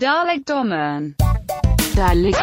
Dalekdommeren. 0.00 1.14
Dalek. 1.96 2.34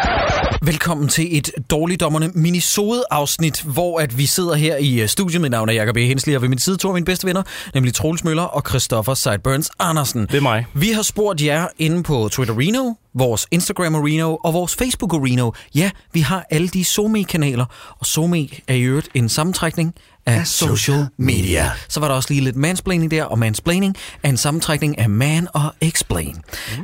Velkommen 0.62 1.08
til 1.08 1.38
et 1.38 1.50
Dårligdommerne 1.70 2.30
minisode-afsnit, 2.34 3.62
hvor 3.62 4.00
at 4.00 4.18
vi 4.18 4.26
sidder 4.26 4.54
her 4.54 4.76
i 4.76 5.00
øh, 5.00 5.08
studiet. 5.08 5.40
Mit 5.40 5.50
navn 5.50 5.68
er 5.68 5.72
Jacob 5.72 5.96
E. 5.96 6.00
Hensley, 6.06 6.36
og 6.36 6.42
ved 6.42 6.48
min 6.48 6.58
side 6.58 6.76
to 6.76 6.88
af 6.88 6.94
mine 6.94 7.04
bedste 7.04 7.26
venner, 7.26 7.42
nemlig 7.74 7.94
Troels 7.94 8.24
Møller 8.24 8.42
og 8.42 8.62
Christoffer 8.68 9.14
Sideburns 9.14 9.70
Andersen. 9.78 10.20
Det 10.20 10.34
er 10.34 10.40
mig. 10.40 10.66
Vi 10.74 10.90
har 10.90 11.02
spurgt 11.02 11.44
jer 11.44 11.66
inde 11.78 12.02
på 12.02 12.28
Twitter 12.32 12.58
Reno, 12.58 12.94
vores 13.14 13.46
Instagram 13.50 13.94
Reno 13.94 14.36
og 14.36 14.54
vores 14.54 14.76
Facebook 14.76 15.14
Reno. 15.14 15.50
Ja, 15.74 15.90
vi 16.12 16.20
har 16.20 16.46
alle 16.50 16.68
de 16.68 16.84
SoMe-kanaler, 16.84 17.94
og 17.98 18.06
SoMe 18.06 18.48
er 18.68 18.74
i 18.74 18.82
øvrigt 18.82 19.08
en 19.14 19.28
sammentrækning 19.28 19.94
af 20.26 20.46
social 20.46 21.06
media. 21.16 21.70
Så 21.88 22.00
var 22.00 22.08
der 22.08 22.14
også 22.14 22.28
lige 22.30 22.44
lidt 22.44 22.56
mansplaining 22.56 23.10
der, 23.10 23.24
og 23.24 23.38
mansplaining 23.38 23.96
er 24.22 24.28
en 24.28 24.36
sammentrækning 24.36 24.98
af 24.98 25.10
man 25.10 25.48
og 25.52 25.74
explain. 25.80 26.36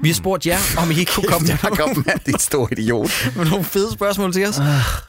Vi 0.02 0.08
har 0.08 0.14
spurgt 0.14 0.46
jer, 0.46 0.58
om 0.78 0.90
I 0.90 0.98
ikke 0.98 1.12
kunne 1.12 1.28
komme 1.28 1.48
med 1.48 1.56
Jakob, 1.62 2.06
mand, 2.06 2.20
din 2.26 2.38
store 2.38 2.68
idiot. 2.72 3.10
med 3.36 3.44
nogle 3.44 3.64
fede 3.64 3.92
spørgsmål 3.92 4.32
til 4.32 4.46
os. 4.46 4.60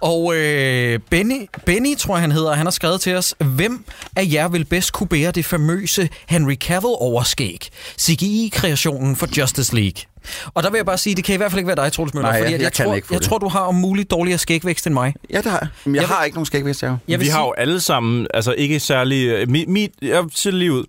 Og 0.02 0.35
øh, 0.35 0.99
Benny, 1.09 1.49
Benny, 1.66 1.98
tror 1.98 2.16
jeg 2.16 2.21
han 2.21 2.31
hedder, 2.31 2.54
han 2.54 2.66
har 2.66 2.71
skrevet 2.71 3.02
til 3.02 3.16
os, 3.16 3.35
hvem 3.40 3.85
af 4.16 4.27
jer 4.32 4.48
vil 4.48 4.66
bedst 4.66 4.93
kunne 4.93 5.07
bære 5.07 5.32
det 5.32 5.46
famøse 5.46 6.09
Henry 6.27 6.55
Cavill-overskæg? 6.55 7.70
CGI-kreationen 7.99 9.16
for 9.16 9.27
Justice 9.38 9.76
League. 9.76 10.02
Og 10.54 10.64
der 10.64 10.70
vil 10.70 10.78
jeg 10.78 10.86
bare 10.86 10.98
sige, 10.98 11.16
det 11.16 11.24
kan 11.24 11.34
i 11.34 11.38
hvert 11.38 11.52
fald 11.52 11.60
ikke 11.60 11.68
være 11.68 11.86
dig, 11.86 11.92
Troels 11.94 12.14
Møller, 12.14 12.30
Nej, 12.30 12.40
fordi 12.40 12.52
jeg- 12.52 12.60
jeg 12.60 12.64
jeg, 12.64 12.74
kan 12.74 12.86
tror, 12.86 12.96
ikke 12.96 13.08
jeg 13.12 13.20
det. 13.20 13.28
tror, 13.28 13.38
du 13.38 13.48
har 13.48 13.60
om 13.60 13.76
muligt 13.76 14.12
dårligere 14.12 14.38
skægvækst 14.38 14.88
end 14.88 14.94
mig. 14.94 15.14
Ja, 15.34 15.38
det 15.38 15.52
har 15.52 15.60
jeg. 15.62 15.68
Men 15.86 15.96
jeg, 15.96 16.02
Jeg 16.02 16.08
vil- 16.10 16.16
har 16.16 16.24
ikke 16.24 16.36
nogen 16.36 16.46
skægvækst. 16.46 16.84
Jeg 16.84 16.98
vil 17.08 17.20
vi 17.20 17.26
sige, 17.26 17.34
har 17.36 17.42
jo 17.44 17.52
alle 17.58 17.80
sammen, 17.80 18.28
altså 18.34 18.52
ikke 18.52 18.80
særlig... 18.80 19.26
øh, 19.28 19.50
Mit, 19.50 19.70
mit, 19.70 19.92
jeg 20.02 20.24
siger 20.36 20.52
det 20.52 20.60
lige 20.60 20.74
ud. 20.74 20.84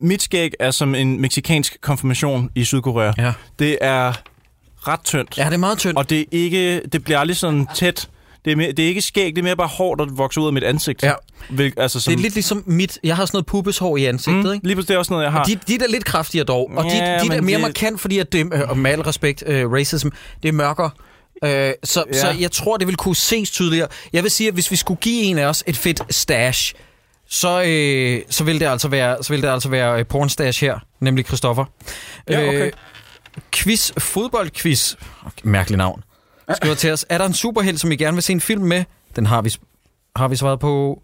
Mit 0.00 0.22
skæg 0.22 0.50
er 0.60 0.70
som 0.70 0.94
en 0.94 1.20
meksikansk 1.20 1.76
konfirmation 1.80 2.50
i 2.54 2.64
Sydkorea. 2.64 3.12
Ja. 3.18 3.32
Det 3.58 3.78
er 3.80 4.12
ret 4.88 5.00
tyndt. 5.04 5.38
Ja, 5.38 5.44
det 5.44 5.52
er 5.54 5.56
meget 5.58 5.78
tyndt. 5.78 5.98
Og 5.98 6.10
det, 6.10 6.20
er 6.20 6.24
ikke, 6.32 6.80
det 6.92 7.04
bliver 7.04 7.18
aldrig 7.18 7.36
sådan 7.36 7.66
tæt. 7.74 8.08
Det 8.48 8.52
er, 8.52 8.56
mere, 8.56 8.72
det 8.72 8.84
er 8.84 8.88
ikke 8.88 9.00
skæg, 9.02 9.26
det 9.26 9.38
er 9.38 9.42
mere 9.42 9.56
bare 9.56 9.68
hår, 9.68 9.94
der 9.94 10.06
vokser 10.10 10.40
ud 10.40 10.46
af 10.46 10.52
mit 10.52 10.64
ansigt. 10.64 11.02
Ja. 11.02 11.12
Hvil, 11.50 11.72
altså, 11.76 12.00
som, 12.00 12.10
Det 12.10 12.18
er 12.18 12.22
lidt 12.22 12.34
ligesom 12.34 12.62
mit... 12.66 12.98
Jeg 13.04 13.16
har 13.16 13.24
sådan 13.26 13.36
noget 13.36 13.46
pubeshår 13.46 13.96
i 13.96 14.04
ansigtet, 14.04 14.44
mm, 14.44 14.52
ikke? 14.52 14.66
lige 14.66 14.76
præcis, 14.76 14.86
det 14.86 14.94
er 14.94 14.98
også 14.98 15.12
noget, 15.12 15.24
jeg 15.24 15.32
har. 15.32 15.44
De, 15.44 15.58
de 15.68 15.74
er 15.74 15.88
lidt 15.88 16.04
kraftigere 16.04 16.44
dog, 16.44 16.70
og 16.76 16.84
de, 16.84 16.90
Ja, 16.90 16.96
de 16.96 17.02
er 17.04 17.18
da 17.18 17.24
men 17.24 17.44
mere 17.44 17.54
det- 17.54 17.60
markant, 17.62 18.00
fordi 18.00 18.18
at 18.18 18.32
det, 18.32 18.54
øh, 18.54 18.60
og 18.70 18.78
med 18.78 18.90
al 18.90 19.00
respekt, 19.00 19.42
øh, 19.46 19.72
racism, 19.72 20.08
det 20.42 20.48
er 20.48 20.52
mørkere. 20.52 20.90
Øh, 21.44 21.72
så, 21.84 22.04
Ja. 22.12 22.20
så 22.20 22.30
jeg 22.40 22.52
tror, 22.52 22.76
det 22.76 22.86
vil 22.86 22.96
kunne 22.96 23.16
ses 23.16 23.50
tydeligere. 23.50 23.88
Jeg 24.12 24.22
vil 24.22 24.30
sige, 24.30 24.48
at 24.48 24.54
hvis 24.54 24.70
vi 24.70 24.76
skulle 24.76 25.00
give 25.00 25.22
en 25.22 25.38
af 25.38 25.46
os 25.46 25.64
et 25.66 25.76
fedt 25.76 26.02
stash, 26.10 26.74
så, 27.28 27.62
øh, 27.66 28.20
så 28.30 28.44
vil 28.44 28.60
det 28.60 28.66
altså 28.66 28.88
være, 28.88 29.22
så 29.24 29.32
vil 29.32 29.42
det 29.42 29.48
altså 29.48 29.68
være 29.68 29.98
øh, 29.98 30.06
pornstash 30.06 30.64
her, 30.64 30.78
nemlig 31.00 31.26
Christoffer. 31.26 31.64
Ja, 32.30 32.48
okay. 32.48 32.66
Øh, 32.66 32.72
quiz, 33.52 33.90
fodboldquiz, 33.98 34.94
mærkelig 35.42 35.76
navn, 35.78 36.02
skriver 36.56 36.74
til 36.74 36.92
os. 36.92 37.06
Er 37.08 37.18
der 37.18 37.26
en 37.26 37.34
superhelt, 37.34 37.80
som 37.80 37.92
I 37.92 37.96
gerne 37.96 38.14
vil 38.14 38.22
se 38.22 38.32
en 38.32 38.40
film 38.40 38.62
med? 38.62 38.84
Den 39.16 39.26
har 39.26 39.42
vi, 39.42 39.54
har 40.16 40.28
vi 40.28 40.36
svaret 40.36 40.60
på. 40.60 41.02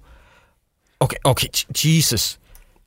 Okay, 1.00 1.16
okay, 1.24 1.48
Jesus. 1.84 2.38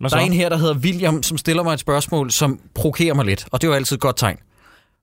Der 0.01 0.15
er 0.15 0.19
en 0.19 0.33
her, 0.33 0.49
der 0.49 0.57
hedder 0.57 0.75
William, 0.75 1.23
som 1.23 1.37
stiller 1.37 1.63
mig 1.63 1.73
et 1.73 1.79
spørgsmål, 1.79 2.31
som 2.31 2.59
provokerer 2.75 3.13
mig 3.13 3.25
lidt. 3.25 3.45
Og 3.51 3.61
det 3.61 3.67
er 3.67 3.71
jo 3.71 3.75
altid 3.75 3.95
et 3.95 4.01
godt 4.01 4.17
tegn. 4.17 4.37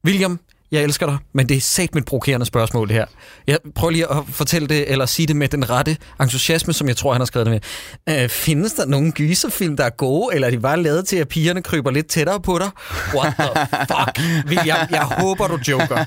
William, 0.04 0.40
jeg 0.72 0.82
elsker 0.82 1.06
dig, 1.06 1.18
men 1.32 1.48
det 1.48 1.56
er 1.56 1.60
sat 1.60 1.94
mit 1.94 2.04
provokerende 2.04 2.46
spørgsmål, 2.46 2.88
det 2.88 2.96
her. 2.96 3.06
Jeg 3.46 3.58
prøver 3.74 3.90
lige 3.90 4.10
at 4.10 4.16
fortælle 4.28 4.68
det, 4.68 4.90
eller 4.90 5.06
sige 5.06 5.26
det 5.26 5.36
med 5.36 5.48
den 5.48 5.70
rette 5.70 5.96
entusiasme, 6.20 6.72
som 6.72 6.88
jeg 6.88 6.96
tror, 6.96 7.12
han 7.12 7.20
har 7.20 7.26
skrevet 7.26 7.46
det 7.46 7.60
med. 8.06 8.22
Øh, 8.22 8.28
findes 8.28 8.72
der 8.72 8.86
nogle 8.86 9.12
gyserfilm, 9.12 9.76
der 9.76 9.84
er 9.84 9.90
gode, 9.90 10.34
eller 10.34 10.48
er 10.48 10.50
de 10.50 10.60
bare 10.60 10.82
lavet 10.82 11.06
til, 11.06 11.16
at 11.16 11.28
pigerne 11.28 11.62
kryber 11.62 11.90
lidt 11.90 12.06
tættere 12.06 12.40
på 12.40 12.58
dig? 12.58 12.70
What 13.14 13.34
the 13.38 13.66
fuck? 13.78 14.20
William, 14.48 14.88
jeg 14.90 15.02
håber, 15.02 15.46
du 15.46 15.58
joker. 15.68 16.04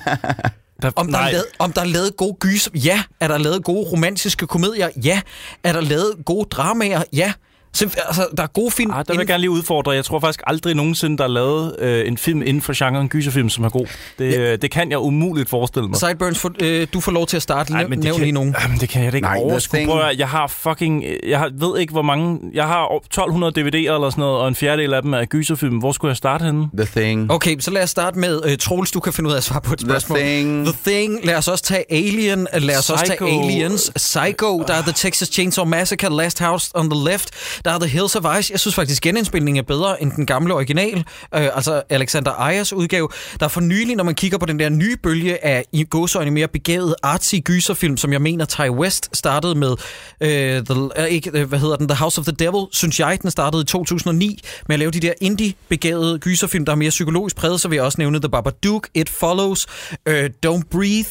Der, 0.82 0.90
Om 0.96 1.08
der, 1.12 1.18
er 1.18 1.30
lavet, 1.30 1.46
om 1.58 1.72
der 1.72 1.80
er 1.80 1.84
lavet 1.86 2.16
gode 2.16 2.34
gyser? 2.34 2.70
Ja. 2.74 3.02
Er 3.20 3.28
der 3.28 3.38
lavet 3.38 3.64
gode 3.64 3.90
romantiske 3.90 4.46
komedier? 4.46 4.90
Ja. 5.02 5.20
Er 5.62 5.72
der 5.72 5.80
lavet 5.80 6.14
gode 6.24 6.48
dramaer? 6.50 7.02
Ja. 7.12 7.32
Så, 7.72 7.84
altså, 8.06 8.26
der 8.36 8.42
er 8.42 8.46
gode 8.46 8.70
film. 8.70 8.90
ah, 8.90 9.04
der 9.06 9.12
vil 9.12 9.18
jeg 9.18 9.26
gerne 9.26 9.40
lige 9.40 9.50
udfordre. 9.50 9.90
Jeg 9.92 10.04
tror 10.04 10.20
faktisk 10.20 10.40
aldrig 10.46 10.74
nogensinde, 10.74 11.18
der 11.18 11.24
er 11.24 11.28
lavet 11.28 11.76
øh, 11.78 12.08
en 12.08 12.18
film 12.18 12.42
inden 12.42 12.62
for 12.62 12.72
genren 12.88 13.08
gyserfilm, 13.08 13.48
som 13.48 13.64
er 13.64 13.68
god. 13.68 13.86
Det, 14.18 14.32
Ja. 14.32 14.40
ja. 14.40 14.56
det 14.56 14.70
kan 14.70 14.90
jeg 14.90 14.98
umuligt 14.98 15.48
forestille 15.50 15.88
mig. 15.88 15.98
Sideburns, 15.98 16.38
for, 16.38 16.52
øh, 16.60 16.86
du 16.92 17.00
får 17.00 17.12
lov 17.12 17.26
til 17.26 17.36
at 17.36 17.42
starte. 17.42 17.72
Næv, 17.72 17.88
men 17.88 17.98
det 17.98 18.04
nævn 18.04 18.16
kan, 18.16 18.22
lige 18.22 18.32
nogen. 18.32 18.54
Jamen, 18.62 18.78
det 18.78 18.88
kan 18.88 19.04
jeg 19.04 19.12
da 19.12 19.16
ikke 19.16 19.28
Nej, 19.28 19.36
The 19.36 19.44
overskue. 19.44 19.86
Prøv 19.86 20.00
at, 20.00 20.18
jeg 20.18 20.28
har 20.28 20.46
fucking... 20.46 21.04
Jeg 21.26 21.38
har, 21.38 21.50
ved 21.54 21.80
ikke, 21.80 21.92
hvor 21.92 22.02
mange... 22.02 22.38
Jeg 22.54 22.64
har 22.66 22.96
1200 22.96 23.52
DVD'er 23.60 23.76
eller 23.94 24.10
sådan 24.10 24.20
noget, 24.22 24.38
og 24.40 24.48
en 24.48 24.54
fjerdedel 24.54 24.94
af 24.94 25.02
dem 25.02 25.12
er 25.14 25.24
gyserfilm. 25.24 25.76
Hvor 25.78 25.92
skulle 25.92 26.10
jeg 26.10 26.16
starte 26.16 26.44
henne? 26.44 26.68
The 26.78 26.86
Thing. 27.02 27.30
Okay, 27.32 27.56
så 27.60 27.70
lad 27.70 27.82
os 27.82 27.90
starte 27.90 28.18
med 28.18 28.44
uh, 28.44 28.50
Troels, 28.60 28.90
du 28.90 29.00
kan 29.00 29.12
finde 29.12 29.28
ud 29.28 29.32
af 29.32 29.36
at 29.36 29.44
svare 29.44 29.60
på 29.60 29.72
et 29.72 29.78
The 29.78 29.88
spørgsmål. 29.88 30.18
Thing. 30.18 30.64
The 30.66 30.74
Thing. 30.86 31.24
Lad 31.24 31.34
os 31.36 31.48
også 31.48 31.64
tage 31.64 31.84
Alien. 31.92 32.46
Lad 32.54 32.78
os 32.78 32.90
også 32.90 33.04
tage 33.06 33.18
Psycho. 33.18 33.42
Aliens. 33.44 33.92
Psycho. 33.96 34.64
Der 34.68 34.74
er 34.74 34.82
The 34.82 34.92
Texas 34.92 35.28
Chainsaw 35.28 35.64
Massacre. 35.64 36.16
Last 36.16 36.38
House 36.40 36.70
on 36.74 36.90
the 36.90 37.10
Left. 37.10 37.30
Der 37.68 37.74
er 37.74 37.78
The 37.78 37.88
Hills 37.88 38.16
of 38.16 38.38
Ice. 38.38 38.52
Jeg 38.52 38.60
synes 38.60 38.74
faktisk, 38.74 39.02
genindspilningen 39.02 39.64
er 39.64 39.66
bedre 39.66 40.02
end 40.02 40.12
den 40.12 40.26
gamle 40.26 40.54
original. 40.54 40.98
øh, 40.98 41.02
altså 41.32 41.82
Alexander 41.88 42.30
Ayers 42.30 42.72
udgave. 42.72 43.08
Der 43.40 43.46
er 43.46 43.50
for 43.50 43.60
nylig, 43.60 43.96
når 43.96 44.04
man 44.04 44.14
kigger 44.14 44.38
på 44.38 44.46
den 44.46 44.58
der 44.58 44.68
nye 44.68 44.96
bølge 44.96 45.44
af 45.44 45.64
i 45.72 45.84
gåsøjne 45.84 46.30
mere 46.30 46.48
begavet 46.48 46.94
artsy 47.02 47.34
gyserfilm, 47.44 47.96
som 47.96 48.12
jeg 48.12 48.22
mener 48.22 48.44
Ty 48.44 48.60
West 48.60 49.16
startede 49.16 49.54
med. 49.54 49.76
øh, 50.20 50.64
the, 50.64 50.74
uh, 50.74 50.90
ikke, 51.08 51.30
øh, 51.34 51.48
hvad 51.48 51.58
hedder 51.58 51.76
den? 51.76 51.88
The 51.88 51.96
House 51.96 52.20
of 52.20 52.24
the 52.24 52.36
Devil, 52.38 52.66
synes 52.72 53.00
jeg, 53.00 53.18
den 53.22 53.30
startede 53.30 53.62
i 53.62 53.66
2009 53.66 54.40
med 54.68 54.74
at 54.74 54.78
lave 54.78 54.90
de 54.90 55.00
der 55.00 55.12
indie-begavede 55.20 56.18
gyserfilm, 56.18 56.64
der 56.64 56.72
er 56.72 56.76
mere 56.76 56.90
psykologisk 56.90 57.36
præget. 57.36 57.60
Så 57.60 57.68
vil 57.68 57.76
jeg 57.76 57.84
også 57.84 57.98
nævne 57.98 58.20
The 58.20 58.28
Babadook, 58.28 58.88
It 58.94 59.08
Follows, 59.08 59.66
øh, 60.06 60.30
Don't 60.46 60.62
Breathe. 60.70 61.08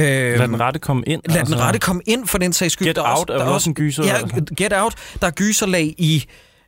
Uh, 0.00 0.02
Lad 0.02 0.48
den 0.48 0.60
rette 0.60 0.80
komme 0.80 1.02
ind. 1.06 1.22
Lad 1.28 1.44
den 1.44 1.58
rette 1.60 1.78
komme 1.78 2.02
ind 2.06 2.26
for 2.26 2.38
den 2.38 2.52
sags 2.52 2.72
skyld. 2.72 2.88
Get 2.88 2.96
Der 2.96 3.18
Out 3.18 3.30
er 3.30 3.34
vel 3.34 3.42
også 3.42 3.70
en 3.70 3.74
gyser, 3.74 4.04
Ja, 4.04 4.14
altså? 4.16 4.54
Get 4.56 4.72
Out. 4.72 4.94
Der 5.20 5.26
er 5.26 5.30
gyserlag 5.30 5.94
i 5.98 6.24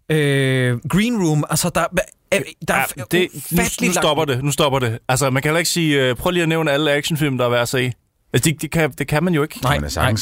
øh, 0.09 0.79
Green 0.89 1.23
Room. 1.27 1.45
Altså, 1.51 1.71
der, 1.75 1.81
er- 1.81 1.87
der 2.69 2.75
er 2.75 2.85
Ja, 2.97 3.03
det, 3.11 3.29
nu, 3.53 3.63
nu 3.87 3.93
stopper 3.93 4.25
langt- 4.25 4.37
det. 4.37 4.45
Nu 4.45 4.51
stopper 4.51 4.79
det. 4.79 4.99
Altså, 5.09 5.31
man 5.31 5.43
kan 5.43 5.49
heller 5.49 5.59
ikke 5.59 5.71
sige... 5.71 6.11
Uh, 6.11 6.17
prøv 6.17 6.31
lige 6.31 6.43
at 6.43 6.49
nævne 6.49 6.71
alle 6.71 6.93
actionfilm, 6.93 7.39
der 7.39 7.45
er 7.45 7.49
værd 7.49 7.63
at 7.63 7.69
se. 7.69 7.93
Altså, 8.33 8.51
det, 8.51 8.63
det, 8.63 8.71
kan, 8.71 8.91
det 8.91 9.07
kan 9.07 9.25
man 9.25 9.35
jo 9.35 9.43
ikke. 9.43 9.59
Nej, 9.63 9.75
Men 9.79 9.85
det 9.85 9.97
er 9.97 10.17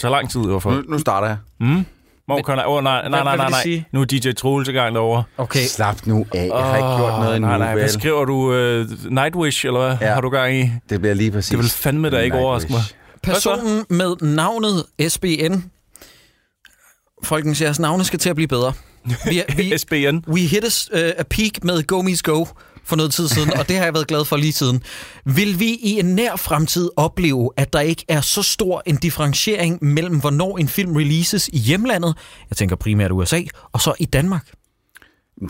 tager 0.00 0.10
lang 0.10 0.30
tid, 0.30 0.40
i 0.40 0.46
hvert 0.46 0.62
fald. 0.62 0.74
Nu, 0.74 0.82
nu 0.90 0.98
starter 0.98 1.28
jeg. 1.28 1.36
Mm. 1.60 1.84
Kan 2.28 2.58
Åh, 2.66 2.82
nej, 2.84 3.08
nej, 3.08 3.24
nej, 3.24 3.36
nej, 3.36 3.50
nej. 3.50 3.62
sige? 3.62 3.86
Nu 3.92 4.00
er 4.00 4.04
DJ 4.04 4.32
Troels 4.32 4.68
i 4.68 4.72
gang 4.72 4.94
derovre. 4.94 5.22
Okay. 5.38 5.64
Slap 5.66 6.06
nu 6.06 6.26
af. 6.34 6.50
Jeg 6.54 6.64
har 6.64 6.76
ikke 6.76 6.88
gjort 6.96 7.20
noget 7.20 7.36
endnu, 7.36 7.48
nej, 7.48 7.58
nej. 7.58 7.74
Hvad 7.74 7.88
skriver 7.88 8.24
du? 8.24 8.34
Uh, 8.34 9.12
Nightwish, 9.12 9.66
eller 9.66 9.80
hvad 9.80 9.96
Ja. 10.08 10.14
har 10.14 10.20
du 10.20 10.28
gang 10.28 10.54
i? 10.54 10.70
Det 10.90 11.00
bliver 11.00 11.14
lige 11.14 11.30
præcis. 11.30 11.48
Det 11.50 11.58
vil 11.58 11.68
fandme 11.70 12.10
da 12.10 12.18
ikke 12.18 12.36
overraske 12.36 12.72
mig. 12.72 12.80
Personen 13.22 13.84
med 13.90 14.16
navnet 14.20 14.84
SBN. 15.08 15.54
Folkens, 17.24 17.60
jeres 17.62 17.78
navne 17.78 18.04
skal 18.04 18.18
til 18.18 18.30
at 18.30 18.36
blive 18.36 18.48
bedre. 18.48 18.72
Vi, 19.28 19.42
vi, 19.56 19.78
SBN. 19.78 20.16
we 20.28 20.40
hit 20.40 20.64
a, 20.92 20.98
uh, 21.06 21.12
a 21.18 21.22
peak 21.22 21.64
med 21.64 21.82
Go 21.86 22.02
Me's 22.02 22.20
Go 22.22 22.44
for 22.86 22.96
noget 22.96 23.12
tid 23.12 23.28
siden, 23.28 23.52
og 23.58 23.68
det 23.68 23.76
har 23.76 23.84
jeg 23.84 23.94
været 23.94 24.06
glad 24.06 24.24
for 24.24 24.36
lige 24.36 24.52
siden. 24.52 24.82
Vil 25.24 25.60
vi 25.60 25.68
i 25.74 25.98
en 25.98 26.06
nær 26.06 26.36
fremtid 26.36 26.90
opleve, 26.96 27.50
at 27.56 27.72
der 27.72 27.80
ikke 27.80 28.04
er 28.08 28.20
så 28.20 28.42
stor 28.42 28.82
en 28.86 28.96
differentiering 28.96 29.84
mellem, 29.84 30.20
hvornår 30.20 30.58
en 30.58 30.68
film 30.68 30.96
releases 30.96 31.48
i 31.52 31.58
hjemlandet, 31.58 32.16
jeg 32.50 32.56
tænker 32.56 32.76
primært 32.76 33.12
USA, 33.12 33.40
og 33.72 33.80
så 33.80 33.94
i 33.98 34.04
Danmark? 34.04 34.50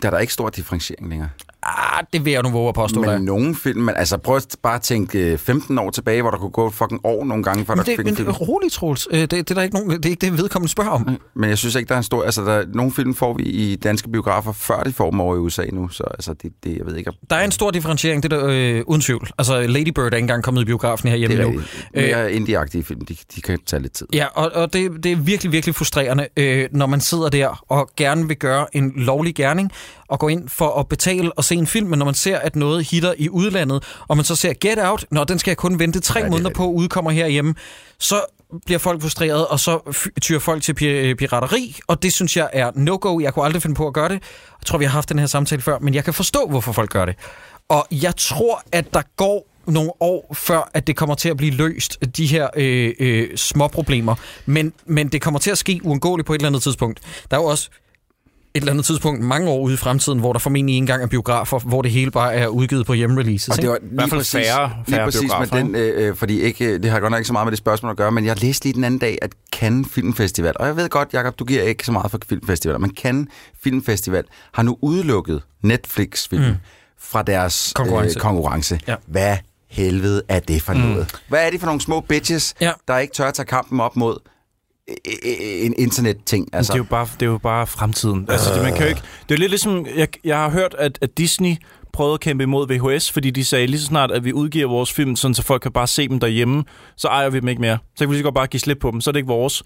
Der 0.01 0.07
er 0.07 0.11
der 0.11 0.19
ikke 0.19 0.33
stor 0.33 0.49
differentiering 0.49 1.09
længere. 1.09 1.29
Ah, 1.69 2.03
det 2.13 2.25
vil 2.25 2.33
jeg 2.33 2.43
nu 2.43 2.49
våge 2.49 2.69
at 2.69 2.75
påstå, 2.75 3.03
der. 3.03 3.11
Men 3.17 3.25
nogle 3.25 3.55
film, 3.55 3.79
man, 3.81 3.95
altså 3.97 4.17
prøv 4.17 4.35
at 4.35 4.55
bare 4.63 4.79
tænke 4.79 5.19
øh, 5.31 5.37
15 5.37 5.77
år 5.79 5.89
tilbage, 5.89 6.21
hvor 6.21 6.31
der 6.31 6.37
kunne 6.37 6.49
gå 6.51 6.69
fucking 6.69 7.01
år 7.03 7.25
nogle 7.25 7.43
gange, 7.43 7.65
før 7.65 7.73
Men 7.75 7.77
der 7.77 7.83
det, 7.83 7.95
fik 7.95 8.05
men 8.05 8.13
en 8.13 8.15
film. 8.17 8.29
roligt, 8.31 8.73
Troels. 8.73 9.07
Øh, 9.11 9.19
Det, 9.21 9.31
det, 9.31 9.51
er 9.51 9.55
der 9.55 9.61
ikke 9.61 9.75
nogen, 9.75 9.89
det 9.91 10.05
er 10.05 10.09
ikke 10.09 10.25
det, 10.25 10.37
vedkommende 10.37 10.71
spørger 10.71 10.89
om. 10.91 11.17
Men 11.35 11.49
jeg 11.49 11.57
synes 11.57 11.75
ikke, 11.75 11.87
der 11.89 11.93
er 11.93 11.97
en 11.97 12.03
stor... 12.03 12.23
Altså, 12.23 12.45
der, 12.45 12.65
nogle 12.73 12.91
film 12.91 13.15
får 13.15 13.33
vi 13.33 13.43
i 13.43 13.75
danske 13.75 14.09
biografer, 14.09 14.51
før 14.51 14.83
de 14.83 14.93
får 14.93 15.11
dem 15.11 15.19
over 15.19 15.35
i 15.35 15.37
USA 15.39 15.65
nu. 15.73 15.89
Så 15.89 16.03
altså, 16.03 16.33
det, 16.33 16.51
det 16.63 16.77
jeg 16.77 16.85
ved 16.85 16.95
ikke... 16.95 17.09
om- 17.09 17.15
Der 17.29 17.35
er 17.35 17.43
en 17.45 17.51
stor 17.51 17.71
differentiering, 17.71 18.23
det 18.23 18.33
er 18.33 18.37
der, 18.37 18.47
øh, 18.49 18.83
uden 18.87 19.01
tvivl. 19.01 19.29
Altså, 19.37 19.61
Lady 19.67 19.89
Bird 19.89 20.03
er 20.03 20.15
ikke 20.15 20.17
engang 20.17 20.43
kommet 20.43 20.61
i 20.61 20.65
biografen 20.65 21.09
her 21.09 21.15
hjemme 21.15 21.37
Det 21.37 21.43
er 21.43 21.47
nu. 21.51 21.57
rigtigt. 21.59 21.87
Mere 21.95 22.33
indie 22.33 22.83
film, 22.83 23.05
de, 23.05 23.15
de 23.35 23.41
kan 23.41 23.59
tage 23.65 23.81
lidt 23.81 23.93
tid. 23.93 24.07
Ja, 24.13 24.25
og, 24.25 24.51
og 24.53 24.73
det, 24.73 25.03
det 25.03 25.11
er 25.11 25.15
virkelig, 25.15 25.51
virkelig 25.51 25.75
frustrerende, 25.75 26.27
øh, 26.37 26.69
når 26.71 26.85
man 26.85 27.01
sidder 27.01 27.29
der 27.29 27.63
og 27.69 27.89
gerne 27.97 28.27
vil 28.27 28.37
gøre 28.37 28.75
en 28.75 28.93
lovlig 28.95 29.35
gerning 29.35 29.71
og 30.09 30.19
gå 30.19 30.27
ind 30.27 30.49
for 30.49 30.79
at 30.79 30.87
betale 30.87 31.33
og 31.33 31.43
se 31.43 31.56
en 31.59 31.67
film, 31.67 31.87
men 31.89 31.99
når 31.99 32.05
man 32.05 32.13
ser, 32.13 32.37
at 32.37 32.55
noget 32.55 32.85
hitter 32.85 33.13
i 33.17 33.29
udlandet, 33.29 33.83
og 34.07 34.17
man 34.17 34.25
så 34.25 34.35
ser 34.35 34.53
Get 34.53 34.77
Out, 34.81 35.05
når 35.11 35.23
den 35.23 35.39
skal 35.39 35.51
jeg 35.51 35.57
kun 35.57 35.79
vente 35.79 35.99
tre 35.99 36.19
Ja, 36.19 36.25
er 36.25 36.29
måneder 36.29 36.49
på, 36.49 36.65
udkommer 36.67 37.11
herhjemme, 37.11 37.55
så 37.99 38.21
bliver 38.65 38.79
folk 38.79 39.01
frustreret, 39.01 39.47
og 39.47 39.59
så 39.59 39.95
tyrer 40.21 40.39
folk 40.39 40.63
til 40.63 40.73
pi- 40.73 41.13
pirateri, 41.15 41.79
og 41.87 42.03
det 42.03 42.13
synes 42.13 42.37
jeg 42.37 42.49
er 42.53 42.71
no-go. 42.75 43.19
Jeg 43.19 43.33
kunne 43.33 43.45
aldrig 43.45 43.61
finde 43.61 43.75
på 43.75 43.87
at 43.87 43.93
gøre 43.93 44.09
det. 44.09 44.13
Jeg 44.61 44.65
tror, 44.65 44.77
vi 44.77 44.85
har 44.85 44.91
haft 44.91 45.09
den 45.09 45.19
her 45.19 45.25
samtale 45.25 45.61
før, 45.61 45.79
men 45.79 45.93
jeg 45.93 46.03
kan 46.03 46.13
forstå, 46.13 46.47
hvorfor 46.49 46.71
folk 46.71 46.89
gør 46.89 47.05
det. 47.05 47.15
Og 47.69 47.87
jeg 47.91 48.15
tror, 48.15 48.63
at 48.71 48.93
der 48.93 49.01
går 49.17 49.47
nogle 49.67 49.91
år 49.99 50.33
før, 50.35 50.69
at 50.73 50.87
det 50.87 50.95
kommer 50.95 51.15
til 51.15 51.29
at 51.29 51.37
blive 51.37 51.51
løst, 51.51 51.97
de 52.17 52.25
her 52.25 52.47
øh, 52.55 52.93
øh, 52.99 53.37
små 53.37 53.67
problemer. 53.67 54.15
Men, 54.45 54.73
men 54.85 55.07
det 55.07 55.21
kommer 55.21 55.39
til 55.39 55.51
at 55.51 55.57
ske 55.57 55.79
uundgåeligt 55.83 56.27
på 56.27 56.33
et 56.33 56.37
eller 56.37 56.47
andet 56.47 56.63
tidspunkt. 56.63 56.99
Der 57.31 57.37
er 57.37 57.41
jo 57.41 57.47
også 57.47 57.69
eller 58.61 58.71
andet 58.71 58.85
tidspunkt 58.85 59.21
mange 59.23 59.49
år 59.49 59.59
ude 59.59 59.73
i 59.73 59.77
fremtiden, 59.77 60.19
hvor 60.19 60.33
der 60.33 60.39
formentlig 60.39 60.73
ikke 60.73 60.77
engang 60.83 61.03
er 61.03 61.07
biografer, 61.07 61.59
hvor 61.59 61.81
det 61.81 61.91
hele 61.91 62.11
bare 62.11 62.33
er 62.33 62.47
udgivet 62.47 62.85
på 62.85 62.93
hjemreleases. 62.93 63.49
Og 63.49 63.55
det 63.55 63.61
ikke? 63.63 63.69
var 63.69 63.77
I 63.77 63.79
hvert 63.91 64.09
fald 64.09 64.23
færre, 64.23 64.71
lige 64.85 64.95
færre 64.95 65.05
præcis 65.05 65.31
med 65.39 65.47
den, 65.47 65.75
øh, 65.75 66.07
øh, 66.09 66.15
fordi 66.15 66.41
ikke, 66.41 66.65
øh, 66.65 66.83
det 66.83 66.91
har 66.91 66.99
godt 66.99 67.11
nok 67.11 67.19
ikke 67.19 67.27
så 67.27 67.33
meget 67.33 67.45
med 67.45 67.51
det 67.51 67.57
spørgsmål 67.57 67.91
at 67.91 67.97
gøre, 67.97 68.11
men 68.11 68.25
jeg 68.25 68.41
læste 68.41 68.65
lige 68.65 68.73
den 68.73 68.83
anden 68.83 68.99
dag, 68.99 69.17
at 69.21 69.31
Cannes 69.55 69.87
Filmfestival, 69.91 70.53
og 70.59 70.67
jeg 70.67 70.75
ved 70.75 70.89
godt, 70.89 71.13
Jacob, 71.13 71.39
du 71.39 71.45
giver 71.45 71.63
ikke 71.63 71.85
så 71.85 71.91
meget 71.91 72.11
for 72.11 72.19
filmfestivaler, 72.29 72.79
men 72.79 72.91
Cannes 72.97 73.27
Filmfestival 73.63 74.23
har 74.53 74.63
nu 74.63 74.77
udelukket 74.81 75.41
Netflix-film 75.63 76.43
mm. 76.43 76.55
fra 76.99 77.21
deres 77.23 77.73
Konkurrence. 77.75 78.19
Øh, 78.19 78.21
konkurrence. 78.21 78.79
Ja. 78.87 78.95
Hvad 79.07 79.37
helvede 79.69 80.21
er 80.27 80.39
det 80.39 80.61
for 80.61 80.73
noget? 80.73 81.15
Hvad 81.27 81.45
er 81.45 81.49
det 81.49 81.59
for 81.59 81.67
nogle 81.67 81.81
små 81.81 81.99
bitches, 81.99 82.53
Ja. 82.61 82.71
der 82.87 82.97
ikke 82.97 83.13
tør 83.13 83.27
at 83.27 83.33
tage 83.33 83.45
kampen 83.45 83.79
op 83.79 83.95
mod 83.95 84.13
øh, 84.13 84.19
øh, 84.19 84.33
en 85.05 85.73
internetting? 85.77 86.49
Altså. 86.53 86.73
Det, 86.73 86.79
er 86.79 86.83
jo 86.83 86.87
bare, 86.89 87.07
det 87.19 87.25
er 87.25 87.31
jo 87.31 87.37
bare 87.37 87.67
fremtiden. 87.67 88.27
Altså, 88.29 88.53
det, 88.53 88.63
man 88.63 88.73
kan 88.73 88.81
jo 88.81 88.87
ikke, 88.87 89.01
det 89.29 89.35
er 89.35 89.39
lidt 89.39 89.49
ligesom, 89.49 89.85
jeg, 89.95 90.07
jeg 90.23 90.37
har 90.37 90.49
hørt, 90.49 90.75
at, 90.77 90.97
at 91.01 91.17
Disney 91.17 91.55
prøvede 91.93 92.13
at 92.13 92.19
kæmpe 92.19 92.43
imod 92.43 92.67
VHS, 92.67 93.11
fordi 93.11 93.31
de 93.31 93.45
sagde 93.45 93.67
lige 93.67 93.79
så 93.79 93.85
snart, 93.85 94.11
at 94.11 94.25
vi 94.25 94.33
udgiver 94.33 94.67
vores 94.67 94.93
film, 94.93 95.15
sådan, 95.15 95.35
så 95.35 95.43
folk 95.43 95.61
kan 95.61 95.71
bare 95.71 95.87
se 95.87 96.07
dem 96.07 96.19
derhjemme, 96.19 96.63
så 96.97 97.07
ejer 97.07 97.29
vi 97.29 97.39
dem 97.39 97.47
ikke 97.47 97.61
mere. 97.61 97.77
Så 97.95 97.99
kan 97.99 98.09
vi 98.09 98.13
lige 98.13 98.19
så 98.19 98.23
godt 98.23 98.35
bare 98.35 98.47
give 98.47 98.59
slip 98.59 98.77
på 98.79 98.91
dem, 98.91 99.01
så 99.01 99.09
er 99.09 99.11
det 99.11 99.19
ikke 99.19 99.27
vores. 99.27 99.63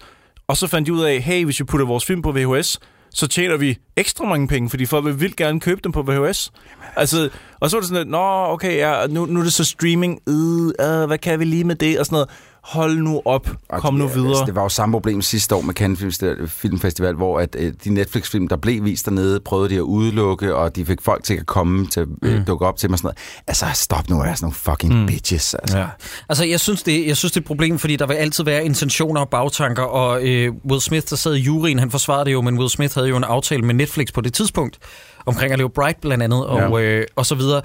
Og 0.48 0.56
så 0.56 0.66
fandt 0.66 0.86
de 0.86 0.92
ud 0.92 1.02
af, 1.02 1.20
hey, 1.20 1.44
hvis 1.44 1.60
vi 1.60 1.64
putter 1.64 1.86
vores 1.86 2.04
film 2.04 2.22
på 2.22 2.32
VHS, 2.32 2.78
så 3.14 3.26
tjener 3.26 3.56
vi 3.56 3.78
ekstra 3.96 4.24
mange 4.24 4.48
penge, 4.48 4.70
fordi 4.70 4.86
folk 4.86 5.04
vil 5.04 5.20
vildt 5.20 5.36
gerne 5.36 5.60
købe 5.60 5.80
dem 5.84 5.92
på 5.92 6.02
VHS. 6.02 6.52
Altså, 6.96 7.28
og 7.60 7.70
så 7.70 7.76
var 7.76 7.80
det 7.80 7.88
sådan 7.88 8.02
lidt, 8.02 8.10
nå, 8.10 8.46
okay, 8.52 8.76
ja, 8.76 9.06
nu, 9.06 9.26
nu 9.26 9.40
er 9.40 9.44
det 9.44 9.52
så 9.52 9.64
streaming, 9.64 10.20
øh, 10.28 10.66
øh, 10.66 11.06
hvad 11.06 11.18
kan 11.18 11.40
vi 11.40 11.44
lige 11.44 11.64
med 11.64 11.74
det, 11.74 11.98
og 11.98 12.06
sådan 12.06 12.14
noget. 12.14 12.28
Hold 12.62 12.98
nu 12.98 13.22
op, 13.24 13.48
kom 13.70 13.94
nu 13.94 14.06
Ja, 14.06 14.12
videre. 14.14 14.28
Altså, 14.28 14.44
det 14.46 14.54
var 14.54 14.62
jo 14.62 14.68
samme 14.68 14.92
problem 14.92 15.22
sidste 15.22 15.54
år 15.54 15.60
med 15.60 15.74
Cannes 15.74 15.98
Film- 15.98 16.48
Filmfestival, 16.48 17.14
hvor 17.14 17.40
at, 17.40 17.56
øh, 17.58 17.72
de 17.84 17.90
Netflix-film, 17.90 18.48
der 18.48 18.56
blev 18.56 18.84
vist 18.84 19.04
dernede, 19.06 19.40
prøvede 19.40 19.68
de 19.68 19.74
at 19.74 19.80
udelukke, 19.80 20.54
og 20.54 20.76
de 20.76 20.84
fik 20.84 21.00
folk 21.02 21.24
til 21.24 21.34
at 21.34 21.46
komme 21.46 21.86
til 21.86 22.06
øh, 22.22 22.38
Mm. 22.38 22.44
dukke 22.44 22.66
op 22.66 22.76
til 22.76 22.88
dem 22.88 22.92
og 22.92 22.98
sådan 22.98 23.06
noget. 23.06 23.18
Altså, 23.46 23.66
stop 23.74 24.08
nu, 24.10 24.20
er 24.20 24.34
sådan 24.34 24.36
nogle 24.40 24.54
fucking 24.54 25.00
mm. 25.00 25.06
bitches. 25.06 25.54
Altså. 25.54 25.78
Ja. 25.78 25.86
Altså, 26.28 26.44
jeg 26.44 26.60
synes, 26.60 26.82
det, 26.82 27.06
jeg 27.06 27.16
synes, 27.16 27.32
det 27.32 27.36
er 27.36 27.42
et 27.42 27.46
problem, 27.46 27.78
fordi 27.78 27.96
der 27.96 28.06
vil 28.06 28.14
altid 28.14 28.44
være 28.44 28.64
intentioner 28.64 29.20
og 29.20 29.28
bagtanker, 29.28 29.82
og 29.82 30.22
øh, 30.28 30.52
Will 30.70 30.80
Smith, 30.80 31.06
der 31.10 31.16
sad 31.16 31.34
i 31.34 31.40
juryen, 31.40 31.78
han 31.78 31.90
forsvarede 31.90 32.24
det 32.24 32.32
jo, 32.32 32.40
men 32.40 32.58
Will 32.58 32.70
Smith 32.70 32.94
havde 32.94 33.08
jo 33.08 33.16
en 33.16 33.24
aftale 33.24 33.62
med 33.62 33.74
Netflix 33.74 34.06
på 34.14 34.20
det 34.20 34.34
tidspunkt, 34.34 34.78
omkring 35.26 35.52
at 35.52 35.58
lave 35.58 35.70
Bright 35.70 36.00
blandt 36.00 36.24
andet, 36.24 36.46
og, 36.46 36.80
Ja. 36.80 36.86
øh, 36.86 37.06
og 37.16 37.26
så 37.26 37.34
videre. 37.34 37.62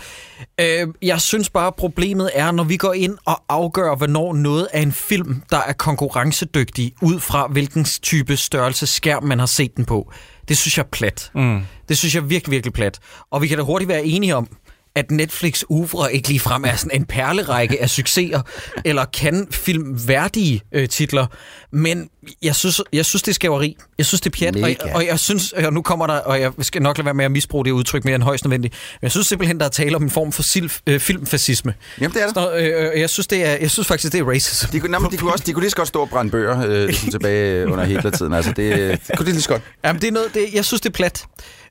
Øh, 0.62 0.88
jeg 1.02 1.22
synes 1.22 1.50
bare, 1.50 1.72
problemet 1.72 2.30
er, 2.34 2.52
når 2.52 2.64
vi 2.64 2.78
går 2.78 2.94
ind 2.94 3.18
og 3.26 3.44
afgør, 3.50 3.96
hvornår 3.96 4.34
noget 4.34 4.68
er 4.74 4.82
en 4.82 4.92
film, 4.92 5.42
der 5.50 5.58
er 5.68 5.74
konkurrencedygtig, 5.74 6.94
ud 7.02 7.20
fra 7.20 7.48
hvilken 7.48 7.84
type 7.84 8.38
størrelse 8.38 8.88
skærm 8.88 9.24
man 9.24 9.40
har 9.40 9.46
set 9.46 9.78
den 9.78 9.86
på. 9.86 10.12
Det 10.48 10.58
synes 10.58 10.78
jeg 10.78 10.84
er 10.84 10.88
plat. 10.92 11.32
Mm. 11.36 11.60
Det 11.90 11.98
synes 11.98 12.16
jeg 12.16 12.22
er 12.22 12.26
virkelig, 12.26 12.52
virkelig 12.52 12.74
plat. 12.74 13.00
Og 13.32 13.42
vi 13.42 13.48
kan 13.48 13.58
da 13.58 13.64
hurtigt 13.64 13.90
være 13.90 14.06
enige 14.06 14.36
om, 14.36 14.48
at 14.98 15.12
Netflix 15.12 15.64
uvre 15.70 16.14
ikke 16.14 16.28
ligefrem 16.28 16.64
er 16.64 16.76
sådan 16.76 17.00
en 17.02 17.06
perlerække 17.06 17.82
af 17.82 17.90
succeser, 17.90 18.42
eller 18.86 19.06
kan 19.06 19.48
filmværdige 19.52 20.62
øh, 20.72 20.90
titler. 20.90 21.26
Men 21.72 22.10
jeg 22.42 22.56
synes, 22.56 22.82
jeg 22.94 23.06
synes, 23.06 23.22
det 23.24 23.32
er 23.32 23.34
skæveri. 23.34 23.78
Jeg 23.98 24.06
synes, 24.06 24.22
det 24.22 24.34
er 24.42 24.52
pjat. 24.52 24.80
Og, 24.84 24.90
og 24.96 25.06
jeg 25.06 25.20
synes, 25.20 25.52
og 25.52 25.74
nu 25.74 25.82
kommer 25.82 26.08
der, 26.08 26.14
og 26.14 26.42
jeg 26.42 26.52
skal 26.60 26.82
nok 26.82 26.98
lade 26.98 27.06
være 27.06 27.14
med 27.14 27.26
at 27.26 27.32
misbruge 27.32 27.66
det 27.66 27.72
udtryk 27.72 28.06
mere 28.06 28.16
end 28.16 28.24
højst 28.24 28.46
nødvendigt, 28.46 28.74
men 28.74 29.06
jeg 29.06 29.12
synes 29.12 29.28
simpelthen, 29.28 29.60
der 29.60 29.66
er 29.66 29.70
tale 29.70 29.96
om 29.96 30.04
en 30.04 30.10
form 30.10 30.32
for 30.32 30.44
silf, 30.44 30.80
øh, 30.88 31.00
filmfascisme. 31.00 31.74
Jamen, 32.02 32.14
det 32.14 32.24
er 32.24 32.28
Så, 32.34 32.52
det. 32.52 32.62
øh, 32.62 32.92
øh, 32.94 33.00
jeg, 33.02 33.10
synes, 33.10 33.28
det 33.28 33.46
er, 33.46 33.58
jeg 33.62 33.72
synes 33.72 33.88
faktisk, 33.88 34.14
det 34.14 34.20
er 34.20 34.30
racism. 34.30 34.72
De 34.72 34.80
kunne, 34.80 34.92
nej, 34.92 35.00
men 35.00 35.12
de 35.12 35.18
kunne, 35.18 35.32
også, 35.32 35.44
de 35.48 35.54
kunne 35.54 35.64
lige 35.64 35.72
så 35.72 35.78
godt 35.78 35.88
stå 35.88 36.02
og 36.02 36.10
brænde 36.10 36.32
bøger 36.32 36.66
øh, 36.68 36.86
ligesom 36.88 37.12
tilbage 37.12 37.68
under 37.68 37.86
Hitler-tiden. 37.86 38.34
Altså, 38.34 38.52
det, 38.52 39.00
det 39.08 39.18
kunne 39.18 39.26
de 39.26 39.32
lige 39.32 39.42
så 39.42 39.50
godt. 39.50 39.62
Jamen, 39.86 40.02
det 40.02 40.08
er 40.08 40.12
noget, 40.12 40.34
det, 40.34 40.46
jeg 40.54 40.66
synes, 40.66 40.82
det 40.82 40.90
er 40.90 40.94
plat. 40.94 41.26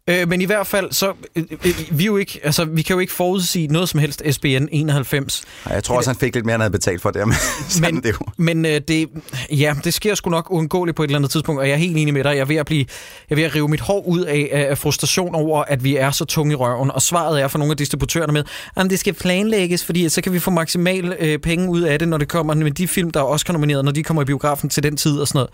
Øh, 0.08 0.28
men 0.28 0.40
i 0.40 0.44
hvert 0.44 0.66
fald, 0.66 0.92
så 0.92 1.12
øh, 1.36 1.44
øh, 1.64 1.74
vi, 1.90 2.04
jo 2.04 2.16
ikke, 2.16 2.40
altså, 2.44 2.64
vi 2.64 2.82
kan 2.82 2.94
jo 2.94 3.00
ikke 3.00 3.12
forudsige 3.12 3.66
noget 3.66 3.88
som 3.88 4.00
helst 4.00 4.22
SBN 4.30 4.68
91. 4.72 5.42
Ej, 5.66 5.72
Jeg 5.72 5.84
tror 5.84 5.96
også, 5.96 6.10
han 6.10 6.18
fik 6.18 6.34
lidt 6.34 6.46
mere, 6.46 6.54
end 6.54 6.62
han 6.62 6.70
havde 6.72 6.78
betalt 6.78 7.02
for 7.02 7.10
det. 7.10 7.28
Men, 7.28 7.36
Men, 7.94 8.02
det 8.02 8.12
jo. 8.12 8.26
men 8.36 8.66
øh, 8.66 8.80
det, 8.88 9.08
ja, 9.50 9.74
det 9.84 9.94
sker 9.94 10.14
sgu 10.14 10.30
nok 10.30 10.50
uundgåeligt 10.50 10.96
på 10.96 11.02
et 11.02 11.06
eller 11.06 11.18
andet 11.18 11.30
tidspunkt, 11.30 11.60
og 11.60 11.68
jeg 11.68 11.72
er 11.74 11.78
helt 11.78 11.96
enig 11.96 12.14
med 12.14 12.24
dig. 12.24 12.30
Jeg 12.30 12.40
er 12.40 12.44
ved 12.44 12.56
at, 12.56 12.66
blive, 12.66 12.86
jeg 13.30 13.34
er 13.34 13.36
ved 13.36 13.44
at 13.44 13.54
rive 13.54 13.68
mit 13.68 13.80
hår 13.80 14.02
ud 14.06 14.20
af, 14.20 14.48
af 14.52 14.78
frustration 14.78 15.34
over, 15.34 15.62
at 15.62 15.84
vi 15.84 15.96
er 15.96 16.10
så 16.10 16.24
tunge 16.24 16.52
i 16.52 16.54
røven, 16.54 16.90
og 16.90 17.02
svaret 17.02 17.42
er 17.42 17.48
for 17.48 17.58
nogle 17.58 17.70
af 17.70 17.76
distributørerne 17.76 18.32
med, 18.32 18.44
at 18.76 18.90
det 18.90 18.98
skal 18.98 19.14
planlægges, 19.14 19.84
fordi 19.84 20.08
så 20.08 20.20
kan 20.20 20.32
vi 20.32 20.38
få 20.38 20.50
maksimal 20.50 21.16
øh, 21.20 21.38
penge 21.38 21.70
ud 21.70 21.80
af 21.80 21.98
det, 21.98 22.08
når 22.08 22.18
det 22.18 22.28
kommer 22.28 22.54
med 22.54 22.70
de 22.70 22.88
film, 22.88 23.10
der 23.10 23.20
er 23.20 23.24
Oscar-nomineret, 23.24 23.84
når 23.84 23.92
de 23.92 24.02
kommer 24.02 24.22
i 24.22 24.24
biografen 24.24 24.68
til 24.68 24.82
den 24.82 24.96
tid 24.96 25.18
og 25.18 25.28
sådan 25.28 25.38
noget. 25.38 25.50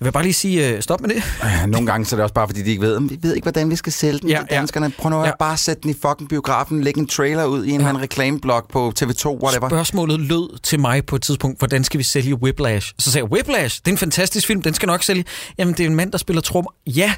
Jeg 0.00 0.04
vil 0.06 0.12
bare 0.12 0.22
lige 0.22 0.32
sige, 0.34 0.68
øh, 0.76 0.82
stop 0.82 1.00
med 1.00 1.08
det. 1.08 1.16
Ja, 1.44 1.66
Nogle 1.66 1.86
gange 1.86 2.06
så 2.06 2.14
er 2.14 2.16
det 2.16 2.22
også 2.22 2.34
bare, 2.34 2.48
fordi 2.48 2.62
de 2.62 2.70
ikke 2.70 2.82
ved, 2.82 3.00
"Men 3.00 3.10
vi 3.10 3.18
ved 3.22 3.34
ikke, 3.34 3.44
hvordan 3.44 3.70
vi 3.70 3.76
skal 3.76 3.92
sælge 3.92 4.18
den 4.18 4.28
Ja, 4.28 4.34
ja, 4.34 4.40
til 4.40 4.46
ja. 4.50 4.56
danskerne. 4.56 4.92
Prøv 4.98 5.10
nu 5.10 5.16
at 5.16 5.22
Ja. 5.22 5.26
ja. 5.28 5.32
bare 5.38 5.56
sætte 5.56 5.82
den 5.82 5.90
i 5.90 5.94
fucking 6.02 6.28
biografen, 6.28 6.80
lægge 6.84 7.00
en 7.00 7.06
trailer 7.06 7.44
ud 7.44 7.64
i 7.64 7.70
en 7.70 7.80
anden 7.80 8.00
reklameblok 8.02 8.70
på 8.72 8.92
TV2, 9.00 9.26
whatever. 9.28 9.68
Spørgsmålet 9.68 10.20
lød 10.20 10.58
til 10.62 10.80
mig 10.80 11.06
på 11.06 11.16
et 11.16 11.22
tidspunkt, 11.22 11.58
hvordan 11.58 11.84
skal 11.84 11.98
vi 11.98 12.02
sælge 12.04 12.34
Whiplash? 12.34 12.92
Så 12.98 13.10
sagde 13.12 13.24
jeg, 13.24 13.32
Whiplash, 13.32 13.78
det 13.84 13.88
er 13.88 13.92
en 13.92 13.98
fantastisk 13.98 14.46
film, 14.46 14.62
den 14.62 14.74
skal 14.74 14.86
nok 14.86 15.02
sælge. 15.02 15.24
Jamen, 15.58 15.74
det 15.74 15.80
er 15.80 15.88
en 15.88 15.96
mand, 15.96 16.12
der 16.12 16.18
spiller 16.18 16.42
trommer. 16.42 16.70
Ja, 16.86 17.12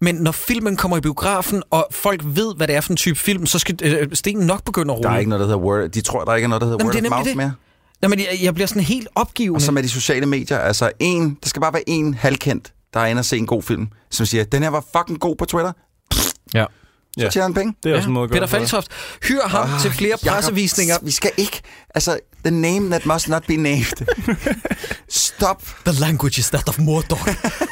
men 0.00 0.14
når 0.14 0.32
filmen 0.32 0.76
kommer 0.76 0.96
i 0.96 1.00
biografen, 1.00 1.62
og 1.70 1.86
folk 1.90 2.20
ved, 2.24 2.54
hvad 2.56 2.66
det 2.68 2.76
er 2.76 2.80
for 2.80 2.92
en 2.92 2.96
type 2.96 3.18
film, 3.18 3.46
så 3.46 3.58
skal 3.58 3.78
øh, 3.82 4.08
stenen 4.12 4.46
nok 4.46 4.64
begynde 4.64 4.92
at 4.92 4.96
rulle. 4.98 5.08
Der 5.08 5.14
er 5.14 5.18
ikke 5.18 5.28
noget, 5.30 5.40
der 5.40 5.46
hedder 5.46 5.60
word. 5.60 5.88
De 5.88 6.00
tror, 6.00 6.24
der 6.24 6.34
ikke 6.34 6.44
er 6.44 6.48
noget, 6.48 6.60
der 6.60 6.66
hedder 6.66 6.84
Jamen, 6.84 6.94
word 7.04 7.12
of 7.12 7.16
mouth 7.16 7.28
det. 7.28 7.36
mere. 7.36 7.52
Jamen, 8.02 8.18
jeg, 8.18 8.38
jeg 8.42 8.54
bliver 8.54 8.66
sådan 8.66 8.82
helt 8.82 9.08
opgivende. 9.14 9.56
Og 9.58 9.62
så 9.62 9.72
med 9.72 9.82
de 9.82 9.88
sociale 9.88 10.26
medier. 10.26 10.58
Altså, 10.58 10.90
en, 11.00 11.38
der 11.42 11.48
skal 11.48 11.60
bare 11.62 11.72
være 11.72 11.88
en 11.88 12.14
halvkendt, 12.14 12.72
der 12.94 13.00
er 13.00 13.06
inde 13.06 13.20
og 13.20 13.24
se 13.24 13.36
en 13.36 13.46
god 13.46 13.62
film, 13.62 13.88
som 14.10 14.26
siger, 14.26 14.44
den 14.44 14.62
her 14.62 14.70
var 14.70 14.84
fucking 14.96 15.20
god 15.20 15.36
på 15.36 15.44
Twitter. 15.44 15.72
ja. 16.54 16.64
Så 17.18 17.22
Ja. 17.24 17.28
tjener 17.30 17.44
han 17.46 17.54
penge. 17.54 17.74
Det 17.82 17.92
er 17.92 17.96
også 17.96 18.08
en 18.08 18.12
måde 18.14 18.24
at 18.24 18.30
gøre 18.30 18.40
Peter. 18.40 18.58
Faltoft, 18.58 18.88
hyr 19.22 19.40
ham 19.42 19.70
Ah, 19.72 19.80
til 19.80 19.90
flere 19.90 20.10
Jacob, 20.24 20.28
pressevisninger. 20.28 20.96
Vi 21.02 21.10
skal 21.10 21.30
ikke... 21.36 21.60
Altså, 21.94 22.18
the 22.44 22.50
name 22.50 22.90
that 22.90 23.06
must 23.06 23.28
not 23.28 23.42
be 23.48 23.56
named. 23.56 24.06
Stop. 25.08 25.62
The 25.86 26.00
language 26.00 26.38
is 26.40 26.50
that 26.50 26.68
of 26.68 26.78
Mordor, 26.78 27.28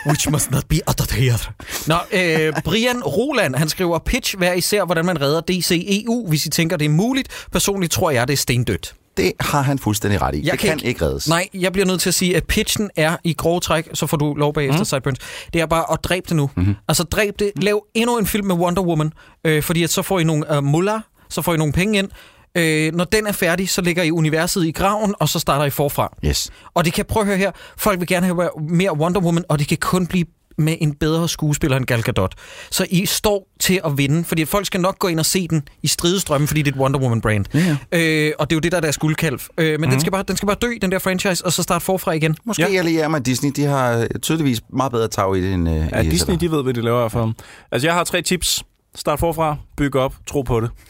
which 0.06 0.30
must 0.30 0.50
not 0.50 0.64
be 0.68 0.80
uttered 0.90 1.10
here. 1.10 1.38
Nå, 1.86 1.96
øh, 2.12 2.52
Brian 2.64 3.02
Roland, 3.02 3.54
han 3.56 3.68
skriver, 3.68 3.98
pitch 3.98 4.36
hver 4.38 4.52
især, 4.52 4.84
hvordan 4.84 5.04
man 5.04 5.20
redder 5.20 5.40
DC 5.40 6.04
EU, 6.06 6.28
hvis 6.28 6.46
I 6.46 6.50
tænker, 6.50 6.76
det 6.76 6.84
er 6.84 6.88
muligt. 6.88 7.46
Personligt 7.52 7.92
tror 7.92 8.10
jeg, 8.10 8.28
det 8.28 8.32
er 8.32 8.36
stendødt. 8.38 8.94
Det 9.16 9.32
har 9.40 9.62
han 9.62 9.78
fuldstændig 9.78 10.22
ret 10.22 10.34
i. 10.34 10.46
Jeg 10.46 10.52
det 10.52 10.60
kan, 10.60 10.72
ikke, 10.72 10.86
ikke 10.86 11.04
reddes. 11.04 11.28
Nej, 11.28 11.48
jeg 11.54 11.72
bliver 11.72 11.86
nødt 11.86 12.00
til 12.00 12.10
at 12.10 12.14
sige, 12.14 12.36
at 12.36 12.44
pitchen 12.44 12.90
er 12.96 13.16
i 13.24 13.32
grove 13.32 13.60
træk, 13.60 13.88
så 13.94 14.06
får 14.06 14.16
du 14.16 14.34
lov 14.34 14.54
bagefter, 14.54 14.78
mm. 14.78 14.84
Sideburns. 14.84 15.18
Det 15.52 15.60
er 15.60 15.66
bare 15.66 15.92
at 15.92 16.04
dræbe 16.04 16.26
det 16.28 16.36
nu. 16.36 16.50
Mm-hmm. 16.56 16.74
Altså 16.88 17.04
dræb 17.04 17.38
det. 17.38 17.52
Lav 17.56 17.84
endnu 17.94 18.18
en 18.18 18.26
film 18.26 18.46
med 18.46 18.54
Wonder 18.54 18.82
Woman, 18.82 19.12
øh, 19.44 19.62
fordi 19.62 19.82
at 19.82 19.90
så 19.90 20.02
får 20.02 20.18
I 20.18 20.24
nogle 20.24 20.58
uh, 20.58 20.64
muller, 20.64 21.00
så 21.28 21.42
får 21.42 21.54
I 21.54 21.56
nogle 21.56 21.72
penge 21.72 21.98
ind. 21.98 22.08
Øh, 22.56 22.94
når 22.94 23.04
den 23.04 23.26
er 23.26 23.32
færdig, 23.32 23.68
så 23.68 23.82
lægger 23.82 24.02
I 24.02 24.10
universet 24.10 24.66
i 24.66 24.72
graven, 24.72 25.14
og 25.20 25.28
så 25.28 25.38
starter 25.38 25.64
I 25.64 25.70
forfra. 25.70 26.16
Yes. 26.24 26.50
Og 26.74 26.84
det 26.84 26.92
kan, 26.92 27.04
prøv 27.04 27.20
at 27.20 27.26
høre 27.26 27.36
her, 27.36 27.50
folk 27.76 28.00
vil 28.00 28.08
gerne 28.08 28.26
have 28.26 28.50
mere 28.68 28.96
Wonder 28.96 29.20
Woman, 29.20 29.44
og 29.48 29.58
det 29.58 29.68
kan 29.68 29.78
kun 29.80 30.06
blive 30.06 30.24
med 30.58 30.76
en 30.80 30.94
bedre 30.94 31.28
skuespiller 31.28 31.76
end 31.76 31.86
Gal 31.86 32.02
Gadot. 32.02 32.34
Så 32.70 32.86
I 32.90 33.06
står 33.06 33.48
til 33.60 33.80
at 33.84 33.98
vinde, 33.98 34.24
fordi 34.24 34.44
folk 34.44 34.66
skal 34.66 34.80
nok 34.80 34.98
gå 34.98 35.08
ind 35.08 35.18
og 35.18 35.26
se 35.26 35.48
den 35.48 35.62
i 35.82 35.86
stridestrømmen, 35.88 36.48
fordi 36.48 36.62
det 36.62 36.70
er 36.72 36.76
et 36.76 36.80
Wonder 36.80 37.00
Woman-brand. 37.00 37.44
Ja. 37.54 37.76
Øh, 37.92 38.32
og 38.38 38.50
det 38.50 38.54
er 38.54 38.56
jo 38.56 38.60
det, 38.60 38.72
der 38.72 38.78
er 38.78 38.82
deres 38.82 38.98
guldkalv. 38.98 39.40
Øh, 39.58 39.66
men 39.66 39.80
mm. 39.80 39.90
den, 39.90 40.00
skal 40.00 40.12
bare, 40.12 40.24
den 40.28 40.36
skal 40.36 40.46
bare 40.46 40.56
dø, 40.62 40.70
den 40.82 40.92
der 40.92 40.98
franchise, 40.98 41.44
og 41.44 41.52
så 41.52 41.62
starte 41.62 41.84
forfra 41.84 42.12
igen. 42.12 42.36
Måske 42.44 42.72
ja. 42.72 42.78
allierer 42.78 43.08
mig 43.08 43.26
Disney. 43.26 43.50
De 43.56 43.62
har 43.64 44.06
tydeligvis 44.22 44.60
meget 44.72 44.92
bedre 44.92 45.08
tag 45.08 45.36
i 45.36 45.40
det, 45.42 45.52
end... 45.54 45.68
øh, 45.68 45.86
Ja, 45.92 46.00
i 46.00 46.08
Disney, 46.08 46.36
de 46.40 46.50
ved, 46.50 46.62
hvad 46.62 46.74
de 46.74 46.80
laver 46.82 47.08
for 47.08 47.20
ham. 47.20 47.34
Altså, 47.72 47.86
jeg 47.88 47.94
har 47.94 48.04
tre 48.04 48.22
tips. 48.22 48.62
Start 48.96 49.18
forfra, 49.18 49.56
byg 49.76 49.96
op, 49.96 50.14
tro 50.26 50.42
på 50.42 50.60
det. 50.60 50.70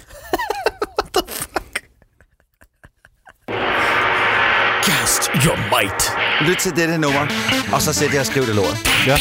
Cast 4.84 5.30
your 5.46 5.56
might. 5.56 6.12
Lyt 6.48 6.56
til 6.56 6.76
dette 6.76 6.98
nummer, 6.98 7.26
og 7.72 7.82
så 7.82 7.92
sæt 7.92 8.14
jer 8.14 8.20
og 8.20 8.26
skriv 8.26 8.46
det 8.46 8.54
lort. 8.54 8.90
Ja. 9.06 9.16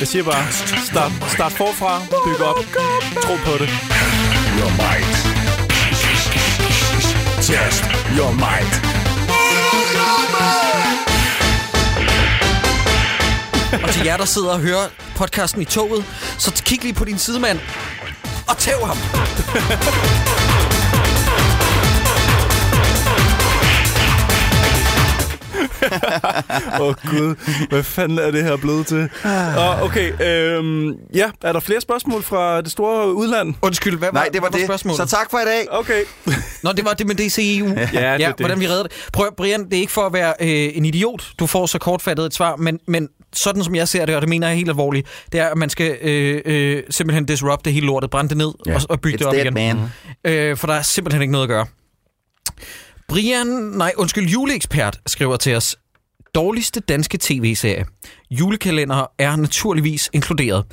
Jeg 0.00 0.08
siger 0.08 0.22
bare, 0.24 0.52
start, 0.90 1.12
start 1.28 1.52
forfra, 1.52 2.02
byg 2.24 2.44
op, 2.44 2.56
tro 3.22 3.34
på 3.44 3.52
det. 3.58 3.68
Your 4.58 4.70
might. 4.82 5.16
Test 7.36 7.84
your 8.18 8.32
might. 8.32 8.74
Og 13.84 13.90
til 13.90 14.04
jer, 14.04 14.16
der 14.16 14.24
sidder 14.24 14.50
og 14.52 14.60
hører 14.60 14.88
podcasten 15.16 15.62
i 15.62 15.64
toget, 15.64 16.04
så 16.38 16.62
kig 16.64 16.82
lige 16.82 16.94
på 16.94 17.04
din 17.04 17.18
sidemand 17.18 17.60
og 18.48 18.58
tæv 18.58 18.86
ham. 18.86 18.96
Åh 26.80 26.86
oh, 26.86 26.94
gud, 27.10 27.34
hvad 27.68 27.82
fanden 27.82 28.18
er 28.18 28.30
det 28.30 28.44
her 28.44 28.56
blevet 28.56 28.86
til? 28.86 29.08
Oh, 29.58 29.82
okay, 29.82 30.12
øhm, 30.22 30.92
ja, 31.14 31.30
er 31.44 31.52
der 31.52 31.60
flere 31.60 31.80
spørgsmål 31.80 32.22
fra 32.22 32.60
det 32.60 32.70
store 32.72 33.14
udland? 33.14 33.54
Undskyld, 33.62 33.98
hvad 33.98 34.08
Nej, 34.12 34.28
det 34.32 34.42
var 34.42 34.48
hvad 34.50 34.58
det. 34.60 34.66
spørgsmålet? 34.66 34.96
Så 35.10 35.16
tak 35.16 35.30
for 35.30 35.38
i 35.38 35.44
dag. 35.44 35.66
Okay. 35.70 36.02
Nå, 36.62 36.72
det 36.72 36.84
var 36.84 36.92
det 36.92 37.06
med 37.06 37.14
DCEU. 37.14 37.66
Ja, 37.66 37.80
det 37.80 37.88
er 37.94 38.10
ja 38.18 38.26
det. 38.28 38.34
hvordan 38.38 38.60
vi 38.60 38.68
redder 38.68 38.82
det. 38.82 38.92
Prøv, 39.12 39.26
at- 39.26 39.36
Brian, 39.36 39.64
det 39.64 39.74
er 39.74 39.80
ikke 39.80 39.92
for 39.92 40.06
at 40.06 40.12
være 40.12 40.34
øh, 40.40 40.48
en 40.76 40.84
idiot, 40.84 41.24
du 41.38 41.46
får 41.46 41.66
så 41.66 41.78
kortfattet 41.78 42.26
et 42.26 42.34
svar, 42.34 42.56
men, 42.56 42.78
men 42.88 43.08
sådan 43.32 43.64
som 43.64 43.74
jeg 43.74 43.88
ser 43.88 44.06
det, 44.06 44.14
og 44.14 44.20
det 44.20 44.28
mener 44.28 44.46
jeg 44.48 44.56
helt 44.56 44.68
alvorligt, 44.68 45.08
det 45.32 45.40
er, 45.40 45.48
at 45.48 45.56
man 45.56 45.70
skal 45.70 45.96
øh, 46.02 46.40
øh, 46.44 46.82
simpelthen 46.90 47.26
disrupte 47.26 47.70
hele 47.70 47.86
lortet, 47.86 48.10
brænde 48.10 48.28
det 48.28 48.36
ned 48.36 48.52
Ja. 48.66 48.74
og, 48.74 48.80
og 48.88 49.00
bygge 49.00 49.14
It's 49.16 49.18
det 49.18 49.26
op 49.26 49.32
dead, 49.34 49.44
igen. 49.44 49.54
man. 49.54 49.78
Øh, 50.24 50.56
for 50.56 50.66
der 50.66 50.74
er 50.74 50.82
simpelthen 50.82 51.22
ikke 51.22 51.32
noget 51.32 51.44
at 51.44 51.48
gøre. 51.48 51.66
Brian, 53.10 53.46
nej, 53.46 53.92
undskyld, 53.96 54.28
juleekspert 54.28 55.00
skriver 55.06 55.36
til 55.36 55.56
os, 55.56 55.76
dårligste 56.34 56.80
danske 56.80 57.18
tv-serie. 57.20 57.84
Julekalender 58.30 59.06
er 59.18 59.36
naturligvis 59.36 60.10
inkluderet. 60.12 60.64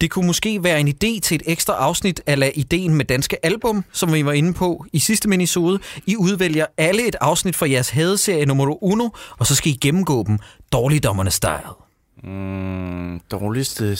Det 0.00 0.10
kunne 0.10 0.26
måske 0.26 0.64
være 0.64 0.80
en 0.80 0.88
idé 0.88 1.20
til 1.20 1.34
et 1.34 1.42
ekstra 1.46 1.72
afsnit 1.72 2.20
af 2.26 2.52
ideen 2.54 2.94
med 2.94 3.04
danske 3.04 3.46
album, 3.46 3.84
som 3.92 4.12
vi 4.12 4.24
var 4.24 4.32
inde 4.32 4.52
på 4.54 4.84
i 4.92 4.98
sidste 4.98 5.28
minisode. 5.28 5.78
I 6.06 6.16
udvælger 6.16 6.66
alle 6.78 7.08
et 7.08 7.16
afsnit 7.20 7.56
fra 7.56 7.70
jeres 7.70 7.90
hadeserie 7.90 8.46
nummer 8.46 8.84
uno, 8.84 9.08
og 9.38 9.46
så 9.46 9.54
skal 9.54 9.72
I 9.72 9.76
gennemgå 9.76 10.24
dem 10.26 10.38
dårligdommerne 10.72 11.30
style. 11.30 11.68
Mm, 12.24 13.20
dårligste... 13.30 13.98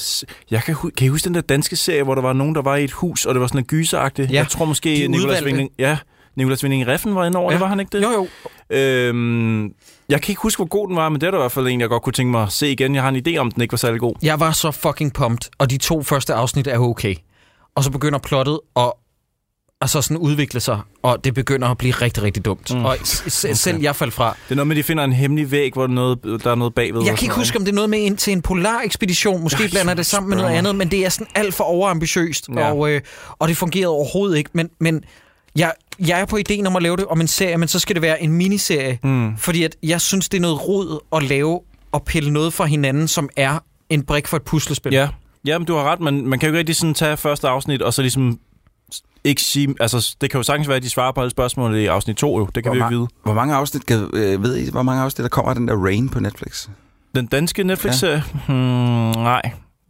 Jeg 0.51 0.63
kan, 0.63 0.75
hu- 0.75 0.91
kan 0.97 1.05
I 1.07 1.09
huske 1.09 1.25
den 1.25 1.35
der 1.35 1.41
danske 1.41 1.77
serie, 1.77 2.03
hvor 2.03 2.15
der 2.15 2.23
var 2.23 2.33
nogen, 2.33 2.55
der 2.55 2.63
var 2.63 2.77
i 2.77 2.85
et 2.85 2.93
hus, 2.93 3.27
og 3.27 3.35
det 3.35 3.41
var 3.41 3.47
sådan 3.47 3.61
en 3.61 3.65
gyseragtigt? 3.67 4.31
Ja, 4.31 4.35
Jeg 4.37 4.49
tror 4.49 4.65
måske, 4.65 5.09
Nicolas. 5.09 5.43
Winding... 5.43 5.71
Ja, 5.79 5.99
Nicolas 6.37 6.63
Winding 6.65 6.87
Reffen 6.87 7.15
var 7.15 7.25
inde 7.27 7.39
over, 7.39 7.53
ja. 7.53 7.59
var 7.59 7.67
han 7.67 7.81
ikke 7.81 7.99
det? 7.99 8.03
Jo, 8.05 8.11
jo. 8.11 8.29
Øhm, 8.77 9.65
jeg 10.09 10.23
kan 10.23 10.33
ikke 10.33 10.43
huske, 10.43 10.59
hvor 10.59 10.67
god 10.69 10.89
den 10.89 10.97
var, 10.97 11.09
men 11.09 11.21
det 11.21 11.27
er 11.27 11.31
da 11.31 11.37
i 11.37 11.41
hvert 11.41 11.53
fald 11.53 11.67
en, 11.69 11.81
jeg 11.81 11.89
godt 11.89 12.03
kunne 12.03 12.13
tænke 12.13 12.31
mig 12.31 12.43
at 12.43 12.53
se 12.53 12.73
igen. 12.73 12.95
Jeg 12.95 13.03
har 13.03 13.09
en 13.11 13.23
idé 13.29 13.37
om, 13.37 13.51
den 13.51 13.63
ikke 13.63 13.73
var 13.73 13.77
særlig 13.77 14.01
god. 14.01 14.15
Jeg 14.23 14.41
var 14.41 14.53
så 14.53 14.71
fucking 14.71 15.13
pumped, 15.13 15.51
og 15.59 15.71
de 15.71 15.79
to 15.79 16.03
første 16.03 16.35
afsnit 16.35 16.67
er 16.67 16.79
okay. 16.79 17.15
Og 17.75 17.85
så 17.85 17.91
begynder 17.91 18.19
plottet 18.19 18.61
at 18.77 18.93
altså 19.81 20.03
sådan 20.03 20.17
udvikle 20.17 20.61
sig, 20.61 20.81
og 21.03 21.25
det 21.25 21.35
begynder 21.35 21.69
at 21.69 21.79
blive 21.79 21.93
rigtig, 21.93 22.23
rigtig 22.23 22.45
dumt. 22.45 22.75
Mm. 22.75 22.85
Og 22.85 22.97
s- 23.05 23.33
s- 23.33 23.59
selv 23.59 23.81
jeg 23.81 23.97
faldt 23.97 24.15
fra. 24.15 24.37
Det 24.45 24.51
er 24.51 24.55
noget 24.55 24.67
med, 24.67 24.77
at 24.77 24.79
de 24.79 24.83
finder 24.83 25.05
en 25.05 25.13
hemmelig 25.13 25.51
væg, 25.51 25.73
hvor 25.73 25.83
der 25.83 25.89
er 25.91 25.95
noget, 25.95 26.19
der 26.45 26.51
er 26.51 26.55
noget 26.55 26.75
bagved. 26.75 27.03
Jeg 27.05 27.19
kan 27.19 27.25
ikke 27.27 27.35
huske, 27.35 27.59
om 27.59 27.65
det 27.65 27.73
er 27.73 27.75
noget 27.75 27.91
med 27.91 27.99
ind 27.99 28.17
til 28.17 28.33
en 28.33 28.43
polar 28.43 28.81
ekspedition. 28.85 29.43
Måske 29.43 29.63
Ej, 29.65 29.71
blander 29.71 29.95
det 29.95 30.07
sammen 30.07 30.31
med 30.31 30.37
noget 30.37 30.51
andet, 30.55 30.77
men 30.77 30.91
det 30.91 31.05
er 31.05 31.09
sådan 31.09 31.27
alt 31.35 31.55
for 31.55 31.65
overambitiøst, 31.65 32.49
Ja. 32.55 32.73
og, 32.73 32.91
øh, 32.91 33.01
og 33.39 33.49
det 33.49 33.57
fungerede 33.57 33.89
overhovedet 33.89 34.37
ikke. 34.39 34.51
Men, 34.53 34.71
men 34.81 35.05
jeg, 35.57 35.73
jeg 36.07 36.21
er 36.21 36.25
på 36.25 36.37
ideen 36.37 36.67
om 36.67 36.77
at 36.77 36.83
lave 36.83 36.97
det 36.97 37.07
om 37.07 37.21
en 37.21 37.29
serie, 37.29 37.57
men 37.57 37.69
så 37.69 37.79
skal 37.79 37.95
det 37.95 38.03
være 38.03 38.23
en 38.23 38.33
miniserie. 38.33 38.99
Mm. 39.03 39.37
Fordi 39.37 39.63
at 39.63 39.77
jeg 39.83 40.01
synes, 40.01 40.29
det 40.29 40.39
er 40.39 40.43
noget 40.43 40.69
rod 40.69 40.99
at 41.17 41.23
lave 41.23 41.61
og 41.93 42.05
pille 42.05 42.33
noget 42.33 42.53
fra 42.53 42.65
hinanden, 42.65 43.09
som 43.09 43.29
er 43.37 43.59
en 43.91 44.03
brik 44.03 44.29
for 44.29 44.37
et 44.37 44.43
puslespil. 44.43 44.93
Ja, 44.93 45.09
Jamen, 45.45 45.67
du 45.67 45.75
har 45.75 45.83
ret, 45.83 46.01
men 46.01 46.29
man 46.29 46.39
kan 46.39 46.47
jo 46.47 46.51
ikke 46.51 46.59
rigtig 46.59 46.77
sådan 46.77 46.95
tage 46.95 47.17
første 47.17 47.49
afsnit, 47.49 47.83
og 47.83 47.95
så 47.95 48.03
ligesom 48.03 48.39
ikke 49.25 49.43
sige... 49.43 49.75
Altså, 49.81 50.17
det 50.21 50.31
kan 50.31 50.39
jo 50.39 50.43
sagtens 50.43 50.69
være, 50.69 50.77
at 50.77 50.83
de 50.83 50.91
svarer 50.91 51.13
på 51.13 51.21
alle 51.21 51.31
spørgsmål 51.31 51.77
i 51.77 51.87
afsnit 51.87 52.17
2, 52.17 52.39
jo. 52.39 52.49
Det 52.55 52.63
kan 52.63 52.71
Hvor 52.71 52.75
vi 52.75 52.79
jo 52.79 52.87
ikke 52.87 52.97
vide. 52.97 53.09
Hvor 53.23 53.35
mange 53.35 53.55
afsnit, 53.55 53.87
kan, 53.87 54.11
øh, 54.13 54.43
ved 54.43 54.57
I, 54.57 54.71
hvor 54.71 54.83
mange 54.83 55.03
afsnit, 55.03 55.23
der 55.23 55.29
kommer 55.29 55.51
af 55.51 55.57
den 55.57 55.69
der 55.69 55.85
Rain 55.85 56.09
på 56.09 56.21
Netflix? 56.21 56.69
Den 57.15 57.27
danske 57.27 57.65
Netflix-serie? 57.65 58.25
Hmm, 58.47 59.23
nej. 59.23 59.43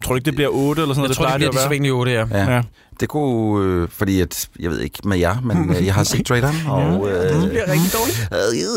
Tror 0.05 0.13
du 0.15 0.17
ikke, 0.17 0.27
det 0.27 0.35
bliver 0.35 0.49
8 0.53 0.83
eller 0.83 0.95
sådan 0.95 1.01
noget? 1.01 1.09
Jeg 1.09 1.17
tror, 1.17 1.25
det 1.25 1.29
plejer 1.29 1.39
bliver 1.39 1.51
at 1.51 1.55
de 1.55 1.59
så 1.59 1.65
være. 1.69 1.73
egentlig 1.73 1.93
8, 1.93 2.13
ja. 2.13 2.25
Ja. 2.31 2.55
Ja. 2.55 2.63
Det 3.01 3.09
kunne, 3.09 3.65
øh, 3.83 3.89
fordi 3.93 4.21
at, 4.21 4.49
jeg 4.61 4.71
ved 4.71 4.81
ikke 4.81 4.99
med 5.05 5.19
jer, 5.19 5.41
men 5.41 5.77
øh, 5.77 5.87
jeg 5.87 5.95
har 5.95 6.05
set 6.05 6.27
traileren, 6.27 6.57
og... 6.69 7.11
Øh, 7.11 7.15
Det 7.43 7.49
bliver 7.51 7.69
rigtig 7.69 7.93
dårligt. 7.93 8.29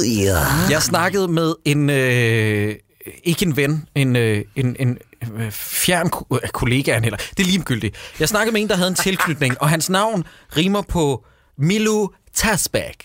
øh, 0.11 0.23
ja. 0.23 0.37
Jeg 0.69 0.81
snakkede 0.83 1.27
med 1.27 1.53
en, 1.65 1.89
øh, 1.89 2.75
ikke 3.23 3.45
en 3.45 3.57
ven, 3.57 3.85
en, 3.95 4.15
øh, 4.15 4.41
en, 4.55 4.75
en 4.79 4.97
øh, 5.39 5.51
fjern 5.51 6.09
ko- 6.09 6.25
øh, 6.43 6.49
kollega, 6.53 6.93
han 6.93 7.03
heller. 7.03 7.17
Det 7.17 7.39
er 7.39 7.47
ligegyldigt. 7.47 7.95
Jeg 8.19 8.27
snakkede 8.29 8.53
med 8.53 8.61
en, 8.61 8.67
der 8.67 8.75
havde 8.75 8.89
en 8.89 8.95
tilknytning, 8.95 9.61
og 9.61 9.69
hans 9.69 9.89
navn 9.89 10.23
rimer 10.57 10.81
på 10.81 11.25
Milu 11.57 12.07
Tasbak. 12.35 12.95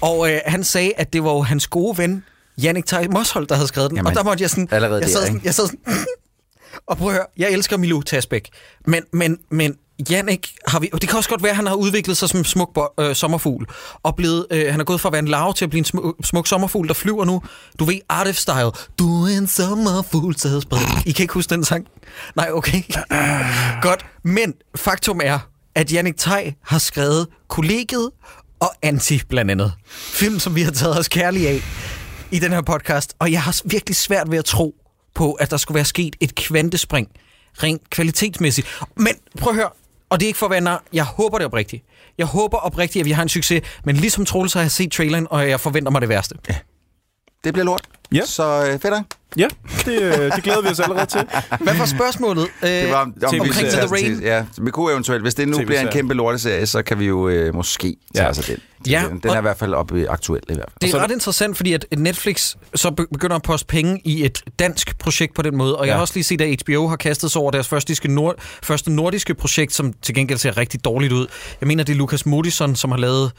Og 0.00 0.30
øh, 0.32 0.40
han 0.46 0.64
sagde, 0.64 0.92
at 0.96 1.12
det 1.12 1.24
var 1.24 1.30
jo 1.32 1.40
hans 1.42 1.66
gode 1.66 1.98
ven, 1.98 2.24
Jannik 2.62 2.86
Tej 2.86 3.06
Moshold, 3.12 3.46
der 3.46 3.54
havde 3.54 3.68
skrevet 3.68 3.90
den. 3.90 3.96
Jamen, 3.96 4.06
og 4.10 4.14
der 4.14 4.22
måtte 4.24 4.42
jeg 4.42 4.50
sådan... 4.50 4.68
allerede 4.70 4.94
jeg 5.00 5.02
der, 5.02 5.12
sad 5.12 5.20
sådan, 5.20 5.34
ikke? 5.36 5.46
jeg 5.46 5.54
sad 5.54 5.66
sådan 5.66 5.80
og 6.86 6.96
prøv 6.96 7.08
at 7.08 7.14
høre, 7.14 7.26
jeg 7.36 7.50
elsker 7.50 7.76
Milou 7.76 8.02
Tasbæk, 8.02 8.48
men, 8.86 9.02
men, 9.12 9.38
men 9.50 9.76
Jannik 10.10 10.54
har 10.68 10.80
vi... 10.80 10.90
Og 10.92 11.00
det 11.00 11.08
kan 11.08 11.16
også 11.16 11.30
godt 11.30 11.42
være, 11.42 11.50
at 11.50 11.56
han 11.56 11.66
har 11.66 11.74
udviklet 11.74 12.16
sig 12.16 12.28
som 12.28 12.38
en 12.38 12.44
smuk 12.44 12.74
bo- 12.74 12.94
øh, 13.00 13.14
sommerfugl, 13.14 13.66
og 14.02 14.16
blevet, 14.16 14.46
øh, 14.50 14.70
han 14.70 14.80
er 14.80 14.84
gået 14.84 15.00
fra 15.00 15.08
at 15.08 15.12
være 15.12 15.18
en 15.18 15.28
larve 15.28 15.54
til 15.54 15.64
at 15.64 15.70
blive 15.70 15.78
en 15.78 15.84
smuk, 15.84 16.16
smuk 16.24 16.46
sommerfugl, 16.46 16.88
der 16.88 16.94
flyver 16.94 17.24
nu. 17.24 17.42
Du 17.78 17.84
ved, 17.84 17.98
Artif-style. 18.12 18.86
Du 18.98 19.24
er 19.24 19.38
en 19.38 19.46
sommerfugl, 19.46 20.36
så 20.36 20.48
havde 20.48 20.62
spredt. 20.62 21.06
I 21.06 21.12
kan 21.12 21.22
ikke 21.22 21.34
huske 21.34 21.50
den 21.54 21.64
sang? 21.64 21.86
Nej, 22.36 22.48
okay. 22.52 22.82
godt, 23.88 24.06
men 24.24 24.54
faktum 24.76 25.20
er, 25.24 25.38
at 25.74 25.92
Jannik 25.92 26.16
Tej 26.16 26.52
har 26.64 26.78
skrevet 26.78 27.26
Kollegiet 27.48 28.10
og 28.60 28.70
Anti 28.82 29.22
blandt 29.28 29.50
andet. 29.50 29.72
Film, 29.90 30.38
som 30.38 30.54
vi 30.54 30.62
har 30.62 30.70
taget 30.70 30.98
os 30.98 31.08
kærlige 31.08 31.48
af 31.48 31.60
i 32.30 32.38
den 32.38 32.52
her 32.52 32.62
podcast, 32.62 33.14
og 33.18 33.32
jeg 33.32 33.42
har 33.42 33.60
virkelig 33.64 33.96
svært 33.96 34.30
ved 34.30 34.38
at 34.38 34.44
tro 34.44 34.74
på, 35.20 35.32
at 35.32 35.50
der 35.50 35.56
skulle 35.56 35.76
være 35.76 35.84
sket 35.84 36.16
et 36.20 36.34
kvantespring, 36.34 37.08
rent 37.62 37.90
kvalitetsmæssigt. 37.90 38.66
Men 38.96 39.14
prøv 39.38 39.50
at 39.50 39.56
høre, 39.56 39.70
og 40.10 40.20
det 40.20 40.26
er 40.26 40.28
ikke 40.28 40.38
for 40.38 40.46
at 40.46 40.50
være 40.50 40.60
nar, 40.60 40.84
jeg 40.92 41.04
håber 41.04 41.38
det 41.38 41.44
oprigtigt. 41.46 41.84
Jeg 42.18 42.26
håber 42.26 42.56
oprigtigt, 42.56 43.00
at 43.00 43.06
vi 43.06 43.10
har 43.10 43.22
en 43.22 43.28
succes, 43.28 43.62
men 43.84 43.96
ligesom 43.96 44.24
Troels 44.24 44.52
har 44.52 44.60
jeg 44.60 44.70
set 44.70 44.92
traileren, 44.92 45.26
og 45.30 45.48
jeg 45.48 45.60
forventer 45.60 45.90
mig 45.90 46.00
det 46.00 46.08
værste. 46.08 46.34
Det 47.44 47.52
bliver 47.52 47.64
lort. 47.64 47.82
Ja. 48.14 48.20
Så 48.24 48.66
øh, 48.72 48.80
fedt, 48.80 48.94
Ja, 49.36 49.48
det, 49.84 50.02
øh, 50.02 50.12
det 50.36 50.42
glæder 50.42 50.60
vi 50.62 50.68
os 50.68 50.80
allerede 50.80 51.06
til. 51.06 51.20
Hvad 51.64 51.74
var 51.74 51.84
spørgsmålet? 51.86 52.46
Øh, 52.62 52.68
Det 52.70 52.90
var 52.90 53.02
om, 53.02 53.14
vi 53.32 53.40
Omkring 53.40 53.68
The 53.68 53.86
Rain. 53.86 54.20
Ja, 54.22 54.44
vi 54.62 54.70
kunne 54.70 54.92
eventuelt, 54.92 55.22
hvis 55.22 55.34
det 55.34 55.48
nu 55.48 55.56
bliver 55.66 55.80
en 55.80 55.88
kæmpe 55.88 56.14
lorteserie, 56.14 56.66
så 56.66 56.82
kan 56.82 56.98
vi 56.98 57.04
jo 57.06 57.28
øh, 57.28 57.54
måske 57.54 57.96
tage 58.14 58.24
Ja. 58.24 58.30
os 58.30 58.38
af 58.38 58.44
den. 58.44 58.58
Ja, 58.90 59.04
den, 59.08 59.18
den 59.18 59.30
er 59.30 59.38
i 59.38 59.40
hvert 59.40 59.56
fald 59.58 59.74
op, 59.74 59.92
øh, 59.92 60.06
aktuel 60.08 60.42
i 60.48 60.54
hvert 60.54 60.68
fald. 60.70 60.90
Det 60.90 60.94
er 60.98 61.04
ret 61.04 61.10
interessant, 61.10 61.56
fordi 61.56 61.72
at 61.72 61.86
Netflix 61.96 62.54
så 62.74 62.90
be- 62.90 63.06
begynder 63.12 63.36
at 63.36 63.42
poste 63.42 63.66
penge 63.66 64.00
i 64.04 64.24
et 64.24 64.42
dansk 64.58 64.98
projekt 64.98 65.34
på 65.34 65.42
den 65.42 65.56
måde. 65.56 65.76
Og 65.76 65.86
jeg 65.86 65.90
Ja. 65.92 65.94
har 65.94 66.00
også 66.00 66.14
lige 66.14 66.24
set, 66.24 66.40
at 66.40 66.62
HBO 66.66 66.88
har 66.88 66.96
kastet 66.96 67.30
sig 67.30 67.40
over 67.40 67.50
deres 67.50 67.68
første, 67.68 68.08
nord- 68.08 68.34
første 68.62 68.90
nordiske 68.92 69.34
projekt, 69.34 69.72
som 69.72 69.92
til 70.02 70.14
gengæld 70.14 70.38
ser 70.38 70.56
rigtig 70.56 70.84
dårligt 70.84 71.12
ud. 71.12 71.26
Jeg 71.60 71.66
mener, 71.66 71.84
det 71.84 71.92
er 71.92 71.96
Lukas 71.96 72.26
Moodysson, 72.26 72.76
som 72.76 72.90
har 72.90 72.98
lavet 72.98 73.32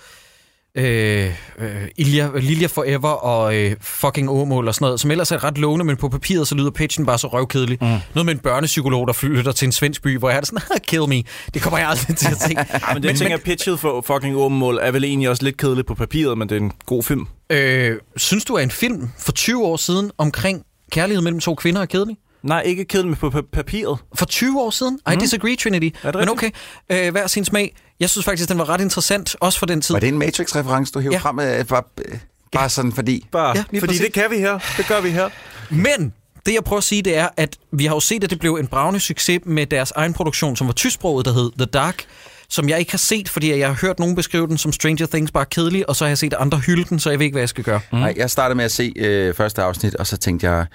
øh, 0.78 1.34
øh, 1.60 1.88
Ilja, 1.98 2.30
Lilja 2.40 2.68
Forever 2.68 3.10
og 3.10 3.56
øh, 3.56 3.76
fucking 3.82 4.30
Åmål 4.30 4.68
og 4.68 4.76
sådan 4.76 4.86
noget, 4.86 5.00
som 5.00 5.12
ellers 5.12 5.32
er 5.32 5.44
ret 5.44 5.58
lovende, 5.58 5.86
men 5.86 5.98
på 5.98 6.10
papiret 6.10 6.48
så 6.48 6.56
lyder 6.56 6.70
pitchen 6.72 7.06
bare 7.06 7.18
så 7.18 7.28
røvkedelig. 7.28 7.78
Mm. 7.82 7.88
Noget 7.88 8.26
med 8.26 8.34
en 8.34 8.40
børnepsykolog, 8.40 9.08
der 9.08 9.14
flytter 9.14 9.52
til 9.52 9.66
en 9.66 9.72
svensk 9.72 10.02
by, 10.02 10.18
hvor 10.20 10.30
jeg 10.30 10.38
er 10.38 10.46
sådan, 10.46 10.60
"Ah, 10.72 10.78
kill 10.88 11.08
me. 11.10 11.24
Det 11.54 11.62
kommer 11.62 11.78
jeg 11.80 11.88
aldrig 11.90 12.18
til 12.18 12.28
at 12.32 12.42
se. 12.42 12.56
Men 12.94 13.04
det, 13.04 13.10
jeg 13.10 13.18
tænker, 13.18 13.38
pitchet 13.38 13.80
for 13.80 14.02
fucking 14.02 14.36
åben 14.36 14.58
mål 14.60 14.80
er 14.82 14.92
vel 14.92 15.04
egentlig 15.04 15.30
også 15.30 15.44
lidt 15.44 15.58
kedeligt 15.58 15.88
på 15.88 15.96
papiret, 15.96 16.38
men 16.38 16.50
det 16.50 16.56
er 16.58 16.62
en 16.62 16.72
god 16.86 17.04
film. 17.04 17.28
øh, 17.50 17.98
synes 18.18 18.46
du, 18.46 18.56
at 18.56 18.64
en 18.64 18.72
film 18.72 19.10
for 19.20 19.32
20 19.32 19.66
år 19.66 19.78
siden 19.78 20.12
omkring 20.18 20.64
kærlighed 20.92 21.22
mellem 21.22 21.40
to 21.40 21.56
kvinder 21.56 21.82
er 21.82 21.86
kedelig? 21.86 22.16
Nej, 22.44 22.62
ikke 22.62 22.86
kedeligt, 22.86 23.22
men 23.24 23.32
på 23.32 23.40
pa- 23.40 23.50
papiret. 23.54 24.00
For 24.16 24.26
20 24.26 24.62
år 24.62 24.70
siden? 24.70 25.00
I 25.14 25.16
disagree, 25.16 25.56
Trinity. 25.56 25.98
Er 26.04 26.12
det 26.12 26.20
Men 26.20 26.30
okay, 26.30 26.50
øh, 26.90 27.12
hver 27.12 27.28
sin 27.28 27.46
smag. 27.46 27.76
Jeg 28.00 28.10
synes 28.10 28.26
faktisk, 28.26 28.50
den 28.50 28.58
var 28.58 28.70
ret 28.70 28.82
interessant, 28.82 29.36
også 29.40 29.60
for 29.60 29.66
den 29.66 29.82
tid. 29.82 29.96
Var 29.96 30.00
det 30.00 30.10
en 30.10 30.18
Matrix-reference, 30.20 30.92
du 30.92 31.00
hævde 31.00 31.16
Ja. 31.16 31.20
frem? 31.22 31.40
Øh, 31.40 31.66
bare, 31.66 31.84
øh, 32.06 32.18
bare 32.52 32.70
sådan 32.70 32.92
fordi... 32.94 33.28
Bare, 33.32 33.48
Ja, 33.48 33.54
ja, 33.56 33.64
lige 33.72 33.82
fordi 33.82 33.88
præcis. 33.92 34.02
det 34.02 34.14
kan 34.14 34.26
vi 34.30 34.38
her. 34.38 34.60
Det 34.78 34.88
gør 34.88 35.02
vi 35.02 35.10
her. 35.10 35.30
Men 35.70 36.14
det, 36.46 36.54
jeg 36.54 36.64
prøver 36.64 36.78
at 36.78 36.84
sige, 36.84 37.02
det 37.02 37.18
er, 37.18 37.30
at 37.38 37.58
vi 37.72 37.86
har 37.86 37.96
jo 37.96 38.00
set, 38.00 38.24
at 38.24 38.30
det 38.30 38.40
blev 38.40 38.56
en 38.56 38.68
bravende 38.68 39.00
succes 39.00 39.40
med 39.46 39.66
deres 39.66 39.92
egen 39.92 40.14
produktion, 40.14 40.56
som 40.56 40.68
var 40.68 40.74
tysksproget, 40.74 41.26
der 41.26 41.34
hed 41.34 41.52
The 41.58 41.66
Dark, 41.66 42.04
som 42.52 42.70
jeg 42.70 42.80
ikke 42.80 42.92
har 42.92 42.98
set, 42.98 43.30
fordi 43.30 43.58
jeg 43.60 43.68
har 43.68 43.78
hørt 43.82 44.00
nogen 44.00 44.16
beskrive 44.16 44.48
den 44.48 44.58
som 44.58 44.72
Stranger 44.72 45.06
Things 45.06 45.32
bare 45.32 45.46
kedelig, 45.46 45.90
og 45.90 45.96
så 45.96 46.04
har 46.04 46.10
jeg 46.10 46.18
set 46.18 46.34
andre 46.34 46.58
hylde 46.58 46.84
den, 46.84 47.00
så 47.00 47.10
jeg 47.10 47.20
ved 47.20 47.26
ikke, 47.26 47.34
hvad 47.34 47.42
jeg 47.42 47.50
skal 47.50 47.64
gøre. 47.64 47.80
Mm. 47.92 47.98
Nej, 47.98 48.14
jeg 48.18 48.30
startede 48.30 48.56
med 48.56 48.66
at 48.66 48.72
se 48.72 48.94
øh, 48.96 49.34
første 49.34 49.62
afsnit, 49.62 49.96
og 49.96 50.08
så 50.08 50.18
tænkte 50.18 50.50
jeg, 50.50 50.66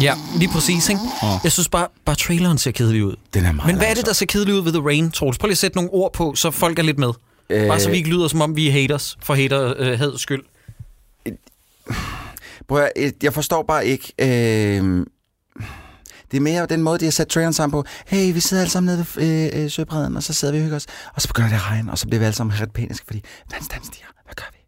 Ja, 0.00 0.14
lige 0.36 0.48
præcis, 0.52 0.88
ikke? 0.88 1.00
Jeg 1.44 1.52
synes 1.52 1.68
bare, 1.68 1.86
bare 2.04 2.16
traileren 2.16 2.58
ser 2.58 2.70
kedelig 2.70 3.04
ud. 3.04 3.16
den 3.34 3.44
er 3.44 3.52
meget 3.52 3.66
Men 3.66 3.76
hvad 3.76 3.86
er 3.86 3.94
det, 3.94 4.06
der 4.06 4.12
ser 4.12 4.26
kedeligt 4.26 4.56
ud 4.56 4.62
ved 4.62 4.72
The 4.72 4.82
Rain, 4.82 5.10
Troels? 5.10 5.38
Prøv 5.38 5.48
lige 5.48 5.52
at 5.52 5.58
sætte 5.58 5.76
nogle 5.76 5.90
ord 5.90 6.12
på, 6.12 6.34
så 6.34 6.50
folk 6.50 6.78
er 6.78 6.82
lidt 6.82 6.98
med. 6.98 7.12
Bare 7.68 7.80
så 7.80 7.90
vi 7.90 7.96
ikke 7.96 8.08
lyder, 8.08 8.28
som 8.28 8.40
om 8.40 8.56
vi 8.56 8.68
er 8.68 8.72
haters 8.72 9.18
for 9.22 9.34
hater 9.34 9.74
øh, 9.78 10.00
skyld. 10.16 10.42
Prøv 12.68 12.86
at, 12.96 13.12
jeg 13.22 13.34
forstår 13.34 13.62
bare 13.62 13.86
ikke... 13.86 14.12
Øh, 14.18 15.06
det 16.30 16.36
er 16.36 16.40
mere 16.40 16.66
den 16.66 16.82
måde, 16.82 16.98
de 16.98 17.04
har 17.04 17.10
sat 17.12 17.28
traileren 17.28 17.52
sammen 17.52 17.72
på. 17.72 17.84
Hey, 18.06 18.34
vi 18.34 18.40
sidder 18.40 18.62
alle 18.62 18.70
sammen 18.70 18.86
nede 18.94 19.06
ved 19.16 19.52
øh, 19.54 19.64
øh, 19.64 19.70
søbredden, 19.70 20.16
og 20.16 20.22
så 20.22 20.32
sidder 20.32 20.52
vi 20.52 20.58
og 20.58 20.64
hygger 20.64 20.76
os. 20.76 20.86
Og 21.14 21.22
så 21.22 21.28
begynder 21.28 21.48
det 21.48 21.56
at 21.56 21.66
regne, 21.70 21.92
og 21.92 21.98
så 21.98 22.06
bliver 22.06 22.18
vi 22.18 22.24
alle 22.24 22.36
sammen 22.36 22.60
ret 22.60 22.72
paniske, 22.72 23.06
fordi 23.06 23.22
dans, 23.52 23.68
dans, 23.68 23.86
stiger. 23.86 24.06
Hvad 24.24 24.34
gør 24.34 24.50
vi? 24.52 24.58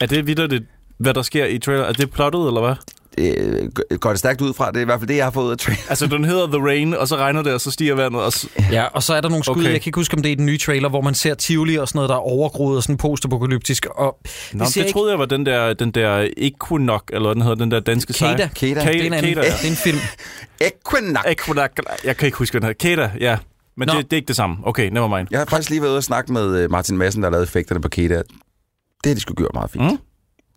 Er 0.00 0.06
det 0.06 0.26
videre 0.26 0.48
det, 0.48 0.66
hvad 0.98 1.14
der 1.14 1.22
sker 1.22 1.44
i 1.44 1.58
trailer? 1.58 1.84
Er 1.84 1.92
det 1.92 2.10
plottet, 2.10 2.46
eller 2.46 2.60
hvad? 2.60 2.74
Øh, 3.18 3.98
går- 3.98 4.10
det 4.10 4.18
stærkt 4.18 4.40
ud 4.40 4.54
fra? 4.54 4.68
Det 4.68 4.76
er 4.76 4.80
i 4.80 4.84
hvert 4.84 5.00
fald 5.00 5.08
det, 5.08 5.16
jeg 5.16 5.24
har 5.26 5.30
fået 5.30 5.44
ud 5.46 5.50
af 5.50 5.58
traileren. 5.58 5.86
Altså, 5.88 6.06
den 6.06 6.24
hedder 6.24 6.46
The 6.46 6.58
Rain, 6.66 6.94
og 6.94 7.08
så 7.08 7.16
regner 7.16 7.42
det, 7.42 7.52
og 7.54 7.60
så 7.60 7.70
stiger 7.70 7.94
vandet. 7.94 8.20
Og 8.22 8.32
så... 8.32 8.48
Ja, 8.72 8.84
og 8.84 9.02
så 9.02 9.14
er 9.14 9.20
der 9.20 9.28
nogle 9.28 9.44
skud, 9.44 9.54
okay. 9.54 9.72
Jeg 9.72 9.80
kan 9.80 9.88
ikke 9.88 9.98
huske, 9.98 10.14
om 10.16 10.22
det 10.22 10.28
er 10.28 10.32
i 10.32 10.34
den 10.34 10.46
nye 10.46 10.58
trailer, 10.58 10.88
hvor 10.88 11.00
man 11.00 11.14
ser 11.14 11.34
Tivoli 11.34 11.76
og 11.76 11.88
sådan 11.88 11.96
noget, 11.98 12.08
der 12.08 12.14
er 12.14 12.18
overgroet 12.20 12.76
og 12.76 12.82
sådan 12.82 12.96
postapokalyptisk. 12.96 13.86
Og 13.86 14.18
Nå, 14.52 14.64
det, 14.64 14.74
det 14.74 14.80
ikke- 14.80 14.92
troede 14.92 15.10
jeg 15.10 15.18
var 15.18 15.24
den 15.26 15.46
der, 15.46 15.72
den 15.74 15.90
der 15.90 16.28
Equinox, 16.36 17.00
eller 17.12 17.32
den 17.32 17.42
hedder, 17.42 17.56
den 17.56 17.70
der 17.70 17.80
danske 17.80 18.12
sejr. 18.12 18.36
Keda. 18.36 18.48
Keda. 18.54 18.80
Det 18.80 19.00
er 19.00 19.06
en 19.06 19.12
anden, 19.12 19.34
Keda, 19.34 19.40
ja. 19.46 19.52
det 19.52 19.64
er 19.64 19.70
en 19.70 19.76
film. 19.76 19.98
Equinox. 20.70 21.22
Equinox, 21.28 21.70
jeg 22.04 22.16
kan 22.16 22.26
ikke 22.26 22.38
huske, 22.38 22.52
hvad 22.58 22.60
den 22.60 22.76
hedder. 22.96 23.06
Keda, 23.08 23.10
ja. 23.20 23.38
Men 23.76 23.88
Nå. 23.88 23.94
det, 23.94 24.04
det, 24.04 24.12
er 24.12 24.16
ikke 24.16 24.28
det 24.28 24.36
samme. 24.36 24.56
Okay, 24.62 24.88
never 24.90 25.16
mind. 25.16 25.28
Jeg 25.30 25.40
har 25.40 25.46
faktisk 25.46 25.70
lige 25.70 25.80
været 25.82 25.90
ude 25.90 25.98
og 25.98 26.04
snakke 26.04 26.32
med 26.32 26.56
øh, 26.58 26.70
Martin 26.70 26.96
Madsen, 26.98 27.22
der 27.22 27.30
lavede 27.30 27.44
effekterne 27.44 27.80
på 27.80 27.88
Keda. 27.88 28.14
Det 28.14 29.06
har 29.06 29.14
de 29.14 29.20
sgu 29.20 29.34
gjort 29.34 29.50
meget 29.54 29.70
fint. 29.70 29.84
Mm. 29.84 29.98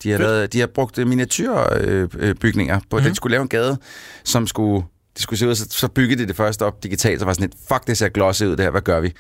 De 0.04 0.12
har, 0.12 0.18
lavet, 0.18 0.54
de 0.54 0.60
har 0.60 0.68
brugt 0.68 0.98
miniatyrbygninger. 0.98 2.30
Øh, 2.30 2.36
bygninger 2.36 2.80
på, 2.90 2.98
mm. 2.98 3.04
Den 3.04 3.16
skulle 3.16 3.32
lave 3.32 3.42
en 3.42 3.48
gade, 3.48 3.78
som 4.24 4.48
skulle, 4.48 4.86
det 5.14 5.22
skulle 5.24 5.40
se 5.40 5.48
ud, 5.48 5.56
så, 5.56 5.66
så 5.70 5.88
byggede 5.88 6.22
de 6.24 6.28
det 6.28 6.36
først 6.36 6.62
op 6.62 6.84
digitalt, 6.84 7.20
så 7.20 7.26
var 7.26 7.34
sådan 7.34 7.50
lidt, 7.50 7.60
fuck, 7.68 7.88
det 7.88 7.98
ser 7.98 8.10
glossy 8.10 8.44
ud 8.44 8.52
det 8.56 8.60
her, 8.60 8.72
hvad 8.72 8.82
gør 8.82 9.00
vi? 9.00 9.12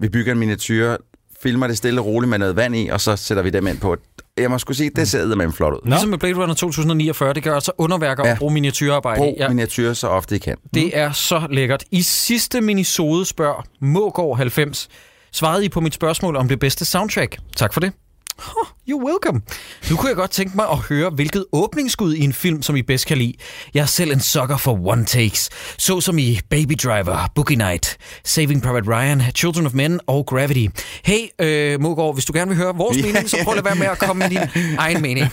Vi 0.00 0.08
bygger 0.08 0.32
en 0.32 0.38
miniatyr, 0.38 0.96
filmer 1.42 1.66
det 1.66 1.76
stille 1.76 2.00
og 2.00 2.06
roligt 2.06 2.30
med 2.30 2.38
noget 2.38 2.56
vand 2.56 2.76
i, 2.76 2.88
og 2.88 3.00
så 3.00 3.16
sætter 3.16 3.42
vi 3.42 3.50
dem 3.50 3.66
ind 3.66 3.78
på. 3.78 3.96
Jeg 4.36 4.50
må 4.50 4.58
skulle 4.58 4.76
sige, 4.76 4.90
det 4.96 5.08
ser 5.08 5.34
med 5.34 5.52
flot 5.52 5.72
ud. 5.72 5.78
Nå. 5.84 5.90
Ligesom 5.90 6.10
med 6.10 6.18
Blade 6.18 6.34
Runner 6.34 6.54
2049, 6.54 7.32
det 7.34 7.42
gør 7.42 7.54
altså 7.54 7.72
underværker 7.78 8.26
Ja. 8.26 8.32
at 8.32 8.38
bruge 8.38 8.52
miniatyrarbejde. 8.54 9.18
Brug 9.18 9.36
Ja, 9.38 9.48
miniatyr 9.48 9.92
så 9.92 10.08
ofte 10.08 10.36
I 10.36 10.38
kan. 10.38 10.56
det 10.74 10.98
er 10.98 11.12
så 11.12 11.46
lækkert. 11.50 11.84
I 11.90 12.02
sidste 12.02 12.60
minisode 12.60 13.24
spørg 13.26 13.64
Mågård 13.80 14.36
90, 14.36 14.88
svarede 15.32 15.64
I 15.64 15.68
på 15.68 15.80
mit 15.80 15.94
spørgsmål 15.94 16.36
om 16.36 16.48
det 16.48 16.58
bedste 16.58 16.84
soundtrack. 16.84 17.38
Tak 17.56 17.72
for 17.72 17.80
det. 17.80 17.92
Huh, 18.40 18.66
you're 18.90 19.06
welcome. 19.06 19.42
Nu 19.90 19.96
kunne 19.96 20.08
jeg 20.08 20.16
godt 20.16 20.30
tænke 20.30 20.56
mig 20.56 20.66
at 20.70 20.78
høre, 20.78 21.10
hvilket 21.10 21.44
åbningsskud 21.52 22.14
i 22.14 22.20
en 22.20 22.32
film, 22.32 22.62
som 22.62 22.76
I 22.76 22.82
bedst 22.82 23.06
kan 23.06 23.18
lide. 23.18 23.32
Jeg 23.74 23.80
er 23.80 23.86
selv 23.86 24.12
en 24.12 24.20
sucker 24.20 24.56
for 24.56 24.86
one 24.86 25.04
takes, 25.04 25.50
så 25.78 26.00
som 26.00 26.18
i 26.18 26.38
Baby 26.50 26.72
Driver, 26.84 27.30
Boogie 27.34 27.56
Night, 27.56 27.96
Saving 28.24 28.62
Private 28.62 28.90
Ryan, 28.90 29.22
Children 29.34 29.66
of 29.66 29.72
Men 29.72 30.00
og 30.06 30.26
Gravity. 30.26 30.66
Hey, 31.04 31.20
øh, 31.38 31.80
Mågård, 31.80 32.14
hvis 32.14 32.24
du 32.24 32.32
gerne 32.32 32.48
vil 32.48 32.56
høre 32.56 32.76
vores 32.76 32.96
mening, 33.02 33.30
så 33.30 33.36
prøv 33.44 33.54
at 33.58 33.64
være 33.64 33.74
med 33.74 33.86
at 33.86 33.98
komme 33.98 34.18
med 34.18 34.30
din 34.30 34.38
egen 34.78 35.02
mening. 35.02 35.26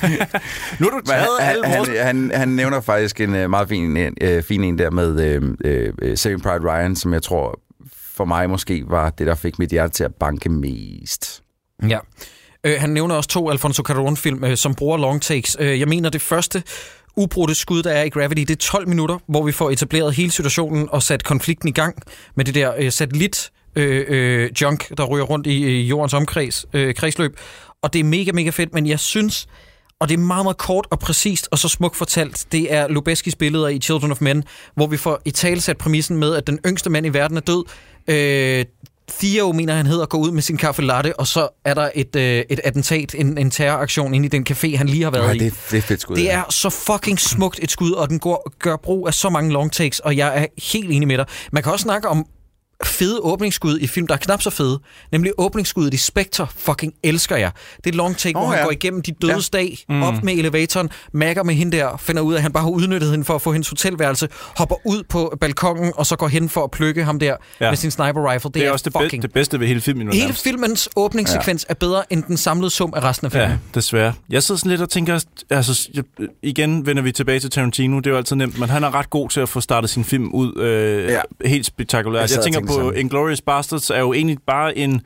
Nu 0.80 0.90
har 0.90 1.00
du 1.00 1.06
taget 1.06 1.28
alle 1.42 1.66
han, 1.66 1.78
vores... 1.78 1.90
han, 1.90 2.06
han, 2.06 2.32
han 2.36 2.50
nævner 2.50 2.82
faktisk 2.82 3.22
en 3.22 3.44
uh, 3.44 3.50
meget 3.50 3.70
fin, 3.70 3.98
uh, 3.98 4.44
fin 4.44 4.64
en 4.64 4.78
der 4.78 4.92
med 4.92 5.42
uh, 5.42 6.10
uh, 6.10 6.16
Saving 6.16 6.44
Pride 6.44 6.72
Ryan, 6.72 6.96
som 6.96 7.14
jeg 7.14 7.24
tror 7.24 7.60
for 8.16 8.26
mig 8.26 8.50
måske 8.50 8.84
var 8.88 9.10
det, 9.10 9.28
der 9.28 9.36
fik 9.36 9.60
mit 9.60 9.70
hjerte 9.70 9.94
til 9.94 10.04
at 10.04 10.16
banke 10.20 10.50
mest. 10.50 11.44
Ja. 11.90 12.00
Øh, 12.68 12.80
han 12.80 12.90
nævner 12.90 13.16
også 13.16 13.30
to 13.30 13.50
Alfonso 13.50 13.84
Cuarón-film, 13.90 14.46
øh, 14.46 14.58
som 14.58 14.76
bruger 14.76 14.98
long 14.98 15.22
takes. 15.22 15.58
Øh, 15.60 15.80
jeg 15.80 15.88
mener, 15.88 16.10
det 16.10 16.22
første 16.22 16.64
ubrudte 17.18 17.56
skud, 17.56 17.84
der 17.84 17.92
er 17.92 18.04
i 18.04 18.10
Gravity, 18.10 18.40
det 18.40 18.50
er 18.50 18.56
12 18.56 18.88
minutter, 18.88 19.18
hvor 19.28 19.44
vi 19.44 19.52
får 19.52 19.72
etableret 19.72 20.14
hele 20.14 20.32
situationen 20.32 20.90
og 20.92 21.04
sat 21.04 21.24
konflikten 21.24 21.70
i 21.70 21.72
gang 21.72 21.96
med 22.36 22.46
det 22.46 22.56
der 22.56 22.74
øh, 22.78 22.92
satellit 22.92 23.52
øh, 23.76 24.06
øh, 24.08 24.52
junk, 24.62 24.98
der 24.98 25.06
ryger 25.06 25.26
rundt 25.26 25.48
i, 25.48 25.64
øh, 25.64 25.90
jordens 25.90 26.14
omkreds, 26.14 26.66
øh, 26.74 26.96
kredsløb. 26.96 27.38
Og 27.82 27.94
det 27.94 28.00
er 28.00 28.04
mega, 28.04 28.32
mega 28.32 28.50
fedt, 28.50 28.74
men 28.74 28.88
jeg 28.88 29.00
synes, 29.00 29.48
og 30.00 30.10
det 30.10 30.14
er 30.14 30.20
meget, 30.20 30.46
meget 30.46 30.58
kort 30.58 30.88
og 30.90 31.00
præcist 31.00 31.48
og 31.52 31.60
så 31.60 31.68
smukt 31.68 31.96
fortalt. 31.96 32.46
Det 32.52 32.74
er 32.74 32.88
Lubeskis 32.88 33.36
billeder 33.36 33.68
i 33.68 33.80
Children 33.80 34.12
of 34.12 34.22
Men, 34.22 34.44
hvor 34.76 34.88
vi 34.88 34.98
får 34.98 35.22
i 35.26 35.32
talsat 35.32 35.78
præmissen 35.78 36.18
med, 36.18 36.36
at 36.36 36.48
den 36.48 36.60
yngste 36.66 36.90
mand 36.90 37.06
i 37.06 37.10
verden 37.10 37.38
er 37.38 37.42
død. 37.42 37.64
Øh, 38.08 38.66
Theo, 39.12 39.52
mener 39.52 39.76
han 39.76 39.86
hedder, 39.86 40.06
går 40.06 40.18
ud 40.18 40.32
med 40.32 40.42
sin 40.42 40.58
kaffe 40.58 40.82
latte, 40.82 41.20
og 41.20 41.28
så 41.28 41.48
er 41.66 41.74
der 41.74 41.90
et, 41.96 42.16
øh, 42.16 42.44
et 42.50 42.60
attentat, 42.64 43.16
en, 43.18 43.38
en 43.38 43.52
terroraktion 43.52 44.14
inde 44.14 44.26
i 44.26 44.30
den 44.30 44.46
café, 44.50 44.78
han 44.78 44.88
lige 44.90 45.04
har 45.04 45.12
været 45.12 45.28
Ja, 45.28 45.32
i. 45.32 45.38
det, 45.38 45.48
er- 45.48 45.52
det 45.72 45.78
er 45.78 45.82
fedt 45.82 46.02
skud. 46.02 46.16
Det 46.16 46.32
er 46.32 46.44
så 46.50 46.70
fucking 46.70 47.20
smukt 47.20 47.60
et 47.64 47.72
skud, 47.72 47.92
og 47.92 48.10
den 48.10 48.20
går, 48.20 48.52
gør 48.60 48.76
brug 48.76 49.08
af 49.08 49.14
så 49.14 49.30
mange 49.30 49.52
long 49.54 49.72
takes, 49.72 50.00
og 50.00 50.18
jeg 50.18 50.42
er 50.42 50.46
helt 50.72 50.92
enig 50.92 51.08
med 51.08 51.18
dig. 51.18 51.26
Man 51.52 51.64
kan 51.64 51.72
også 51.72 51.84
snakke 51.84 52.08
om 52.08 52.26
fede 52.86 53.20
åbningsskud 53.22 53.80
i 53.80 53.88
film, 53.88 54.08
der 54.08 54.14
er 54.14 54.18
knap 54.18 54.42
så 54.42 54.50
fede. 54.50 54.80
Nemlig 55.12 55.32
åbningsskuddet 55.38 55.94
i 55.94 55.98
Spectre, 55.98 56.48
fucking 56.58 56.94
elsker 57.04 57.36
jeg. 57.36 57.52
Det 57.84 57.92
er 57.94 57.98
long 57.98 58.18
take, 58.18 58.36
oh, 58.38 58.42
hvor 58.42 58.50
han 58.50 58.58
ja. 58.60 58.64
går 58.64 58.72
igennem 58.72 59.02
de 59.02 59.12
dødes 59.12 59.50
ja. 59.54 59.58
dag, 59.58 59.78
mm. 59.90 60.04
op 60.04 60.24
med 60.24 60.34
elevatoren, 60.34 60.90
mærker 61.14 61.44
med 61.44 61.54
hende 61.56 61.78
der, 61.78 61.98
finder 61.98 62.22
ud 62.22 62.34
af, 62.34 62.38
at 62.38 62.42
han 62.44 62.52
bare 62.52 62.64
har 62.64 62.70
udnyttet 62.70 63.12
hende 63.12 63.26
for 63.26 63.36
at 63.36 63.42
få 63.42 63.52
hendes 63.52 63.70
hotelværelse, 63.70 64.28
hopper 64.58 64.76
ud 64.86 65.04
på 65.10 65.38
balkongen, 65.42 65.92
og 65.96 66.06
så 66.06 66.16
går 66.16 66.28
hen 66.28 66.50
for 66.50 66.64
at 66.64 66.72
plukke 66.72 67.04
ham 67.04 67.20
der 67.20 67.36
ja. 67.62 67.70
Med 67.72 67.78
sin 67.78 67.92
sniper 67.92 68.32
rifle. 68.32 68.48
Det, 68.48 68.54
Det 68.54 68.66
er 68.66 68.72
også 68.72 68.84
det, 68.84 68.94
be- 68.94 69.00
fucking... 69.04 69.24
det 69.24 69.32
bedste 69.34 69.60
ved 69.60 69.68
hele 69.68 69.82
filmen. 69.82 70.06
nu 70.06 70.12
Hele 70.12 70.24
nærmest. 70.26 70.44
filmens 70.44 70.90
åbningssekvens 70.96 71.66
ja. 71.70 71.72
er 71.72 71.76
bedre 71.76 72.14
end 72.14 72.24
den 72.24 72.38
samlede 72.38 72.70
sum 72.70 72.94
af 72.96 73.04
resten 73.04 73.26
af 73.26 73.32
filmen. 73.32 73.50
Ja, 73.50 73.58
desværre. 73.76 74.14
Jeg 74.30 74.44
sidder 74.44 74.60
sådan 74.60 74.70
lidt 74.70 74.82
og 74.82 74.90
tænker, 74.90 75.20
altså 75.50 75.90
jeg, 75.94 76.04
igen 76.44 76.86
vender 76.86 77.04
vi 77.04 77.12
tilbage 77.12 77.40
til 77.40 77.50
Tarantino, 77.50 77.98
det 77.98 78.08
er 78.08 78.12
jo 78.12 78.18
altid 78.18 78.36
nemt, 78.36 78.60
men 78.60 78.70
han 78.70 78.84
er 78.84 78.96
ret 78.96 79.10
god 79.10 79.30
til 79.30 79.40
at 79.40 79.50
få 79.50 79.62
startet 79.62 79.90
sin 79.90 80.04
film 80.04 80.32
ud 80.34 80.58
øh, 80.62 81.04
Ja. 81.12 81.22
helt 81.46 81.66
spektakulært. 81.66 82.30
Jeg 82.30 82.36
Jeg, 82.38 82.44
tænker 82.44 82.62
på 82.68 82.74
sådan. 82.74 82.98
Inglourious 82.98 83.42
Bastards 83.42 83.90
er 83.90 84.00
jo 84.00 84.14
egentlig 84.14 84.38
bare 84.48 84.78
en 84.78 85.02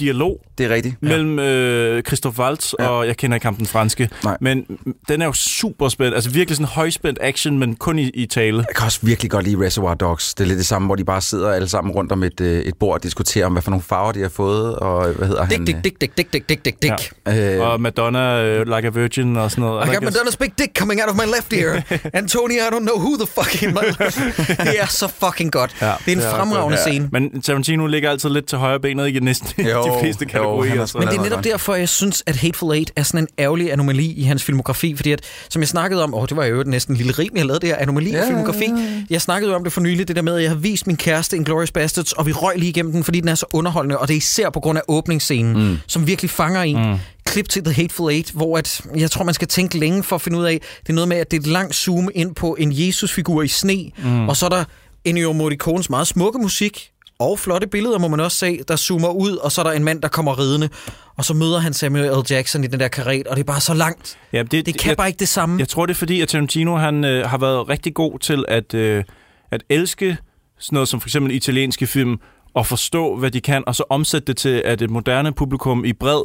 dialog 0.00 0.40
Det 0.58 0.66
er 0.70 0.74
rigtigt. 0.74 0.94
ja. 1.02 1.08
mellem 1.08 1.38
øh, 1.38 2.02
Christoph 2.02 2.38
Waltz 2.38 2.72
Ja. 2.78 2.84
ja. 2.84 2.90
og 2.90 3.06
jeg 3.06 3.16
kender 3.16 3.34
ikke 3.34 3.46
ham 3.46 3.54
den 3.56 3.66
franske. 3.66 4.08
Nej. 4.24 4.36
Men 4.40 4.64
den 5.08 5.22
er 5.22 5.26
jo 5.26 5.32
super 5.32 5.88
spændt, 5.88 6.14
altså 6.14 6.30
virkelig 6.30 6.56
sådan 6.56 6.68
højspændt 6.68 7.18
action, 7.22 7.58
men 7.58 7.76
kun 7.76 7.98
i, 7.98 8.08
i 8.14 8.26
tale. 8.26 8.56
Jeg 8.68 8.76
kan 8.76 8.84
også 8.84 8.98
virkelig 9.02 9.30
godt 9.30 9.44
lide 9.44 9.66
Reservoir 9.66 9.94
Dogs. 9.94 10.34
Det 10.34 10.44
er 10.44 10.48
lidt 10.48 10.58
det 10.58 10.66
samme, 10.66 10.86
hvor 10.86 10.94
de 10.94 11.04
bare 11.04 11.20
sidder 11.20 11.50
alle 11.52 11.68
sammen 11.68 11.94
rundt 11.94 12.12
om 12.12 12.22
et, 12.22 12.40
øh, 12.40 12.60
et 12.60 12.74
bord 12.80 12.94
og 12.94 13.02
diskuterer 13.02 13.46
om, 13.46 13.52
hvad 13.52 13.62
for 13.62 13.70
nogle 13.70 13.82
farver 13.82 14.12
de 14.12 14.20
har 14.22 14.28
fået, 14.28 14.76
og 14.76 15.08
hvad 15.12 15.28
hedder 15.28 15.46
Dik, 15.48 15.58
han? 15.58 15.66
dik, 15.66 15.76
dik, 15.84 16.00
dik, 16.00 16.16
dik, 16.16 16.32
dik, 16.32 16.48
dik, 16.48 16.64
dik, 16.64 16.82
dik. 16.82 16.90
Øh, 17.28 17.60
Og 17.60 17.80
Madonna, 17.80 18.44
øh, 18.44 18.66
Like 18.76 18.86
a 18.86 18.90
Virgin 18.90 19.36
og 19.36 19.50
sådan 19.50 19.62
noget. 19.64 19.84
I 19.84 19.86
got 19.86 19.94
ikke 20.02 20.06
Madonna's 20.06 20.36
big 20.40 20.52
dick 20.58 20.78
coming 20.78 21.00
out 21.02 21.10
of 21.10 21.16
my 21.16 21.34
left 21.34 21.52
ear. 21.52 21.82
And 22.16 22.28
Tony, 22.28 22.52
I 22.54 22.58
don't 22.72 22.78
know 22.88 22.98
who 22.98 23.16
the 23.16 23.26
fucking 23.26 23.76
Det 24.66 24.80
er 24.80 24.86
så 24.86 25.08
fucking 25.24 25.52
godt. 25.52 25.76
Ja, 25.80 25.86
det 25.86 25.92
er 26.08 26.12
en 26.12 26.18
det 26.18 26.26
er 26.26 26.30
fremragende 26.30 26.76
godt, 26.76 26.88
scene. 26.88 27.08
Men 27.12 27.42
Tarantino 27.42 27.86
ligger 27.86 28.10
altid 28.10 28.28
lidt 28.30 28.46
til 28.46 28.58
højre 28.58 28.80
benet 28.80 29.08
i 29.08 29.18
næsten 29.20 29.66
Jo, 29.66 29.83
de 29.92 30.00
fleste 30.00 30.24
jo, 30.24 30.28
kategorier. 30.30 30.80
er 30.82 30.86
så- 30.86 30.98
Men 30.98 31.08
det 31.08 31.16
er 31.16 31.22
netop 31.22 31.36
godt. 31.36 31.44
derfor, 31.44 31.74
jeg 31.74 31.88
synes, 31.88 32.22
at 32.26 32.36
Hateful 32.36 32.74
Eight 32.74 32.92
er 32.96 33.02
sådan 33.02 33.20
en 33.20 33.28
ærgerlig 33.38 33.72
anomali 33.72 34.12
i 34.12 34.22
hans 34.22 34.42
filmografi, 34.42 34.96
fordi 34.96 35.12
at, 35.12 35.20
som 35.48 35.62
jeg 35.62 35.68
snakkede 35.68 36.02
om, 36.04 36.14
åh, 36.14 36.26
det 36.28 36.36
var 36.36 36.44
jo 36.44 36.62
næsten 36.66 36.94
en 36.94 36.96
lille 36.96 37.12
rim, 37.12 37.32
jeg 37.36 37.46
lavede 37.46 37.60
det 37.60 37.68
her 37.68 37.76
anomali 37.76 38.10
i 38.10 38.12
Ja, 38.14 38.26
filmografi. 38.28 38.70
Jeg 39.10 39.20
snakkede 39.22 39.50
jo 39.50 39.56
om 39.56 39.64
det 39.64 39.72
for 39.72 39.80
nylig, 39.80 40.08
det 40.08 40.16
der 40.16 40.22
med, 40.22 40.36
at 40.36 40.42
jeg 40.42 40.50
har 40.50 40.56
vist 40.56 40.86
min 40.86 40.96
kæreste 40.96 41.36
Inglourious 41.36 41.70
Bastards, 41.72 42.12
og 42.12 42.26
vi 42.26 42.32
røg 42.32 42.58
lige 42.58 42.68
igennem 42.68 42.92
den, 42.92 43.04
fordi 43.04 43.20
den 43.20 43.28
er 43.28 43.34
så 43.34 43.46
underholdende, 43.52 43.98
og 43.98 44.08
det 44.08 44.14
er 44.14 44.18
især 44.18 44.50
på 44.50 44.60
grund 44.60 44.78
af 44.78 44.82
åbningsscenen, 44.88 45.68
mm. 45.68 45.78
som 45.86 46.06
virkelig 46.06 46.30
fanger 46.30 46.62
en. 46.62 46.90
Mm. 46.90 46.96
Klip 47.26 47.48
til 47.48 47.64
The 47.64 47.72
Hateful 47.74 48.12
Eight, 48.12 48.30
hvor 48.30 48.58
at, 48.58 48.80
jeg 48.96 49.10
tror, 49.10 49.24
man 49.24 49.34
skal 49.34 49.48
tænke 49.48 49.78
længe 49.78 50.02
for 50.02 50.16
at 50.16 50.22
finde 50.22 50.38
ud 50.38 50.44
af, 50.44 50.60
det 50.82 50.88
er 50.88 50.92
noget 50.92 51.08
med, 51.08 51.16
at 51.16 51.30
det 51.30 51.36
er 51.36 51.40
et 51.40 51.46
langt 51.46 51.74
zoom 51.74 52.08
ind 52.14 52.34
på 52.34 52.56
en 52.58 52.72
Jesus-figur 52.72 53.42
i 53.42 53.48
sne, 53.48 53.90
mm. 54.04 54.28
og 54.28 54.36
så 54.36 54.44
er 54.46 54.50
der 54.50 54.64
Ennio 55.04 55.32
Morricones 55.32 55.90
meget 55.90 56.06
smukke 56.06 56.38
musik, 56.38 56.90
og 57.18 57.38
flotte 57.38 57.66
billeder, 57.66 57.98
må 57.98 58.08
man 58.08 58.20
også 58.20 58.36
se, 58.38 58.60
der 58.68 58.76
zoomer 58.76 59.08
ud, 59.08 59.36
og 59.36 59.52
så 59.52 59.60
er 59.60 59.64
der 59.64 59.72
en 59.72 59.84
mand, 59.84 60.02
der 60.02 60.08
kommer 60.08 60.38
ridende, 60.38 60.68
og 61.16 61.24
så 61.24 61.34
møder 61.34 61.58
han 61.58 61.72
Samuel 61.72 62.04
L. 62.04 62.22
Jackson 62.30 62.64
i 62.64 62.66
den 62.66 62.80
der 62.80 62.88
karet, 62.88 63.26
og 63.26 63.36
det 63.36 63.42
er 63.42 63.46
bare 63.46 63.60
så 63.60 63.74
langt. 63.74 64.18
Ja, 64.32 64.42
det, 64.42 64.66
Det 64.66 64.78
kan 64.78 64.88
jeg, 64.88 64.96
bare 64.96 65.08
ikke 65.08 65.18
det 65.20 65.28
samme. 65.28 65.58
Jeg 65.58 65.68
tror, 65.68 65.86
det 65.86 65.94
er 65.94 65.98
fordi, 65.98 66.20
at 66.20 66.28
Tarantino 66.28 66.76
han, 66.76 67.04
øh, 67.04 67.28
har 67.30 67.38
været 67.38 67.68
rigtig 67.68 67.94
god 67.94 68.18
til 68.18 68.44
at, 68.48 68.74
øh, 68.74 69.04
at 69.50 69.62
elske 69.68 70.16
sådan 70.58 70.76
noget 70.76 70.88
som 70.88 71.00
for 71.00 71.08
eksempel 71.08 71.34
italienske 71.34 71.86
film, 71.86 72.16
og 72.54 72.66
forstå, 72.66 73.16
hvad 73.16 73.30
de 73.30 73.40
kan, 73.40 73.62
og 73.66 73.74
så 73.74 73.84
omsætte 73.90 74.26
det 74.26 74.36
til, 74.36 74.62
at 74.64 74.82
et 74.82 74.90
moderne 74.90 75.32
publikum 75.32 75.84
i 75.84 75.92
bred, 75.92 76.24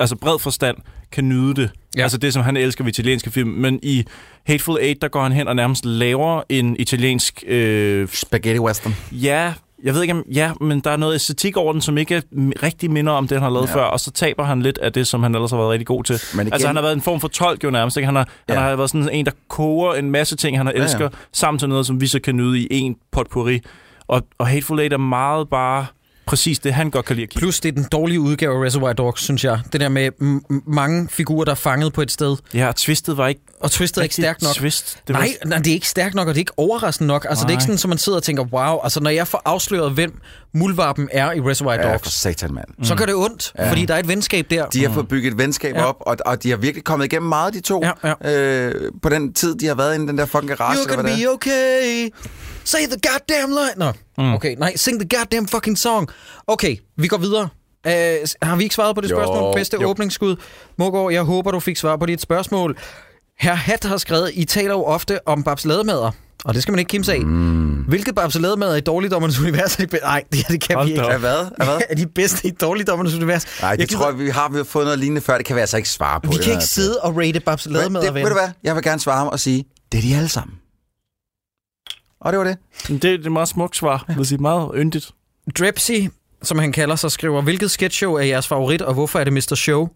altså 0.00 0.16
bred 0.16 0.38
forstand 0.38 0.76
kan 1.12 1.28
nyde 1.28 1.54
det. 1.54 1.70
Ja. 1.96 2.02
Altså 2.02 2.18
det, 2.18 2.32
som 2.32 2.42
han 2.42 2.56
elsker 2.56 2.84
ved 2.84 2.92
italienske 2.92 3.30
film. 3.30 3.48
Men 3.50 3.80
i 3.82 4.04
Hateful 4.46 4.78
Eight, 4.80 5.02
der 5.02 5.08
går 5.08 5.22
han 5.22 5.32
hen 5.32 5.48
og 5.48 5.56
nærmest 5.56 5.84
laver 5.84 6.42
en 6.48 6.76
italiensk... 6.78 7.44
Øh, 7.46 8.08
Spaghetti 8.08 8.58
western. 8.60 8.94
ja, 9.12 9.52
jeg 9.84 9.94
ved 9.94 10.02
ikke 10.02 10.14
om... 10.14 10.24
Ja, 10.34 10.52
men 10.60 10.80
der 10.80 10.90
er 10.90 10.96
noget 10.96 11.14
æstetik 11.14 11.56
over 11.56 11.72
den, 11.72 11.80
som 11.80 11.98
ikke 11.98 12.22
rigtig 12.62 12.90
minder 12.90 13.12
om 13.12 13.28
det, 13.28 13.36
han 13.36 13.42
har 13.42 13.50
lavet 13.50 13.68
Ja. 13.68 13.74
før, 13.74 13.82
og 13.82 14.00
så 14.00 14.10
taber 14.10 14.44
han 14.44 14.62
lidt 14.62 14.78
af 14.78 14.92
det, 14.92 15.06
som 15.06 15.22
han 15.22 15.34
ellers 15.34 15.50
har 15.50 15.58
været 15.58 15.70
rigtig 15.70 15.86
god 15.86 16.04
til. 16.04 16.20
Men 16.34 16.46
igen, 16.46 16.52
Altså, 16.52 16.66
han 16.66 16.76
har 16.76 16.82
været 16.82 16.92
en 16.94 17.00
form 17.00 17.20
for 17.20 17.28
tolk 17.28 17.64
jo 17.64 17.70
nærmest. 17.70 17.96
Ikke? 17.96 18.06
Han, 18.06 18.16
har, 18.16 18.28
ja. 18.48 18.54
Han 18.54 18.62
har 18.62 18.76
været 18.76 18.90
sådan 18.90 19.08
en, 19.12 19.24
der 19.26 19.32
koger 19.48 19.94
en 19.94 20.10
masse 20.10 20.36
ting, 20.36 20.56
han 20.58 20.66
har 20.66 20.72
Ja, 20.72 20.78
ja. 20.78 20.84
elsker, 20.84 21.08
sammen 21.32 21.58
til 21.58 21.68
noget, 21.68 21.86
som 21.86 22.00
vi 22.00 22.06
så 22.06 22.20
kan 22.20 22.36
nyde 22.36 22.60
i 22.60 22.78
en 22.78 22.96
potpourri. 23.12 23.60
Og, 24.08 24.22
og 24.38 24.46
Hateful 24.46 24.80
Eight 24.80 24.92
er 24.92 24.96
meget 24.96 25.48
bare 25.48 25.86
præcis 26.32 26.58
det, 26.58 26.74
han 26.74 26.90
godt 26.90 27.04
kan 27.06 27.16
lide 27.16 27.22
at 27.24 27.28
kigge. 27.30 27.40
Plus, 27.40 27.60
det 27.60 27.68
er 27.68 27.72
den 27.72 27.84
dårlige 27.92 28.20
udgave 28.20 28.56
af 28.58 28.66
Reservoir 28.66 28.92
Dogs, 28.92 29.22
synes 29.22 29.44
jeg. 29.44 29.60
Det 29.72 29.80
der 29.80 29.88
med 29.88 30.10
mange 30.66 31.08
figurer, 31.10 31.44
der 31.44 31.52
er 31.52 31.56
fanget 31.56 31.92
på 31.92 32.02
et 32.02 32.10
sted, 32.12 32.36
Ja, 32.54 32.68
og 32.68 32.76
twistet 32.76 33.16
var 33.16 33.28
ikke 33.28 33.40
og 33.60 33.70
twistet 33.70 33.98
er 33.98 34.02
ikke 34.02 34.14
stærkt 34.14 34.42
nok. 34.42 34.54
Twist. 34.54 34.98
Det 35.06 35.16
nej, 35.16 35.28
nej, 35.46 35.58
det 35.58 35.66
er 35.66 35.72
ikke 35.74 35.88
stærkt 35.88 36.14
nok, 36.14 36.28
og 36.28 36.34
det 36.34 36.38
er 36.38 36.42
ikke 36.42 36.52
overraskende 36.56 37.08
nok. 37.08 37.26
Altså, 37.28 37.42
det 37.44 37.48
er 37.48 37.52
ikke 37.52 37.60
Nej. 37.68 37.76
sådan, 37.76 37.84
at 37.84 37.88
man 37.88 37.98
sidder 37.98 38.18
og 38.18 38.22
tænker, 38.22 38.44
wow, 38.52 38.78
altså 38.84 39.00
når 39.00 39.10
jeg 39.10 39.26
får 39.28 39.42
afsløret, 39.44 39.92
hvem 39.92 40.20
muldvarpen 40.54 41.08
er 41.12 41.32
i 41.32 41.40
Reservoir 41.40 41.74
Ja, 41.74 41.84
for 41.86 41.90
Dogs, 41.92 42.12
satan, 42.20 42.54
mand. 42.54 42.66
så 42.82 42.94
gør 42.94 43.04
det 43.04 43.14
ondt, 43.14 43.52
Ja. 43.58 43.70
fordi 43.70 43.84
der 43.86 43.94
er 43.94 43.98
et 43.98 44.08
venskab 44.08 44.46
der. 44.50 44.66
De 44.66 44.86
har 44.86 44.92
fået 44.94 45.08
bygget 45.08 45.30
et 45.32 45.38
venskab 45.38 45.74
Ja. 45.74 45.80
ja. 45.80 45.86
op, 45.86 45.96
og, 46.00 46.16
og 46.26 46.42
de 46.42 46.50
har 46.50 46.56
virkelig 46.56 46.84
kommet 46.84 47.04
igennem 47.06 47.28
meget, 47.28 47.54
de 47.54 47.60
to. 47.60 47.84
Ja, 48.04 48.12
Øh, 48.32 48.74
på 49.02 49.08
den 49.08 49.32
tid, 49.32 49.54
de 49.54 49.66
har 49.66 49.74
været 49.74 49.94
inde 49.94 50.04
i 50.04 50.08
den 50.08 50.18
der 50.18 50.26
fucking 50.26 50.48
garage. 50.56 50.78
Hvad 50.86 50.96
det 50.96 51.04
be 51.04 51.22
er. 51.22 51.28
okay. 51.28 52.08
Say 52.64 52.78
the 52.78 53.00
goddamn 53.10 53.52
line. 53.52 53.74
Nå, 53.76 53.92
mm. 54.18 54.34
okay. 54.34 54.56
Nej, 54.58 54.76
sing 54.76 55.00
the 55.00 55.18
goddamn 55.18 55.48
fucking 55.48 55.78
song. 55.78 56.08
Okay, 56.46 56.76
vi 56.96 57.08
går 57.08 57.18
videre. 57.18 57.48
Uh, 57.86 57.92
har 58.42 58.56
vi 58.56 58.62
ikke 58.62 58.74
svaret 58.74 58.94
på 58.94 59.00
det 59.00 59.10
Jo, 59.10 59.16
spørgsmål? 59.16 59.54
Bedste 59.54 59.76
jo. 59.80 59.88
åbningsskud. 59.88 60.36
Mogård, 60.78 61.12
jeg 61.12 61.22
håber, 61.22 61.50
du 61.50 61.60
fik 61.60 61.76
svar 61.76 61.96
på 61.96 62.06
dit 62.06 62.20
spørgsmål. 62.20 62.78
Herr 63.38 63.54
Hat 63.54 63.84
har 63.84 63.96
skrevet, 63.96 64.30
I 64.34 64.44
taler 64.44 64.74
jo 64.74 64.84
ofte 64.84 65.28
om 65.28 65.42
babsalademader. 65.42 66.10
Og 66.44 66.54
det 66.54 66.62
skal 66.62 66.72
man 66.72 66.78
ikke 66.78 66.88
kimse 66.88 67.12
af. 67.12 67.20
Mm. 67.20 67.70
Hvilket 67.88 68.14
babsalademader 68.14 68.74
i 68.74 68.80
dårligdommernes 68.80 69.40
univers 69.40 69.76
er? 69.76 69.86
Nej, 70.02 70.24
det, 70.32 70.48
det 70.48 70.60
kan 70.60 70.76
Hold 70.76 70.88
vi 70.88 70.92
ikke. 70.92 71.06
Ja, 71.06 71.18
hvad? 71.18 71.46
Ja, 71.60 71.64
hvad? 71.64 71.78
er 71.90 71.94
de 71.94 72.06
bedste 72.06 72.48
i 72.48 72.50
dårligdommernes 72.50 73.14
univers? 73.14 73.46
Nej, 73.62 73.72
det 73.72 73.80
Jeg 73.80 73.88
tror 73.88 74.10
jeg, 74.10 74.18
vi 74.18 74.28
har 74.28 74.48
vi 74.48 74.56
har 74.56 74.64
fået 74.64 74.84
noget 74.84 74.98
lignende 74.98 75.20
før. 75.20 75.36
Det 75.36 75.46
kan 75.46 75.56
vi 75.56 75.60
altså 75.60 75.76
ikke 75.76 75.88
svare 75.88 76.20
på. 76.20 76.30
Vi 76.30 76.36
kan 76.36 76.52
ikke 76.52 76.64
sidde 76.64 77.00
og 77.00 77.16
rate 77.16 77.32
Men 77.32 77.42
babsalademader, 77.42 78.04
det, 78.04 78.14
ved 78.14 78.22
du 78.24 78.32
hvad? 78.32 78.48
Jeg 78.62 78.74
vil 78.74 78.82
gerne 78.82 79.00
svare 79.00 79.18
ham 79.18 79.28
og 79.28 79.40
sige, 79.40 79.64
det 79.92 79.98
er 79.98 80.02
de 80.02 80.16
alle 80.16 80.28
sammen. 80.28 80.56
Og 82.24 82.32
det 82.32 82.38
var 82.38 82.44
det. 82.44 82.56
Det, 82.88 83.02
det 83.02 83.10
er 83.10 83.14
et 83.14 83.32
meget 83.32 83.48
smukt 83.48 83.76
svar. 83.76 84.04
Vil 84.16 84.26
sige, 84.26 84.38
meget 84.38 84.70
yndigt. 84.76 85.10
Drepsy, 85.58 85.90
som 86.42 86.58
han 86.58 86.72
kalder 86.72 86.96
sig, 86.96 87.10
skriver, 87.12 87.42
hvilket 87.42 87.70
sketchshow 87.70 88.14
er 88.14 88.22
jeres 88.22 88.48
favorit, 88.48 88.82
og 88.82 88.94
hvorfor 88.94 89.18
er 89.18 89.24
det 89.24 89.32
Mr. 89.32 89.54
Show? 89.54 89.88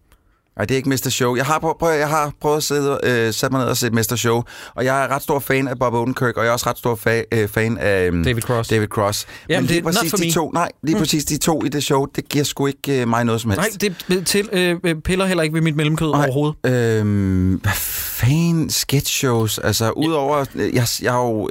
Nej, 0.57 0.65
det 0.65 0.75
er 0.75 0.77
ikke 0.77 0.89
Mr. 0.89 1.09
Show. 1.11 1.37
Jeg 1.37 1.47
har, 1.47 1.59
prøv, 1.59 1.79
prøv, 1.79 1.99
jeg 1.99 2.09
har 2.09 2.33
prøvet 2.41 2.57
at 2.57 2.63
sidde, 2.63 2.99
øh, 3.03 3.33
sætte 3.33 3.53
mig 3.57 3.61
ned 3.63 3.69
og 3.71 3.77
se 3.77 3.91
Mr. 3.91 4.15
Show, 4.17 4.43
og 4.75 4.85
jeg 4.85 5.05
er 5.05 5.09
ret 5.09 5.23
stor 5.23 5.39
fan 5.39 5.69
af 5.69 5.79
Bob 5.79 5.95
Odenkirk, 5.95 6.37
og 6.37 6.43
jeg 6.45 6.49
er 6.49 6.53
også 6.53 6.69
ret 6.71 6.79
stor 6.79 6.95
fa- 6.95 7.25
øh, 7.33 7.49
fan 7.49 7.79
af 7.79 8.09
um, 8.11 8.25
David 8.25 8.43
Cross. 8.43 8.69
David 8.69 8.87
Cross. 8.89 9.27
Jamen, 9.49 9.63
Men 9.63 9.67
lige 9.69 9.81
det 9.81 9.81
er 9.81 9.85
not 9.85 9.95
præcis 9.95 10.11
for 10.11 10.17
de 10.17 10.25
me. 10.27 10.33
to, 10.33 10.51
nej, 10.51 10.69
lige 10.83 10.95
Mm. 10.95 11.01
præcis 11.01 11.25
de 11.25 11.37
to 11.39 11.65
i 11.65 11.69
det 11.69 11.83
show, 11.85 12.05
det 12.05 12.29
giver 12.29 12.45
sgu 12.45 12.67
ikke 12.67 13.01
øh, 13.03 13.09
mig 13.09 13.25
noget 13.25 13.41
som 13.41 13.51
helst. 13.51 13.83
Nej, 13.83 13.95
det 14.09 14.27
til, 14.27 14.49
øh, 14.53 14.95
piller 15.05 15.27
heller 15.27 15.43
ikke 15.43 15.55
ved 15.55 15.61
mit 15.63 15.77
mellemkød 15.77 16.11
Nej. 16.11 16.25
overhovedet. 16.25 16.57
Øhm, 17.01 17.55
hvad 17.55 17.73
fanden 17.73 18.71
sketch 18.71 19.13
shows? 19.13 19.59
Altså, 19.59 19.91
udover... 19.91 20.45
øh, 20.55 20.75
Jeg, 20.75 20.87
jeg 21.03 21.15
er 21.17 21.19
jo 21.29 21.51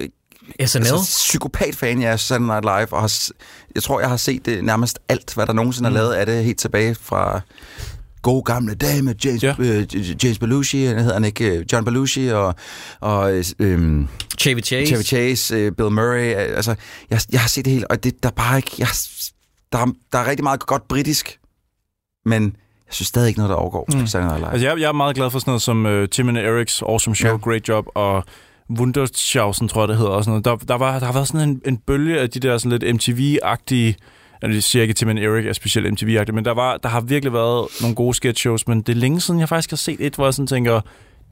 SNL. 0.65 0.77
altså, 0.79 0.95
psykopat-fan 1.27 2.01
jeg 2.01 2.11
er 2.11 2.17
Saturday 2.17 2.45
Night 2.47 2.63
Live, 2.65 2.93
og 2.93 3.01
har, 3.01 3.27
jeg 3.75 3.83
tror, 3.83 3.99
jeg 3.99 4.09
har 4.09 4.17
set 4.17 4.45
det 4.45 4.63
nærmest 4.63 4.99
alt, 5.09 5.33
hvad 5.33 5.45
der 5.45 5.53
nogensinde 5.53 5.89
Mm. 5.89 5.95
er 5.95 5.99
lavet 5.99 6.13
af 6.13 6.25
det, 6.25 6.43
helt 6.43 6.59
tilbage 6.59 6.95
fra 6.95 7.41
gode 8.21 8.43
gamle 8.43 8.73
dage 8.75 9.01
med 9.01 9.15
James, 9.25 9.43
Ja. 9.43 9.55
øh, 9.59 10.23
James 10.23 10.39
Belushi, 10.39 10.85
han 10.85 10.97
hedder 10.99 11.13
han 11.13 11.25
ikke, 11.25 11.45
øh, 11.57 11.65
John 11.71 11.85
Belushi, 11.85 12.27
og, 12.27 12.55
og 12.99 13.33
øh, 13.59 14.05
Chevy 14.39 14.63
Chase. 14.63 14.87
Chevy 14.87 15.03
Chase, 15.03 15.55
øh, 15.55 15.71
Bill 15.71 15.91
Murray. 15.91 16.35
øh, 16.35 16.55
Altså, 16.55 16.75
jeg, 17.09 17.19
jeg 17.31 17.41
har 17.41 17.47
set 17.47 17.65
det 17.65 17.73
hele, 17.73 17.91
og 17.91 18.03
det, 18.03 18.23
der 18.23 18.29
er 18.29 18.33
bare 18.33 18.57
ikke... 18.57 18.71
Jeg, 18.79 18.87
der, 19.71 19.77
er, 19.79 19.85
der 20.11 20.19
er 20.19 20.27
rigtig 20.29 20.43
meget 20.43 20.59
godt 20.65 20.87
britisk, 20.87 21.39
men 22.25 22.43
jeg 22.87 22.93
synes 22.93 23.07
stadig 23.07 23.27
ikke 23.27 23.39
noget, 23.39 23.49
der 23.49 23.55
overgår 23.55 23.85
mm. 23.93 24.07
Saturday 24.07 24.27
Night 24.27 24.39
Live. 24.39 24.51
Altså, 24.51 24.67
jeg, 24.67 24.79
jeg 24.79 24.87
er 24.87 24.91
meget 24.93 25.15
glad 25.15 25.31
for 25.31 25.39
sådan 25.39 25.49
noget 25.51 25.61
som 25.61 25.85
uh, 25.85 26.05
Tim 26.11 26.29
and 26.29 26.37
Eric's 26.37 26.81
Awesome 26.89 27.15
Show, 27.15 27.31
Ja. 27.31 27.37
Great 27.37 27.67
Job, 27.69 27.85
og 27.95 28.23
Wunderschausen, 28.69 29.67
tror 29.67 29.81
jeg, 29.81 29.87
det 29.87 29.97
hedder. 29.97 30.11
Og 30.11 30.23
sådan 30.23 30.31
noget. 30.31 30.45
Der, 30.45 30.65
der, 30.65 30.77
var, 30.77 30.99
der 30.99 31.05
har 31.05 31.13
været 31.13 31.27
sådan 31.27 31.49
en, 31.49 31.61
en 31.65 31.77
bølge 31.77 32.19
af 32.19 32.29
de 32.29 32.39
der 32.39 32.57
sådan 32.57 32.79
lidt 32.79 32.83
MTV-agtige... 32.95 33.95
Altså, 34.41 34.55
Jeg 34.55 34.63
siger 34.63 34.81
ikke, 34.81 34.93
til, 34.93 35.07
men 35.07 35.17
Eric 35.17 35.45
er 35.45 35.53
specielt 35.53 35.87
MTV-agtig, 35.87 36.33
men 36.33 36.45
der, 36.45 36.51
var, 36.53 36.77
der 36.77 36.89
har 36.89 37.01
virkelig 37.01 37.33
været 37.33 37.67
nogle 37.81 37.95
gode 37.95 38.13
sketch 38.13 38.39
shows, 38.39 38.67
men 38.67 38.81
det 38.81 38.89
er 38.89 38.95
længe 38.99 39.21
siden, 39.21 39.39
jeg 39.39 39.49
faktisk 39.49 39.69
har 39.69 39.77
set 39.77 39.97
et, 39.99 40.15
hvor 40.15 40.25
jeg 40.25 40.33
sådan 40.33 40.47
tænker, 40.47 40.81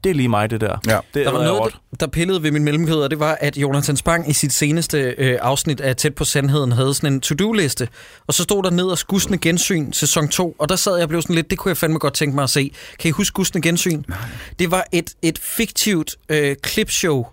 det 0.04 0.10
er 0.10 0.14
lige 0.14 0.28
mig, 0.28 0.50
det 0.50 0.60
der. 0.60 0.76
Ja. 0.86 0.98
Det 1.14 1.26
Der 1.26 1.32
var 1.32 1.44
noget, 1.44 1.72
der, 1.72 1.96
der 2.00 2.06
pillede 2.06 2.42
ved 2.42 2.50
min 2.50 2.64
mellemkød, 2.64 2.96
og 2.96 3.10
det 3.10 3.18
var, 3.18 3.38
at 3.40 3.56
Jonathan 3.56 3.96
Spang 3.96 4.30
i 4.30 4.32
sit 4.32 4.52
seneste 4.52 5.14
øh, 5.18 5.38
afsnit 5.42 5.80
af 5.80 5.96
Tæt 5.96 6.14
på 6.14 6.24
Sandheden 6.24 6.72
havde 6.72 6.94
sådan 6.94 7.12
en 7.12 7.20
to-do-liste. 7.20 7.88
Og 8.26 8.34
så 8.34 8.42
stod 8.42 8.62
der 8.62 8.70
ned 8.70 8.84
og 8.84 8.98
Skudsende 8.98 9.38
Gensyn 9.38 9.92
sæson 9.92 10.28
2, 10.28 10.56
og 10.58 10.68
der 10.68 10.76
sad 10.76 10.94
jeg 10.94 11.02
og 11.02 11.08
blev 11.08 11.22
sådan 11.22 11.36
lidt, 11.36 11.50
det 11.50 11.58
kunne 11.58 11.70
jeg 11.70 11.76
fandme 11.76 11.98
godt 11.98 12.14
tænke 12.14 12.34
mig 12.34 12.42
at 12.42 12.50
se. 12.50 12.72
Kan 12.98 13.08
I 13.08 13.12
huske 13.12 13.28
Skudsende 13.28 13.68
Gensyn? 13.68 14.02
Nej. 14.08 14.18
Det 14.58 14.70
var 14.70 14.84
et, 14.92 15.10
et 15.22 15.38
fiktivt 15.38 16.16
øh, 16.28 16.56
klipshow, 16.62 17.26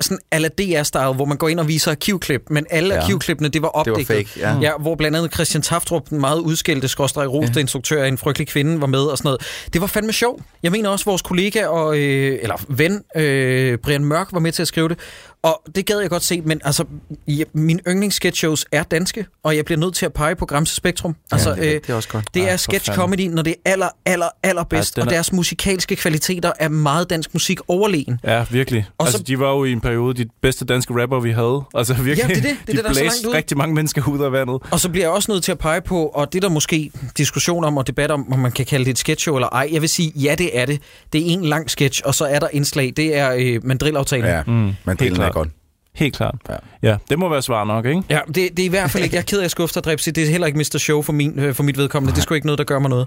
sådan 0.00 0.18
ala 0.30 0.48
DR-style, 0.60 1.14
hvor 1.14 1.24
man 1.24 1.36
går 1.36 1.48
ind 1.48 1.60
og 1.60 1.68
viser 1.68 1.90
arkivklip, 1.90 2.42
men 2.50 2.66
alle 2.70 2.94
Ja. 2.94 3.00
arkivklippene, 3.00 3.48
det 3.48 3.62
var 3.62 3.82
Det 3.82 3.92
var 3.92 4.04
fake, 4.06 4.28
ja. 4.36 4.58
Ja, 4.60 4.72
hvor 4.80 4.94
blandt 4.94 5.16
andet 5.16 5.34
Christian 5.34 5.62
Taftrup, 5.62 6.10
den 6.10 6.20
meget 6.20 6.38
udskældte 6.40 6.88
skråstrej 6.88 7.26
roste 7.26 7.52
ja. 7.54 7.60
instruktør 7.60 8.02
af 8.04 8.08
en 8.08 8.18
frygtelig 8.18 8.48
kvinde, 8.48 8.80
var 8.80 8.86
med 8.86 9.00
og 9.00 9.18
sådan 9.18 9.28
noget. 9.28 9.40
Det 9.72 9.80
var 9.80 9.86
fandme 9.86 10.12
sjov. 10.12 10.40
Jeg 10.62 10.72
mener 10.72 10.88
også, 10.88 11.04
vores 11.04 11.22
kollega 11.22 11.66
og, 11.66 11.98
øh, 11.98 12.38
eller 12.42 12.54
ven, 12.68 13.02
øh, 13.16 13.78
Brian 13.78 14.04
Mørk, 14.04 14.28
var 14.32 14.40
med 14.40 14.52
til 14.52 14.62
at 14.62 14.68
skrive 14.68 14.88
det. 14.88 14.98
Og 15.42 15.62
det 15.74 15.86
gad 15.86 16.00
jeg 16.00 16.10
godt 16.10 16.22
se, 16.22 16.40
men 16.40 16.60
altså, 16.64 16.84
ja, 17.28 17.42
mine 17.52 17.80
yndlingssketchshows 17.88 18.66
er 18.72 18.82
danske, 18.82 19.26
og 19.42 19.56
jeg 19.56 19.64
bliver 19.64 19.78
nødt 19.78 19.94
til 19.94 20.06
at 20.06 20.12
pege 20.12 20.36
på 20.36 20.46
Gramse 20.46 20.74
Spektrum. 20.74 21.16
Altså, 21.32 21.54
det, 21.54 21.58
er- 21.68 21.74
øh, 21.74 21.80
det 21.80 21.90
er 21.90 21.94
også 21.94 22.08
godt. 22.08 22.24
det 22.34 22.42
Ej, 22.42 22.48
er 22.48 22.56
sketch 22.56 22.92
comedy, 22.94 23.20
når 23.28 23.42
det 23.42 23.54
er 23.64 23.70
aller, 23.72 23.88
aller, 24.06 24.26
allerbedst, 24.42 24.96
Ja, 24.96 25.00
ja, 25.00 25.02
den 25.02 25.08
og 25.08 25.12
er- 25.12 25.16
deres 25.16 25.32
musikalske 25.32 25.96
kvaliteter 25.96 26.52
er 26.60 26.68
meget 26.68 27.10
dansk 27.10 27.34
musik 27.34 27.60
overlegen. 27.68 28.20
Ja, 28.24 28.44
virkelig. 28.50 28.86
Og 28.98 29.06
altså, 29.06 29.18
så- 29.18 29.24
de 29.24 29.38
var 29.38 29.50
jo 29.50 29.64
i 29.64 29.72
en 29.72 29.80
periode 29.80 30.24
de 30.24 30.28
bedste 30.42 30.64
danske 30.64 31.02
rapper, 31.02 31.20
vi 31.20 31.30
havde. 31.30 31.62
Altså 31.74 31.94
virkelig, 31.94 32.28
Ja, 32.28 32.34
det 32.34 32.36
er 32.38 32.42
det. 32.48 32.56
Det 32.66 32.66
de 32.66 32.72
det, 32.76 32.84
der 32.84 32.90
er 32.90 32.94
så 32.94 33.00
blæste 33.00 33.16
langt 33.22 33.26
ud. 33.28 33.34
rigtig 33.34 33.56
mange 33.56 33.74
mennesker 33.74 34.08
ud 34.08 34.20
af 34.24 34.32
vandet. 34.32 34.62
Og 34.70 34.80
så 34.80 34.88
bliver 34.88 35.04
jeg 35.04 35.10
også 35.12 35.32
nødt 35.32 35.44
til 35.44 35.52
at 35.52 35.58
pege 35.58 35.80
på, 35.80 36.06
og 36.06 36.32
det 36.32 36.38
er 36.38 36.48
der 36.48 36.54
måske 36.54 36.90
diskussion 37.18 37.64
om 37.64 37.76
og 37.76 37.86
debat 37.86 38.10
om, 38.10 38.32
om 38.32 38.38
man 38.38 38.52
kan 38.52 38.66
kalde 38.66 38.84
det 38.84 38.90
et 38.90 38.98
sketchshow 38.98 39.34
eller 39.36 39.48
ej. 39.48 39.68
Jeg 39.72 39.80
vil 39.80 39.88
sige, 39.88 40.12
ja, 40.16 40.34
det 40.38 40.58
er 40.58 40.66
det. 40.66 40.80
Det 41.12 41.20
er 41.20 41.24
en 41.32 41.44
lang 41.44 41.70
sketch, 41.70 42.02
og 42.04 42.14
så 42.14 42.24
er 42.24 42.38
der 42.38 42.48
indslag. 42.52 42.92
Det 42.96 43.16
er 43.16 43.32
øh, 43.38 43.60
mandrillaftalen. 43.66 44.26
Ja, 44.26 44.42
Mm, 44.46 44.72
det 44.98 45.18
er 45.28 45.32
klart. 45.32 45.46
godt. 45.46 45.48
Helt 45.94 46.16
klart. 46.16 46.34
Ja. 46.48 46.56
Ja. 46.82 46.96
det 47.10 47.18
må 47.18 47.28
være 47.28 47.42
svar 47.42 47.64
nok, 47.64 47.86
ikke? 47.86 48.02
Ja, 48.10 48.20
det, 48.26 48.34
det 48.34 48.58
er 48.58 48.64
i 48.64 48.68
hvert 48.68 48.90
fald 48.90 49.04
ikke. 49.04 49.16
Jeg 49.16 49.20
er 49.20 49.24
ked 49.26 49.40
af 49.40 49.44
at 49.44 49.50
skuffe 49.50 49.74
dig, 49.74 49.84
Dripsy. 49.84 50.08
Det 50.08 50.24
er 50.24 50.26
heller 50.30 50.46
ikke 50.46 50.58
Mr. 50.58 50.78
Show 50.78 51.02
for, 51.02 51.12
min, 51.12 51.38
øh, 51.38 51.54
for 51.54 51.62
mit 51.62 51.76
vedkommende. 51.78 52.12
Det 52.14 52.18
er 52.18 52.22
sgu 52.22 52.34
ikke 52.34 52.46
noget, 52.46 52.58
der 52.58 52.64
gør 52.64 52.78
mig 52.78 52.90
noget. 52.90 53.06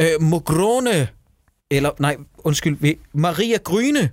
Øh, 0.00 0.06
Mogrone. 0.20 1.08
Eller, 1.70 1.90
nej, 1.98 2.16
undskyld. 2.38 2.94
Maria 3.14 3.56
Gryne. 3.64 4.10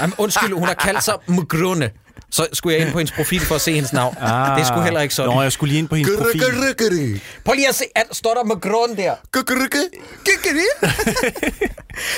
Jamen, 0.00 0.14
undskyld, 0.18 0.52
hun 0.54 0.64
har 0.64 0.74
kaldt 0.74 1.04
sig 1.04 1.14
Mogrone. 1.26 1.90
Så 2.30 2.46
skulle 2.52 2.76
jeg 2.76 2.84
ind 2.84 2.92
på 2.92 2.98
hendes 2.98 3.12
profil 3.12 3.40
for 3.40 3.54
at 3.54 3.60
se 3.60 3.72
hendes 3.72 3.92
navn. 3.92 4.16
Ah, 4.20 4.56
det 4.56 4.62
er 4.62 4.66
sgu 4.66 4.80
heller 4.80 5.00
ikke 5.00 5.14
sådan. 5.14 5.34
Nå, 5.34 5.42
jeg 5.42 5.52
skulle 5.52 5.68
lige 5.70 5.78
ind 5.78 5.88
på 5.88 5.94
hendes 5.94 6.12
profil. 6.18 6.40
Prøv 7.44 7.54
lige 7.54 7.68
at 7.68 7.74
se, 7.74 7.84
at 7.96 8.04
står 8.12 8.34
der 8.34 8.44
Mogrone 8.44 8.96
der. 8.96 9.14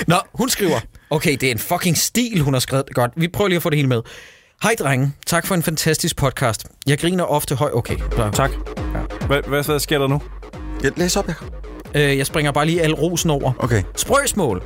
Nå, 0.07 0.17
hun 0.35 0.49
skriver, 0.49 0.81
okay, 1.11 1.37
det 1.37 1.43
er 1.43 1.51
en 1.53 1.59
fucking 1.59 1.99
stil, 1.99 2.41
hun 2.41 2.55
har 2.55 2.61
skrevet. 2.61 2.85
Godt, 2.95 3.13
vi 3.17 3.29
prøver 3.29 3.49
lige 3.49 3.57
at 3.57 3.63
få 3.63 3.71
det 3.71 3.79
hele 3.79 3.89
med. 3.89 4.01
Hej 4.63 4.75
drenge, 4.79 5.13
tak 5.27 5.47
for 5.47 5.55
en 5.55 5.63
fantastisk 5.63 6.17
podcast. 6.17 6.67
Jeg 6.87 6.99
griner 6.99 7.25
ofte 7.25 7.55
høj... 7.55 7.71
Okay, 7.73 7.97
Tak. 8.33 8.51
Hvad, 9.27 9.43
hvad, 9.49 9.65
hvad 9.65 9.79
sker 9.79 9.99
der 9.99 10.07
nu? 10.07 10.23
Jeg 10.83 10.93
læs 10.97 11.17
op, 11.17 11.29
ja. 11.29 11.35
øh, 12.11 12.19
jeg 12.19 12.27
springer 12.27 12.53
bare 12.53 12.67
lige 12.67 12.83
al 12.83 12.95
rosen 12.95 13.31
over. 13.31 13.53
Okay. 13.59 13.83
Sprøgsmål. 13.97 14.63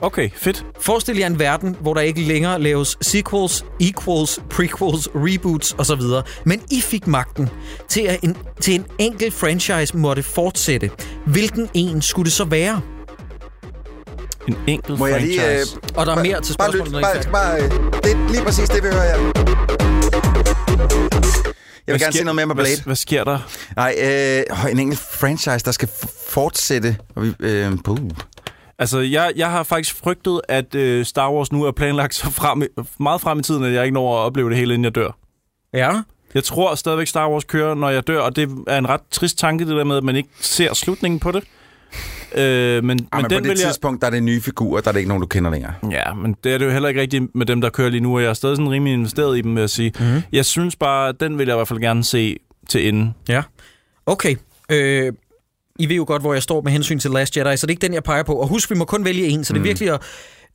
Okay, 0.00 0.30
fedt. 0.34 0.66
Forestil 0.80 1.16
jer 1.16 1.26
en 1.26 1.38
verden, 1.38 1.76
hvor 1.80 1.94
der 1.94 2.00
ikke 2.00 2.20
længere 2.20 2.60
laves 2.60 2.96
sequels, 3.00 3.64
equals, 3.80 4.40
prequels, 4.50 5.08
reboots 5.14 5.74
osv. 5.78 6.00
Men 6.44 6.62
I 6.70 6.80
fik 6.80 7.06
magten 7.06 7.48
til, 7.88 8.00
at 8.00 8.18
en, 8.22 8.36
til 8.60 8.74
en 8.74 8.86
enkelt 8.98 9.34
franchise 9.34 9.96
måtte 9.96 10.22
fortsætte. 10.22 10.90
Hvilken 11.26 11.68
en 11.74 12.02
skulle 12.02 12.24
det 12.24 12.32
så 12.32 12.44
være? 12.44 12.80
En 14.48 14.56
enkelt 14.66 14.98
Må 14.98 15.06
jeg 15.06 15.14
franchise. 15.14 15.40
lige... 15.42 15.60
Øh, 15.60 15.66
Og 15.96 16.06
der 16.06 16.14
er 16.16 16.22
mere 16.22 16.40
til 16.40 16.56
bare 16.58 16.72
spørgsmålet, 16.72 16.94
lyt, 16.94 17.30
bare, 17.32 17.32
bare, 17.32 17.62
øh, 17.62 17.70
det 18.02 18.12
er 18.12 18.28
lige 18.32 18.44
præcis 18.44 18.68
det, 18.68 18.82
vi 18.82 18.88
hører 18.88 19.02
her. 19.02 19.18
Jeg 21.86 21.92
vil 21.94 21.98
Hvad 21.98 21.98
gerne 21.98 22.12
sker- 22.12 22.18
se 22.20 22.24
noget 22.24 22.36
mere 22.36 22.46
med 22.46 22.54
Blade. 22.54 22.68
Hvad, 22.76 22.84
hvad 22.84 22.96
sker 22.96 23.24
der? 23.24 23.38
Nej, 23.76 23.94
øh, 24.64 24.70
en 24.72 24.78
enkelt 24.78 25.00
franchise, 25.00 25.58
der 25.64 25.70
skal 25.72 25.88
f- 25.88 26.30
fortsætte. 26.30 26.96
Og 27.14 27.22
vi, 27.22 27.32
øh, 27.40 27.72
puh. 27.84 27.98
Altså, 28.78 28.98
jeg, 29.00 29.32
jeg 29.36 29.50
har 29.50 29.62
faktisk 29.62 29.96
frygtet, 29.96 30.40
at 30.48 30.74
øh, 30.74 31.04
Star 31.04 31.30
Wars 31.32 31.52
nu 31.52 31.64
er 31.64 31.72
planlagt 31.72 32.14
så 32.14 32.30
frem, 32.30 32.62
i- 32.62 32.66
meget 33.00 33.20
frem 33.20 33.38
i 33.38 33.42
tiden, 33.42 33.64
at 33.64 33.72
jeg 33.72 33.84
ikke 33.84 33.94
når 33.94 34.14
at 34.18 34.26
opleve 34.26 34.48
det 34.50 34.56
hele, 34.58 34.74
inden 34.74 34.84
jeg 34.84 34.94
dør. 34.94 35.10
Ja. 35.74 35.90
Jeg 36.34 36.44
tror 36.44 36.74
stadigvæk, 36.74 37.06
Star 37.06 37.28
Wars 37.30 37.44
kører, 37.44 37.74
når 37.74 37.90
jeg 37.90 38.06
dør, 38.06 38.20
og 38.20 38.36
det 38.36 38.48
er 38.66 38.78
en 38.78 38.88
ret 38.88 39.00
trist 39.10 39.38
tanke, 39.38 39.66
det 39.66 39.76
der 39.76 39.84
med, 39.84 39.96
at 39.96 40.04
man 40.04 40.16
ikke 40.16 40.28
ser 40.40 40.74
slutningen 40.74 41.20
på 41.20 41.30
det. 41.32 41.44
Øh, 42.34 42.84
men, 42.84 42.86
men, 42.86 43.08
Ah, 43.12 43.18
men 43.18 43.24
på 43.24 43.28
den 43.28 43.42
det 43.42 43.50
vil 43.50 43.58
jeg... 43.58 43.66
tidspunkt, 43.66 44.00
der 44.00 44.06
er 44.06 44.10
det 44.10 44.22
nye 44.22 44.40
figurer, 44.40 44.80
der 44.80 44.88
er 44.88 44.92
det 44.92 44.98
ikke 45.00 45.08
nogen, 45.08 45.20
du 45.20 45.26
kender 45.26 45.50
længere. 45.50 45.72
Ja, 45.90 46.14
men 46.14 46.36
det 46.44 46.52
er 46.54 46.58
det 46.58 46.66
jo 46.66 46.70
heller 46.70 46.88
ikke 46.88 47.00
rigtigt 47.00 47.34
med 47.34 47.46
dem, 47.46 47.60
der 47.60 47.70
kører 47.70 47.88
lige 47.90 48.00
nu, 48.00 48.16
og 48.16 48.22
jeg 48.22 48.28
er 48.30 48.34
stadig 48.34 48.56
sådan 48.56 48.70
rimelig 48.70 48.92
investeret 48.94 49.38
i 49.38 49.40
dem, 49.40 49.54
vil 49.54 49.60
jeg 49.60 49.70
sige. 49.70 49.92
Mhm. 50.00 50.08
Mm. 50.08 50.22
Jeg 50.32 50.44
synes 50.44 50.76
bare, 50.76 51.12
den 51.20 51.38
vil 51.38 51.46
jeg 51.46 51.54
i 51.54 51.58
hvert 51.58 51.68
fald 51.68 51.80
gerne 51.80 52.04
se 52.04 52.36
til 52.68 52.88
enden. 52.88 53.14
Ja. 53.28 53.42
Okay. 54.06 54.36
Øh, 54.70 55.12
I 55.78 55.88
ved 55.88 55.96
jo 55.96 56.04
godt, 56.06 56.22
hvor 56.22 56.32
jeg 56.32 56.42
står 56.42 56.60
med 56.62 56.72
hensyn 56.72 56.98
til 56.98 57.10
Last 57.10 57.36
Jedi, 57.36 57.56
så 57.56 57.66
det 57.66 57.70
er 57.70 57.74
ikke 57.74 57.86
den, 57.86 57.94
jeg 57.94 58.02
peger 58.04 58.22
på. 58.22 58.34
Og 58.34 58.48
husk, 58.48 58.70
vi 58.70 58.74
må 58.76 58.84
kun 58.84 59.04
vælge 59.04 59.26
en, 59.26 59.44
så 59.44 59.52
det 59.52 59.58
er 59.58 59.62
virkelig 59.64 59.90
at 59.90 60.00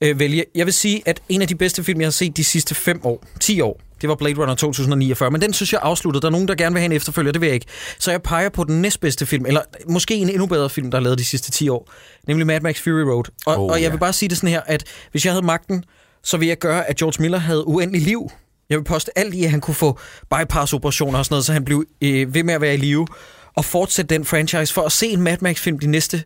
øh, 0.01 0.19
vælge. 0.19 0.43
Jeg 0.55 0.65
vil 0.65 0.73
sige, 0.73 1.01
at 1.05 1.21
en 1.29 1.41
af 1.41 1.47
de 1.47 1.55
bedste 1.55 1.83
film, 1.83 1.99
jeg 2.01 2.05
har 2.05 2.11
set 2.11 2.37
de 2.37 2.43
sidste 2.43 2.75
5 2.75 2.99
år, 3.03 3.23
10 3.39 3.61
år, 3.61 3.81
det 4.01 4.10
var 4.10 4.15
Blade 4.15 4.36
Runner 4.41 4.55
2049, 4.55 5.31
men 5.31 5.41
den 5.41 5.53
synes 5.53 5.73
jeg 5.73 5.79
afsluttet. 5.83 6.21
Der 6.21 6.27
er 6.27 6.31
nogen, 6.31 6.47
der 6.47 6.55
gerne 6.55 6.73
vil 6.73 6.79
have 6.79 6.86
en 6.86 6.91
efterfølger, 6.91 7.31
det 7.31 7.41
vil 7.41 7.47
jeg 7.47 7.53
ikke. 7.53 7.65
Så 7.99 8.12
jeg 8.12 8.21
peger 8.21 8.49
på 8.49 8.63
den 8.63 8.81
næstbedste 8.81 9.25
film, 9.25 9.45
eller 9.45 9.62
måske 9.89 10.15
en 10.15 10.29
endnu 10.29 10.45
bedre 10.45 10.69
film, 10.69 10.91
der 10.91 10.97
er 10.97 11.01
lavet 11.01 11.17
de 11.19 11.25
sidste 11.25 11.51
10 11.51 11.69
år, 11.69 11.91
nemlig 12.27 12.47
Mad 12.47 12.62
Max 12.62 12.81
Fury 12.81 12.91
Road. 13.01 13.23
Og, 13.45 13.57
Oh, 13.57 13.63
og 13.63 13.71
jeg 13.73 13.81
ja. 13.81 13.89
vil 13.89 13.97
bare 13.97 14.13
sige 14.13 14.29
det 14.29 14.38
sådan 14.38 14.49
her, 14.49 14.62
at 14.65 14.83
hvis 15.12 15.25
jeg 15.25 15.33
havde 15.33 15.45
magten, 15.45 15.83
så 16.23 16.38
vil 16.38 16.47
jeg 16.47 16.57
gøre, 16.57 16.89
at 16.89 16.95
George 16.95 17.21
Miller 17.21 17.38
havde 17.38 17.67
uendelig 17.67 18.01
liv. 18.01 18.29
Jeg 18.69 18.77
vil 18.77 18.83
poste 18.83 19.17
alt 19.19 19.33
i, 19.33 19.43
at 19.43 19.51
han 19.51 19.62
kunne 19.62 19.75
få 19.75 19.99
bypass-operationer 20.29 21.19
og 21.19 21.25
sådan 21.25 21.33
noget, 21.33 21.45
så 21.45 21.53
han 21.53 21.65
blev 21.65 21.86
øh, 22.01 22.33
ved 22.33 22.43
med 22.43 22.53
at 22.53 22.62
være 22.62 22.73
i 22.73 22.77
live 22.77 23.07
og 23.55 23.65
fortsætte 23.65 24.15
den 24.15 24.25
franchise 24.25 24.73
for 24.73 24.81
at 24.81 24.91
se 24.91 25.07
en 25.07 25.21
Mad 25.21 25.38
Max-film 25.41 25.79
de 25.79 25.88
næste 25.88 26.23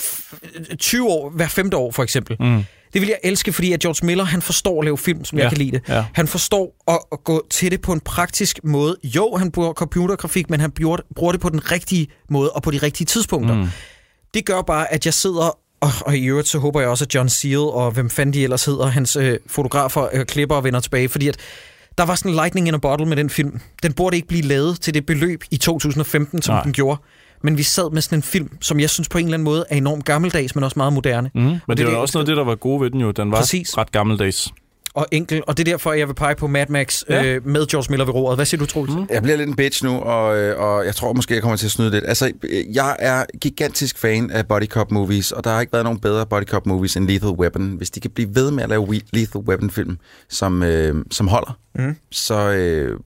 f- 0.00 0.76
20 0.76 1.08
år, 1.08 1.30
hver 1.30 1.48
femte 1.48 1.76
år 1.76 1.90
for 1.90 2.02
eksempel. 2.02 2.36
Mm. 2.40 2.64
Det 2.92 3.00
vil 3.00 3.08
jeg 3.08 3.18
elske, 3.24 3.52
fordi 3.52 3.72
at 3.72 3.80
George 3.80 4.06
Miller, 4.06 4.24
han 4.24 4.42
forstår 4.42 4.80
at 4.80 4.84
lave 4.84 4.98
film, 4.98 5.24
som 5.24 5.38
ja. 5.38 5.44
Jeg 5.44 5.50
kan 5.50 5.58
lide 5.58 5.70
det. 5.70 5.82
ja. 5.88 6.04
Han 6.14 6.28
forstår 6.28 6.84
at, 6.88 6.98
at 7.12 7.24
gå 7.24 7.46
til 7.50 7.70
det 7.70 7.80
på 7.80 7.92
en 7.92 8.00
praktisk 8.00 8.64
måde. 8.64 8.96
Jo, 9.04 9.36
han 9.36 9.50
bruger 9.50 9.72
computergrafik, 9.72 10.50
men 10.50 10.60
han 10.60 10.70
bruger, 10.70 10.96
bruger 11.16 11.32
det 11.32 11.40
på 11.40 11.48
den 11.48 11.72
rigtige 11.72 12.06
måde 12.30 12.50
og 12.50 12.62
på 12.62 12.70
de 12.70 12.78
rigtige 12.78 13.04
tidspunkter. 13.04 13.54
Mm. 13.54 13.66
Det 14.34 14.44
gør 14.46 14.62
bare, 14.62 14.92
at 14.92 15.06
jeg 15.06 15.14
sidder... 15.14 15.58
Og, 15.80 15.90
og 16.00 16.16
i 16.16 16.24
øvrigt, 16.24 16.48
så 16.48 16.58
håber 16.58 16.80
jeg 16.80 16.88
også, 16.88 17.04
at 17.04 17.14
John 17.14 17.28
Seal 17.28 17.58
og 17.58 17.90
hvem 17.90 18.10
fanden 18.10 18.32
de 18.32 18.42
ellers 18.44 18.64
hedder, 18.64 18.86
hans 18.86 19.16
øh, 19.16 19.38
fotografer, 19.46 20.08
øh, 20.12 20.26
klipper 20.26 20.56
og 20.56 20.64
vender 20.64 20.80
tilbage, 20.80 21.08
fordi 21.08 21.28
at 21.28 21.36
der 21.98 22.04
var 22.04 22.14
sådan 22.14 22.30
en 22.30 22.34
lightning 22.34 22.68
in 22.68 22.74
a 22.74 22.76
bottle 22.76 23.06
med 23.06 23.16
den 23.16 23.30
film. 23.30 23.60
Den 23.82 23.92
burde 23.92 24.16
ikke 24.16 24.28
blive 24.28 24.42
lavet 24.42 24.80
til 24.80 24.94
det 24.94 25.06
beløb 25.06 25.44
i 25.50 25.56
2015, 25.56 26.42
som 26.42 26.54
Nej. 26.54 26.62
den 26.62 26.72
gjorde. 26.72 27.00
Men 27.42 27.58
vi 27.58 27.62
sad 27.62 27.90
med 27.92 28.02
sådan 28.02 28.18
en 28.18 28.22
film, 28.22 28.50
som 28.60 28.80
jeg 28.80 28.90
synes 28.90 29.08
på 29.08 29.18
en 29.18 29.24
eller 29.24 29.34
anden 29.34 29.44
måde 29.44 29.64
er 29.70 29.76
enormt 29.76 30.04
gammeldags, 30.04 30.54
men 30.54 30.64
også 30.64 30.74
meget 30.76 30.92
moderne. 30.92 31.30
Mm. 31.34 31.40
Men 31.40 31.58
det, 31.68 31.78
det, 31.78 31.86
var 31.86 31.92
også 31.96 32.18
noget 32.18 32.24
af 32.28 32.30
det, 32.30 32.36
der 32.36 32.44
var 32.44 32.54
gode 32.54 32.80
ved 32.80 32.90
den 32.90 33.00
jo. 33.00 33.10
Den 33.10 33.30
var 33.30 33.36
Præcis. 33.38 33.78
ret 33.78 33.92
gammeldags. 33.92 34.52
og 34.94 35.06
enkel, 35.12 35.42
og 35.46 35.56
det 35.56 35.68
er 35.68 35.72
derfor, 35.72 35.92
jeg 35.92 36.08
vil 36.08 36.14
pege 36.14 36.34
på 36.34 36.46
Mad 36.46 36.66
Max 36.68 37.02
Ja. 37.08 37.24
øh, 37.24 37.46
med 37.46 37.66
George 37.66 37.86
Miller 37.90 38.04
ved 38.04 38.14
roret. 38.14 38.36
Hvad 38.38 38.46
siger 38.46 38.58
du, 38.58 38.66
Troels? 38.66 38.92
Mm. 38.94 39.06
Jeg 39.10 39.22
bliver 39.22 39.36
lidt 39.36 39.48
en 39.48 39.56
bitch 39.56 39.84
nu, 39.84 39.90
og, 39.98 40.38
øh, 40.38 40.60
og 40.60 40.86
jeg 40.86 40.94
tror 40.94 41.12
måske, 41.12 41.34
jeg 41.34 41.42
kommer 41.42 41.56
til 41.56 41.66
at 41.66 41.70
snyde 41.72 41.90
lidt. 41.90 42.04
Altså, 42.08 42.32
øh, 42.42 42.74
jeg 42.76 42.96
er 42.98 43.24
gigantisk 43.40 43.98
fan 43.98 44.30
af 44.30 44.46
body 44.48 44.66
cop 44.66 44.90
movies, 44.90 45.32
og 45.32 45.44
der 45.44 45.50
har 45.50 45.60
ikke 45.60 45.72
været 45.72 45.84
nogen 45.84 45.98
bedre 46.00 46.26
body 46.26 46.44
cop 46.44 46.66
movies 46.66 46.96
end 46.96 47.08
Lethal 47.08 47.30
Weapon. 47.30 47.74
Hvis 47.76 47.90
de 47.90 48.00
kan 48.00 48.10
blive 48.10 48.34
ved 48.34 48.50
med 48.50 48.62
at 48.62 48.68
lave 48.68 49.00
Lethal 49.12 49.40
Weapon-film, 49.40 49.98
som, 50.28 50.62
øh, 50.62 51.04
som 51.10 51.28
holder, 51.28 51.58
Mm. 51.78 51.96
så, 52.10 52.50
øh, 52.50 53.00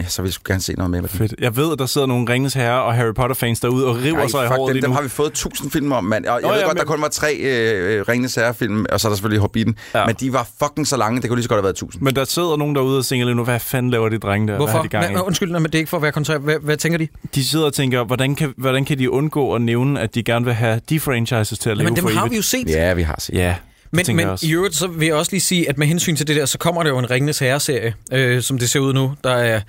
ja, 0.00 0.04
så 0.08 0.22
vil 0.22 0.28
jeg 0.28 0.32
sgu 0.32 0.42
gerne 0.48 0.60
se 0.62 0.72
noget 0.72 0.90
mere 0.90 1.00
med 1.02 1.08
dem. 1.08 1.18
Fedt. 1.18 1.34
Jeg 1.40 1.56
ved, 1.56 1.72
at 1.72 1.78
der 1.78 1.86
sidder 1.86 2.06
nogle 2.06 2.32
Ringens 2.32 2.54
Herre 2.54 2.82
og 2.82 2.94
Harry 2.94 3.14
Potter-fans 3.14 3.60
derude 3.60 3.86
og 3.86 3.96
river 3.96 4.18
Ej, 4.20 4.28
sig 4.28 4.44
i 4.44 4.46
håret 4.48 4.68
dem, 4.68 4.74
lige 4.74 4.82
dem 4.82 4.90
har 4.92 5.02
vi 5.02 5.08
fået 5.08 5.32
tusind 5.32 5.70
film 5.70 5.92
om, 5.92 6.04
mand. 6.04 6.26
Og 6.26 6.40
jeg 6.40 6.42
Nå, 6.42 6.48
ved 6.48 6.58
ja, 6.60 6.64
godt, 6.66 6.76
der 6.76 6.82
men- 6.84 6.88
kun 6.88 7.02
var 7.02 7.08
tre 7.08 7.34
øh, 7.36 8.04
Ringenes 8.08 8.34
Herre-film, 8.34 8.86
og 8.92 9.00
så 9.00 9.08
er 9.08 9.10
der 9.10 9.16
selvfølgelig 9.16 9.40
Hobbiten. 9.40 9.76
Ja. 9.94 10.06
Men 10.06 10.14
de 10.20 10.32
var 10.32 10.48
fucking 10.62 10.86
så 10.86 10.96
lange, 10.96 11.20
det 11.22 11.28
kunne 11.30 11.36
lige 11.36 11.42
så 11.42 11.48
godt 11.48 11.58
have 11.58 11.64
været 11.64 11.76
tusind. 11.76 12.02
Men 12.02 12.16
der 12.16 12.24
sidder 12.24 12.56
nogen 12.56 12.74
derude 12.74 12.98
og 12.98 13.04
tænker 13.04 13.26
lige 13.26 13.34
nu, 13.36 13.44
hvad 13.44 13.60
fanden 13.60 13.90
laver 13.90 14.08
de 14.08 14.18
drenge 14.18 14.46
der? 14.48 14.52
Hvad 14.52 14.58
Hvorfor? 14.58 14.72
har 14.76 14.82
de 14.82 14.88
gang 14.88 15.10
i? 15.10 15.12
Nej, 15.14 15.22
undskyld, 15.26 15.50
men 15.52 15.64
det 15.64 15.74
er 15.74 15.78
ikke 15.78 15.90
for 15.90 15.96
at 15.96 16.02
være 16.02 16.12
kontræt. 16.12 16.40
Hvad, 16.40 16.56
hvad 16.62 16.76
tænker 16.76 16.98
de? 16.98 17.08
De 17.34 17.44
sidder 17.44 17.66
og 17.66 17.72
tænker, 17.74 18.04
hvordan 18.04 18.34
kan, 18.34 18.54
hvordan 18.56 18.84
kan 18.84 18.98
de 18.98 19.10
undgå 19.10 19.54
at 19.54 19.60
nævne, 19.62 20.00
at 20.00 20.14
de 20.14 20.22
gerne 20.22 20.44
vil 20.44 20.54
have 20.54 20.80
de 20.88 21.00
franchises 21.00 21.58
til 21.58 21.70
at 21.70 21.76
leve 21.76 21.84
Jamen, 21.86 21.96
dem 21.96 22.02
for 22.04 22.10
har 22.14 22.20
evigt? 22.20 22.30
vi 22.30 22.36
jo 22.36 22.42
set. 22.42 22.68
Ja, 22.68 22.94
vi 22.94 23.02
har 23.02 23.16
set. 23.18 23.34
Ja, 23.34 23.54
Men, 23.94 24.16
men 24.16 24.26
jeg 24.28 24.44
i 24.44 24.54
øvrigt, 24.54 24.76
så 24.76 24.86
vil 24.86 25.06
jeg 25.06 25.14
også 25.14 25.32
lige 25.32 25.40
sige, 25.40 25.68
at 25.68 25.78
med 25.78 25.86
hensyn 25.86 26.16
til 26.16 26.26
det 26.26 26.36
der, 26.36 26.46
så 26.46 26.58
kommer 26.58 26.82
der 26.82 26.90
jo 26.90 26.98
en 26.98 27.10
Ringenes 27.10 27.38
Herre-serie, 27.38 27.94
øh, 28.12 28.42
som 28.42 28.58
det 28.58 28.70
ser 28.70 28.80
ud 28.80 28.92
nu, 28.92 29.14
der 29.24 29.30
er 29.30 29.60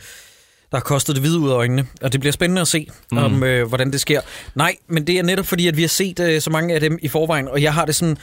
der 0.72 0.78
har 0.78 0.84
kostet 0.84 1.16
det 1.16 1.24
hvide 1.24 1.40
ud 1.40 1.50
af 1.50 1.54
øjnene, 1.54 1.88
og 2.02 2.14
det 2.14 2.20
bliver 2.20 2.34
spændende 2.34 2.62
at 2.62 2.68
se, 2.68 2.88
mm. 3.12 3.18
om 3.18 3.44
øh, 3.44 3.68
hvordan 3.68 3.92
det 3.92 4.02
sker. 4.02 4.22
Nej, 4.56 4.76
men 4.90 5.08
det 5.08 5.20
er 5.20 5.24
netop 5.24 5.46
fordi, 5.46 5.68
at 5.68 5.78
vi 5.78 5.82
har 5.82 5.88
set 5.88 6.20
øh, 6.20 6.42
så 6.42 6.50
mange 6.50 6.74
af 6.74 6.80
dem 6.80 6.98
i 7.02 7.08
forvejen, 7.08 7.48
og 7.48 7.62
jeg 7.62 7.74
har 7.74 7.86
det 7.86 7.96
sådan, 7.96 8.18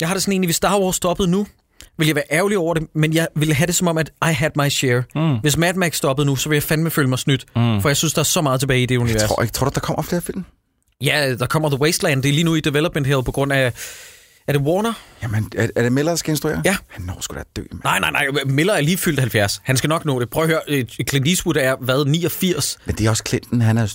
jeg 0.00 0.08
har 0.08 0.14
det 0.14 0.22
sådan 0.22 0.32
egentlig, 0.32 0.46
hvis 0.46 0.56
Star 0.56 0.80
Wars 0.80 0.96
stoppede 0.96 1.30
nu, 1.30 1.46
vil 1.98 2.06
jeg 2.06 2.16
være 2.16 2.24
ærgerlig 2.30 2.58
over 2.58 2.74
det, 2.74 2.82
men 2.94 3.14
jeg 3.14 3.28
ville 3.36 3.54
have 3.54 3.66
det 3.66 3.74
som 3.74 3.88
om, 3.88 3.98
at 3.98 4.10
I 4.30 4.32
had 4.32 4.50
my 4.56 4.68
share. 4.68 5.02
Mm. 5.14 5.36
Hvis 5.36 5.56
Mad 5.56 5.74
Max 5.74 5.96
stoppede 5.96 6.26
nu, 6.26 6.36
så 6.36 6.48
vil 6.48 6.56
jeg 6.56 6.62
fandme 6.62 6.90
føle 6.90 7.08
mig 7.08 7.18
snydt, 7.18 7.44
mm. 7.56 7.82
for 7.82 7.88
jeg 7.88 7.96
synes, 7.96 8.12
der 8.14 8.20
er 8.20 8.24
så 8.24 8.42
meget 8.42 8.60
tilbage 8.60 8.82
i 8.82 8.86
det 8.86 8.96
univers. 8.96 9.20
Jeg 9.20 9.28
tror, 9.28 9.42
ikke, 9.42 9.52
tror 9.52 9.66
du, 9.66 9.72
der 9.74 9.80
kommer 9.80 10.02
flere 10.02 10.22
film? 10.22 10.44
Ja, 11.00 11.34
der 11.34 11.46
kommer 11.46 11.68
The 11.68 11.80
Wasteland, 11.80 12.22
det 12.22 12.28
er 12.28 12.32
lige 12.32 12.44
nu 12.44 12.54
i 12.54 12.60
development 12.60 13.06
hell 13.06 13.22
på 13.22 13.32
grund 13.32 13.52
af, 13.52 13.72
er 14.48 14.52
det 14.52 14.62
Warner? 14.62 14.92
Jamen, 15.22 15.52
er, 15.56 15.68
er 15.76 15.82
det 15.82 15.92
Miller, 15.92 16.12
der 16.12 16.16
skal 16.16 16.30
instruere? 16.30 16.62
Ja. 16.64 16.76
Han 16.88 17.04
når 17.04 17.16
sgu 17.20 17.36
da 17.36 17.42
dø, 17.56 17.62
mand. 17.72 17.82
Nej, 17.84 17.98
nej, 18.00 18.10
nej. 18.10 18.26
Miller 18.46 18.72
er 18.72 18.80
lige 18.80 18.96
fyldt 18.96 19.20
70. 19.20 19.60
Han 19.64 19.76
skal 19.76 19.88
nok 19.88 20.04
nå 20.04 20.20
det. 20.20 20.30
Prøv 20.30 20.42
at 20.42 20.48
høre. 20.50 20.60
øh, 20.68 20.84
Clint 21.08 21.28
Eastwood 21.28 21.56
er, 21.56 21.76
hvad, 21.80 22.04
89? 22.04 22.78
Men 22.86 22.94
det 22.94 23.06
er 23.06 23.10
også 23.10 23.22
Clinton, 23.28 23.60
han 23.60 23.78
er 23.78 23.94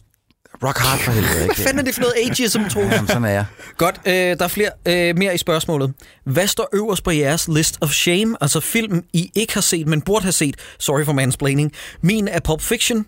rock 0.63 0.77
hard 0.77 0.99
for 0.99 1.11
helvede, 1.11 1.43
ikke? 1.43 1.55
Hvad 1.55 1.65
fanden 1.65 1.79
er 1.79 1.83
det 1.83 1.93
for 1.95 2.01
noget 2.01 2.13
ageism, 2.25 2.63
Troels? 2.63 2.91
Jamen, 2.93 3.07
sådan 3.07 3.23
er 3.23 3.29
jeg. 3.29 3.45
Godt, 3.77 3.99
øh, 4.05 4.13
der 4.13 4.43
er 4.43 4.47
flere 4.47 4.69
øh, 4.85 5.17
mere 5.17 5.35
i 5.35 5.37
spørgsmålet. 5.37 5.93
Hvad 6.25 6.47
står 6.47 6.69
øverst 6.73 7.03
på 7.03 7.11
jeres 7.11 7.47
list 7.47 7.77
of 7.81 7.91
shame? 7.91 8.35
Altså 8.41 8.59
film, 8.59 9.03
I 9.13 9.31
ikke 9.35 9.53
har 9.53 9.61
set, 9.61 9.87
men 9.87 10.01
burde 10.01 10.23
have 10.23 10.31
set. 10.31 10.55
Sorry 10.79 11.05
for 11.05 11.13
mansplaining. 11.13 11.71
Min 12.01 12.27
er 12.27 12.39
Pulp 12.39 12.61
Fiction. 12.61 13.05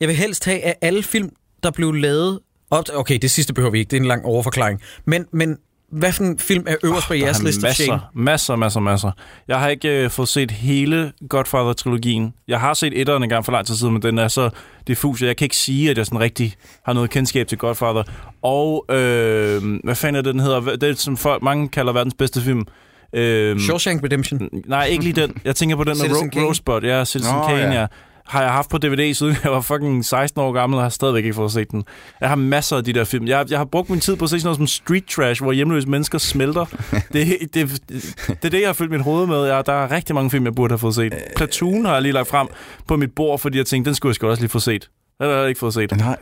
Jeg 0.00 0.08
vil 0.08 0.16
helst 0.16 0.44
have 0.44 0.64
af 0.64 0.76
alle 0.82 1.02
film, 1.02 1.30
der 1.62 1.70
blev 1.70 1.92
lavet... 1.92 2.40
Op 2.70 2.84
okay, 2.94 3.18
det 3.22 3.30
sidste 3.30 3.54
behøver 3.54 3.70
vi 3.72 3.78
ikke. 3.78 3.90
Det 3.90 3.96
er 3.96 4.00
en 4.00 4.06
lang 4.08 4.24
overforklaring. 4.24 4.80
Men, 5.06 5.26
men 5.32 5.56
hvad 5.92 6.12
for 6.12 6.24
en 6.24 6.38
film 6.38 6.64
er 6.66 6.76
øverst 6.84 7.04
oh, 7.04 7.08
på 7.08 7.14
Der 7.14 7.20
jeres 7.20 7.38
er 7.38 7.44
list 7.44 7.64
of 7.64 7.70
shame? 7.72 8.00
masser, 8.14 8.56
masser, 8.56 8.56
masser, 8.56 8.80
masser. 8.80 9.10
Jeg 9.48 9.58
har 9.58 9.68
ikke 9.68 10.04
øh, 10.04 10.10
fået 10.10 10.28
set 10.28 10.50
hele 10.50 11.12
Godfather-trilogien. 11.28 12.34
Jeg 12.48 12.60
har 12.60 12.74
set 12.74 13.00
etteren 13.00 13.22
en 13.22 13.28
gang 13.28 13.44
for 13.44 13.52
lang 13.52 13.66
tid 13.66 13.74
siden, 13.74 13.92
men 13.92 14.02
den 14.02 14.18
er 14.18 14.28
så 14.28 14.50
diffus, 14.86 15.22
at 15.22 15.28
jeg 15.28 15.36
kan 15.36 15.44
ikke 15.44 15.56
sige, 15.56 15.90
at 15.90 15.98
jeg 15.98 16.06
sådan 16.06 16.20
rigtig 16.20 16.54
har 16.84 16.92
noget 16.92 17.10
kendskab 17.10 17.46
til 17.46 17.58
Godfather. 17.58 18.02
Og, 18.42 18.84
øh, 18.90 19.62
hvad 19.84 19.94
fanden 19.94 20.16
er 20.16 20.22
det, 20.22 20.34
den 20.34 20.40
hedder? 20.40 20.60
Det 20.60 20.82
er, 20.82 20.94
som 20.94 21.16
folk, 21.16 21.42
mange 21.42 21.68
kalder 21.68 21.92
verdens 21.92 22.14
bedste 22.18 22.40
film. 22.40 22.66
Øh, 23.12 23.60
Shawshank 23.60 24.04
Redemption. 24.04 24.48
nej, 24.66 24.84
ikke 24.84 25.04
lige 25.04 25.20
den. 25.20 25.36
Jeg 25.44 25.56
tænker 25.56 25.76
på 25.76 25.84
den 25.84 25.96
med 25.98 26.16
Ro-. 26.16 26.48
Rosebud. 26.48 26.80
Ja, 26.82 27.04
Citizen 27.04 27.34
Nå, 27.34 27.46
Kane, 27.46 27.74
ja. 27.74 27.80
ja. 27.80 27.86
Har 28.28 28.42
jeg 28.42 28.52
haft 28.52 28.70
på 28.70 28.78
DVD, 28.78 29.14
siden 29.14 29.36
jeg 29.44 29.52
var 29.52 29.60
fucking 29.60 30.04
16 30.04 30.40
år 30.40 30.52
gammel, 30.52 30.76
og 30.76 30.82
har 30.82 30.88
stadigvæk 30.88 31.24
ikke 31.24 31.34
fået 31.34 31.52
set 31.52 31.70
den. 31.70 31.84
Jeg 32.20 32.28
har 32.28 32.36
masser 32.36 32.76
af 32.76 32.84
de 32.84 32.92
der 32.92 33.04
film. 33.04 33.26
Jeg, 33.26 33.46
jeg 33.50 33.58
har 33.58 33.64
brugt 33.64 33.90
min 33.90 34.00
tid 34.00 34.16
på 34.16 34.24
at 34.24 34.30
se 34.30 34.40
sådan 34.40 34.46
noget 34.46 34.56
som 34.56 34.66
Street 34.66 35.04
Trash, 35.06 35.42
hvor 35.42 35.52
hjemløse 35.52 35.88
mennesker 35.88 36.18
smelter. 36.18 36.64
det, 37.12 37.26
det, 37.54 37.54
det, 37.54 37.82
det 38.28 38.44
er 38.44 38.48
det, 38.48 38.60
jeg 38.60 38.68
har 38.68 38.72
fyldt 38.72 38.90
mit 38.90 39.00
hoved 39.02 39.26
med. 39.26 39.44
Jeg, 39.44 39.66
der 39.66 39.72
er 39.72 39.90
rigtig 39.90 40.14
mange 40.14 40.30
film, 40.30 40.44
jeg 40.44 40.54
burde 40.54 40.72
have 40.72 40.78
fået 40.78 40.94
set. 40.94 41.14
Platoon 41.36 41.84
har 41.84 41.92
jeg 41.92 42.02
lige 42.02 42.12
lagt 42.12 42.28
frem 42.28 42.48
på 42.86 42.96
mit 42.96 43.12
bord, 43.14 43.38
fordi 43.38 43.58
jeg 43.58 43.66
tænkte, 43.66 43.88
den 43.88 43.94
skulle 43.94 44.10
jeg 44.10 44.14
sgu 44.14 44.26
også 44.28 44.42
lige 44.42 44.50
få 44.50 44.58
set. 44.60 44.90
Den 45.20 45.30
har 45.30 45.36
jeg 45.36 45.48
ikke 45.48 45.58
fået 45.58 45.74
set. 45.74 45.96
Nej. 45.96 46.16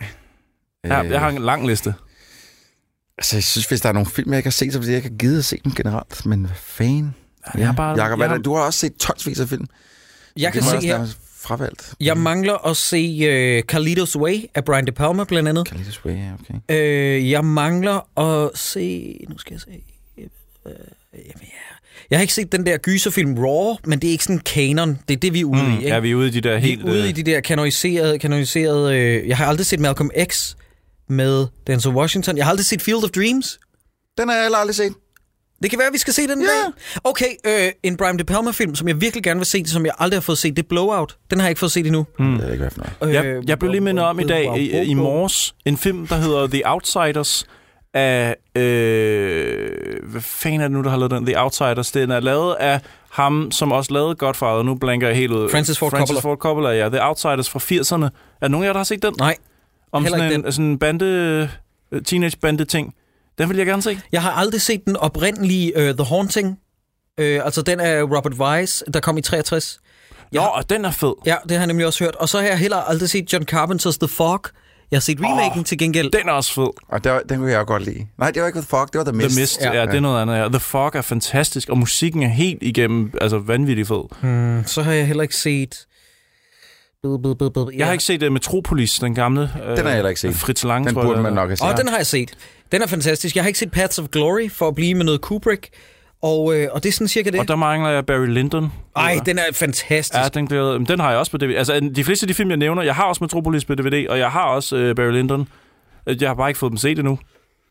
Ja, 0.84 0.98
jeg 1.00 1.20
har 1.20 1.28
en 1.28 1.38
lang 1.42 1.66
liste. 1.66 1.94
Altså, 3.18 3.36
jeg 3.36 3.44
synes, 3.44 3.66
hvis 3.66 3.80
der 3.80 3.88
er 3.88 3.92
nogle 3.92 4.06
film, 4.10 4.30
jeg 4.30 4.38
ikke 4.38 4.46
har 4.46 4.50
set, 4.50 4.72
så 4.72 4.78
er 4.78 4.80
det, 4.80 4.84
fordi 4.84 4.90
jeg 4.90 4.96
ikke 4.96 5.08
har 5.08 5.16
givet 5.16 5.38
at 5.38 5.44
se 5.44 5.60
dem 5.64 5.72
generelt. 5.74 6.26
Men 6.26 6.40
hvad 6.40 6.56
fanden? 6.56 7.14
jeg 7.58 7.66
har 7.66 7.72
bare- 7.74 8.02
Jacob, 8.02 8.20
jeg 8.20 8.28
har- 8.28 8.38
du 8.38 8.54
har 8.54 8.62
også 8.62 8.78
set 8.78 8.94
tonsvis 8.96 9.40
af 9.40 9.48
film. 9.48 9.66
Jeg 10.36 10.52
kan 10.52 10.62
se 10.62 10.76
også 10.76 10.86
her, 10.86 11.06
fravalgt. 11.46 11.94
jeg 12.00 12.16
mangler 12.16 12.66
at 12.66 12.76
se 12.76 13.56
uh, 13.58 13.62
Carlitos 13.62 14.16
Way 14.16 14.44
af 14.54 14.64
Brian 14.64 14.86
De 14.86 14.92
Palma 14.92 15.24
blandt 15.24 15.48
andet. 15.48 15.66
Carlitos 15.68 16.04
Way, 16.04 16.12
ja, 16.16 16.30
okay. 16.40 16.74
Øh, 17.16 17.30
jeg 17.30 17.44
mangler 17.44 18.18
at 18.20 18.58
se... 18.58 19.16
Nu 19.28 19.38
skal 19.38 19.54
jeg 19.54 19.60
se... 19.60 19.70
Øh, 20.66 20.72
jamen, 21.14 21.42
ja. 21.42 21.46
Jeg 22.10 22.18
har 22.18 22.20
ikke 22.20 22.34
set 22.34 22.52
den 22.52 22.66
der 22.66 22.76
gyserfilm 22.78 23.34
Raw, 23.38 23.74
men 23.84 23.98
det 23.98 24.08
er 24.08 24.12
ikke 24.12 24.24
sådan 24.24 24.38
kanon. 24.38 24.98
Det 25.08 25.14
er 25.16 25.20
det, 25.20 25.32
vi 25.34 25.40
er 25.40 25.44
ude 25.44 25.62
Mm, 25.62 25.72
i. 25.72 25.76
Ikke? 25.76 25.88
ja, 25.88 25.98
vi 25.98 26.10
er 26.10 26.14
ude 26.14 26.28
i 26.28 26.30
de 26.30 26.40
der 26.40 26.54
vi 26.54 26.60
helt... 26.66 26.82
er 26.82 26.90
ude 26.90 27.02
øh, 27.02 27.08
i 27.08 27.12
de 27.12 27.22
der 27.22 27.40
kanoniserede... 27.40 28.18
kanoniserede 28.18 28.94
øh, 28.96 29.28
jeg 29.28 29.36
har 29.36 29.46
aldrig 29.46 29.66
set 29.66 29.80
Malcolm 29.80 30.10
X 30.32 30.54
med 31.08 31.46
Denzel 31.66 31.90
Washington. 31.92 32.36
Jeg 32.36 32.44
har 32.46 32.50
aldrig 32.50 32.66
set 32.66 32.82
Field 32.82 33.04
of 33.04 33.10
Dreams. 33.10 33.58
Den 34.18 34.28
har 34.28 34.34
jeg 34.36 34.44
heller 34.44 34.58
aldrig 34.58 34.74
set. 34.74 34.92
Det 35.62 35.70
kan 35.70 35.78
være, 35.78 35.86
at 35.86 35.92
vi 35.92 35.98
skal 35.98 36.12
se 36.12 36.22
den 36.22 36.40
Ja. 36.40 36.46
dag. 36.46 36.72
Okay, 37.04 37.26
øh, 37.46 37.72
en 37.82 37.96
Brian 37.96 38.18
De 38.18 38.24
Palma-film, 38.24 38.74
som 38.74 38.88
jeg 38.88 39.00
virkelig 39.00 39.24
gerne 39.24 39.40
vil 39.40 39.46
se, 39.46 39.64
som 39.66 39.86
jeg 39.86 39.92
aldrig 39.98 40.16
har 40.16 40.22
fået 40.22 40.38
set, 40.38 40.56
det 40.56 40.62
er 40.62 40.66
Blowout. 40.68 41.16
Den 41.30 41.38
har 41.38 41.46
jeg 41.46 41.50
ikke 41.50 41.58
fået 41.58 41.72
set 41.72 41.86
endnu. 41.86 42.06
Mm. 42.18 42.36
Jeg 42.38 42.44
ikke, 42.52 42.62
hvad 42.62 42.70
for 42.70 42.86
noget. 43.00 43.14
Jeg, 43.14 43.24
Øh, 43.24 43.48
jeg 43.48 43.58
blev 43.58 43.70
lige 43.70 43.80
mindet 43.80 44.04
om 44.04 44.20
i 44.20 44.24
dag, 44.24 44.58
i, 44.58 44.70
i 44.82 44.94
morges, 44.94 45.54
en 45.64 45.76
film, 45.76 46.06
der 46.06 46.16
hedder 46.16 46.46
The 46.46 46.62
Outsiders, 46.70 47.46
af... 47.94 48.36
Øh, 48.56 49.70
hvad 50.10 50.20
fanden 50.20 50.60
er 50.60 50.64
det 50.64 50.72
nu, 50.72 50.82
der 50.82 50.90
har 50.90 50.96
lavet 50.96 51.10
den? 51.10 51.26
The 51.26 51.40
Outsiders. 51.42 51.90
Den 51.92 52.10
er 52.10 52.20
lavet 52.20 52.54
af 52.54 52.80
ham, 53.10 53.50
som 53.50 53.72
også 53.72 53.92
lavede 53.92 54.14
Godfather. 54.14 54.62
Nu 54.62 54.74
blanker 54.74 55.06
jeg 55.08 55.16
helt 55.16 55.32
ud. 55.32 55.48
Francis 55.50 55.78
Ford 55.78 55.90
Francis 55.90 56.14
Coppola. 56.14 56.30
Ford 56.32 56.38
Coppola, 56.38 56.68
ja. 56.68 56.88
The 56.88 57.02
Outsiders 57.02 57.50
fra 57.50 57.58
80'erne. 57.58 58.04
Er 58.04 58.08
der 58.40 58.48
nogen 58.48 58.64
af 58.64 58.68
jer, 58.68 58.72
der 58.72 58.78
har 58.78 58.84
set 58.84 59.02
den? 59.02 59.14
Nej, 59.18 59.36
Om 59.92 60.06
sådan 60.06 60.32
en, 60.44 60.52
sådan 60.52 60.64
en 60.70 60.78
bande... 60.78 61.06
øh, 61.92 62.02
Teenage-bande-ting. 62.02 62.94
Den 63.38 63.48
vil 63.48 63.56
jeg 63.56 63.66
gerne 63.66 63.82
se. 63.82 64.00
jeg 64.12 64.22
har 64.22 64.30
aldrig 64.30 64.60
set 64.60 64.84
den 64.86 64.96
oprindelige 64.96 65.72
uh, 65.76 65.82
The 65.96 66.04
Haunting. 66.04 66.48
Uh, 67.20 67.24
altså 67.24 67.62
den 67.62 67.80
af 67.80 68.02
Robert 68.02 68.34
Wise, 68.34 68.84
der 68.94 69.00
kom 69.00 69.18
i 69.18 69.22
63. 69.22 69.80
Jo, 70.34 70.42
og 70.42 70.70
den 70.70 70.84
er 70.84 70.90
fed. 70.90 71.12
Ja, 71.26 71.36
det 71.42 71.50
har 71.50 71.58
jeg 71.58 71.66
nemlig 71.66 71.86
også 71.86 72.04
hørt. 72.04 72.14
Og 72.14 72.28
så 72.28 72.38
har 72.40 72.46
jeg 72.46 72.58
heller 72.58 72.76
aldrig 72.76 73.10
set 73.10 73.32
John 73.32 73.44
Carpenters 73.44 73.98
The 73.98 74.08
Fog. 74.08 74.40
Jeg 74.90 74.96
har 74.96 75.00
set 75.00 75.18
remaken 75.20 75.58
oh, 75.58 75.64
til 75.64 75.78
gengæld. 75.78 76.10
Den 76.10 76.28
er 76.28 76.32
også 76.32 76.54
fed. 76.54 76.68
Og 76.88 77.04
der, 77.04 77.20
den 77.28 77.38
kunne 77.38 77.50
jeg 77.50 77.58
også 77.58 77.66
godt 77.66 77.84
lide. 77.84 78.06
Nej, 78.18 78.30
det 78.30 78.42
var 78.42 78.46
ikke 78.48 78.58
The 78.58 78.66
Fog, 78.68 78.88
det 78.92 78.98
var 78.98 79.04
The 79.04 79.12
Mist. 79.12 79.30
The 79.30 79.40
Mist, 79.40 79.60
Ja. 79.60 79.72
ja, 79.72 79.80
ja, 79.80 79.86
det 79.86 79.94
er 79.94 80.00
noget 80.00 80.22
andet. 80.22 80.36
Ja. 80.36 80.48
The 80.48 80.60
Fog 80.60 80.90
er 80.94 81.02
fantastisk, 81.02 81.68
og 81.68 81.78
musikken 81.78 82.22
er 82.22 82.28
helt 82.28 82.62
igennem 82.62 83.12
altså 83.20 83.38
vanvittig 83.38 83.86
fed. 83.86 84.22
Mm, 84.22 84.64
så 84.66 84.82
har 84.82 84.92
jeg 84.92 85.06
heller 85.06 85.22
ikke 85.22 85.36
set... 85.36 85.86
Jeg 87.04 87.86
har 87.86 87.92
ikke 87.92 88.04
set 88.04 88.22
uh, 88.22 88.32
Metropolis, 88.32 88.94
den 88.98 89.14
gamle. 89.14 89.42
Uh, 89.42 89.68
Den 89.70 89.76
har 89.78 89.84
jeg 89.84 89.94
heller 89.94 90.08
ikke 90.08 90.20
set. 90.20 90.34
Fritz 90.34 90.64
Lang, 90.64 90.86
Den 90.88 90.96
jeg, 90.96 91.04
burde 91.04 91.22
man 91.22 91.32
nok 91.32 91.48
have 91.48 91.56
set. 91.56 91.68
Og 91.68 91.76
den 91.78 91.88
har 91.88 91.96
jeg 91.96 92.06
set. 92.06 92.34
Den 92.72 92.82
er 92.82 92.86
fantastisk. 92.86 93.36
Jeg 93.36 93.44
har 93.44 93.46
ikke 93.48 93.58
set 93.58 93.70
Paths 93.70 93.98
of 93.98 94.06
Glory 94.12 94.50
for 94.50 94.68
at 94.68 94.74
blive 94.74 94.94
med 94.94 95.04
noget 95.04 95.20
Kubrick. 95.20 95.68
Og, 96.22 96.56
øh, 96.56 96.68
og 96.72 96.82
det 96.82 96.88
er 96.88 96.92
sådan 96.92 97.08
cirka 97.08 97.30
det. 97.30 97.40
Og 97.40 97.48
der 97.48 97.56
mangler 97.56 97.90
jeg 97.90 98.06
Barry 98.06 98.26
Lyndon. 98.26 98.72
Ej, 98.96 99.20
den 99.26 99.38
er 99.38 99.42
fantastisk. 99.52 100.14
Ja, 100.18 100.28
den, 100.28 100.86
den 100.86 101.00
har 101.00 101.10
jeg 101.10 101.18
også 101.18 101.30
på 101.32 101.38
DVD. 101.38 101.54
Altså, 101.56 101.90
de 101.96 102.04
fleste 102.04 102.24
af 102.24 102.28
de 102.28 102.34
film, 102.34 102.50
jeg 102.50 102.56
nævner, 102.56 102.82
jeg 102.82 102.94
har 102.94 103.04
også 103.04 103.24
Metropolis 103.24 103.64
på 103.64 103.74
DVD, 103.74 104.06
og 104.08 104.18
jeg 104.18 104.30
har 104.30 104.44
også 104.44 104.76
uh, 104.76 104.94
Barry 104.96 105.10
Lyndon. 105.12 105.48
Øh, 106.06 106.22
Jeg 106.22 106.28
har 106.28 106.34
bare 106.34 106.50
ikke 106.50 106.58
fået 106.58 106.70
dem 106.70 106.76
set 106.76 106.98
endnu. 106.98 107.18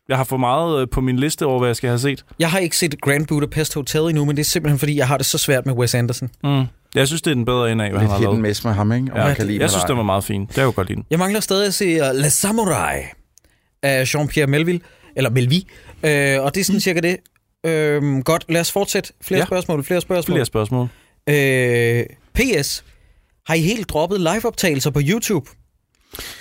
Jeg 0.08 0.16
har 0.16 0.24
for 0.24 0.36
meget 0.36 0.82
uh, 0.82 0.88
på 0.92 1.00
min 1.00 1.16
liste 1.16 1.46
over, 1.46 1.58
hvad 1.58 1.68
jeg 1.68 1.76
skal 1.76 1.88
have 1.88 1.98
set. 1.98 2.24
Jeg 2.38 2.50
har 2.50 2.58
ikke 2.58 2.76
set 2.76 3.00
Grand 3.00 3.26
Budapest 3.26 3.74
Hotel 3.74 4.00
endnu, 4.02 4.24
men 4.24 4.36
det 4.36 4.42
er 4.42 4.44
simpelthen, 4.44 4.78
fordi 4.78 4.96
jeg 4.96 5.08
har 5.08 5.16
det 5.16 5.26
så 5.26 5.38
svært 5.38 5.66
med 5.66 5.74
Wes 5.74 5.94
Anderson. 5.94 6.30
Mm. 6.44 6.64
Jeg 6.96 7.06
synes, 7.06 7.22
det 7.22 7.30
er 7.30 7.34
den 7.34 7.44
bedre 7.44 7.72
end 7.72 7.82
af, 7.82 7.90
hvad 7.90 8.00
Lidt 8.00 8.12
han 8.12 8.20
har 8.20 8.28
lavet. 8.28 8.40
miss 8.40 8.64
med 8.64 8.72
ham, 8.72 8.92
ikke? 8.92 9.12
Om 9.12 9.18
Ja, 9.18 9.34
kan 9.34 9.46
lide 9.46 9.60
jeg 9.60 9.70
synes, 9.70 9.84
den 9.84 9.96
var 9.96 10.02
meget 10.02 10.24
fin. 10.24 10.46
Det 10.46 10.58
er 10.58 10.62
jo 10.62 10.72
godt 10.76 10.88
lide. 10.88 11.02
Jeg 11.10 11.18
mangler 11.18 11.40
stadig 11.40 11.66
at 11.66 11.74
se 11.74 12.10
uh, 12.10 12.16
La 12.16 12.28
Samurai 12.28 13.02
af 13.82 14.14
Jean-Pierre 14.14 14.46
Melville, 14.46 14.80
eller 15.16 15.30
Melvi, 15.30 15.66
uh, 15.92 16.44
og 16.44 16.54
det 16.54 16.56
er 16.60 16.64
sådan 16.64 16.80
cirka 16.80 17.00
det. 17.00 17.16
Uh, 17.68 18.20
godt, 18.24 18.44
lad 18.48 18.60
os 18.60 18.72
fortsætte. 18.72 19.12
Flere 19.22 19.38
ja. 19.38 19.46
spørgsmål, 19.46 19.84
flere 19.84 20.00
spørgsmål. 20.00 20.36
Flere 20.36 20.46
spørgsmål. 20.46 20.88
Øh, 21.28 22.04
PS. 22.34 22.84
Har 23.46 23.54
I 23.54 23.60
helt 23.60 23.88
droppet 23.88 24.20
liveoptagelser 24.20 24.90
på 24.90 25.00
YouTube? 25.02 25.50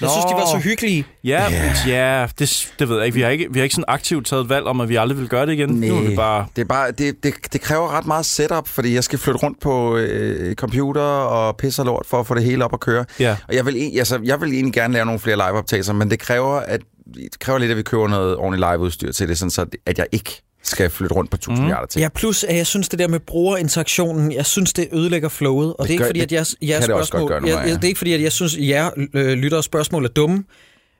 Jeg 0.02 0.10
synes, 0.10 0.26
de 0.26 0.34
var 0.34 0.46
så 0.46 0.58
hyggelige. 0.64 1.06
Ja, 1.24 1.52
yeah. 1.52 1.88
ja 1.88 2.28
det, 2.40 2.74
det 2.80 2.90
ved 2.90 2.98
jeg 2.98 3.06
ikke. 3.06 3.16
Vi 3.16 3.22
har 3.22 3.30
ikke, 3.30 3.48
vi 3.52 3.60
har 3.60 3.64
ikke 3.64 3.76
sådan 3.76 3.86
aktivt 3.88 4.28
taget 4.28 4.44
et 4.44 4.50
valg 4.50 4.66
om, 4.66 4.82
at 4.82 4.90
vi 4.90 4.96
aldrig 4.96 5.20
vil 5.20 5.28
gøre 5.28 5.46
det 5.46 5.54
igen. 5.54 5.70
Nu 5.70 5.98
er 5.98 6.02
vi 6.02 6.08
Nej. 6.08 6.16
bare... 6.16 6.46
Det, 6.56 6.62
er 6.62 6.66
bare, 6.66 6.92
det, 6.92 7.24
det, 7.24 7.34
det 7.54 7.62
kræver 7.62 7.98
ret 7.98 8.06
meget 8.06 8.26
setup, 8.26 8.68
fordi 8.68 8.94
jeg 8.94 9.04
skal 9.04 9.20
flytte 9.20 9.40
rundt 9.44 9.62
på 9.62 9.98
øh, 9.98 10.56
computer 10.56 11.02
og 11.02 11.58
pisse 11.58 11.82
og 11.82 11.86
lort 11.86 12.06
for 12.06 12.20
at 12.20 12.28
få 12.28 12.36
det 12.36 12.44
hele 12.44 12.66
op 12.66 12.74
at 12.74 12.80
køre. 12.80 13.06
Ja. 13.20 13.38
Og 13.48 13.56
jeg 13.56 13.66
vil, 13.66 13.92
altså, 13.98 14.20
jeg 14.24 14.42
vil 14.42 14.54
egentlig 14.54 14.74
gerne 14.74 14.94
lave 14.94 15.06
nogle 15.06 15.20
flere 15.20 15.36
liveoptagelser, 15.36 15.94
men 15.94 16.12
det 16.12 16.20
kræver, 16.20 16.56
at, 16.56 16.82
det 17.16 17.40
kræver 17.40 17.60
lidt, 17.60 17.72
at 17.72 17.78
vi 17.78 17.84
køber 17.84 18.08
noget 18.08 18.36
ordentligt 18.36 18.72
liveudstyr 18.72 19.12
til 19.12 19.28
det, 19.28 19.38
sådan 19.38 19.52
så 19.52 19.66
at 19.86 19.98
jeg 19.98 20.06
ikke 20.12 20.42
skal 20.67 20.89
flytte 20.89 21.15
rundt 21.15 21.32
på 21.32 21.36
1000 21.36 21.58
mm. 21.58 21.62
milliarder 21.63 21.88
ting. 21.88 22.01
Ja, 22.01 22.10
plus 22.10 22.43
at 22.43 22.56
jeg 22.56 22.67
synes 22.67 22.89
det 22.89 22.99
der 22.99 23.08
med 23.08 23.19
brugerinteraktionen, 23.19 24.32
jeg 24.32 24.45
synes 24.45 24.73
det 24.73 24.88
ødelægger 24.93 25.30
flowet, 25.30 25.73
og 25.73 25.75
det, 25.80 25.84
det 25.84 25.89
er 25.89 25.91
ikke 25.91 26.04
gør- 26.04 26.10
fordi, 26.10 26.19
at 26.19 26.32
jeg, 26.32 26.45
jeg 26.62 26.80
kan 26.80 26.88
det 26.89 26.95
også 26.95 27.08
spørgsmål, 27.08 27.32
nogle 27.32 27.47
jeg, 27.47 27.67
jeg, 27.67 27.75
det 27.75 27.84
er 27.84 27.88
ikke 27.88 27.97
fordi, 27.97 28.13
at 28.13 28.21
jeg 28.21 28.32
synes, 28.32 28.56
at 28.58 28.67
jer 28.67 28.89
øh, 29.13 29.34
lyttere 29.38 29.63
spørgsmål 29.63 30.06
er 30.06 30.10
dumme, 30.10 30.36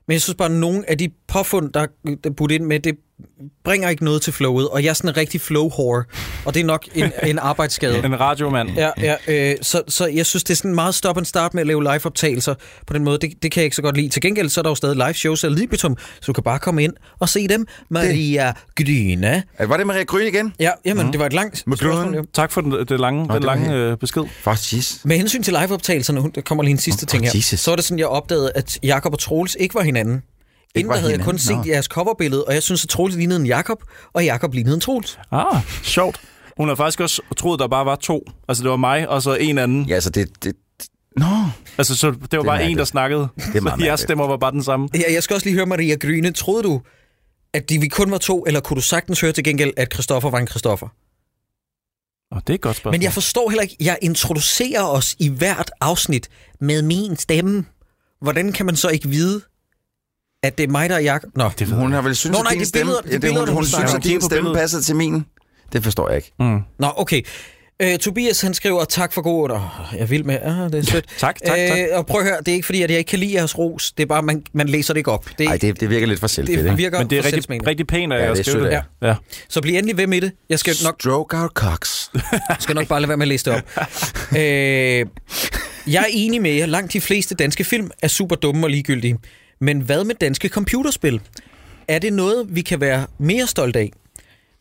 men 0.08 0.12
jeg 0.12 0.22
synes 0.22 0.36
bare, 0.36 0.48
at 0.48 0.54
nogle 0.54 0.90
af 0.90 0.98
de 0.98 1.08
påfund, 1.28 1.72
der 1.72 1.86
er 2.24 2.30
budt 2.30 2.52
ind 2.52 2.64
med, 2.64 2.80
det 2.80 2.94
bringer 3.64 3.88
ikke 3.88 4.04
noget 4.04 4.22
til 4.22 4.32
flowet, 4.32 4.68
og 4.68 4.82
jeg 4.84 4.88
er 4.88 4.94
sådan 4.94 5.10
en 5.10 5.16
rigtig 5.16 5.40
flow 5.40 5.70
whore, 5.70 6.04
og 6.44 6.54
det 6.54 6.60
er 6.60 6.64
nok 6.64 6.84
en, 6.94 7.12
en 7.26 7.38
arbejdsskade. 7.38 8.04
En 8.06 8.20
radiomand. 8.20 8.70
Ja, 8.76 8.90
ja 9.00 9.16
øh, 9.28 9.56
så, 9.62 9.82
så 9.88 10.06
jeg 10.06 10.26
synes, 10.26 10.44
det 10.44 10.50
er 10.50 10.56
sådan 10.56 10.74
meget 10.74 10.94
stop 10.94 11.16
and 11.16 11.26
start 11.26 11.54
med 11.54 11.60
at 11.60 11.66
lave 11.66 11.82
live-optagelser 11.82 12.54
på 12.86 12.92
den 12.92 13.04
måde. 13.04 13.18
Det, 13.18 13.32
det 13.42 13.52
kan 13.52 13.60
jeg 13.60 13.64
ikke 13.64 13.76
så 13.76 13.82
godt 13.82 13.96
lide. 13.96 14.08
Til 14.08 14.22
gengæld 14.22 14.48
så 14.48 14.60
er 14.60 14.62
der 14.62 14.70
jo 14.70 14.74
stadig 14.74 14.96
live 14.96 15.14
shows 15.14 15.44
af 15.44 15.54
Libitum, 15.54 15.96
så 15.98 16.26
du 16.26 16.32
kan 16.32 16.44
bare 16.44 16.58
komme 16.58 16.84
ind 16.84 16.92
og 17.18 17.28
se 17.28 17.48
dem. 17.48 17.66
Maria 17.88 18.52
Gryne. 18.76 19.42
Øh, 19.60 19.68
Var 19.68 19.76
det 19.76 19.86
Maria 19.86 20.02
Gryn 20.04 20.26
igen? 20.26 20.52
Ja, 20.60 20.70
jamen, 20.84 21.06
mm. 21.06 21.12
det 21.12 21.18
var 21.20 21.26
et 21.26 21.32
langt 21.32 21.66
Med 21.66 21.76
spørgsmål. 21.76 22.14
Ja. 22.14 22.20
Tak 22.32 22.52
for 22.52 22.60
den, 22.60 22.72
det 22.72 23.00
lange, 23.00 23.20
den 23.24 23.30
det 23.30 23.44
lange 23.44 23.74
øh, 23.74 23.96
besked. 23.96 24.22
Faktisk. 24.40 25.04
Med 25.04 25.16
hensyn 25.16 25.42
til 25.42 25.54
liveoptagelserne, 25.62 26.30
der 26.34 26.40
kommer 26.40 26.64
lige 26.64 26.72
en 26.72 26.78
sidste 26.78 27.04
Åh, 27.04 27.08
ting 27.08 27.24
her, 27.24 27.32
Jesus. 27.34 27.60
så 27.60 27.72
er 27.72 27.76
det 27.76 27.84
sådan, 27.84 27.98
jeg 27.98 28.06
opdagede, 28.06 28.52
at 28.54 28.78
Jakob 28.82 29.12
og 29.12 29.18
Troels 29.18 29.56
ikke 29.60 29.74
var 29.74 29.82
hinanden. 29.82 30.22
Inden 30.74 30.92
der 30.92 30.98
havde 30.98 31.12
jeg 31.12 31.20
kun 31.20 31.38
set 31.38 31.56
Nå. 31.56 31.64
jeres 31.66 31.86
coverbillede, 31.86 32.44
og 32.44 32.54
jeg 32.54 32.62
synes, 32.62 32.84
at 32.84 32.88
Troels 32.90 33.16
lignede 33.16 33.40
en 33.40 33.46
Jakob, 33.46 33.82
og 34.12 34.24
Jakob 34.24 34.54
lignede 34.54 34.74
en 34.74 34.80
Troels. 34.80 35.18
Ah, 35.32 35.62
sjovt. 35.82 36.20
Hun 36.56 36.68
har 36.68 36.74
faktisk 36.74 37.00
også 37.00 37.22
troet, 37.36 37.60
der 37.60 37.68
bare 37.68 37.86
var 37.86 37.96
to. 37.96 38.22
Altså, 38.48 38.62
det 38.62 38.70
var 38.70 38.76
mig 38.76 39.08
og 39.08 39.22
så 39.22 39.34
en 39.34 39.58
anden. 39.58 39.84
Ja, 39.88 39.94
altså 39.94 40.10
det... 40.10 40.44
det 40.44 40.56
Nå, 41.16 41.26
Altså, 41.78 41.96
så 41.96 42.10
det 42.10 42.18
var 42.38 42.42
bare 42.42 42.42
en, 42.42 42.46
mærkeligt. 42.46 42.78
der 42.78 42.84
snakkede. 42.84 43.28
er 43.54 43.60
meget 43.60 43.80
jeres 43.86 44.00
stemmer 44.00 44.26
var 44.26 44.36
bare 44.36 44.52
den 44.52 44.62
samme. 44.62 44.88
Jeg, 44.94 45.04
jeg 45.10 45.22
skal 45.22 45.34
også 45.34 45.46
lige 45.46 45.54
høre, 45.54 45.66
Maria 45.66 45.94
Gryne, 45.96 46.32
troede 46.32 46.62
du, 46.62 46.80
at 47.54 47.70
de 47.70 47.78
vi 47.80 47.88
kun 47.88 48.10
var 48.10 48.18
to, 48.18 48.44
eller 48.46 48.60
kunne 48.60 48.74
du 48.76 48.80
sagtens 48.80 49.20
høre 49.20 49.32
til 49.32 49.44
gengæld, 49.44 49.72
at 49.76 49.92
Christoffer 49.94 50.30
var 50.30 50.38
en 50.38 50.46
Christoffer? 50.48 50.88
Oh, 52.30 52.40
det 52.40 52.50
er 52.50 52.54
et 52.54 52.60
godt 52.60 52.76
spørgsmål. 52.76 52.92
Men 52.92 53.02
jeg 53.02 53.12
forstår 53.12 53.50
heller 53.50 53.62
ikke, 53.62 53.76
jeg 53.80 53.98
introducerer 54.02 54.82
os 54.82 55.16
i 55.18 55.28
hvert 55.28 55.70
afsnit 55.80 56.28
med 56.60 56.82
min 56.82 57.16
stemme. 57.16 57.64
Hvordan 58.22 58.52
kan 58.52 58.66
man 58.66 58.76
så 58.76 58.88
ikke 58.88 59.08
vide, 59.08 59.40
at 60.42 60.58
det 60.58 60.64
er 60.64 60.68
mig, 60.70 60.88
der 60.90 60.96
er 60.96 61.00
Jakob? 61.00 61.30
Nå, 61.36 61.50
Det 61.58 61.68
hun 61.68 61.88
jeg. 61.90 61.96
har 61.96 62.02
vel 62.02 62.16
synes, 62.16 62.32
Nå, 62.32 62.38
at 62.38 62.44
nej, 62.44 62.50
din 62.50 62.58
det 62.60 62.64
er 62.64 62.68
stemme... 62.68 62.92
billeder- 62.92 63.02
det 63.02 63.12
ja, 63.12 63.18
billeder, 63.18 63.46
hun, 63.46 63.54
hun 63.54 63.66
synes, 63.66 63.94
at 63.94 64.04
din 64.04 64.20
stemme 64.22 64.54
passede 64.54 64.82
til 64.82 64.96
min. 64.96 65.24
Det 65.72 65.82
forstår 65.84 66.08
jeg 66.08 66.16
ikke. 66.16 66.32
Mm. 66.38 66.58
Nå 66.78 66.92
okay. 66.96 67.22
Øh, 67.82 67.98
Tobias, 67.98 68.40
han 68.40 68.54
skriver, 68.54 68.84
tak 68.84 69.12
for 69.12 69.22
god... 69.22 69.50
Oh, 69.50 69.60
jeg 69.98 70.10
vil 70.10 70.26
med. 70.26 70.38
Ah, 70.42 70.72
det 70.72 70.74
er 70.74 70.82
sødt. 70.82 71.04
Tak, 71.18 71.36
tak, 71.46 71.56
tak. 71.68 71.78
Øh, 71.78 71.86
og 71.92 72.06
prøv 72.06 72.20
at 72.20 72.26
høre, 72.26 72.38
det 72.38 72.48
er 72.48 72.52
ikke 72.52 72.66
fordi, 72.66 72.82
at 72.82 72.90
jeg 72.90 72.98
ikke 72.98 73.08
kan 73.08 73.18
lide 73.18 73.34
jeres 73.34 73.58
ros. 73.58 73.92
Det 73.92 74.02
er 74.02 74.06
bare, 74.06 74.22
man, 74.22 74.42
man 74.52 74.68
læser 74.68 74.94
det 74.94 74.98
ikke 74.98 75.10
op. 75.12 75.26
Det, 75.38 75.46
Nej, 75.46 75.56
det, 75.56 75.80
det 75.80 75.90
virker 75.90 76.06
lidt 76.06 76.20
for 76.20 76.26
selvfedt, 76.26 76.64
det 76.64 76.78
virker 76.78 76.98
Men 76.98 77.10
det 77.10 77.18
er 77.18 77.24
rigtig, 77.24 77.66
rigtig 77.66 77.86
pænt 77.86 78.12
af 78.12 78.18
Ja, 78.18 78.24
jer 78.24 78.30
at 78.30 78.36
det 78.36 78.48
er 78.54 78.58
det. 78.58 78.66
af 78.68 78.82
Ja. 79.02 79.14
Så 79.48 79.60
bliv 79.60 79.74
endelig 79.74 79.96
ved 79.96 80.06
med 80.06 80.20
det. 80.20 80.32
Jeg 80.48 80.58
skal 80.58 80.74
nok, 80.84 80.96
Stroke 81.00 81.36
our 81.36 81.48
cocks. 81.48 82.10
skal 82.60 82.74
nok 82.74 82.88
bare 82.88 83.00
lade 83.00 83.08
være 83.08 83.16
med 83.16 83.24
at 83.24 83.28
læse 83.28 83.44
det 83.44 83.52
op. 83.54 83.62
øh, 84.38 85.06
jeg 85.86 86.00
er 86.02 86.06
enig 86.10 86.42
med 86.42 86.50
jer. 86.50 86.66
Langt 86.66 86.92
de 86.92 87.00
fleste 87.00 87.34
danske 87.34 87.64
film 87.64 87.90
er 88.02 88.08
super 88.08 88.36
dumme 88.36 88.66
og 88.66 88.70
ligegyldige. 88.70 89.18
Men 89.60 89.80
hvad 89.80 90.04
med 90.04 90.14
danske 90.20 90.48
computerspil? 90.48 91.20
Er 91.88 91.98
det 91.98 92.12
noget, 92.12 92.46
vi 92.48 92.60
kan 92.62 92.80
være 92.80 93.06
mere 93.18 93.46
stolte 93.46 93.78
af? 93.78 93.92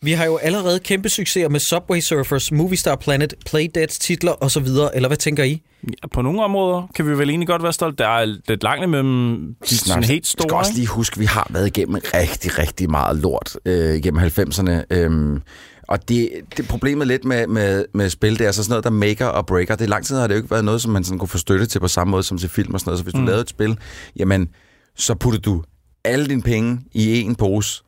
Vi 0.02 0.12
har 0.12 0.26
jo 0.26 0.38
allerede 0.38 0.80
kæmpe 0.80 1.10
succeser 1.10 1.50
med 1.50 1.60
Subway 1.60 2.00
Surfers, 2.00 2.52
Movie 2.52 2.78
Star 2.78 2.96
Planet, 2.96 3.34
Playdeads 3.46 4.00
titler 4.00 4.44
osv. 4.44 4.68
Eller 4.94 5.08
hvad 5.08 5.18
tænker 5.18 5.44
I? 5.44 5.62
Ja, 5.84 6.08
På 6.14 6.22
nogle 6.22 6.44
områder 6.44 6.92
kan 6.96 7.06
vi 7.08 7.18
vel 7.18 7.30
egentlig 7.30 7.48
godt 7.48 7.64
være 7.64 7.74
stolte. 7.74 8.04
Der 8.04 8.10
er 8.10 8.26
lidt 8.26 8.64
langt 8.64 8.84
imellem 8.84 9.38
de 9.70 9.78
sådan 9.78 10.04
helt 10.04 10.24
Vi 10.24 10.28
skal 10.28 10.44
store. 10.44 10.60
også 10.60 10.74
lige 10.76 10.88
huske, 10.88 11.14
at 11.14 11.20
vi 11.20 11.26
har 11.26 11.48
været 11.50 11.68
igennem 11.68 12.02
rigtig, 12.14 12.60
rigtig 12.60 12.90
meget 12.92 13.18
lort 13.18 13.58
øh, 13.66 13.96
igennem 13.96 14.24
90'erne. 14.24 14.72
Øhm, 14.92 15.42
og 15.88 16.10
det, 16.10 16.30
det 16.58 16.68
problemet 16.68 17.08
lidt 17.08 17.26
med, 17.26 17.48
med, 17.48 17.86
med 17.94 18.10
spil, 18.10 18.40
det 18.40 18.48
er 18.48 18.52
så 18.52 18.64
sådan 18.64 18.70
noget, 18.72 18.84
der 18.84 18.90
maker 18.90 19.26
og 19.26 19.46
breaker. 19.46 19.76
Det 19.76 19.84
er 19.86 19.90
lang 19.90 20.06
tid 20.06 20.16
har 20.18 20.28
det 20.28 20.34
jo 20.34 20.38
ikke 20.38 20.52
været 20.52 20.66
noget, 20.66 20.82
som 20.82 20.92
man 20.92 21.04
sådan 21.04 21.20
kunne 21.20 21.30
få 21.30 21.38
støtte 21.38 21.66
til 21.66 21.80
på 21.80 21.88
samme 21.88 22.12
måde 22.12 22.24
som 22.24 22.38
til 22.38 22.50
film 22.50 22.74
og 22.74 22.80
sådan 22.80 22.90
noget. 22.90 23.00
Så 23.00 23.04
hvis 23.04 23.14
du 23.14 23.20
Mm. 23.20 23.26
lavede 23.26 23.42
et 23.42 23.50
spil, 23.50 23.78
jamen, 24.16 24.50
så 24.96 25.16
putter 25.16 25.40
du 25.40 25.64
alle 26.06 26.28
dine 26.28 26.42
penge 26.42 26.80
i 26.94 27.22
en 27.22 27.36
pose, 27.36 27.82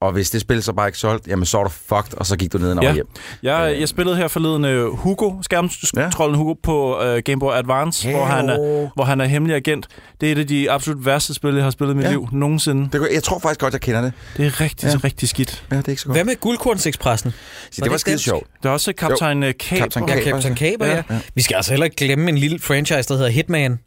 og 0.00 0.12
hvis 0.12 0.30
det 0.30 0.40
spil 0.40 0.62
så 0.62 0.72
bare 0.72 0.88
ikke 0.88 0.98
solgt, 0.98 1.26
jamen 1.28 1.46
så 1.46 1.58
er 1.58 1.62
du 1.64 1.68
fucked, 1.70 2.14
og 2.18 2.26
så 2.26 2.36
gik 2.36 2.52
du 2.52 2.58
ned 2.58 2.72
og 2.76 2.82
Ja. 2.82 2.94
hjem. 2.94 3.06
Jeg, 3.42 3.76
jeg 3.80 3.88
spillede 3.88 4.16
her 4.16 4.28
forleden 4.28 4.64
uh, 4.64 4.98
Hugo, 4.98 5.32
skærmtrollen 5.42 6.36
Hugo 6.38 6.54
på 6.62 7.00
uh, 7.00 7.18
Game 7.24 7.40
Boy 7.40 7.52
Advance, 7.54 8.10
hvor 8.10 8.24
han, 8.24 8.48
er, 8.48 8.90
hvor 8.94 9.04
han 9.04 9.20
er 9.20 9.24
hemmelig 9.24 9.56
agent. 9.56 9.86
Det 10.20 10.28
er 10.28 10.32
et 10.32 10.38
af 10.38 10.46
de 10.46 10.70
absolut 10.70 11.06
værste 11.06 11.34
spil, 11.34 11.54
jeg 11.54 11.64
har 11.64 11.70
spillet 11.70 11.94
i 11.94 11.96
mit 11.96 12.04
Ja. 12.04 12.10
liv 12.10 12.28
nogensinde. 12.32 12.88
Det, 12.92 13.08
jeg 13.14 13.22
tror 13.22 13.38
faktisk 13.38 13.60
godt, 13.60 13.72
jeg 13.72 13.80
kender 13.80 14.00
det. 14.00 14.12
Det 14.36 14.46
er 14.46 14.60
rigtig, 14.60 14.86
Ja. 14.86 14.90
ja. 14.92 14.98
rigtig 15.04 15.28
skidt. 15.28 15.64
Ja, 15.70 15.76
det 15.76 15.84
er 15.86 15.88
ikke 15.90 16.02
så 16.02 16.06
godt. 16.08 16.16
Hvad 16.16 16.24
med 16.24 16.40
Guldkornsekspressen? 16.40 17.32
Så 17.70 17.80
det 17.84 17.90
var 17.90 17.96
skide 17.96 18.18
sjovt. 18.18 18.46
Der 18.62 18.68
er 18.68 18.72
også. 18.72 18.92
Kaptajn 18.92 19.42
Ja, 19.42 19.52
Caper. 19.52 19.84
Captain 20.24 20.56
Caper, 20.56 20.86
ja. 20.86 20.94
Ja. 20.94 21.02
ja. 21.10 21.18
Vi 21.34 21.42
skal 21.42 21.54
altså 21.54 21.72
heller 21.72 21.84
ikke 21.84 21.96
glemme 21.96 22.28
en 22.30 22.38
lille 22.38 22.58
franchise, 22.58 23.08
der 23.08 23.14
hedder 23.16 23.30
Hitman. 23.30 23.78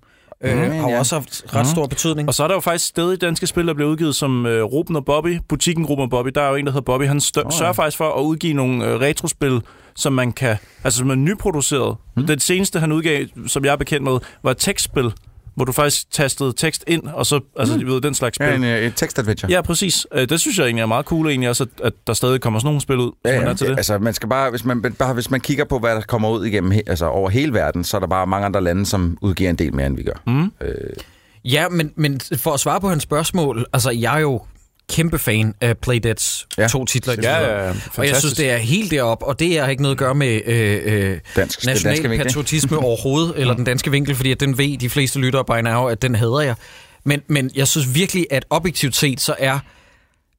Øh, 0.43 0.55
Mm, 0.57 0.79
har 0.79 0.89
ja. 0.89 0.99
også 0.99 1.15
haft 1.15 1.55
ret 1.55 1.67
stor 1.67 1.87
betydning. 1.87 2.27
Og 2.27 2.33
så 2.33 2.43
er 2.43 2.47
der 2.47 2.55
jo 2.55 2.59
faktisk 2.61 2.85
stadig 2.85 3.21
danske 3.21 3.47
spil, 3.47 3.67
der 3.67 3.73
bliver 3.73 3.89
udgivet 3.89 4.15
som 4.15 4.45
uh, 4.45 4.51
Ruben 4.51 4.95
og 4.95 5.05
Bobby. 5.05 5.39
Butikken 5.49 5.85
Ruben 5.85 6.03
og 6.03 6.09
Bobby, 6.09 6.29
der 6.35 6.41
er 6.41 6.49
jo 6.49 6.55
en, 6.55 6.65
der 6.65 6.71
hedder 6.71 6.85
Bobby. 6.85 7.03
Han 7.03 7.21
stø- 7.21 7.39
Åh, 7.41 7.45
oh, 7.45 7.51
ja. 7.53 7.57
sørger 7.57 7.73
faktisk 7.73 7.97
for 7.97 8.11
at 8.19 8.21
udgive 8.23 8.53
nogle 8.53 8.85
uh, 8.95 9.01
retrospil, 9.01 9.61
som 9.95 10.13
man 10.13 10.31
kan... 10.31 10.57
Altså, 10.83 10.97
som 10.97 11.09
er 11.09 11.15
nyproduceret. 11.15 11.97
Mm. 12.17 12.27
Det 12.27 12.41
seneste, 12.41 12.79
han 12.79 12.91
udgav, 12.91 13.25
som 13.47 13.65
jeg 13.65 13.71
er 13.71 13.75
bekendt 13.75 14.03
med, 14.03 14.19
var 14.43 14.51
et 14.51 14.57
tekstspil, 14.57 15.11
hvor 15.61 15.65
du 15.65 15.71
faktisk 15.71 16.11
tastede 16.11 16.53
tekst 16.57 16.83
ind, 16.87 17.03
og 17.07 17.25
så... 17.25 17.39
Altså, 17.59 17.77
mm. 17.77 17.87
ved, 17.87 18.01
den 18.01 18.13
slags 18.15 18.35
spil. 18.35 18.47
Ja, 18.47 18.55
en, 18.55 18.63
øh, 18.63 18.79
et 18.81 18.93
tekstadventure. 18.95 19.51
Ja, 19.51 19.61
præcis. 19.61 20.07
Øh, 20.13 20.29
Det 20.29 20.39
synes 20.39 20.57
jeg 20.57 20.65
egentlig 20.65 20.81
er 20.81 20.85
meget 20.85 21.05
cool, 21.05 21.27
egentlig 21.27 21.49
også, 21.49 21.63
at, 21.63 21.85
at 21.85 21.93
der 22.07 22.13
stadig 22.13 22.41
kommer 22.41 22.59
sådan 22.59 22.67
nogle 22.67 22.81
spil 22.81 22.97
ud, 22.97 23.11
Ja, 23.25 23.31
man 23.35 23.43
ja. 23.43 23.49
er 23.49 23.53
til 23.53 23.67
det. 23.69 23.77
Altså, 23.77 23.97
man 23.97 24.13
skal 24.13 24.29
bare, 24.29 24.49
hvis 24.49 24.65
man, 24.65 24.81
bare, 24.81 25.13
hvis 25.13 25.31
man 25.31 25.39
kigger 25.41 25.65
på, 25.65 25.79
hvad 25.79 25.95
der 25.95 26.01
kommer 26.01 26.29
ud 26.29 26.45
igennem, 26.45 26.71
altså 26.87 27.05
over 27.05 27.29
hele 27.29 27.53
verden, 27.53 27.83
så 27.83 27.97
er 27.97 27.99
der 27.99 28.07
bare 28.07 28.27
mange 28.27 28.45
andre 28.45 28.61
lande, 28.63 28.85
som 28.85 29.17
udgiver 29.21 29.49
en 29.49 29.55
del 29.55 29.75
mere, 29.75 29.87
end 29.87 29.95
vi 29.97 30.03
gør. 30.03 30.21
Mm. 30.27 30.51
Øh, 30.61 30.73
Ja, 31.45 31.69
men, 31.69 31.91
men 31.95 32.19
for 32.37 32.51
at 32.53 32.59
svare 32.59 32.81
på 32.81 32.89
hans 32.89 33.03
spørgsmål, 33.03 33.65
altså 33.73 33.91
jeg 33.91 34.15
er 34.15 34.19
jo 34.19 34.41
kæmpe 34.91 35.19
fan 35.19 35.53
af 35.61 35.77
Playdeads 35.77 36.47
Ja. 36.57 36.67
to 36.67 36.85
titler. 36.85 37.15
Ja, 37.23 37.37
ja, 37.39 37.65
ja. 37.67 37.73
Og 37.97 38.07
jeg 38.07 38.15
synes, 38.15 38.33
det 38.33 38.49
er 38.49 38.57
helt 38.57 38.91
derop, 38.91 39.23
og 39.23 39.39
det 39.39 39.59
har 39.59 39.67
ikke 39.67 39.81
noget 39.81 39.95
at 39.95 39.99
gøre 39.99 40.15
med 40.15 40.41
øh, 40.45 40.81
øh, 40.85 41.09
dansk, 41.11 41.35
danske 41.35 41.65
national 41.67 42.01
vinkel. 42.09 42.17
patriotisme 42.27 42.77
overhovedet, 42.85 43.33
eller 43.37 43.53
den 43.53 43.63
danske 43.65 43.91
vinkel, 43.91 44.15
fordi 44.15 44.31
at 44.31 44.39
den 44.39 44.57
ved 44.57 44.77
de 44.77 44.89
fleste 44.89 45.19
lyttere 45.19 45.45
by 45.45 45.61
now, 45.63 45.85
at 45.87 46.01
den 46.01 46.15
hader 46.15 46.39
jeg. 46.41 46.55
Men, 47.03 47.21
men 47.27 47.51
jeg 47.55 47.67
synes 47.67 47.95
virkelig, 47.95 48.27
at 48.31 48.45
objektivt 48.49 48.95
set, 48.95 49.21
så 49.21 49.35
er 49.39 49.59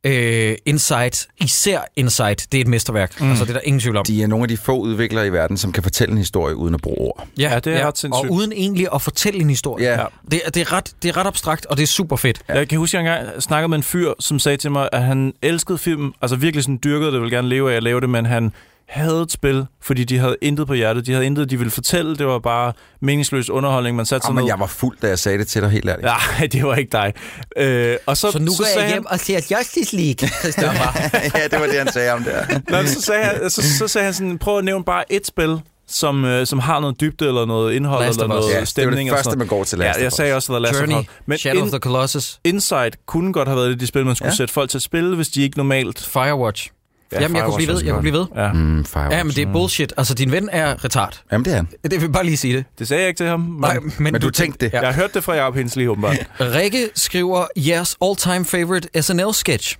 øh, 0.06 0.56
Insight, 0.66 1.28
især 1.40 1.80
Insight, 1.96 2.46
det 2.52 2.58
er 2.58 2.62
et 2.62 2.68
mesterværk. 2.68 3.20
Mm. 3.20 3.30
Altså, 3.30 3.44
det 3.44 3.50
er 3.50 3.54
der 3.54 3.60
ingen 3.64 3.80
tvivl 3.80 3.96
om. 3.96 4.04
De 4.04 4.22
er 4.22 4.26
nogle 4.26 4.44
af 4.44 4.48
de 4.48 4.56
få 4.56 4.78
udviklere 4.78 5.26
i 5.26 5.32
verden, 5.32 5.56
som 5.56 5.72
kan 5.72 5.82
fortælle 5.82 6.12
en 6.12 6.18
historie 6.18 6.56
uden 6.56 6.74
at 6.74 6.80
bruge 6.80 6.98
ord. 6.98 7.26
Ja, 7.38 7.60
det 7.64 7.76
er 7.76 7.86
ret 7.86 7.98
sindssygt. 7.98 8.28
Og 8.30 8.32
uden 8.36 8.52
egentlig 8.52 8.86
at 8.94 9.02
fortælle 9.02 9.40
en 9.40 9.50
historie. 9.50 9.84
Ja. 9.84 10.00
Ja. 10.00 10.06
Det, 10.30 10.40
er- 10.44 10.50
det, 10.50 10.60
er 10.60 10.72
ret, 10.72 10.92
det 11.02 11.08
er 11.08 11.16
ret 11.16 11.26
abstrakt, 11.26 11.66
og 11.66 11.76
det 11.76 11.82
er 11.82 11.86
super 11.86 12.16
fedt. 12.16 12.42
Ja. 12.48 12.54
Jeg 12.58 12.68
kan 12.68 12.78
huske, 12.78 12.98
at 12.98 13.04
jeg 13.04 13.18
engang 13.20 13.42
snakkede 13.42 13.68
med 13.68 13.76
en 13.76 13.82
fyr, 13.82 14.12
som 14.20 14.38
sagde 14.38 14.56
til 14.56 14.70
mig, 14.70 14.88
at 14.92 15.02
han 15.04 15.32
elskede 15.42 15.78
film, 15.78 16.12
altså 16.22 16.36
virkelig 16.36 16.64
sådan 16.64 16.80
dyrkede 16.84 17.12
det, 17.12 17.20
ville 17.20 17.36
gerne 17.36 17.48
leve 17.48 17.72
af 17.72 17.76
at 17.76 17.82
lave 17.82 18.00
det, 18.00 18.10
men 18.10 18.26
han 18.26 18.52
havde 18.92 19.22
et 19.22 19.32
spil, 19.32 19.66
fordi 19.82 20.04
de 20.04 20.18
havde 20.18 20.36
intet 20.42 20.66
på 20.66 20.74
hjertet. 20.74 21.06
De 21.06 21.12
havde 21.12 21.26
intet, 21.26 21.50
de 21.50 21.56
ville 21.58 21.70
fortælle. 21.70 22.16
Det 22.16 22.26
var 22.26 22.38
bare 22.38 22.72
meningsløs 23.00 23.50
underholdning. 23.50 23.96
Man 23.96 24.06
satte 24.06 24.24
sig 24.24 24.30
Oh, 24.30 24.34
men 24.34 24.42
ned. 24.44 24.50
jeg 24.50 24.60
var 24.60 24.66
fuld, 24.66 24.96
da 25.02 25.08
jeg 25.08 25.18
sagde 25.18 25.38
det 25.38 25.46
til 25.48 25.62
dig, 25.62 25.70
helt 25.70 25.88
ærligt. 25.88 26.04
Nej, 26.04 26.46
det 26.52 26.64
var 26.64 26.74
ikke 26.74 26.92
dig. 26.92 27.12
Øh, 27.56 27.96
og 28.06 28.16
så, 28.16 28.30
Så 28.30 28.38
nu 28.38 28.52
går 28.58 28.80
jeg 28.80 28.88
hjem 28.88 29.06
og 29.06 29.20
ser 29.20 29.56
Justice 29.58 29.96
League, 29.96 30.28
Christoffer. 30.40 31.00
ja, 31.38 31.44
det 31.50 31.60
var 31.60 31.66
det, 31.66 31.78
han 31.78 31.92
sagde 31.92 32.12
om 32.12 32.24
det. 32.24 32.32
Han, 32.32 32.62
Nå, 32.68 32.86
så, 32.86 33.00
sagde 33.02 33.24
han, 33.24 33.50
så, 33.50 33.62
så 33.78 33.88
sagde 33.88 34.04
han 34.04 34.14
sådan, 34.14 34.38
prøv 34.38 34.58
at 34.58 34.64
nævne 34.64 34.84
bare 34.84 35.12
et 35.12 35.26
spil, 35.26 35.60
som, 35.88 36.24
øh, 36.24 36.46
som 36.46 36.58
har 36.58 36.80
noget 36.80 37.00
dybde, 37.00 37.26
eller 37.26 37.44
noget 37.46 37.74
indhold, 37.74 38.04
Last 38.04 38.16
eller 38.18 38.28
noget 38.28 38.42
Ja, 38.48 38.50
det 38.50 38.58
var 38.58 38.64
stemning. 38.64 39.10
det 39.10 39.12
og 39.18 39.24
første, 39.24 39.38
man 39.38 39.46
går 39.46 39.64
til. 39.64 39.78
Last 39.78 39.96
Ja, 39.96 40.00
jeg 40.02 40.06
of 40.06 40.12
sagde 40.12 40.32
Us. 40.32 40.36
også 40.36 40.52
The 40.52 40.60
Last 40.62 40.78
Journey, 40.80 40.94
of 40.94 41.00
Us. 41.00 41.06
Men 41.26 41.38
Shadow 41.38 41.58
in, 41.58 41.64
of 41.64 41.70
the 41.70 41.78
Colossus, 41.78 42.40
Inside 42.44 42.90
kunne 43.06 43.32
godt 43.32 43.48
have 43.48 43.56
været 43.56 43.68
et 43.68 43.72
af 43.72 43.78
de 43.78 43.86
spil, 43.86 44.06
man 44.06 44.16
skulle 44.16 44.30
ja. 44.30 44.36
sætte 44.36 44.54
folk 44.54 44.70
til 44.70 44.78
at 44.78 44.82
spille, 44.82 45.16
hvis 45.16 45.28
de 45.28 45.42
ikke 45.42 45.56
normalt... 45.56 46.08
Firewatch. 46.12 46.70
Ja, 47.12 47.20
Jamen, 47.20 47.36
jeg 47.36 47.44
kunne 47.44 47.56
blive 47.56 47.68
ved, 47.72 47.84
jeg 47.84 47.92
kunne 47.92 48.02
blive 48.02 48.18
ved. 48.18 48.26
Ja. 48.36 48.52
Mm. 48.52 48.84
Ja, 48.96 49.22
men 49.24 49.32
det 49.32 49.48
er 49.48 49.52
bullshit. 49.52 49.92
Altså, 49.96 50.14
din 50.14 50.32
ven 50.32 50.48
er 50.52 50.84
retard. 50.84 51.20
Jamen, 51.32 51.44
det 51.44 51.50
er 51.52 51.56
han. 51.56 51.68
Det 51.90 52.00
vil 52.02 52.12
bare 52.12 52.24
lige 52.24 52.36
sige 52.36 52.56
det. 52.56 52.64
Det 52.78 52.88
sagde 52.88 53.00
jeg 53.02 53.08
ikke 53.08 53.18
til 53.18 53.26
ham. 53.26 53.40
Men, 53.40 53.60
Nej, 53.60 53.78
Men 53.98 54.20
du 54.20 54.30
tænkte 54.30 54.66
det. 54.66 54.72
Ja. 54.72 54.80
Jeg 54.80 54.88
har 54.88 54.94
hørt 55.00 55.14
det 55.14 55.24
fra 55.24 55.34
Jacob 55.34 55.54
Hensley, 55.56 55.88
åbenbart. 55.88 56.16
Rikke 56.40 56.90
skriver 56.94 57.44
jeres 57.56 57.96
all-time 58.04 58.44
favorite 58.44 59.02
SNL-sketch. 59.02 59.76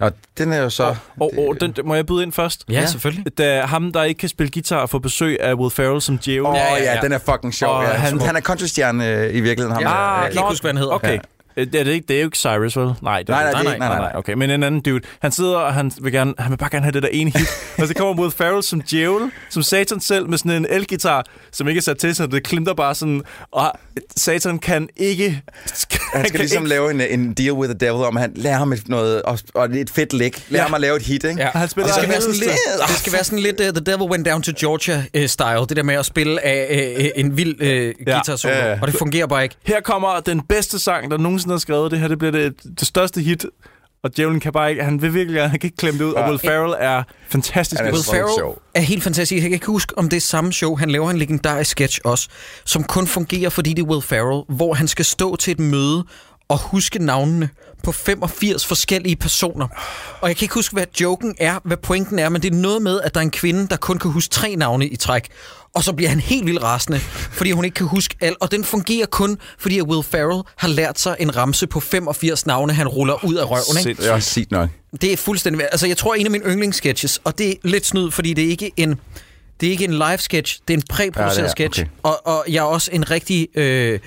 Og 0.00 0.12
den 0.38 0.52
er 0.52 0.56
jo 0.62 0.70
så... 0.70 0.84
Og, 1.20 1.32
og 1.38 1.56
den, 1.60 1.72
den, 1.72 1.86
må 1.88 1.94
jeg 1.94 2.06
byde 2.06 2.22
ind 2.22 2.32
først? 2.32 2.64
Ja, 2.68 2.74
Ja. 2.74 2.80
ja, 2.80 2.86
selvfølgelig. 2.86 3.38
Da 3.38 3.60
ham, 3.60 3.92
der 3.92 4.02
ikke 4.02 4.18
kan 4.18 4.28
spille 4.28 4.50
guitar, 4.50 4.86
får 4.86 4.98
besøg 4.98 5.40
af 5.40 5.54
Will 5.54 5.70
Ferrell 5.70 6.00
som 6.02 6.18
Geo. 6.18 6.44
Åh, 6.44 6.50
oh, 6.50 6.56
Ja, 6.56 6.64
ja, 6.64 6.74
ja, 6.76 6.82
ja, 6.84 6.94
ja. 6.94 7.00
den 7.00 7.12
er 7.12 7.18
fucking 7.18 7.54
sjov. 7.54 7.74
Og 7.76 7.82
ja. 7.84 7.88
han- 7.88 8.20
han, 8.20 8.36
er 8.36 8.40
countrystjerne 8.40 9.08
øh, 9.08 9.34
i 9.34 9.40
virkeligheden. 9.40 9.72
Ham 9.72 9.82
Ja. 9.82 9.88
der. 9.88 9.94
jeg 9.94 10.16
Ah, 10.16 10.22
kan 10.22 10.32
ikke 10.32 10.48
huske, 10.48 10.62
hvad 10.62 10.72
han 10.72 10.76
hedder. 10.76 10.92
Okay. 10.94 11.12
Det 11.12 11.20
er, 11.62 11.84
det, 11.84 11.86
ikke, 11.86 12.06
det 12.08 12.16
er 12.16 12.20
jo 12.20 12.26
ikke 12.26 12.36
Cyrus, 12.38 12.76
vel? 12.76 12.92
Nej, 13.02 13.22
det 13.22 13.28
er 13.28 13.32
Nej, 13.34 13.42
nej, 13.52 13.52
nej, 13.52 13.72
ikke- 13.72 13.78
nej, 13.78 13.88
nej, 13.88 13.98
nej. 13.98 14.12
Okay, 14.14 14.32
men 14.32 14.50
en 14.50 14.62
anden 14.62 14.80
dude. 14.80 15.00
Han 15.22 15.32
sidder, 15.32 15.56
og 15.56 15.74
han 15.74 15.92
vil, 16.00 16.12
gerne, 16.12 16.34
han 16.38 16.50
vil 16.50 16.56
bare 16.56 16.70
gerne 16.70 16.84
have 16.84 16.92
det 16.92 17.02
der 17.02 17.08
ene 17.08 17.30
hit. 17.36 17.48
og 17.78 17.86
så 17.88 17.94
kommer 17.94 18.22
Will 18.22 18.32
Ferrell 18.32 18.62
som 18.62 18.80
djævel, 18.80 19.30
som 19.50 19.62
Satan 19.62 20.00
selv, 20.00 20.28
med 20.28 20.38
sådan 20.38 20.52
en 20.52 20.66
elgitar, 20.70 21.24
som 21.52 21.68
ikke 21.68 21.78
er 21.78 21.82
sat 21.82 21.98
til, 21.98 22.14
så 22.14 22.26
det 22.26 22.42
klimter 22.44 22.74
bare 22.74 22.94
sådan. 22.94 23.22
Og 23.52 23.72
Satan 24.16 24.58
kan 24.58 24.88
ikke... 24.96 25.42
Han 26.14 26.28
skal 26.28 26.40
ligesom 26.40 26.64
lave 26.64 26.90
en, 26.90 27.00
en 27.00 27.32
deal 27.34 27.52
with 27.52 27.70
the 27.74 27.78
devil, 27.88 28.04
om 28.04 28.16
han 28.16 28.32
lærer 28.36 28.56
ham 28.56 28.72
et, 28.72 28.88
noget, 28.88 29.22
og, 29.22 29.38
og 29.54 29.64
et 29.76 29.90
fedt 29.90 30.12
lick. 30.12 30.42
Lærer 30.48 30.62
Ja. 30.62 30.66
ham 30.66 30.74
at 30.74 30.80
lave 30.80 30.96
et 30.96 31.02
hit, 31.02 31.24
ikke? 31.24 31.42
Ja, 31.42 31.48
han 31.54 31.68
spiller 31.68 31.86
det 31.86 31.94
skal, 31.96 32.08
være 32.08 32.20
sådan 32.20 32.34
lidt, 32.36 32.50
det 32.88 32.96
skal 32.96 33.12
være 33.12 33.24
sådan 33.24 33.38
lidt 33.38 33.60
uh, 33.60 33.66
The 33.66 33.72
Devil 33.92 34.10
Went 34.10 34.26
Down 34.26 34.42
to 34.42 34.52
Georgia-style. 34.60 35.66
Det 35.66 35.76
der 35.76 35.82
med 35.82 35.94
at 35.94 36.06
spille 36.06 36.44
af 36.44 36.96
uh, 36.98 37.20
en 37.20 37.36
vild 37.36 37.62
uh, 37.62 38.04
guitar 38.06 38.36
solo. 38.36 38.54
Ja, 38.54 38.70
ja. 38.70 38.78
Og 38.82 38.88
det 38.88 38.96
fungerer 38.98 39.26
bare 39.26 39.42
ikke. 39.42 39.54
Her 39.64 39.80
kommer 39.80 40.20
den 40.20 40.40
bedste 40.40 40.78
sang, 40.78 41.10
der 41.10 41.16
nogensinde 41.18 41.47
er 41.54 41.58
skrevet. 41.58 41.90
Det 41.90 41.98
her 42.00 42.08
det 42.08 42.18
bliver 42.18 42.32
det, 42.32 42.54
det 42.78 42.88
største 42.88 43.20
hit. 43.20 43.46
Og 44.02 44.16
djævlen 44.16 44.40
kan 44.40 44.52
bare 44.52 44.70
ikke... 44.70 44.84
Han 44.84 45.02
vil 45.02 45.14
virkelig 45.14 45.42
han 45.42 45.50
kan 45.60 45.66
ikke 45.66 45.76
klemme 45.76 45.98
det 46.00 46.04
ud. 46.04 46.12
Og 46.12 46.20
Ja. 46.20 46.28
Will 46.28 46.38
Ferrell 46.38 46.74
er 46.78 47.02
fantastisk. 47.28 47.80
Han 47.80 47.88
er 47.88 47.92
Will 47.92 48.04
Ferrell 48.04 48.54
er 48.74 48.80
helt 48.80 49.02
fantastisk. 49.02 49.32
Jeg 49.34 49.42
kan 49.42 49.52
ikke 49.52 49.66
huske, 49.66 49.98
om 49.98 50.08
det 50.08 50.16
er 50.16 50.20
samme 50.20 50.52
show. 50.52 50.76
Han 50.76 50.90
laver 50.90 51.10
en 51.10 51.18
legendarisk 51.18 51.70
sketch 51.70 52.00
også, 52.04 52.28
som 52.64 52.84
kun 52.84 53.06
fungerer, 53.06 53.50
fordi 53.50 53.72
det 53.72 53.82
er 53.82 53.86
Will 53.86 54.02
Ferrell, 54.02 54.42
hvor 54.56 54.74
han 54.74 54.88
skal 54.88 55.04
stå 55.04 55.36
til 55.36 55.50
et 55.50 55.60
møde 55.60 56.04
og 56.48 56.58
huske 56.58 56.98
navnene 57.04 57.48
på 57.84 57.92
85 57.92 58.66
forskellige 58.66 59.16
personer. 59.16 59.66
Og 60.20 60.28
jeg 60.28 60.36
kan 60.36 60.44
ikke 60.44 60.54
huske, 60.54 60.72
hvad 60.72 60.86
joken 61.00 61.34
er, 61.38 61.58
hvad 61.64 61.76
pointen 61.76 62.18
er, 62.18 62.28
men 62.28 62.42
det 62.42 62.52
er 62.52 62.56
noget 62.56 62.82
med, 62.82 63.00
at 63.00 63.14
der 63.14 63.20
er 63.20 63.24
en 63.24 63.30
kvinde, 63.30 63.68
der 63.68 63.76
kun 63.76 63.98
kan 63.98 64.10
huske 64.10 64.30
tre 64.32 64.54
navne 64.56 64.86
i 64.88 64.96
træk. 64.96 65.28
Og 65.74 65.84
så 65.84 65.92
bliver 65.92 66.08
han 66.08 66.20
helt 66.20 66.46
vildt 66.46 66.62
rasende, 66.62 66.98
fordi 67.30 67.50
hun 67.50 67.64
ikke 67.64 67.74
kan 67.74 67.86
huske 67.86 68.14
alt. 68.20 68.36
Og 68.40 68.50
den 68.50 68.64
fungerer 68.64 69.06
kun, 69.06 69.38
fordi 69.58 69.78
at 69.78 69.84
Will 69.84 70.02
Ferrell 70.02 70.42
har 70.56 70.68
lært 70.68 70.98
sig 71.00 71.16
en 71.20 71.36
ramse 71.36 71.66
på 71.66 71.80
85 71.80 72.46
navne, 72.46 72.72
han 72.72 72.88
ruller 72.88 73.24
ud 73.24 73.34
af 73.34 73.50
røven. 73.50 73.88
Ikke? 73.88 74.04
Er 74.06 74.12
også 74.12 74.30
sygt 74.30 74.50
nok. 74.50 74.68
Det 75.00 75.12
er 75.12 75.16
fuldstændig... 75.16 75.62
Altså, 75.72 75.86
jeg 75.86 75.96
tror, 75.96 76.14
en 76.14 76.26
af 76.26 76.30
mine 76.30 76.44
yndlingssketches, 76.44 77.20
og 77.24 77.38
det 77.38 77.50
er 77.50 77.54
lidt 77.64 77.86
snyd, 77.86 78.10
fordi 78.10 78.34
det 78.34 78.44
er 78.44 78.48
ikke 78.48 78.70
en... 78.76 79.00
Det 79.60 79.66
er 79.66 79.70
ikke 79.70 79.84
en 79.84 79.92
live 79.94 80.18
sketch, 80.18 80.60
det 80.68 80.74
er 80.74 80.78
en 80.78 80.82
præproduceret 80.90 81.38
Ja, 81.38 81.44
er, 81.44 81.48
sketch. 81.50 81.80
okay. 81.80 81.90
Og, 82.02 82.26
og 82.26 82.44
jeg 82.48 82.58
er 82.58 82.62
også 82.62 82.90
en 82.92 83.10
rigtig... 83.10 83.48
Øh, 83.54 83.98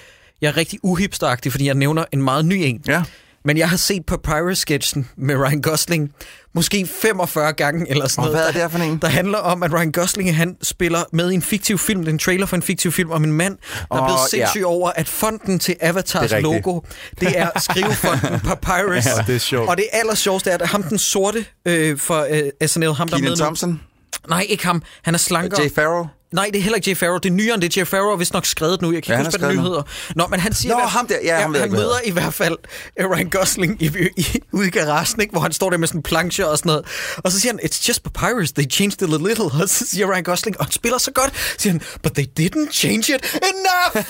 jeg 0.42 0.48
er 0.48 0.58
rigtig 0.58 0.80
uhipsteragtig, 0.84 1.52
fordi 1.52 1.66
jeg 1.66 1.76
nævner 1.76 2.06
en 2.12 2.22
meget 2.22 2.46
ny 2.46 2.54
en. 2.54 2.82
Ja. 2.88 3.04
Men 3.46 3.58
jeg 3.58 3.70
har 3.70 3.78
set 3.78 4.06
Papyrus-sketchen 4.06 5.10
med 5.18 5.36
Ryan 5.36 5.62
Gosling 5.62 6.12
måske 6.56 6.88
45 7.02 7.54
gange 7.54 7.90
eller 7.90 8.08
sådan 8.08 8.22
Og 8.22 8.26
noget. 8.26 8.40
hvad 8.40 8.48
er 8.48 8.68
der- 8.68 8.78
det 8.78 8.80
for 8.80 8.92
en? 8.92 8.98
Der 9.02 9.08
handler 9.08 9.38
om, 9.38 9.64
at 9.64 9.74
Ryan 9.74 9.92
Gosling 9.92 10.36
han 10.36 10.58
spiller 10.64 11.04
med 11.14 11.32
i 11.32 11.34
en 11.34 11.42
fiktiv 11.42 11.78
film. 11.78 12.02
Er 12.04 12.10
en 12.10 12.20
trailer 12.20 12.46
for 12.46 12.56
en 12.56 12.62
fiktiv 12.62 12.92
film 12.92 13.12
om 13.12 13.24
en 13.24 13.32
mand, 13.34 13.58
der 13.92 13.98
er 13.98 14.02
Åh, 14.02 14.08
blevet 14.08 14.20
ja. 14.20 14.28
sindssyg 14.30 14.66
over, 14.66 14.92
at 14.96 15.08
fonden 15.10 15.60
til 15.60 15.76
Avatars 15.82 16.30
Det 16.30 16.38
er 16.38 16.42
logo, 16.42 16.80
det 17.20 17.40
er 17.40 17.50
skrivefonden 17.70 18.40
Papyrus. 18.40 19.06
Ja, 19.06 19.12
det 19.28 19.36
er 19.36 19.40
sjovt. 19.40 19.70
Og 19.70 19.78
det 19.78 19.86
aller 19.92 20.16
sjoveste 20.16 20.50
er, 20.50 20.58
at 20.58 20.68
ham 20.68 20.84
den 20.84 20.98
sorte 20.98 21.46
øh, 21.66 21.98
for 21.98 22.28
øh, 22.62 22.68
SNL, 22.68 22.86
ham 22.94 23.08
der 23.08 23.16
er 23.16 23.20
Keenan 23.20 23.22
med 23.24 23.30
nu- 23.30 23.36
Thompson? 23.36 23.82
Nej, 24.30 24.46
ikke 24.50 24.66
ham. 24.66 24.84
Han 25.04 25.14
er 25.14 25.18
slankere. 25.18 25.62
Jay 25.62 25.70
Farrow? 25.76 26.06
Nej, 26.34 26.50
det 26.54 26.60
er 26.60 26.62
heller 26.64 26.76
ikke 26.76 26.90
Jay 26.90 26.96
Farrow. 26.98 27.18
Det 27.18 27.30
er 27.30 27.34
nyere 27.34 27.54
end 27.54 27.62
det. 27.62 27.78
Jay 27.78 27.86
Farrow 27.86 28.12
er 28.12 28.16
vist 28.18 28.34
nok 28.34 28.46
skrevet 28.46 28.82
nu. 28.82 28.92
Jeg 28.94 29.04
kan 29.04 29.12
Ja, 29.14 29.14
ikke 29.14 29.18
han 29.18 29.26
huske, 29.26 29.36
er 29.38 29.40
hvad 29.40 29.50
den 29.50 29.58
skrevet 29.64 29.86
nyhed 29.86 30.16
Nå, 30.16 30.28
men 30.28 30.40
han 30.40 30.54
siger... 30.54 30.74
Nå, 30.74 30.80
hvad- 30.80 30.90
ham 30.90 31.08
der. 31.08 31.16
Ja, 31.24 31.40
ham 31.42 31.54
ved 31.54 31.60
jeg 31.60 31.70
han 31.70 31.78
møder 31.78 31.96
i 32.06 32.12
hvert 32.12 32.34
fald 32.34 32.58
Ryan 33.00 33.30
Gosling 33.30 33.82
i, 33.82 33.86
i, 34.18 34.26
ude 34.52 34.68
i 34.68 34.70
garagen, 34.70 35.22
ikke? 35.22 35.32
hvor 35.32 35.42
han 35.42 35.52
står 35.52 35.70
der 35.70 35.78
med 35.78 35.88
sådan 35.88 36.00
en 36.00 36.04
planche 36.04 36.48
og 36.48 36.58
sådan 36.58 36.70
noget. 36.70 36.86
Og 37.18 37.32
så 37.32 37.40
siger 37.40 37.54
han, 37.54 37.60
it's 37.64 37.88
just 37.88 38.04
papyrus. 38.04 38.52
They 38.52 38.72
changed 38.72 39.02
it 39.02 39.14
a 39.14 39.18
little. 39.28 39.46
Og 39.62 39.70
så 39.70 39.86
siger 39.88 40.12
Ryan 40.14 40.24
Gosling, 40.24 40.60
og 40.60 40.66
han 40.66 40.72
spiller 40.72 40.98
så 40.98 41.12
godt. 41.12 41.32
Så 41.38 41.56
siger 41.58 41.74
han, 41.74 41.82
but 42.04 42.12
they 42.14 42.26
didn't 42.40 42.72
change 42.74 43.16
it 43.16 43.40
enough. 43.52 44.06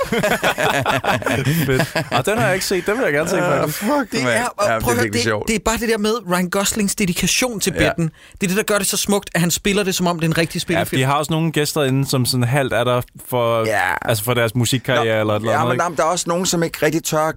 Fedt. 1.65 1.95
Og 2.11 2.26
den 2.26 2.38
har 2.38 2.45
jeg 2.45 2.53
ikke 2.53 2.65
set. 2.65 2.86
Den 2.86 2.97
vil 2.97 3.03
jeg 3.03 3.13
gerne 3.13 3.30
se, 3.30 3.38
faktisk. 3.38 3.78
Fuck, 3.78 4.11
Det 4.11 4.24
mand. 4.24 4.28
er, 4.28 4.45
og 4.45 4.69
ja, 4.69 4.80
prøv 4.80 4.91
at 4.91 4.95
høre, 4.95 4.95
virkelig 4.95 5.13
det, 5.13 5.22
sjovt. 5.24 5.47
det 5.47 5.55
er 5.55 5.59
bare 5.65 5.78
det 5.78 5.89
der 5.89 5.97
med 5.97 6.13
Ryan 6.32 6.49
Goslings 6.49 6.95
dedikation 6.95 7.59
til 7.59 7.74
Ja. 7.76 7.80
Betten. 7.89 8.05
Det 8.41 8.43
er 8.43 8.47
det, 8.47 8.57
der 8.57 8.63
gør 8.63 8.78
det 8.78 8.88
så 8.88 8.97
smukt, 8.97 9.30
at 9.34 9.41
han 9.41 9.51
spiller 9.51 9.84
det, 9.84 9.95
som 9.95 10.07
om 10.07 10.19
det 10.19 10.26
er 10.26 10.30
en 10.32 10.38
rigtig 10.38 10.55
Ja, 10.55 10.59
spillefilm. 10.59 10.99
de 10.99 11.03
har 11.05 11.13
også 11.13 11.32
nogle 11.34 11.51
gæster 11.51 11.84
inde, 11.84 12.05
som 12.12 12.26
sådan 12.26 12.43
halvt 12.43 12.74
er 12.74 12.84
der 12.84 13.01
for, 13.26 13.66
Ja. 13.66 13.80
altså 14.01 14.24
for 14.24 14.34
deres 14.34 14.55
musikkarriere 14.55 15.20
eller 15.20 15.34
et 15.34 15.39
eller 15.39 15.51
ja, 15.51 15.57
andet. 15.62 15.78
men 15.78 15.88
ikke? 15.91 15.97
der, 15.97 16.03
er 16.03 16.07
også 16.07 16.26
nogen, 16.28 16.45
som 16.45 16.64
ikke 16.64 16.86
rigtig 16.86 17.03
tør 17.03 17.32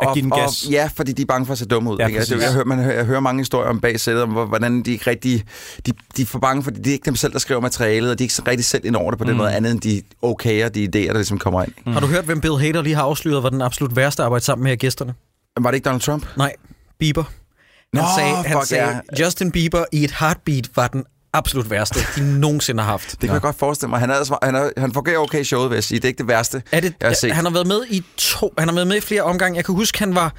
at 0.00 0.08
give 0.14 0.22
den 0.22 0.30
gas. 0.30 0.66
ja, 0.70 0.90
fordi 0.96 1.12
de 1.12 1.22
er 1.22 1.26
bange 1.26 1.46
for 1.46 1.52
at 1.52 1.58
se 1.58 1.66
dumme 1.66 1.90
ud. 1.90 1.98
Ja, 1.98 2.06
ikke? 2.06 2.18
altså, 2.18 2.36
jeg, 2.36 2.52
hører, 2.52 2.64
man, 2.64 2.78
hører, 2.78 2.94
jeg 2.96 3.04
hører 3.04 3.20
mange 3.20 3.40
historier 3.40 3.68
om 3.70 3.80
bag 3.80 3.96
om 4.22 4.28
hvor- 4.30 4.44
hvordan 4.46 4.82
de 4.82 4.90
ikke 4.92 5.10
rigtig... 5.10 5.44
De, 5.86 5.92
de 6.16 6.22
er 6.22 6.26
for 6.26 6.38
bange, 6.38 6.62
fordi 6.62 6.78
det 6.78 6.86
er 6.86 6.92
ikke 6.92 7.04
dem 7.06 7.16
selv, 7.16 7.32
der 7.32 7.38
skriver 7.38 7.60
materialet, 7.60 8.10
og 8.10 8.18
de 8.18 8.22
er 8.22 8.24
ikke 8.24 8.34
så 8.34 8.42
rigtig 8.46 8.64
selv 8.64 8.84
ind 8.84 8.96
over 8.96 9.10
det 9.10 9.18
på 9.18 9.24
den 9.24 9.32
Mm. 9.32 9.38
måde, 9.38 9.52
andet 9.52 9.72
end 9.72 9.80
de 9.80 10.02
okayer, 10.22 10.68
de 10.68 10.84
idéer, 10.84 10.88
der 11.08 11.12
ligesom 11.12 11.38
kommer 11.38 11.62
ind. 11.62 11.72
Har 11.86 12.00
du 12.00 12.06
hørt, 12.06 12.24
hvem 12.24 12.40
Bill 12.40 12.58
Hader 12.58 12.82
lige 12.82 12.94
har 12.94 13.02
afsløret, 13.02 13.42
var 13.42 13.48
den 13.50 13.62
absolut 13.62 13.96
værste 13.96 14.22
arbejde 14.22 14.44
sammen 14.44 14.62
med 14.62 14.72
af 14.72 14.78
gæsterne? 14.78 15.14
Var 15.60 15.70
det 15.70 15.74
ikke 15.76 15.84
Donald 15.84 16.00
Trump? 16.02 16.26
Nej, 16.36 16.52
Bieber. 16.98 17.22
Han 17.22 18.02
Nå, 18.02 18.08
sagde, 18.18 18.34
han 18.36 18.52
fuck 18.52 18.64
sagde 18.66 19.00
Justin 19.20 19.50
Bieber 19.52 19.84
i 19.92 20.04
et 20.04 20.10
heartbeat 20.18 20.68
var 20.76 20.86
den 20.88 21.04
absolut 21.36 21.70
værste, 21.70 21.98
de 22.16 22.38
nogensinde 22.40 22.82
har 22.82 22.90
haft. 22.90 23.10
Det 23.10 23.20
kan 23.20 23.32
jeg 23.32 23.40
godt 23.42 23.58
forestille 23.58 23.90
mig. 23.90 24.00
Han, 24.00 24.10
er, 24.10 24.44
han, 24.44 24.54
er, 24.54 24.70
han 24.76 24.92
fungerer 24.92 25.18
okay 25.18 25.40
i 25.40 25.44
showet, 25.44 25.70
vil 25.70 25.76
jeg 25.76 25.84
sige. 25.84 25.98
Det 25.98 26.04
er 26.04 26.08
ikke 26.08 26.18
det 26.18 26.28
værste, 26.28 26.62
Er 26.72 26.80
det, 26.80 26.94
jeg 27.00 27.08
har 27.08 27.14
set. 27.14 27.32
han 27.32 27.44
har 27.44 27.52
været 27.52 27.66
med 27.66 27.80
i 27.90 28.02
to, 28.16 28.54
han 28.58 28.68
har 28.68 28.74
været 28.74 28.86
med 28.88 28.96
i 28.96 29.00
flere 29.00 29.22
omgange. 29.22 29.56
Jeg 29.56 29.64
kan 29.64 29.74
huske, 29.74 29.98
han 29.98 30.14
var... 30.14 30.34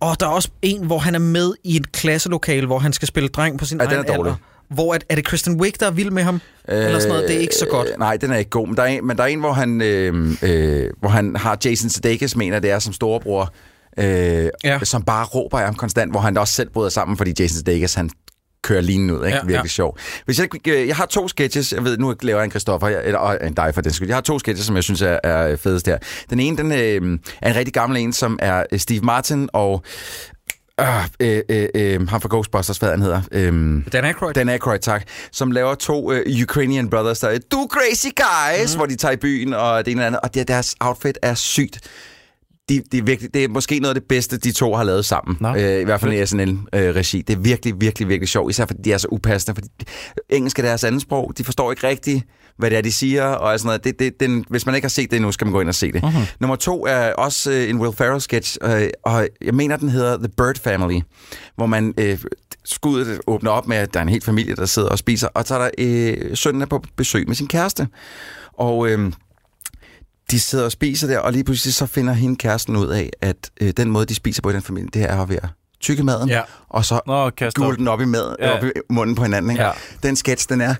Og 0.00 0.20
der 0.20 0.26
er 0.26 0.30
også 0.30 0.48
en, 0.62 0.86
hvor 0.86 0.98
han 0.98 1.14
er 1.14 1.18
med 1.18 1.52
i 1.64 1.76
et 1.76 1.92
klasselokale, 1.92 2.66
hvor 2.66 2.78
han 2.78 2.92
skal 2.92 3.08
spille 3.08 3.28
dreng 3.28 3.58
på 3.58 3.64
sin 3.64 3.78
Ja, 3.80 3.84
den 3.84 3.92
egen 3.92 4.04
er 4.08 4.14
dårlig. 4.16 4.30
alder. 4.30 4.74
Hvor 4.74 4.94
er, 4.94 4.98
er 5.08 5.14
det 5.14 5.24
Kristen 5.24 5.60
Wiig, 5.60 5.80
der 5.80 5.86
er 5.86 5.90
vild 5.90 6.10
med 6.10 6.22
ham? 6.22 6.40
Øh, 6.68 6.76
Eller 6.84 6.98
sådan 6.98 7.08
noget, 7.14 7.28
det 7.28 7.36
er 7.36 7.40
ikke 7.40 7.54
så 7.54 7.66
godt. 7.70 7.88
Øh, 7.92 7.98
nej, 7.98 8.16
den 8.16 8.30
er 8.32 8.36
ikke 8.36 8.50
god. 8.50 8.66
Men 8.66 8.76
der 8.76 8.82
er 8.82 8.86
en, 8.86 9.06
men 9.06 9.16
der 9.16 9.22
er 9.22 9.26
en 9.26 9.40
hvor, 9.40 9.52
han, 9.52 9.82
øh, 9.82 10.34
øh, 10.42 10.90
hvor 11.00 11.08
han 11.08 11.36
har 11.36 11.58
Jason 11.64 11.90
Sudeikis, 11.90 12.36
mener 12.36 12.58
det 12.58 12.70
er, 12.70 12.78
som 12.78 12.92
storebror, 12.92 13.52
øh, 13.98 14.04
Ja. 14.04 14.48
ja. 14.64 14.78
som 14.84 15.02
bare 15.02 15.24
råber 15.24 15.58
af 15.58 15.64
ham 15.64 15.74
konstant, 15.74 16.10
hvor 16.12 16.20
han 16.20 16.36
også 16.36 16.54
selv 16.54 16.70
bryder 16.70 16.88
sammen, 16.90 17.16
fordi 17.16 17.32
Jason 17.38 17.56
Sudeikis, 17.58 17.94
han 17.94 18.10
kører 18.64 18.80
linjen 18.80 19.10
ud, 19.10 19.26
ikke? 19.26 19.36
Ja, 19.38 19.44
Virkelig 19.44 19.62
ja. 19.64 19.68
sjov. 19.68 19.98
Hvis 20.24 20.38
jeg, 20.38 20.48
øh, 20.68 20.88
jeg 20.88 20.96
har 20.96 21.06
to 21.06 21.28
sketches, 21.28 21.72
jeg 21.72 21.84
ved, 21.84 21.98
nu 21.98 22.14
laver 22.22 22.38
jeg 22.38 22.44
en 22.44 22.50
Christoffer, 22.50 22.88
jeg- 22.88 23.02
eller 23.04 23.18
og 23.18 23.38
en 23.46 23.54
dig 23.54 23.74
for 23.74 23.80
den 23.80 23.92
skyld. 23.92 24.08
Jeg 24.08 24.16
har 24.16 24.20
to 24.22 24.38
sketches, 24.38 24.66
som 24.66 24.76
jeg 24.76 24.84
synes 24.84 25.02
er, 25.02 25.18
er 25.24 25.56
fedest 25.56 25.86
her. 25.86 25.98
Den 26.30 26.40
ene, 26.40 26.56
den 26.56 26.72
øh, 26.72 27.18
er 27.42 27.50
en 27.50 27.56
rigtig 27.56 27.74
gammel 27.74 27.98
en, 27.98 28.12
som 28.12 28.38
er 28.42 28.64
øh, 28.72 28.78
Steve 28.78 29.00
Martin 29.00 29.48
og 29.52 29.82
øh, 30.80 30.86
øh, 31.20 31.40
øh, 31.48 31.68
øh, 31.74 32.08
ham 32.08 32.20
fra 32.20 32.28
Ghostbusters, 32.28 32.78
hvad 32.78 32.90
han 32.90 33.02
hedder. 33.02 33.20
Øh, 33.32 33.82
Dan 33.92 34.04
Aykroyd? 34.04 34.32
Dan 34.32 34.48
Aykroyd, 34.48 34.78
tak. 34.78 35.02
Som 35.32 35.50
laver 35.50 35.74
to 35.74 36.10
uh, 36.12 36.18
Ukrainian 36.42 36.90
brothers, 36.90 37.18
der 37.18 37.28
er 37.28 37.38
Du 37.52 37.68
crazy 37.70 38.06
guys, 38.16 38.74
mm. 38.74 38.78
hvor 38.78 38.86
de 38.86 38.96
tager 38.96 39.12
i 39.12 39.16
byen, 39.16 39.52
og 39.54 39.84
det 39.84 39.90
ene 39.92 40.00
eller 40.00 40.06
andet. 40.06 40.20
Og 40.20 40.34
det, 40.34 40.48
deres 40.48 40.74
outfit 40.80 41.18
er 41.22 41.34
sygt. 41.34 41.80
De, 42.68 42.82
de 42.92 42.98
er 42.98 43.02
virkelig, 43.02 43.34
det 43.34 43.44
er 43.44 43.48
måske 43.48 43.78
noget 43.78 43.94
af 43.94 44.00
det 44.00 44.08
bedste, 44.08 44.36
de 44.38 44.52
to 44.52 44.74
har 44.74 44.84
lavet 44.84 45.04
sammen. 45.04 45.36
Nå, 45.40 45.48
Øh, 45.54 45.80
I 45.80 45.84
hvert 45.84 46.00
fald 46.00 46.12
i 46.12 46.26
SNL-regi. 46.26 47.22
det 47.22 47.36
er 47.36 47.40
virkelig, 47.40 47.74
virkelig, 47.80 48.08
virkelig 48.08 48.28
sjovt. 48.28 48.50
Især 48.50 48.66
fordi 48.66 48.82
de 48.82 48.92
er 48.92 48.98
så 48.98 49.08
upassende. 49.10 49.54
Fordi 49.54 49.68
engelsk 50.30 50.58
er 50.58 50.62
deres 50.62 50.84
andet 50.84 51.02
sprog. 51.02 51.32
De 51.38 51.44
forstår 51.44 51.70
ikke 51.72 51.86
rigtigt, 51.88 52.22
hvad 52.58 52.70
det 52.70 52.78
er, 52.78 52.82
de 52.82 52.92
siger. 52.92 53.24
Og 53.24 53.58
sådan 53.60 53.66
noget. 53.68 53.84
Det, 53.84 53.98
det, 53.98 54.20
den, 54.20 54.44
hvis 54.50 54.66
man 54.66 54.74
ikke 54.74 54.84
har 54.84 54.90
set 54.90 55.10
det 55.10 55.16
endnu, 55.16 55.32
skal 55.32 55.46
man 55.46 55.52
gå 55.52 55.60
ind 55.60 55.68
og 55.68 55.74
se 55.74 55.92
det. 55.92 56.02
Uh-huh. 56.04 56.36
Nummer 56.40 56.56
to 56.56 56.86
er 56.86 57.12
også 57.12 57.50
øh, 57.52 57.70
en 57.70 57.76
Will 57.80 57.96
Ferrell-sketch. 57.96 58.58
Øh, 58.62 58.88
og 59.04 59.28
jeg 59.42 59.54
mener, 59.54 59.76
den 59.76 59.88
hedder 59.88 60.16
The 60.16 60.28
Bird 60.36 60.60
Family. 60.60 61.00
Hvor 61.56 61.66
man... 61.66 61.94
Øh, 61.98 62.18
skuddet 62.66 63.20
åbner 63.26 63.50
op 63.50 63.66
med, 63.68 63.76
at 63.76 63.94
der 63.94 64.00
er 64.00 64.02
en 64.02 64.08
hel 64.08 64.22
familie, 64.22 64.56
der 64.56 64.66
sidder 64.66 64.88
og 64.88 64.98
spiser, 64.98 65.28
og 65.34 65.44
så 65.44 65.54
er 65.54 65.58
der 65.58 65.70
øh, 65.78 66.36
sønnen 66.36 66.62
er 66.62 66.66
på 66.66 66.82
besøg 66.96 67.26
med 67.28 67.34
sin 67.36 67.46
kæreste. 67.48 67.88
Og 68.52 68.88
øh, 68.88 69.12
de 70.30 70.40
sidder 70.40 70.64
og 70.64 70.72
spiser 70.72 71.06
der, 71.06 71.18
og 71.18 71.32
lige 71.32 71.44
pludselig 71.44 71.74
så 71.74 71.86
finder 71.86 72.12
hende 72.12 72.36
kæresten 72.36 72.76
ud 72.76 72.86
af, 72.88 73.10
at 73.20 73.36
øh, 73.60 73.72
den 73.76 73.90
måde, 73.90 74.06
de 74.06 74.14
spiser 74.14 74.42
på 74.42 74.50
i 74.50 74.52
den 74.52 74.62
familie, 74.62 74.88
det 74.94 75.02
er 75.02 75.22
at 75.22 75.28
være 75.28 75.48
tykke 75.80 76.02
maden, 76.02 76.28
Ja. 76.28 76.40
og 76.68 76.84
så 76.84 77.00
Nå, 77.06 77.30
gule 77.54 77.76
den 77.76 77.88
op 77.88 78.00
i, 78.00 78.04
mad, 78.04 78.36
Ja. 78.40 78.50
op 78.58 78.64
i 78.64 78.68
munden 78.90 79.16
på 79.16 79.22
hinanden. 79.22 79.50
Ikke? 79.50 79.62
Ja. 79.62 79.70
Den 80.02 80.16
sketch, 80.16 80.48
den 80.48 80.60
er 80.60 80.74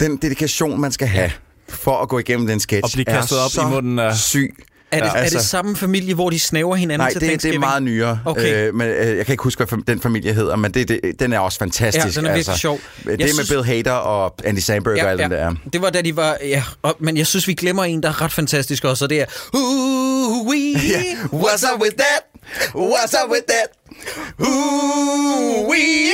den 0.00 0.16
dedikation, 0.16 0.80
man 0.80 0.92
skal 0.92 1.08
have 1.08 1.30
for 1.68 2.02
at 2.02 2.08
gå 2.08 2.18
igennem 2.18 2.46
den 2.46 2.60
sketch, 2.60 2.84
Og 2.84 2.90
blive 2.92 3.04
kastet 3.04 3.38
op 3.38 3.48
i 3.50 3.52
så 3.54 3.68
munden 3.68 3.98
af- 3.98 4.16
syg. 4.16 4.64
Er 4.94 5.00
det, 5.00 5.06
Ja, 5.06 5.10
er 5.10 5.24
det 5.24 5.34
altså- 5.34 5.48
samme 5.48 5.76
familie, 5.76 6.14
hvor 6.14 6.30
de 6.30 6.40
snæver 6.40 6.76
hinanden 6.76 6.98
Nej, 7.04 7.12
til 7.12 7.20
det, 7.20 7.20
det 7.20 7.26
er 7.26 7.30
Thanksgiving? 7.30 7.60
meget 7.60 7.82
nyere. 7.82 8.20
Okay. 8.24 8.66
Øh, 8.68 8.74
men, 8.74 8.88
øh, 8.88 9.16
jeg 9.16 9.26
kan 9.26 9.32
ikke 9.32 9.42
huske, 9.42 9.64
hvad 9.64 9.78
den 9.86 10.00
familie 10.00 10.32
hedder, 10.32 10.56
men 10.56 10.74
det, 10.74 10.88
det, 10.88 11.00
den 11.18 11.32
er 11.32 11.38
også 11.38 11.58
fantastisk. 11.58 12.16
Ja, 12.16 12.20
den 12.20 12.26
er 12.30 12.34
virkelig 12.34 12.58
sjov. 12.58 12.78
Det 12.78 13.04
Jeg 13.06 13.12
er 13.12 13.16
med 13.18 13.28
synes- 13.28 13.48
Bill 13.48 13.64
Hader 13.64 13.92
og 13.92 14.34
Andy 14.44 14.58
Samberg 14.58 15.02
og 15.04 15.10
alt 15.10 15.20
den 15.20 15.30
der. 15.30 15.54
Det 15.72 15.82
var 15.82 15.90
da 15.90 16.00
de 16.02 16.16
var... 16.16 16.36
Ja, 16.42 16.62
og, 16.82 16.96
men 16.98 17.16
jeg 17.16 17.26
synes, 17.26 17.48
vi 17.48 17.54
glemmer 17.54 17.84
en, 17.84 18.02
der 18.02 18.08
er 18.08 18.22
ret 18.22 18.32
fantastisk 18.32 18.84
også, 18.84 19.04
og 19.04 19.10
det 19.10 19.20
er... 19.20 19.24
Ooh, 19.54 20.46
wee, 20.48 20.74
What's 21.32 21.74
up 21.74 21.82
with 21.82 21.96
that? 21.96 22.20
What's 22.74 23.24
up 23.24 23.30
with 23.30 23.42
that? 23.48 23.68
Ooh, 24.46 25.68
wee. 25.70 26.12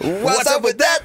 What's 0.00 0.56
up 0.56 0.64
with 0.64 0.76
that? 0.78 1.00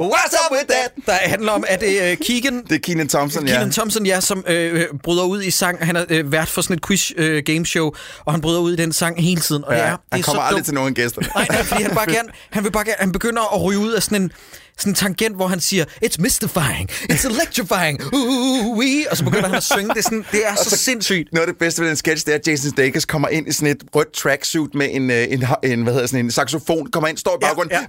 What's 0.00 0.34
up 0.44 0.52
with 0.52 0.66
that? 0.68 0.92
Der 1.06 1.12
handler 1.12 1.52
om, 1.52 1.64
at 1.68 1.80
det 1.80 2.02
er 2.02 2.14
Keegan... 2.26 2.62
Det 2.68 2.74
er 2.74 2.78
Keenan 2.78 3.08
Thompson, 3.08 3.46
ja. 3.46 3.52
Keenan 3.52 3.70
Thompson, 3.70 4.06
ja, 4.06 4.20
som 4.20 4.44
øh, 4.46 4.80
øh, 4.80 4.86
bryder 5.02 5.24
ud 5.24 5.42
i 5.42 5.50
sang. 5.50 5.86
Han 5.86 5.96
er 5.96 6.04
øh, 6.08 6.32
vært 6.32 6.48
for 6.48 6.62
sådan 6.62 6.76
et 6.76 6.86
quiz 6.86 7.12
øh, 7.16 7.42
gameshow, 7.46 7.90
og 8.24 8.32
han 8.32 8.40
bryder 8.40 8.60
ud 8.60 8.72
i 8.72 8.76
den 8.76 8.92
sang 8.92 9.22
hele 9.22 9.40
tiden. 9.40 9.64
Og 9.64 9.74
det 9.74 9.82
er, 9.82 9.86
ja, 9.86 9.90
det 9.90 9.98
han 10.12 10.20
er 10.20 10.24
kommer 10.24 10.42
aldrig 10.42 10.58
dumt. 10.58 10.64
til 10.64 10.74
nogen 10.74 10.94
gæster. 10.94 11.22
Nej, 11.34 11.46
nej, 11.50 11.62
fordi 11.62 11.82
han, 11.82 11.94
bare 11.94 12.12
gerne, 12.12 12.28
han 12.50 12.64
vil 12.64 12.70
bare 12.70 12.84
gerne, 12.84 12.96
han 12.98 13.12
begynder 13.12 13.54
at 13.54 13.62
ryge 13.62 13.78
ud 13.78 13.92
af 13.92 14.02
sådan 14.02 14.22
en, 14.22 14.32
sådan 14.78 14.90
en 14.90 14.94
tangent, 14.94 15.36
hvor 15.36 15.46
han 15.46 15.60
siger, 15.60 15.84
it's 15.84 16.16
mystifying, 16.18 16.90
it's 16.90 17.26
electrifying, 17.26 18.14
uh, 18.14 18.78
wee, 18.78 19.10
og 19.10 19.16
så 19.16 19.24
begynder 19.24 19.46
han 19.46 19.56
at 19.56 19.62
synge. 19.62 19.88
Det 19.88 19.98
er, 19.98 20.02
sådan, 20.02 20.24
det 20.32 20.46
er 20.46 20.54
så, 20.54 20.70
så 20.70 20.76
sindssygt. 20.76 21.32
Noget 21.32 21.46
af 21.46 21.52
det 21.52 21.58
bedste 21.58 21.82
ved 21.82 21.88
den 21.88 21.96
sketch, 21.96 22.26
det 22.26 22.32
er, 22.34 22.38
at 22.38 22.48
Jason 22.48 22.70
Sudeikis 22.70 23.04
kommer 23.04 23.28
ind 23.28 23.48
i 23.48 23.52
sådan 23.52 23.68
et 23.68 23.82
rødt 23.94 24.12
tracksuit 24.12 24.74
med 24.74 24.88
en, 24.90 25.10
øh, 25.10 25.26
en, 25.30 25.44
en, 25.62 25.82
hvad 25.82 25.92
hedder 25.92 26.06
sådan 26.06 26.24
en 26.24 26.30
saxofon, 26.30 26.86
kommer 26.90 27.08
ind, 27.08 27.18
står 27.18 27.34
i 27.36 27.38
baggrunden, 27.40 27.72
ja. 27.72 27.80
Ja. 27.80 27.86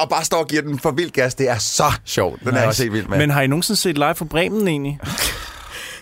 Og 0.00 0.08
bare 0.08 0.24
står 0.24 0.38
og 0.38 0.48
giver 0.48 0.62
den 0.62 0.78
for 0.78 0.90
vild 0.90 1.10
gas. 1.10 1.34
Det 1.34 1.48
er 1.48 1.58
så 1.58 1.92
sjovt. 2.04 2.40
Den 2.40 2.48
nice. 2.48 2.56
er 2.56 2.60
jeg 2.60 2.68
også 2.68 2.82
helt 2.82 2.92
vild 2.92 3.06
med. 3.06 3.18
Men 3.18 3.30
har 3.30 3.42
I 3.42 3.46
nogensinde 3.46 3.80
set 3.80 3.98
live 3.98 4.14
fra 4.14 4.24
Bremen 4.24 4.68
egentlig? 4.68 5.00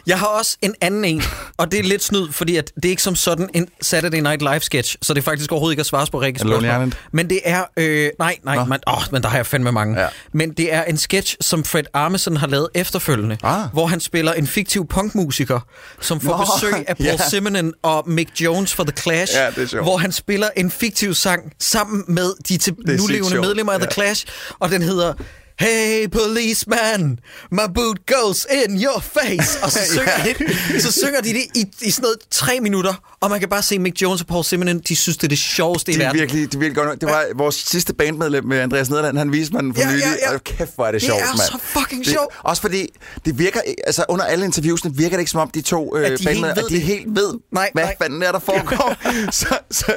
Jeg 0.09 0.19
har 0.19 0.27
også 0.27 0.57
en 0.63 0.75
anden 0.81 1.05
en, 1.05 1.23
og 1.57 1.73
det 1.73 1.79
er 1.79 1.83
lidt 1.83 2.05
snyd, 2.05 2.33
fordi 2.33 2.57
at 2.57 2.73
det 2.77 2.85
er 2.85 2.89
ikke 2.91 3.03
som 3.03 3.17
sådan 3.17 3.49
en 3.55 3.69
Saturday 3.83 4.19
Night 4.21 4.43
Live 4.43 4.61
sketch, 4.61 4.97
så 5.03 5.15
det 5.15 5.21
er 5.21 5.25
faktisk 5.25 5.53
overhovedet 5.53 5.73
ikke 5.73 5.81
at 5.81 5.87
svare 5.87 6.07
på 6.13 6.21
Rikkes 6.21 6.43
Island? 6.43 6.93
Men 7.13 7.31
det 7.31 7.41
er, 7.45 7.65
øh, 7.77 8.11
nej, 8.19 8.37
nej, 8.45 8.65
man, 8.65 8.81
åh, 8.87 9.03
men 9.13 9.23
der 9.23 9.29
har 9.29 9.37
jeg 9.39 9.47
fandme 9.47 9.73
mange. 9.73 10.01
Ja. 10.01 10.07
Men 10.33 10.51
det 10.53 10.73
er 10.75 10.85
en 10.85 10.97
sketch, 10.99 11.37
som 11.41 11.65
Fred 11.65 11.83
Armisen 11.95 12.37
har 12.37 12.47
lavet 12.47 12.69
efterfølgende, 12.75 13.39
Ah. 13.43 13.61
hvor 13.73 13.87
han 13.87 14.01
spiller 14.01 14.33
en 14.33 14.47
fiktiv 14.47 14.87
punkmusiker, 14.87 15.61
som 16.01 16.21
får 16.21 16.37
Nå, 16.37 16.45
besøg 16.45 16.89
af 16.89 16.97
Paul 17.05 17.07
ja. 17.07 17.29
Simonon 17.31 17.73
og 17.83 18.05
Mick 18.11 18.41
Jones 18.41 18.75
fra 18.75 18.85
The 18.85 18.93
Clash, 19.03 19.33
Ja, 19.37 19.81
hvor 19.83 19.97
han 19.97 20.13
spiller 20.13 20.49
en 20.57 20.71
fiktiv 20.71 21.15
sang 21.15 21.53
sammen 21.61 22.05
med 22.09 22.33
de 22.49 22.57
til 22.57 22.75
nulevende 22.87 23.41
medlemmer 23.41 23.73
af 23.73 23.79
The 23.81 23.89
Ja. 23.91 23.95
Clash, 23.95 24.27
og 24.59 24.71
den 24.71 24.83
hedder 24.83 25.15
Hey 25.61 26.09
policeman, 26.09 27.19
my 27.51 27.61
boot 27.75 27.99
goes 28.07 28.47
in 28.65 28.83
your 28.83 29.01
face. 29.01 29.59
Og 29.63 29.73
så 29.73 29.79
synger, 29.93 30.35
de, 30.73 30.81
så 30.83 30.93
synger 30.93 31.21
de 31.21 31.29
det 31.29 31.43
i, 31.55 31.65
i 31.83 31.91
sådan 31.91 32.03
noget 32.03 32.17
tre 32.31 32.61
minutter, 32.61 32.95
og 33.21 33.31
man 33.31 33.41
kan 33.41 33.49
bare 33.49 33.63
se 33.63 33.79
Mick 33.79 34.03
Jones 34.03 34.21
og 34.21 34.27
Paul 34.27 34.45
Simonon, 34.45 34.79
de 34.79 34.97
synes, 34.97 35.17
det 35.17 35.25
er 35.25 35.29
det 35.29 35.39
sjoveste 35.39 35.93
i 35.93 35.95
de 35.95 36.01
er 36.01 36.05
verden. 36.05 36.21
virkelig, 36.21 36.53
de 36.53 36.59
virkelig 36.59 36.85
godt. 36.85 37.01
Det 37.01 37.09
var 37.09 37.25
vores 37.37 37.55
sidste 37.55 37.95
bandmedlem 37.95 38.45
med 38.45 38.59
Andreas 38.59 38.91
Nederland. 38.91 39.19
Han 39.19 39.33
viste 39.33 39.53
mig 39.55 39.63
den 39.63 39.75
for 39.75 39.81
Ja, 39.83 39.89
ja, 39.89 39.95
nylig. 39.95 40.07
ja. 40.23 40.35
Og 40.35 40.45
kæft, 40.45 40.75
hvor 40.75 40.87
er 40.87 40.93
det, 40.93 41.01
Det 41.01 41.07
sjovt, 41.09 41.21
er 41.23 41.27
mand. 41.27 41.39
så 41.39 41.59
fucking 41.79 42.05
det, 42.05 42.13
sjovt. 42.13 42.35
Også 42.43 42.63
fordi, 42.63 42.87
det 43.25 43.39
virker, 43.39 43.61
altså 43.87 44.05
under 44.09 44.25
alle 44.25 44.45
interviewsene, 44.45 44.95
virker 44.97 45.17
det 45.17 45.21
ikke 45.21 45.31
som 45.31 45.41
om 45.41 45.51
de 45.51 45.61
to 45.63 45.97
øh, 45.97 46.07
At 46.07 46.19
de 46.19 46.25
bandmedlemmer, 46.25 46.49
at 46.65 46.71
de 46.71 46.75
det. 46.75 46.83
helt 46.83 47.07
ved, 47.17 47.35
Nej, 47.53 47.71
hvad 47.75 47.85
nej. 47.85 47.95
fanden 48.03 48.23
er 48.23 48.33
der 48.33 48.39
foregår. 48.39 48.95
så 49.33 49.47
så, 49.71 49.93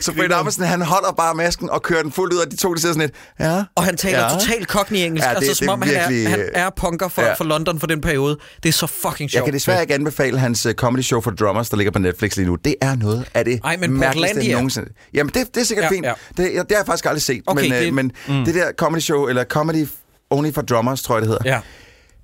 så 0.00 0.12
Fred 0.16 0.32
Armisen, 0.32 0.64
han 0.64 0.82
holder 0.82 1.12
bare 1.12 1.34
masken 1.34 1.70
og 1.70 1.82
kører 1.82 2.02
den 2.02 2.12
fuldt 2.12 2.32
ud, 2.34 2.38
og 2.38 2.50
de 2.50 2.56
to, 2.56 2.74
de 2.74 2.80
sidder 2.80 2.94
sådan 2.94 3.08
lidt, 3.38 3.50
ja. 3.50 3.62
Og 3.74 3.84
han 3.84 3.96
taler 3.96 4.18
Ja. 4.18 4.24
ja. 4.32 4.38
totalt 4.38 4.68
cockney-engelsk, 5.00 5.24
Ja, 5.24 5.28
ja, 5.28 5.34
det- 5.34 5.36
altså 5.36 5.50
det 5.50 5.56
som 5.58 5.68
er 5.68 5.72
om 5.72 5.82
han, 5.82 5.90
virkelig, 5.90 6.24
er, 6.24 6.30
han 6.30 6.40
øh, 6.40 6.46
er 6.54 6.70
punker 6.76 7.08
for, 7.08 7.22
ja. 7.22 7.32
for 7.34 7.44
London 7.44 7.80
for 7.80 7.86
den 7.86 8.00
periode. 8.00 8.38
Det 8.62 8.68
er 8.68 8.72
så 8.72 8.86
fucking 8.86 9.30
sjovt. 9.30 9.34
Jeg 9.34 9.44
kan 9.44 9.54
desværre 9.54 9.80
ikke 9.82 9.94
anbefale 9.94 10.38
hans 10.38 10.66
uh, 10.66 10.72
comedy 10.72 11.02
show 11.02 11.20
for 11.20 11.30
drummers, 11.30 11.70
der 11.70 11.76
ligger 11.76 11.90
på 11.90 11.98
Netflix 11.98 12.36
lige 12.36 12.46
nu. 12.46 12.54
Det 12.54 12.74
er 12.82 12.96
noget 12.96 13.24
af 13.34 13.44
det 13.44 13.60
Ej, 13.64 13.76
men 13.76 13.92
mærkeligste 13.98 14.52
nogensinde. 14.52 14.88
Jamen, 15.14 15.32
det, 15.34 15.54
det 15.54 15.60
er 15.60 15.64
sikkert 15.64 15.84
Ja, 15.84 15.90
fint. 15.90 16.06
ja. 16.06 16.12
Det, 16.28 16.36
det 16.36 16.54
har 16.70 16.76
jeg 16.76 16.86
faktisk 16.86 17.04
aldrig 17.06 17.22
set. 17.22 17.42
Okay, 17.46 17.62
men, 17.62 17.72
øh, 17.72 17.78
det- 17.80 17.94
men 17.94 18.12
mm. 18.28 18.44
det 18.44 18.54
der 18.54 18.72
comedy 18.78 19.00
show, 19.00 19.26
eller 19.26 19.44
comedy 19.44 19.86
only 20.30 20.52
for 20.52 20.62
drummers, 20.62 21.02
tror 21.02 21.14
jeg 21.16 21.22
det 21.22 21.28
hedder, 21.28 21.42
Ja. 21.54 21.60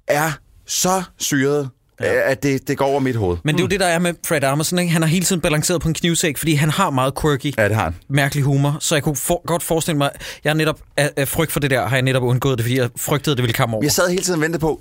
er 0.09 0.31
så 0.67 1.03
syret, 1.19 1.71
ja. 2.01 2.31
at 2.31 2.43
det, 2.43 2.69
det 2.69 2.79
går 2.79 2.87
over 2.87 3.01
mit 3.01 3.17
hoved. 3.17 3.37
Men 3.45 3.55
det 3.55 3.61
er 3.61 3.65
jo 3.65 3.69
det, 3.69 3.81
der 3.81 3.87
er 3.87 3.99
med 3.99 4.15
Fred 4.27 4.45
Armisen. 4.45 4.79
Ikke? 4.79 4.93
Han 4.93 5.03
har 5.03 5.09
hele 5.09 5.25
tiden 5.25 5.41
balanceret 5.43 5.81
på 5.81 5.89
en 5.89 5.95
knivsæk, 5.95 6.37
fordi 6.37 6.55
han 6.55 6.71
har 6.71 6.91
meget 6.91 7.13
quirky, 7.23 7.55
Ja, 7.59 7.65
det 7.69 7.75
har 7.77 7.85
han. 7.85 7.95
mærkelig 8.09 8.45
humor. 8.45 8.77
Så 8.81 8.95
jeg 8.95 9.03
kunne 9.03 9.17
for, 9.17 9.43
godt 9.47 9.63
forestille 9.63 9.99
mig, 9.99 10.11
jeg 10.45 10.55
netop 10.55 10.81
af, 10.97 11.11
af 11.17 11.29
frygt 11.29 11.53
for 11.53 11.61
det 11.61 11.71
der, 11.71 11.87
har 11.87 11.97
jeg 11.97 12.03
netop 12.03 12.23
undgået 12.23 12.59
det, 12.59 12.65
fordi 12.65 12.79
jeg 12.79 12.91
frygtede, 12.97 13.37
det 13.37 13.43
ville 13.43 13.55
komme 13.55 13.77
over. 13.77 13.85
Jeg 13.85 13.93
sad 13.93 14.09
hele 14.11 14.23
tiden 14.23 14.39
og 14.39 14.43
ventede 14.43 14.61
på, 14.61 14.81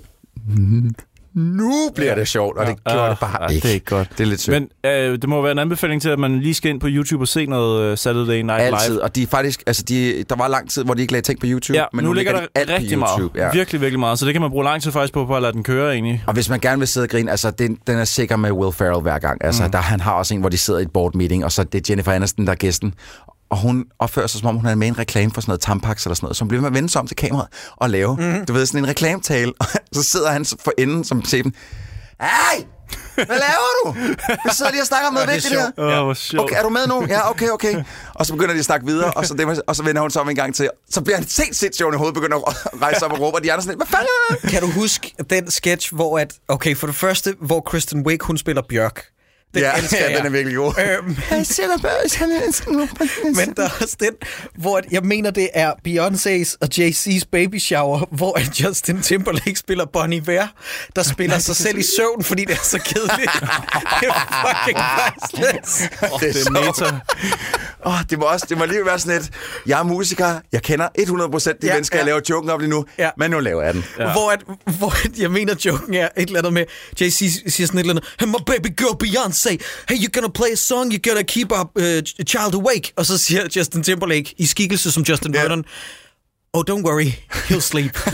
nu 1.36 1.90
bliver 1.94 2.14
det 2.14 2.28
sjovt, 2.28 2.58
og 2.58 2.66
det 2.66 2.76
gjorde 2.84 3.10
det 3.10 3.18
bare 3.18 3.42
Ah, 3.42 3.52
ikke. 3.52 3.62
Det 3.62 3.70
er 3.70 3.74
ikke 3.74 3.86
godt. 3.86 4.08
Det 4.18 4.20
er 4.20 4.28
lidt 4.28 4.40
synd. 4.40 4.54
Men 4.84 4.90
øh, 4.92 5.12
det 5.12 5.28
må 5.28 5.42
være 5.42 5.52
en 5.52 5.58
anbefaling 5.58 6.02
til, 6.02 6.08
at 6.08 6.18
man 6.18 6.40
lige 6.40 6.54
skal 6.54 6.70
ind 6.70 6.80
på 6.80 6.86
YouTube 6.90 7.22
og 7.22 7.28
se 7.28 7.46
noget 7.46 7.92
uh, 7.92 7.98
Saturday 7.98 8.40
Night 8.42 8.60
Altid, 8.62 8.92
Live. 8.92 9.02
og 9.02 9.16
de 9.16 9.22
er 9.22 9.26
faktisk, 9.26 9.62
altså 9.66 9.82
de, 9.82 10.24
der 10.28 10.36
var 10.36 10.48
lang 10.48 10.70
tid, 10.70 10.84
hvor 10.84 10.94
de 10.94 11.00
ikke 11.02 11.12
lagde 11.12 11.26
ting 11.26 11.40
på 11.40 11.46
YouTube, 11.48 11.78
Ja, 11.78 11.84
men 11.92 12.04
nu, 12.04 12.12
ligger 12.12 12.32
de 12.32 12.38
der 12.38 12.46
alt 12.54 12.68
på 12.70 12.74
rigtig 12.76 12.98
meget. 12.98 13.18
YouTube. 13.18 13.40
Ja. 13.40 13.50
Virkelig, 13.52 13.80
virkelig 13.80 14.00
meget. 14.00 14.18
Så 14.18 14.24
det 14.26 14.34
kan 14.34 14.40
man 14.42 14.50
bruge 14.50 14.64
lang 14.64 14.82
tid 14.82 14.92
faktisk 14.92 15.12
på, 15.14 15.26
på 15.26 15.36
at 15.36 15.42
lade 15.42 15.52
den 15.52 15.62
køre 15.64 15.92
egentlig. 15.92 16.24
Og 16.26 16.34
hvis 16.34 16.48
man 16.48 16.60
gerne 16.60 16.78
vil 16.78 16.88
sidde 16.88 17.04
og 17.04 17.08
grine, 17.10 17.30
altså 17.30 17.50
den, 17.50 17.78
den 17.86 17.98
er 17.98 18.04
sikker 18.04 18.36
med 18.36 18.50
Will 18.52 18.72
Ferrell 18.72 19.00
hver 19.02 19.18
gang. 19.18 19.44
Altså, 19.44 19.64
mm. 19.64 19.70
der, 19.70 19.78
han 19.78 20.00
har 20.00 20.12
også 20.12 20.34
en, 20.34 20.40
hvor 20.40 20.48
de 20.48 20.58
sidder 20.58 20.80
i 20.80 20.82
et 20.82 20.90
board 20.92 21.14
meeting, 21.14 21.44
og 21.44 21.52
så 21.52 21.64
det 21.64 21.74
er 21.78 21.82
Jennifer 21.92 22.12
Aniston, 22.12 22.46
der 22.46 22.52
er 22.52 22.56
gæsten. 22.56 22.94
Og 23.50 23.56
hun 23.58 23.84
opfører 23.98 24.26
sig, 24.26 24.40
som 24.40 24.48
om 24.48 24.56
hun 24.56 24.66
er 24.66 24.74
med 24.74 24.86
i 24.86 24.88
en 24.88 24.98
reklame 24.98 25.32
for 25.32 25.40
sådan 25.40 25.50
noget 25.50 25.60
Tampax 25.60 26.04
eller 26.04 26.14
sådan 26.14 26.24
noget, 26.24 26.36
så 26.36 26.44
hun 26.44 26.48
bliver 26.48 26.60
med 26.60 26.68
at 26.68 26.74
vende 26.74 26.88
sig 26.88 27.00
om 27.00 27.06
til 27.06 27.16
kameraet 27.16 27.48
og 27.76 27.90
lave, 27.90 28.16
mm. 28.16 28.46
du 28.46 28.52
ved, 28.52 28.66
sådan 28.66 28.80
en 28.84 28.88
reklametale. 28.88 29.52
Og 29.60 29.66
så 29.94 30.02
sidder 30.02 30.30
han 30.30 30.44
for 30.44 30.72
enden 30.78 31.04
som 31.04 31.24
chefen. 31.24 31.54
Hey! 32.20 32.64
Hvad 33.14 33.26
laver 33.26 33.70
du? 33.84 33.92
Vi 34.44 34.50
sidder 34.52 34.70
lige 34.70 34.82
og 34.82 34.86
snakker 34.86 35.08
om 35.08 35.14
noget 35.14 35.26
Ja, 35.26 35.32
det 35.32 35.44
er 35.44 35.50
vigtigt 35.50 35.74
her. 35.78 36.02
hvor 36.02 36.14
sjovt. 36.14 36.42
Okay, 36.44 36.56
er 36.58 36.62
du 36.62 36.68
med 36.68 36.86
nu? 36.86 37.06
Ja, 37.08 37.30
okay, 37.30 37.48
okay. 37.48 37.84
Og 38.14 38.26
så 38.26 38.32
begynder 38.32 38.52
de 38.52 38.58
at 38.58 38.64
snakke 38.64 38.86
videre, 38.86 39.12
og 39.12 39.26
så, 39.26 39.34
det, 39.34 39.62
og 39.66 39.76
så 39.76 39.82
vender 39.82 40.00
hun 40.02 40.10
sig 40.10 40.22
om 40.22 40.28
en 40.28 40.36
gang 40.36 40.54
til. 40.54 40.70
Så 40.90 41.00
bliver 41.00 41.16
han 41.16 41.26
set 41.28 41.56
sit 41.56 41.76
sjovt 41.76 41.94
i 41.94 41.98
hovedet, 41.98 42.14
begynder 42.14 42.36
at 42.36 42.82
rejse 42.82 43.04
op 43.04 43.12
og 43.12 43.20
råbe, 43.20 43.36
og 43.36 43.44
de 43.44 43.52
andre 43.52 43.62
sådan, 43.62 43.76
hvad 43.76 43.86
fanden? 43.86 44.50
Kan 44.50 44.60
du 44.62 44.70
huske 44.70 45.14
den 45.30 45.50
sketch, 45.50 45.94
hvor 45.94 46.18
at... 46.18 46.34
Okay, 46.48 46.76
for 46.76 46.86
det 46.86 46.96
første, 46.96 47.34
hvor 47.40 47.60
Kristen 47.60 48.06
Wiig, 48.06 48.18
hun 48.22 48.38
spiller 48.38 48.62
Bjørk. 48.68 49.04
Den 49.54 49.62
Ja, 49.62 49.72
elsker 49.78 49.98
ja, 49.98 50.08
jeg. 50.10 50.16
den 50.18 50.26
er 50.26 50.30
virkelig 50.30 50.56
god. 50.56 50.72
Øhm, 50.78 51.16
men 53.36 53.54
der 53.56 53.62
er 53.64 53.70
også 53.82 53.96
den, 54.00 54.12
hvor 54.58 54.80
jeg 54.90 55.02
mener, 55.02 55.30
det 55.30 55.48
er 55.54 55.72
Beyoncé's 55.88 56.56
og 56.60 56.68
Jay-Z's 56.74 57.28
baby 57.32 57.58
shower, 57.58 58.08
hvor 58.10 58.38
Justin 58.62 59.02
Timberlake 59.02 59.56
spiller 59.56 59.84
Bonnie 59.92 60.26
Vare, 60.26 60.48
der 60.96 61.02
spiller 61.02 61.38
sig 61.38 61.56
selv 61.56 61.78
i 61.78 61.82
søvn, 61.96 62.22
fordi 62.24 62.44
det 62.44 62.52
er 62.54 62.62
så 62.64 62.78
kedeligt. 62.78 63.30
det 64.00 64.08
er 64.08 64.44
fucking 64.46 64.78
priceless. 64.78 65.78
det, 66.20 66.34
det 66.34 66.46
er 66.46 66.50
meta. 66.50 66.98
Oh, 67.84 67.98
det, 68.10 68.18
må 68.18 68.24
også, 68.24 68.46
det 68.48 68.58
må 68.58 68.64
lige 68.64 68.86
være 68.86 68.98
sådan 68.98 69.20
et, 69.20 69.30
jeg 69.66 69.78
er 69.78 69.82
musiker, 69.82 70.40
jeg 70.52 70.62
kender 70.62 70.88
100% 70.98 71.52
de 71.62 71.66
Ja, 71.66 71.72
mennesker, 71.72 71.96
ja. 71.96 72.00
jeg 72.00 72.06
laver 72.06 72.20
joken 72.30 72.50
op 72.50 72.60
lige 72.60 72.70
nu, 72.70 72.84
Ja. 72.98 73.04
ja. 73.04 73.10
men 73.18 73.30
nu 73.30 73.40
laver 73.40 73.62
jeg 73.62 73.74
den. 73.74 73.84
Ja. 73.98 74.12
Hvor, 74.12 74.30
at, 74.30 74.40
hvor 74.78 75.04
at, 75.04 75.18
jeg 75.18 75.30
mener, 75.30 75.54
joken 75.64 75.94
er 75.94 76.08
et 76.16 76.26
eller 76.26 76.38
andet 76.38 76.52
med, 76.52 76.64
Jay-Z 77.00 77.10
siger 77.10 77.66
sådan 77.66 77.78
et 77.78 77.80
eller 77.80 77.92
andet, 77.94 78.04
hey, 78.20 78.26
my 78.28 78.42
baby 78.46 78.66
girl 78.76 78.96
Beyoncé, 79.04 79.35
hey, 79.88 79.96
you're 79.98 80.10
gonna 80.20 80.28
play 80.28 80.52
a 80.52 80.56
song, 80.56 80.92
you're 80.92 81.08
gonna 81.10 81.22
keep 81.22 81.52
a 81.52 81.60
uh, 81.60 82.02
child 82.26 82.54
awake. 82.54 82.92
Og 82.96 83.06
så 83.06 83.18
siger 83.18 83.42
Justin 83.56 83.82
Timberlake, 83.82 84.34
i 84.38 84.46
skikkelse 84.46 84.92
som 84.92 85.02
Justin 85.02 85.34
Ja. 85.34 85.42
Vernon, 85.42 85.64
oh, 86.52 86.64
don't 86.70 86.82
worry, 86.82 87.10
he'll 87.48 87.60
sleep. 87.60 87.96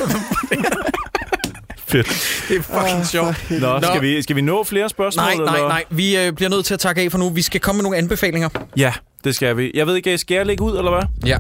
Fedt. 1.87 2.07
det 2.49 2.57
er 2.57 2.62
fucking 2.62 3.07
sjovt. 3.07 3.51
Nå, 3.51 3.79
Nå. 3.79 3.81
skal 3.83 4.03
vi, 4.03 4.23
skal 4.23 4.37
vi 4.37 4.41
nå 4.41 4.64
flere 4.64 4.89
spørgsmål? 4.89 5.25
Nej, 5.25 5.35
nej, 5.35 5.55
eller? 5.55 5.68
nej. 5.68 5.85
Vi 5.91 6.16
øh, 6.16 6.33
bliver 6.33 6.49
nødt 6.49 6.66
til 6.66 6.75
at 6.75 6.81
takke 6.81 7.03
af 7.03 7.11
for 7.11 7.18
nu. 7.18 7.29
Vi 7.29 7.43
skal 7.43 7.61
komme 7.61 7.77
med 7.77 7.83
nogle 7.83 7.99
anbefalinger. 7.99 8.49
Ja, 8.77 8.93
det 9.25 9.35
skal 9.35 9.57
vi. 9.57 9.70
Jeg 9.75 9.87
ved 9.87 9.97
ikke, 9.97 10.18
skal 10.18 10.35
jeg 10.35 10.47
lægge 10.47 10.64
ud, 10.64 10.79
eller 10.79 10.91
hvad? 10.91 11.03
Ja. 11.27 11.39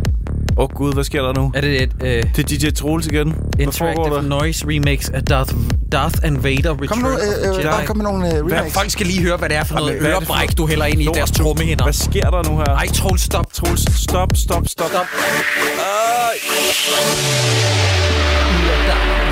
Åh 0.56 0.64
oh, 0.64 0.68
gud, 0.74 0.94
hvad 0.94 1.04
sker 1.04 1.22
der 1.22 1.32
nu? 1.32 1.52
Er 1.54 1.60
det 1.60 1.82
et 1.82 1.92
øh, 2.02 2.22
Det 2.36 2.52
er 2.52 2.68
DJ 2.68 2.70
Troels 2.70 3.06
igen. 3.06 3.28
Hvad 3.28 3.66
interactive 3.66 4.14
der? 4.14 4.22
noise 4.22 4.66
remix 4.68 5.10
af 5.10 5.22
Darth, 5.24 5.54
Darth 5.92 6.18
and 6.22 6.38
Vader 6.38 6.72
Return 6.72 6.88
Kom 6.88 6.98
nu, 6.98 7.08
øh, 7.08 7.58
øh, 7.58 7.64
bare 7.64 7.86
kom 7.86 7.96
med 7.96 8.04
nogle 8.04 8.26
øh, 8.26 8.46
Hvad, 8.46 8.56
remakes. 8.58 8.74
folk 8.74 8.90
skal 8.90 9.06
lige 9.06 9.22
høre, 9.22 9.36
hvad 9.36 9.48
det 9.48 9.56
er 9.56 9.64
for 9.64 9.74
noget 9.74 9.88
Jamen, 9.88 10.02
hvad 10.02 10.10
er 10.10 10.20
for 10.20 10.32
ørebræk, 10.34 10.58
du 10.58 10.66
hælder 10.66 10.84
ind 10.84 11.02
i 11.02 11.08
deres 11.14 11.30
trommehænder. 11.30 11.84
Hvad 11.84 11.92
sker 11.92 12.30
der 12.30 12.50
nu 12.50 12.56
her? 12.56 12.64
Ej, 12.64 12.86
Troels, 12.86 13.22
stop. 13.22 13.52
Troels, 13.52 14.02
stop, 14.02 14.28
stop, 14.34 14.62
stop. 14.66 14.88
Stop. 14.88 15.06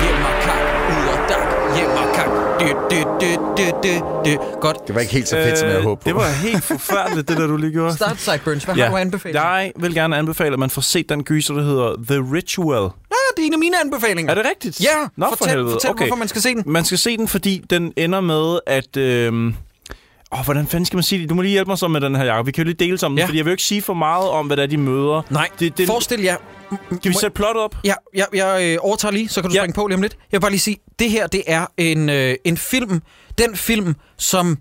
Dag, 1.31 1.43
hjem 1.77 1.89
og 1.89 2.15
kak. 2.15 2.29
Dø, 2.59 2.67
dø, 2.91 3.01
dø, 3.21 3.31
dø, 3.57 3.69
dø, 3.83 3.93
dø. 4.25 4.35
Godt. 4.61 4.77
Det 4.87 4.95
var 4.95 5.01
ikke 5.01 5.13
helt 5.13 5.27
så 5.27 5.35
fedt, 5.35 5.57
som 5.57 5.67
jeg 5.67 5.73
havde 5.73 5.83
håbet 5.83 6.03
på. 6.03 6.09
Øh, 6.09 6.15
Det 6.15 6.23
var 6.23 6.31
helt 6.31 6.63
forfærdeligt, 6.63 7.27
det 7.27 7.37
der 7.37 7.47
du 7.47 7.57
lige 7.57 7.71
gjorde. 7.71 7.95
Start 7.95 8.19
Sideburns. 8.21 8.63
Hvad 8.63 8.75
har 8.75 8.89
du 8.89 8.97
anbefalet? 8.97 9.35
Jeg 9.35 9.71
vil 9.75 9.93
gerne 9.93 10.17
anbefale, 10.17 10.53
at 10.53 10.59
man 10.59 10.69
får 10.69 10.81
set 10.81 11.09
den 11.09 11.23
gyser, 11.23 11.53
der 11.53 11.63
hedder 11.63 11.95
The 12.09 12.35
Ritual. 12.35 12.81
Ja, 12.83 13.15
det 13.37 13.43
er 13.43 13.47
en 13.47 13.53
af 13.53 13.59
mine 13.59 13.75
anbefalinger. 13.81 14.31
Er 14.31 14.35
det 14.35 14.45
rigtigt? 14.49 14.81
Ja, 14.81 14.87
Nå, 15.17 15.25
for 15.29 15.35
fortæl, 15.35 15.49
helvede. 15.55 15.71
fortæl 15.73 15.91
okay. 15.91 16.05
hvorfor 16.07 16.15
man 16.19 16.27
skal 16.27 16.41
se 16.41 16.55
den. 16.55 16.63
Man 16.65 16.85
skal 16.85 16.97
se 16.97 17.17
den, 17.17 17.27
fordi 17.27 17.63
den 17.69 17.93
ender 17.97 18.21
med, 18.21 18.59
at... 18.67 18.97
Øh, 18.97 19.53
Åh, 20.33 20.43
hvordan 20.45 20.67
fanden 20.67 20.85
skal 20.85 20.97
man 20.97 21.03
sige 21.03 21.21
det? 21.21 21.29
Du 21.29 21.35
må 21.35 21.41
lige 21.41 21.51
hjælpe 21.51 21.69
mig 21.69 21.77
så 21.77 21.87
med 21.87 22.01
den 22.01 22.15
her, 22.15 22.23
Jacob. 22.23 22.45
Vi 22.45 22.51
kan 22.51 22.63
jo 22.63 22.65
lige 22.65 22.85
dele 22.85 22.97
sammen, 22.97 23.17
Ja. 23.17 23.25
fordi 23.25 23.37
jeg 23.37 23.45
vil 23.45 23.49
jo 23.51 23.53
ikke 23.53 23.63
sige 23.63 23.81
for 23.81 23.93
meget 23.93 24.29
om, 24.29 24.47
hvad 24.47 24.57
det 24.57 24.63
er, 24.63 24.67
de 24.67 24.77
møder. 24.77 25.21
Nej, 25.29 25.49
det, 25.59 25.77
det, 25.77 25.87
forestil 25.87 26.21
jer... 26.21 26.35
Kan 26.89 26.99
vi 27.03 27.13
sætte 27.13 27.29
plot 27.35 27.55
op? 27.55 27.75
Ja, 27.83 27.93
jeg, 28.15 28.25
jeg 28.33 28.59
øh, 28.63 28.77
overtager 28.81 29.11
lige, 29.11 29.29
så 29.29 29.41
kan 29.41 29.49
du 29.49 29.53
Ja. 29.53 29.59
springe 29.61 29.73
på 29.75 29.87
lige 29.87 29.95
om 29.95 30.01
lidt. 30.01 30.13
Jeg 30.31 30.37
vil 30.37 30.41
bare 30.41 30.51
lige 30.51 30.59
sige, 30.59 30.77
det 30.99 31.11
her, 31.11 31.27
det 31.27 31.43
er 31.47 31.65
en, 31.77 32.09
øh, 32.09 32.35
en 32.45 32.57
film, 32.57 33.01
den 33.37 33.55
film, 33.55 33.95
som 34.17 34.57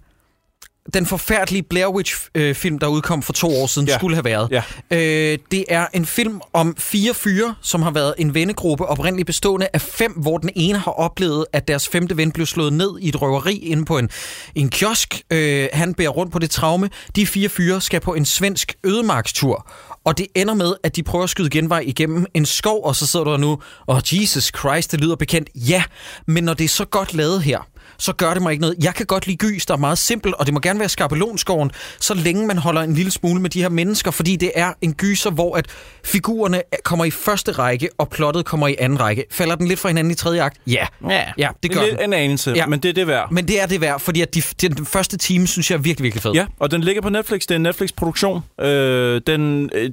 den 0.95 1.07
forfærdelige 1.07 1.63
Blair 1.63 1.87
Witch-film, 1.87 2.79
der 2.79 2.87
udkom 2.87 3.23
for 3.23 3.33
to 3.33 3.49
år 3.63 3.67
siden, 3.67 3.89
Ja. 3.89 3.99
skulle 3.99 4.17
have 4.17 4.25
været. 4.25 4.49
Ja. 4.51 4.63
Øh, 4.91 5.39
det 5.51 5.65
er 5.69 5.87
en 5.95 6.07
film 6.07 6.41
om 6.53 6.77
fire 6.79 7.15
fyre, 7.15 7.55
som 7.63 7.83
har 7.83 7.91
været 7.91 8.15
en 8.19 8.35
vennegruppe, 8.35 8.87
oprindeligt 8.87 9.27
bestående 9.27 9.69
af 9.73 9.81
fem, 9.81 10.13
hvor 10.13 10.39
den 10.39 10.51
ene 10.57 10.79
har 10.79 10.93
oplevet, 10.93 11.47
at 11.53 11.69
deres 11.69 11.89
femte 11.89 12.17
ven 12.17 12.33
blev 12.33 12.47
slået 12.47 12.73
ned 12.73 12.99
i 13.01 13.09
et 13.09 13.23
røveri 13.23 13.57
inde 13.57 13.85
på 13.85 13.99
en, 13.99 14.11
en 14.55 14.69
kiosk. 14.69 15.23
Øh, 15.31 15.69
han 15.73 15.95
bærer 15.95 16.09
rundt 16.11 16.33
på 16.33 16.39
det 16.39 16.51
traume. 16.51 16.91
De 17.17 17.27
fire 17.27 17.49
fyre 17.49 17.81
skal 17.81 18.01
på 18.01 18.15
en 18.15 18.25
svensk 18.25 18.75
ødemarkstur. 18.85 19.71
Og 20.05 20.19
det 20.19 20.27
ender 20.35 20.55
med, 20.55 20.75
at 20.83 20.97
de 20.97 21.03
prøver 21.03 21.25
at 21.25 21.31
skyde 21.31 21.51
genvej 21.51 21.83
igennem 21.87 22.27
en 22.35 22.47
skov, 22.47 22.85
og 22.87 22.97
så 22.97 23.07
sidder 23.07 23.25
du 23.25 23.31
der 23.31 23.37
nu, 23.37 23.51
og 23.51 23.61
oh, 23.97 24.01
Jesus 24.23 24.53
Christ, 24.59 24.93
det 24.93 25.01
lyder 25.01 25.17
bekendt. 25.17 25.49
Ja, 25.55 25.83
men 26.27 26.45
når 26.45 26.55
det 26.55 26.65
er 26.65 26.69
så 26.69 26.85
godt 26.85 27.15
lavet 27.15 27.43
her, 27.43 27.67
så 28.01 28.13
gør 28.13 28.35
det 28.35 28.43
mig 28.43 28.51
ikke 28.51 28.61
noget. 28.61 28.77
Jeg 28.83 28.95
kan 28.95 29.07
godt 29.07 29.27
lide 29.27 29.37
gys, 29.37 29.67
der 29.67 29.75
er 29.75 29.79
meget 29.79 29.99
simpel, 29.99 30.33
og 30.39 30.47
det 30.47 30.55
må 30.55 30.61
gerne 30.61 30.79
være 30.81 30.89
skabelonskoven, 30.89 31.71
så 32.01 32.15
længe 32.15 32.47
man 32.47 32.59
holder 32.59 32.81
en 32.81 32.95
lille 32.95 33.11
smule 33.11 33.41
med 33.43 33.51
de 33.51 33.63
her 33.63 33.69
mennesker, 33.69 34.11
fordi 34.11 34.37
det 34.37 34.53
er 34.55 34.73
en 34.81 34.95
gyser, 34.95 35.31
hvor 35.31 35.57
at 35.57 35.67
figurerne 36.05 36.63
kommer 36.85 37.05
i 37.05 37.11
første 37.11 37.53
række, 37.53 37.89
og 37.99 38.09
plottet 38.09 38.45
kommer 38.45 38.69
i 38.69 38.77
anden 38.79 39.01
række. 39.01 39.25
Falder 39.31 39.55
den 39.55 39.69
lidt 39.69 39.81
fra 39.81 39.89
hinanden 39.89 40.11
i 40.11 40.15
tredje 40.15 40.43
akt? 40.43 40.57
Ja. 40.67 40.87
Ja, 41.11 41.25
Ja, 41.39 41.49
det 41.63 41.71
gør 41.73 41.81
er 41.81 41.85
den. 41.85 41.91
lidt 41.93 42.01
en 42.05 42.13
anelse, 42.13 42.51
Ja. 42.51 42.57
ja. 42.57 42.67
men 42.67 42.81
det 42.81 42.89
er 42.89 42.93
det 42.93 43.07
værd. 43.07 43.33
Men 43.33 43.49
det 43.49 43.61
er 43.63 43.67
det 43.67 43.81
værd, 43.81 44.01
fordi 44.01 44.21
at 44.21 44.35
de, 44.35 44.43
de, 44.61 44.69
den 44.69 44.87
første 44.87 45.17
time, 45.17 45.47
synes 45.47 45.71
jeg 45.71 45.77
er 45.77 45.81
virkelig, 45.81 46.05
virkelig 46.05 46.23
fed. 46.23 46.33
Ja, 46.33 46.47
og 46.59 46.71
den 46.71 46.81
ligger 46.81 47.03
på 47.03 47.09
Netflix. 47.09 47.41
Det 47.41 47.51
er 47.51 47.57
en 47.57 47.63
Netflix-produktion. 47.63 48.41
Øh, 48.61 49.21
den, 49.27 49.71
øh, 49.75 49.91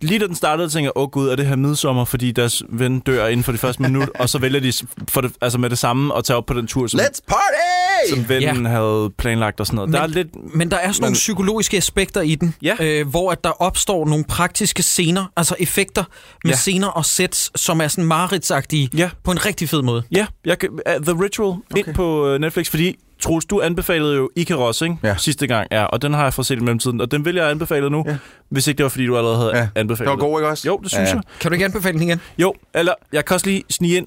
lige 0.00 0.18
da 0.20 0.26
den 0.26 0.34
startede, 0.34 0.68
tænkte 0.68 0.84
jeg, 0.84 0.92
åh 0.96 1.02
oh, 1.02 1.10
gud, 1.10 1.28
er 1.28 1.36
det 1.36 1.46
her 1.46 1.56
midsommer, 1.56 2.04
fordi 2.04 2.32
deres 2.32 2.62
ven 2.68 3.00
dør 3.00 3.26
inden 3.26 3.44
for 3.44 3.52
det 3.52 3.60
første 3.60 3.82
minut, 3.82 4.10
og 4.14 4.28
så 4.28 4.38
vælger 4.38 4.60
de 4.60 4.72
for 5.08 5.20
det, 5.20 5.32
altså 5.40 5.58
med 5.58 5.70
det 5.70 5.78
samme 5.78 6.16
at 6.16 6.24
tage 6.24 6.36
op 6.36 6.46
på 6.46 6.54
den 6.54 6.66
tur, 6.66 6.86
som, 6.86 7.00
Let's 7.00 7.20
party! 7.28 8.10
som 8.10 8.28
vennen 8.28 8.62
ja. 8.64 8.68
havde 8.70 9.10
planlagt 9.18 9.60
og 9.60 9.66
sådan 9.66 9.74
noget. 9.74 9.88
Men- 9.90 9.94
der 9.94 10.00
er 10.02 10.06
lidt... 10.06 10.28
Men 10.54 10.70
der 10.70 10.76
er 10.76 10.92
sådan 10.92 11.00
nogle 11.02 11.10
Men- 11.10 11.14
psykologiske 11.14 11.76
aspekter 11.76 12.20
i 12.20 12.34
den, 12.34 12.54
Ja. 12.62 12.76
øh, 12.80 13.08
hvor 13.08 13.30
at 13.32 13.44
der 13.44 13.50
opstår 13.62 14.06
nogle 14.06 14.24
praktiske 14.24 14.82
scener, 14.82 15.24
altså 15.36 15.54
effekter 15.58 16.04
med 16.44 16.52
Ja. 16.52 16.56
scener 16.56 16.88
og 16.88 17.04
sets, 17.04 17.50
som 17.60 17.80
er 17.80 17.88
sådan 17.88 18.04
mareridsagtige 18.04 18.90
Ja, 18.96 19.10
på 19.24 19.30
en 19.30 19.46
rigtig 19.46 19.68
fed 19.68 19.82
måde. 19.82 20.02
ja 20.12 20.26
jeg, 20.44 20.56
uh, 20.70 21.04
The 21.04 21.22
Ritual 21.24 21.48
okay. 21.48 21.62
ind 21.86 21.94
på 21.94 22.34
uh, 22.34 22.40
Netflix, 22.40 22.68
fordi 22.70 22.96
Troels, 23.20 23.44
du 23.46 23.60
anbefalede 23.60 24.16
jo 24.16 24.30
Icarus, 24.36 24.82
ikke? 24.82 24.96
Ja. 25.02 25.16
Sidste 25.16 25.46
gang, 25.46 25.68
ja. 25.72 25.84
Og 25.84 26.02
den 26.02 26.14
har 26.14 26.22
jeg 26.22 26.34
fået 26.34 26.46
set 26.46 26.56
i 26.56 26.60
mellemtiden, 26.60 27.00
og 27.00 27.10
den 27.10 27.24
vil 27.24 27.34
jeg 27.34 27.50
anbefale 27.50 27.90
nu, 27.90 28.04
Ja. 28.06 28.16
hvis 28.50 28.66
ikke 28.66 28.78
det 28.78 28.84
var, 28.84 28.90
fordi 28.90 29.06
du 29.06 29.16
allerede 29.16 29.38
havde 29.38 29.56
Ja. 29.56 29.68
anbefalet 29.74 30.10
Det 30.12 30.20
var 30.20 30.26
god, 30.28 30.40
ikke 30.40 30.48
også? 30.48 30.68
Jo, 30.68 30.76
det 30.82 30.90
synes 30.90 31.08
Ja. 31.10 31.14
jeg. 31.14 31.22
Kan 31.40 31.50
du 31.50 31.52
ikke 31.52 31.64
anbefale 31.64 31.92
den 31.98 32.02
igen? 32.08 32.20
Jo, 32.38 32.54
eller 32.74 32.92
jeg 33.12 33.24
kan 33.24 33.34
også 33.34 33.46
lige 33.46 33.62
snige 33.70 33.96
ind. 33.96 34.06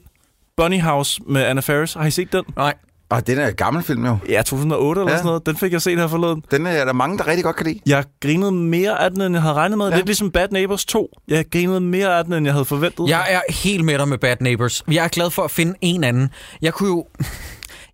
Bunny 0.58 0.82
House 0.82 1.22
med 1.28 1.42
Anna 1.44 1.62
Faris. 1.62 1.94
Har 1.94 2.06
I 2.06 2.12
set 2.12 2.34
den? 2.34 2.44
Nej. 2.56 2.74
Og 3.10 3.28
den 3.28 3.38
er 3.40 3.48
en 3.48 3.54
gammel 3.56 3.84
film 3.84 4.06
jo. 4.06 4.18
Ja, 4.30 4.42
2008 4.42 5.02
eller 5.02 5.12
Ja. 5.12 5.18
sådan 5.18 5.26
noget. 5.28 5.46
Den 5.46 5.58
fik 5.58 5.74
jeg 5.74 5.82
set 5.82 5.98
her 6.00 6.08
forleden. 6.08 6.44
Den 6.52 6.66
er 6.68 6.86
der 6.86 6.94
mange, 6.94 7.18
der 7.18 7.28
rigtig 7.28 7.44
godt 7.44 7.56
kan 7.56 7.66
lide. 7.66 7.80
Jeg 7.86 8.04
grinede 8.22 8.52
mere 8.52 9.02
af 9.04 9.12
den, 9.12 9.22
end 9.22 9.36
jeg 9.36 9.42
havde 9.42 9.54
regnet 9.56 9.78
med. 9.78 9.90
Ja. 9.90 9.96
Lidt 9.96 10.06
ligesom 10.06 10.32
Bad 10.32 10.48
Neighbors 10.52 10.86
2. 10.86 11.10
Jeg 11.28 11.46
grinede 11.52 11.82
mere 11.82 12.18
af 12.18 12.24
den, 12.26 12.34
end 12.34 12.46
jeg 12.46 12.54
havde 12.54 12.66
forventet. 12.66 13.10
Jeg 13.10 13.26
er 13.30 13.42
helt 13.54 13.86
med 13.86 13.98
dig 13.98 14.08
med 14.08 14.18
Bad 14.18 14.36
Neighbors. 14.40 14.84
Jeg 14.92 15.04
er 15.04 15.08
glad 15.08 15.30
for 15.30 15.42
at 15.44 15.52
finde 15.52 15.74
en 15.82 16.04
anden. 16.04 16.30
Jeg 16.62 16.74
kunne 16.74 16.90
jo... 16.90 17.06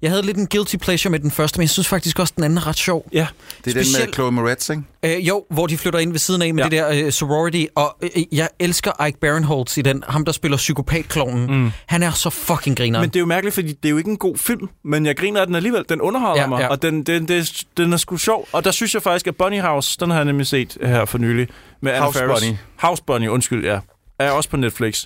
Jeg 0.02 0.12
havde 0.12 0.22
lidt 0.26 0.38
en 0.38 0.48
guilty 0.48 0.76
pleasure 0.76 1.12
med 1.12 1.20
den 1.20 1.32
første, 1.32 1.58
men 1.58 1.62
jeg 1.64 1.70
synes 1.70 1.88
faktisk 1.88 2.20
også, 2.20 2.34
den 2.36 2.44
anden 2.44 2.58
er 2.58 2.68
ret 2.68 2.78
sjov. 2.78 3.06
Ja, 3.14 3.28
Det 3.66 3.78
er 3.78 3.82
den 3.84 3.92
med 4.06 4.14
Chloe 4.14 4.32
Moretz, 4.32 4.70
ikke? 4.70 4.82
Øh, 5.06 5.28
jo, 5.28 5.46
hvor 5.50 5.68
de 5.68 5.78
flytter 5.78 6.00
ind 6.00 6.12
ved 6.12 6.20
siden 6.20 6.42
af 6.42 6.54
med 6.54 6.64
ja. 6.64 6.70
Det 6.70 6.80
der 6.96 7.06
øh, 7.06 7.12
sorority, 7.12 7.66
og 7.76 7.98
øh, 8.02 8.10
jeg 8.32 8.50
elsker 8.60 9.06
Ike 9.06 9.20
Barinholtz 9.20 9.78
i 9.78 9.82
den, 9.82 10.04
ham 10.08 10.26
der 10.26 10.32
spiller 10.32 10.58
psykopatklovnen. 10.58 11.64
Mm. 11.64 11.72
Han 11.86 12.04
er 12.04 12.12
så 12.12 12.30
fucking 12.30 12.78
griner. 12.78 13.00
men 13.02 13.10
det 13.10 13.16
er 13.16 13.20
jo 13.20 13.26
mærkeligt, 13.26 13.54
fordi 13.54 13.68
det 13.68 13.86
er 13.86 13.90
jo 13.90 13.98
ikke 13.98 14.10
en 14.10 14.18
god 14.18 14.38
film, 14.38 14.70
men 14.84 15.06
jeg 15.06 15.16
griner 15.18 15.42
af 15.42 15.48
den 15.48 15.56
alligevel. 15.56 15.86
Den 15.90 16.02
underholder 16.02 16.42
Ja, 16.42 16.48
mig, 16.48 16.60
ja. 16.60 16.68
og 16.68 16.82
den, 16.82 17.04
den, 17.04 17.28
den, 17.28 17.46
den 17.78 17.94
er 17.94 17.98
sgu 17.98 18.18
sjov. 18.18 18.48
Og 18.52 18.64
der 18.64 18.72
synes 18.72 18.94
jeg 18.94 19.02
faktisk, 19.02 19.28
at 19.28 19.36
Bunny 19.36 19.62
House, 19.62 19.98
den 20.00 20.10
har 20.10 20.18
jeg 20.18 20.26
nemlig 20.26 20.48
set 20.48 20.78
her 20.82 21.06
for 21.06 21.18
nylig. 21.18 21.48
Med 21.82 21.92
Anna 21.92 22.04
House 22.04 22.20
Faris. 22.20 22.44
Bunny. 22.44 22.56
House 22.76 23.04
Bunny, 23.08 23.28
undskyld, 23.28 23.66
ja. 23.66 23.80
Er 24.20 24.32
også 24.32 24.50
på 24.50 24.58
Netflix. 24.58 25.04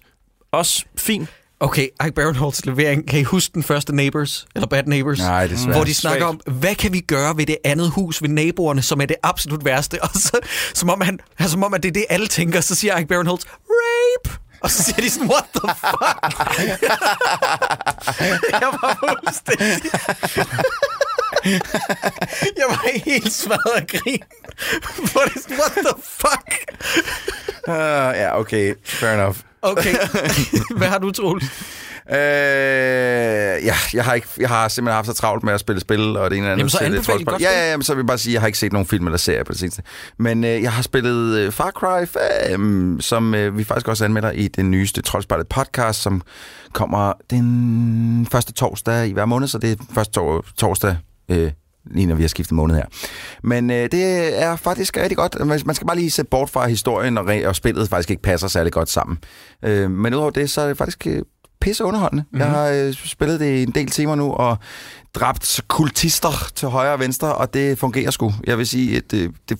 Også 0.52 0.86
fin. 0.98 1.28
Okay, 1.62 1.88
Ike 2.06 2.12
Barinholtz 2.16 2.66
levering. 2.66 3.08
Kan 3.08 3.20
I 3.20 3.24
huske 3.24 3.54
den 3.54 3.64
første 3.64 3.96
Neighbors? 3.96 4.48
Eller 4.56 4.68
Bad 4.68 4.84
Neighbors? 4.84 5.20
Nej, 5.20 5.48
det 5.48 5.54
er 5.54 5.58
svært. 5.58 5.76
Hvor 5.76 5.84
de 5.84 5.94
snakker 5.94 6.26
om, 6.26 6.36
hvad 6.46 6.76
kan 6.76 6.94
vi 6.94 7.00
gøre 7.00 7.38
ved 7.38 7.46
det 7.46 7.58
andet 7.66 7.90
hus 7.90 8.22
ved 8.22 8.30
naboerne, 8.30 8.82
som 8.82 9.02
er 9.02 9.06
det 9.06 9.16
absolut 9.24 9.66
værste? 9.66 10.04
Og 10.04 10.10
så, 10.14 10.40
som 10.74 10.90
om, 10.90 11.02
han, 11.02 11.20
altså, 11.40 11.52
som 11.52 11.64
om 11.64 11.74
at 11.74 11.84
det 11.84 11.90
er 11.90 11.94
det, 11.94 12.06
alle 12.10 12.28
tænker, 12.28 12.62
så 12.62 12.76
siger 12.76 12.98
Ike 12.98 13.08
Barinholtz, 13.08 13.46
rape! 13.70 14.40
Og 14.62 14.72
så 14.72 14.84
siger 14.84 15.02
de 15.02 15.10
sådan, 15.10 15.30
what 15.30 15.44
the 15.56 15.76
fuck? 15.76 16.82
jeg 18.62 18.70
var 18.82 18.98
fuldstændig... 19.00 19.92
jeg 22.60 22.66
var 22.68 23.00
helt 23.06 23.34
smadret 23.34 23.82
af 23.82 23.88
grin. 23.88 24.24
Er 24.82 25.40
sådan, 25.42 25.58
what 25.58 25.72
the 25.72 26.04
fuck? 26.04 26.52
Uh, 27.68 27.74
ja, 27.74 28.40
okay. 28.40 28.74
Fair 28.86 29.12
enough. 29.14 29.38
Okay, 29.62 29.94
hvad 30.78 30.88
har 30.88 30.98
du, 30.98 31.12
Troels? 31.12 31.46
Øh, 32.10 32.18
ja, 33.66 33.76
jeg 33.94 34.06
har, 34.06 34.14
ikke, 34.14 34.28
jeg 34.40 34.50
har 34.50 34.68
simpelthen 34.68 34.96
haft 34.96 35.08
så 35.08 35.14
travlt 35.14 35.44
med 35.44 35.54
at 35.54 35.60
spille 35.60 35.82
spil, 35.82 36.18
og 36.18 36.30
det 36.30 36.38
ene 36.38 36.46
eller 36.46 36.52
andet. 36.52 36.60
Jamen, 36.60 36.70
så 36.70 36.78
til 36.78 37.18
det 37.20 37.26
godt 37.28 37.42
Ja, 37.42 37.70
ja, 37.70 37.78
men 37.78 37.84
så 37.84 37.94
vil 37.94 38.02
jeg 38.02 38.08
bare 38.08 38.18
sige, 38.18 38.32
at 38.32 38.34
jeg 38.34 38.42
har 38.42 38.48
ikke 38.48 38.60
set 38.60 38.74
nogen 38.74 38.88
film 38.88 39.08
eller 39.08 39.18
serier 39.18 39.44
på 39.44 39.52
det 39.52 39.60
seneste. 39.60 39.82
Men 40.20 40.44
øh, 40.44 40.62
jeg 40.62 40.72
har 40.72 40.82
spillet 40.82 41.38
øh, 41.38 41.52
Far 41.52 41.72
Cry 41.72 42.06
5, 42.50 42.98
som 43.02 43.36
øh, 43.36 43.58
vi 43.58 43.64
faktisk 43.64 43.88
også 43.88 44.06
anmelder 44.06 44.32
i 44.32 44.48
den 44.48 44.72
nyeste 44.72 45.02
Troldspejlet 45.02 45.48
podcast, 45.48 46.02
som 46.02 46.22
kommer 46.74 47.14
den 47.30 48.28
første 48.32 48.54
torsdag 48.54 49.08
i 49.08 49.12
hver 49.14 49.26
måned, 49.26 49.48
så 49.48 49.58
det 49.58 49.72
er 49.72 49.76
første 49.94 50.14
tor- 50.14 50.46
torsdag 50.58 50.98
øh, 51.32 51.52
lige 51.92 52.06
når 52.06 52.16
vi 52.16 52.24
har 52.24 52.28
skiftet 52.28 52.56
måned 52.56 52.76
her. 52.76 52.86
Men 53.44 53.72
øh, 53.72 53.92
det 53.92 54.04
er 54.42 54.56
faktisk 54.56 54.98
rigtig 54.98 55.18
godt. 55.18 55.46
Man 55.66 55.76
skal 55.76 55.88
bare 55.88 55.98
lige 55.98 56.12
se 56.12 56.24
bort 56.24 56.50
fra 56.50 56.68
historien, 56.68 57.18
og, 57.18 57.26
og 57.46 57.56
spillet 57.56 57.90
faktisk 57.90 58.10
ikke 58.10 58.22
passer 58.22 58.48
særlig 58.48 58.74
godt 58.74 58.90
sammen. 58.90 59.18
Øh, 59.64 59.92
men 59.92 60.14
udover 60.14 60.32
det, 60.32 60.50
så 60.50 60.62
er 60.62 60.68
det 60.68 60.78
faktisk 60.78 61.08
øh, 61.08 61.22
pisse 61.62 61.84
underholdende. 61.84 62.24
Mm-hmm. 62.24 62.40
Jeg 62.40 62.50
har 62.50 62.68
øh, 62.68 62.94
spillet 62.94 63.40
det 63.40 63.58
i 63.60 63.64
en 63.64 63.72
del 63.72 63.88
timer 63.88 64.16
nu, 64.16 64.32
og 64.32 64.58
dræbt 65.16 65.62
kultister 65.68 66.52
til 66.56 66.68
højre 66.68 66.94
og 66.94 67.00
venstre, 67.00 67.36
og 67.36 67.54
det 67.54 67.78
fungerer 67.78 68.12
sgu. 68.12 68.34
Jeg 68.48 68.58
vil 68.58 68.68
sige, 68.68 68.98
at 68.98 69.12
det, 69.12 69.32
det 69.50 69.60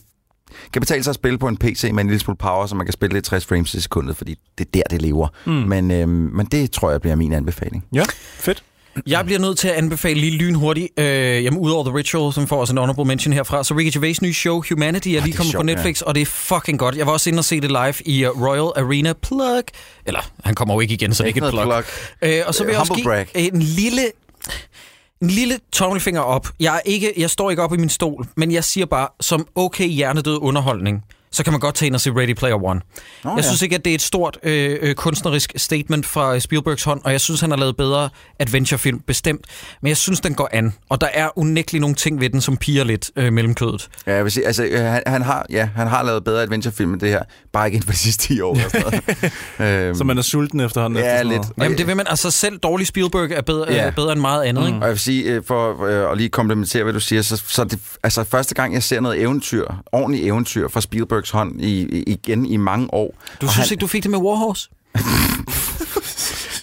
kan 0.74 0.80
betale 0.80 1.04
sig 1.04 1.12
at 1.12 1.16
spille 1.16 1.38
på 1.38 1.48
en 1.48 1.58
PC 1.58 1.90
med 1.94 2.04
en 2.04 2.08
lille 2.08 2.20
smule 2.20 2.38
power, 2.38 2.66
så 2.66 2.76
man 2.76 2.86
kan 2.86 2.94
spille 2.94 3.14
lidt 3.14 3.26
60 3.26 3.46
frames 3.46 3.74
i 3.74 3.82
sekundet, 3.82 4.18
fordi 4.18 4.36
det 4.58 4.68
er 4.68 4.72
der, 4.74 4.84
det 4.90 5.02
lever. 5.02 5.28
Mm. 5.46 5.52
Men, 5.52 5.92
øh, 5.92 6.08
men 6.10 6.46
det 6.46 6.72
tror 6.72 6.92
jeg 6.92 7.02
bliver 7.02 7.16
min 7.16 7.34
anbefaling. 7.34 7.86
Ja, 7.94 8.04
fedt. 8.36 8.64
Jeg 9.08 9.26
bliver 9.26 9.40
nødt 9.40 9.58
til 9.58 9.68
at 9.68 9.74
anbefale 9.74 10.20
lige 10.20 10.38
lynhurtigt, 10.38 11.00
øh, 11.00 11.44
jamen 11.44 11.60
udover 11.60 11.84
The 11.84 11.98
Ritual, 11.98 12.34
som 12.34 12.48
får 12.48 12.60
også 12.60 12.74
en 12.74 12.78
honorable 12.78 13.06
mention 13.06 13.34
herfra, 13.34 13.64
så 13.64 13.74
Ricky 13.74 13.98
Gervais' 13.98 14.20
nye 14.22 14.34
show, 14.34 14.64
Humanity, 14.70 15.08
er 15.08 15.12
lige 15.12 15.22
det 15.22 15.34
er 15.34 15.38
kommet 15.38 15.56
på 15.56 15.64
Netflix, 15.64 16.02
og 16.02 16.16
det 16.16 16.22
er 16.22 16.26
fucking 16.26 16.80
godt. 16.80 16.98
Jeg 16.98 17.06
var 17.06 17.12
også 17.12 17.30
inde 17.30 17.40
og 17.40 17.46
se 17.46 17.62
det 17.62 17.70
live 17.72 17.94
i 18.06 18.26
uh, 18.26 18.48
Royal 18.48 18.86
Arena 18.86 19.14
Plug. 19.14 19.64
Eller, 20.06 20.32
han 20.44 20.56
kommer 20.56 20.74
jo 20.74 20.80
ikke 20.80 20.94
igen, 20.94 21.14
så 21.14 21.24
det 21.24 21.26
er 21.26 21.28
ikke 21.28 21.46
et 21.46 21.52
plug. 21.52 21.64
Plug. 21.64 21.84
Øh, 22.22 22.42
og 22.48 22.56
så 22.56 22.64
vil 22.64 22.72
jeg 22.72 22.80
også 22.80 22.94
give 22.94 23.54
en 23.54 23.62
lille... 23.62 24.02
En 25.22 25.30
lille 25.30 25.60
tommelfinger 25.74 26.22
op. 26.22 26.48
Jeg, 26.60 26.76
er 26.76 26.80
ikke, 26.86 27.14
jeg 27.18 27.30
står 27.30 27.50
ikke 27.50 27.64
op 27.64 27.74
i 27.74 27.78
min 27.78 27.90
stol, 27.90 28.28
men 28.38 28.52
jeg 28.52 28.64
siger 28.64 28.86
bare, 28.86 29.08
som 29.20 29.48
okay 29.56 29.88
hjernedød 29.88 30.38
underholdning, 30.42 31.04
så 31.32 31.44
kan 31.44 31.54
man 31.54 31.60
godt 31.60 31.76
tage 31.76 31.88
ind 31.88 31.96
og 31.96 32.02
se 32.02 32.12
Ready 32.12 32.34
Player 32.34 32.64
One. 32.66 32.82
Nå, 33.24 33.30
jeg 33.30 33.38
ja. 33.38 33.42
synes 33.42 33.62
ikke, 33.62 33.76
at 33.76 33.86
det 33.86 33.92
er 33.92 33.96
et 33.96 34.02
stort 34.02 34.38
øh, 34.44 34.78
øh, 34.82 34.96
kunstnerisk 34.96 35.54
statement 35.58 36.06
fra 36.06 36.40
Spielbergs 36.40 36.84
hånd, 36.84 37.02
og 37.04 37.12
jeg 37.12 37.22
synes, 37.22 37.42
han 37.42 37.50
har 37.52 37.58
lavet 37.58 37.78
bedre 37.78 38.10
adventurefilm, 38.40 39.00
bestemt. 39.08 39.46
Men 39.82 39.88
jeg 39.90 39.98
synes, 39.98 40.20
den 40.20 40.34
går 40.34 40.50
an, 40.52 40.74
og 40.90 41.02
der 41.02 41.08
er 41.14 41.38
unægteligt 41.38 41.82
nogle 41.82 41.96
ting 41.96 42.20
ved 42.20 42.30
den, 42.30 42.42
som 42.42 42.58
piger 42.58 42.84
lidt 42.84 43.12
øh, 43.16 43.34
mellem 43.34 43.56
kødet. 43.56 43.90
Ja, 44.08 44.16
jeg 44.16 44.24
vil 44.24 44.32
sige, 44.32 44.46
altså, 44.48 44.64
øh, 44.66 44.80
han, 44.80 45.04
han, 45.08 45.22
har, 45.22 45.46
ja, 45.50 45.70
han 45.76 45.88
har 45.88 46.04
lavet 46.04 46.24
bedre 46.24 46.42
adventurefilm 46.42 46.94
end 46.94 47.02
det 47.02 47.10
her. 47.10 47.24
Bare 47.54 47.68
ikke 47.68 47.76
inden 47.76 47.86
for 47.86 47.94
de 47.94 47.98
sidste 48.00 48.28
10 48.28 48.42
år. 48.42 48.56
Eller 48.56 48.70
sådan 48.70 49.02
noget. 49.60 49.88
øhm, 49.88 49.96
Så 49.96 50.04
man 50.04 50.18
er 50.18 50.22
sulten 50.22 50.60
efterhånden. 50.60 51.00
Ja, 51.00 51.14
efter 51.16 51.24
lidt. 51.24 51.42
Jamen 51.58 51.78
det 51.78 51.88
vil 51.88 51.98
man, 51.98 52.06
altså 52.10 52.32
selv 52.32 52.58
dårlig 52.58 52.88
Spielberg 52.88 53.32
er 53.32 53.42
bedre, 53.42 53.72
Ja. 53.74 53.88
øh, 53.88 53.96
bedre 53.96 54.12
end 54.12 54.22
meget 54.22 54.44
andet, 54.44 54.66
ikke? 54.68 54.78
Og 54.78 54.82
jeg 54.84 54.90
vil 54.92 55.00
sige, 55.00 55.24
øh, 55.24 55.42
for 55.48 55.84
øh, 55.84 56.12
at 56.12 56.18
lige 56.18 56.30
komplementere, 56.30 56.84
hvad 56.84 56.94
du 56.94 57.00
siger, 57.00 57.22
så, 57.22 57.44
så 57.48 57.64
det, 57.64 57.80
altså 58.04 58.24
første 58.24 58.56
gang, 58.56 58.74
jeg 58.74 58.84
ser 58.84 59.00
noget 59.00 59.22
eventyr, 59.22 59.66
ordentligt 59.92 60.26
eventyr 60.26 60.68
fra 60.68 60.82
Spielbergs 61.22 61.32
hånd 61.32 61.62
i, 61.62 62.04
igen 62.08 62.46
i 62.46 62.58
mange 62.58 62.94
år. 62.94 63.16
Du 63.42 63.46
og 63.46 63.52
synes 63.52 63.70
han, 63.70 63.74
ikke, 63.74 63.82
du 63.82 63.88
fik 63.88 64.04
det 64.04 64.12
med 64.12 64.20
Warhorse? 64.20 64.70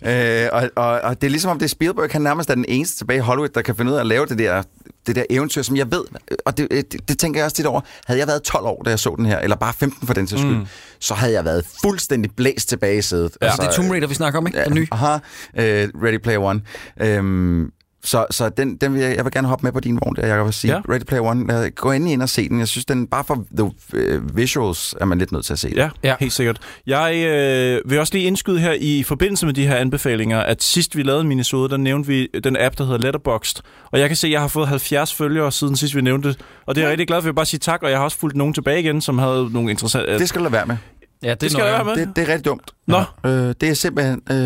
Øh, 0.02 0.48
og, 0.52 0.70
og, 0.76 1.00
og 1.00 1.20
det 1.20 1.26
er 1.26 1.30
ligesom 1.30 1.50
om 1.50 1.58
det 1.58 1.64
er 1.64 1.68
Spielberg, 1.68 2.10
han 2.12 2.22
nærmest 2.22 2.50
er 2.50 2.54
den 2.54 2.64
eneste 2.68 2.96
tilbage 2.96 3.16
i 3.16 3.20
Hollywood, 3.20 3.48
der 3.48 3.62
kan 3.62 3.76
finde 3.76 3.92
ud 3.92 3.96
af 3.96 4.00
at 4.00 4.06
lave 4.06 4.26
det 4.26 4.38
der, 4.38 4.62
det 5.06 5.16
der 5.16 5.24
eventyr, 5.30 5.62
som 5.62 5.76
jeg 5.76 5.90
ved, 5.90 6.04
og 6.44 6.58
det, 6.58 6.70
det, 6.70 7.08
det 7.08 7.18
tænker 7.18 7.40
jeg 7.40 7.44
også 7.44 7.56
tit 7.56 7.66
over, 7.66 7.80
havde 8.06 8.20
jeg 8.20 8.26
været 8.26 8.42
12 8.42 8.66
år, 8.66 8.82
da 8.82 8.90
jeg 8.90 8.98
så 8.98 9.14
den 9.16 9.26
her, 9.26 9.38
eller 9.38 9.56
bare 9.56 9.72
15 9.72 10.06
for 10.06 10.14
den 10.14 10.26
til 10.26 10.38
skyld, 10.38 10.56
mm. 10.56 10.66
så 11.00 11.14
havde 11.14 11.32
jeg 11.32 11.44
været 11.44 11.64
fuldstændig 11.82 12.30
blæst 12.36 12.68
tilbage 12.68 12.98
i 12.98 13.02
sædet. 13.02 13.36
Ja. 13.40 13.46
Altså, 13.46 13.62
det 13.62 13.68
er 13.68 13.72
Tomb 13.72 13.90
Raider, 13.90 14.06
vi 14.06 14.14
snakker 14.14 14.38
om, 14.38 14.46
ikke? 14.46 14.64
Den 14.64 14.74
nye. 14.74 14.86
Aha, 14.90 15.18
øh, 15.56 15.88
Ready 16.02 16.18
Player 16.18 16.38
One. 16.38 16.60
Øhm, 17.00 17.72
så 18.04 18.26
så 18.30 18.48
den, 18.48 18.76
den 18.76 18.94
vil 18.94 19.00
jeg, 19.02 19.16
jeg 19.16 19.24
vil 19.24 19.32
gerne 19.32 19.48
hoppe 19.48 19.66
med 19.66 19.72
på 19.72 19.80
din 19.80 19.94
vogn 20.04 20.16
der, 20.16 20.26
Jacob, 20.26 20.46
og 20.46 20.54
sige, 20.54 20.74
Ja. 20.74 20.80
Ready 20.88 21.02
Player 21.04 21.22
One, 21.22 21.46
lad, 21.46 21.70
gå 21.70 21.92
endelig 21.92 22.12
ind 22.12 22.22
og 22.22 22.28
se 22.28 22.48
den. 22.48 22.58
Jeg 22.58 22.68
synes, 22.68 22.84
den 22.84 23.06
bare 23.06 23.24
for 23.24 23.44
the 23.56 23.64
uh, 23.64 24.36
visuals 24.36 24.94
er 25.00 25.04
man 25.04 25.18
lidt 25.18 25.32
nødt 25.32 25.44
til 25.44 25.52
at 25.52 25.58
se. 25.58 25.72
Ja, 25.76 25.82
Ja. 25.82 26.08
ja, 26.08 26.14
helt 26.20 26.32
sikkert. 26.32 26.58
Jeg 26.86 27.14
øh, 27.16 27.90
vil 27.90 27.98
også 28.00 28.14
lige 28.14 28.26
indskyde 28.26 28.58
her 28.60 28.72
i 28.80 29.02
forbindelse 29.02 29.46
med 29.46 29.54
de 29.54 29.66
her 29.66 29.76
anbefalinger, 29.76 30.38
at 30.40 30.62
sidst 30.62 30.96
vi 30.96 31.02
lavede 31.02 31.20
en 31.22 31.28
minisode, 31.28 31.68
der 31.68 31.76
nævnte 31.76 32.06
vi 32.08 32.28
den 32.44 32.56
app, 32.60 32.78
der 32.78 32.84
hedder 32.84 32.98
Letterboxd. 32.98 33.60
Og 33.90 34.00
jeg 34.00 34.08
kan 34.08 34.16
se, 34.16 34.26
at 34.26 34.32
jeg 34.32 34.40
har 34.40 34.48
fået 34.48 34.68
70 34.68 35.14
følgere 35.14 35.52
siden 35.52 35.76
sidst 35.76 35.96
vi 35.96 36.00
nævnte 36.00 36.28
det. 36.28 36.38
Og 36.66 36.74
det 36.74 36.80
er 36.80 36.84
jeg 36.86 36.90
rigtig 36.90 37.06
glad 37.06 37.16
for. 37.20 37.22
Jeg 37.26 37.32
vil 37.32 37.34
bare 37.36 37.46
sige 37.46 37.60
tak, 37.60 37.82
og 37.82 37.90
jeg 37.90 37.98
har 37.98 38.04
også 38.04 38.18
fulgt 38.18 38.36
nogen 38.36 38.54
tilbage 38.54 38.80
igen, 38.80 39.00
som 39.00 39.18
havde 39.18 39.48
nogle 39.52 39.70
interessante... 39.70 40.18
Det 40.18 40.28
skal 40.28 40.38
du 40.38 40.44
lade 40.44 40.52
være 40.52 40.66
med. 40.66 40.76
Ja, 41.22 41.30
det, 41.30 41.40
det 41.40 41.50
skal 41.50 41.64
jeg 41.64 41.72
være 41.72 41.84
med. 41.84 42.06
Det, 42.06 42.16
det 42.16 42.22
er 42.28 42.28
rigtig 42.28 42.44
dumt. 42.44 42.70
Nå. 42.86 42.98
Øh, 43.26 43.54
det 43.60 43.62
er 43.62 43.74
simpelthen... 43.74 44.22
Øh, 44.30 44.36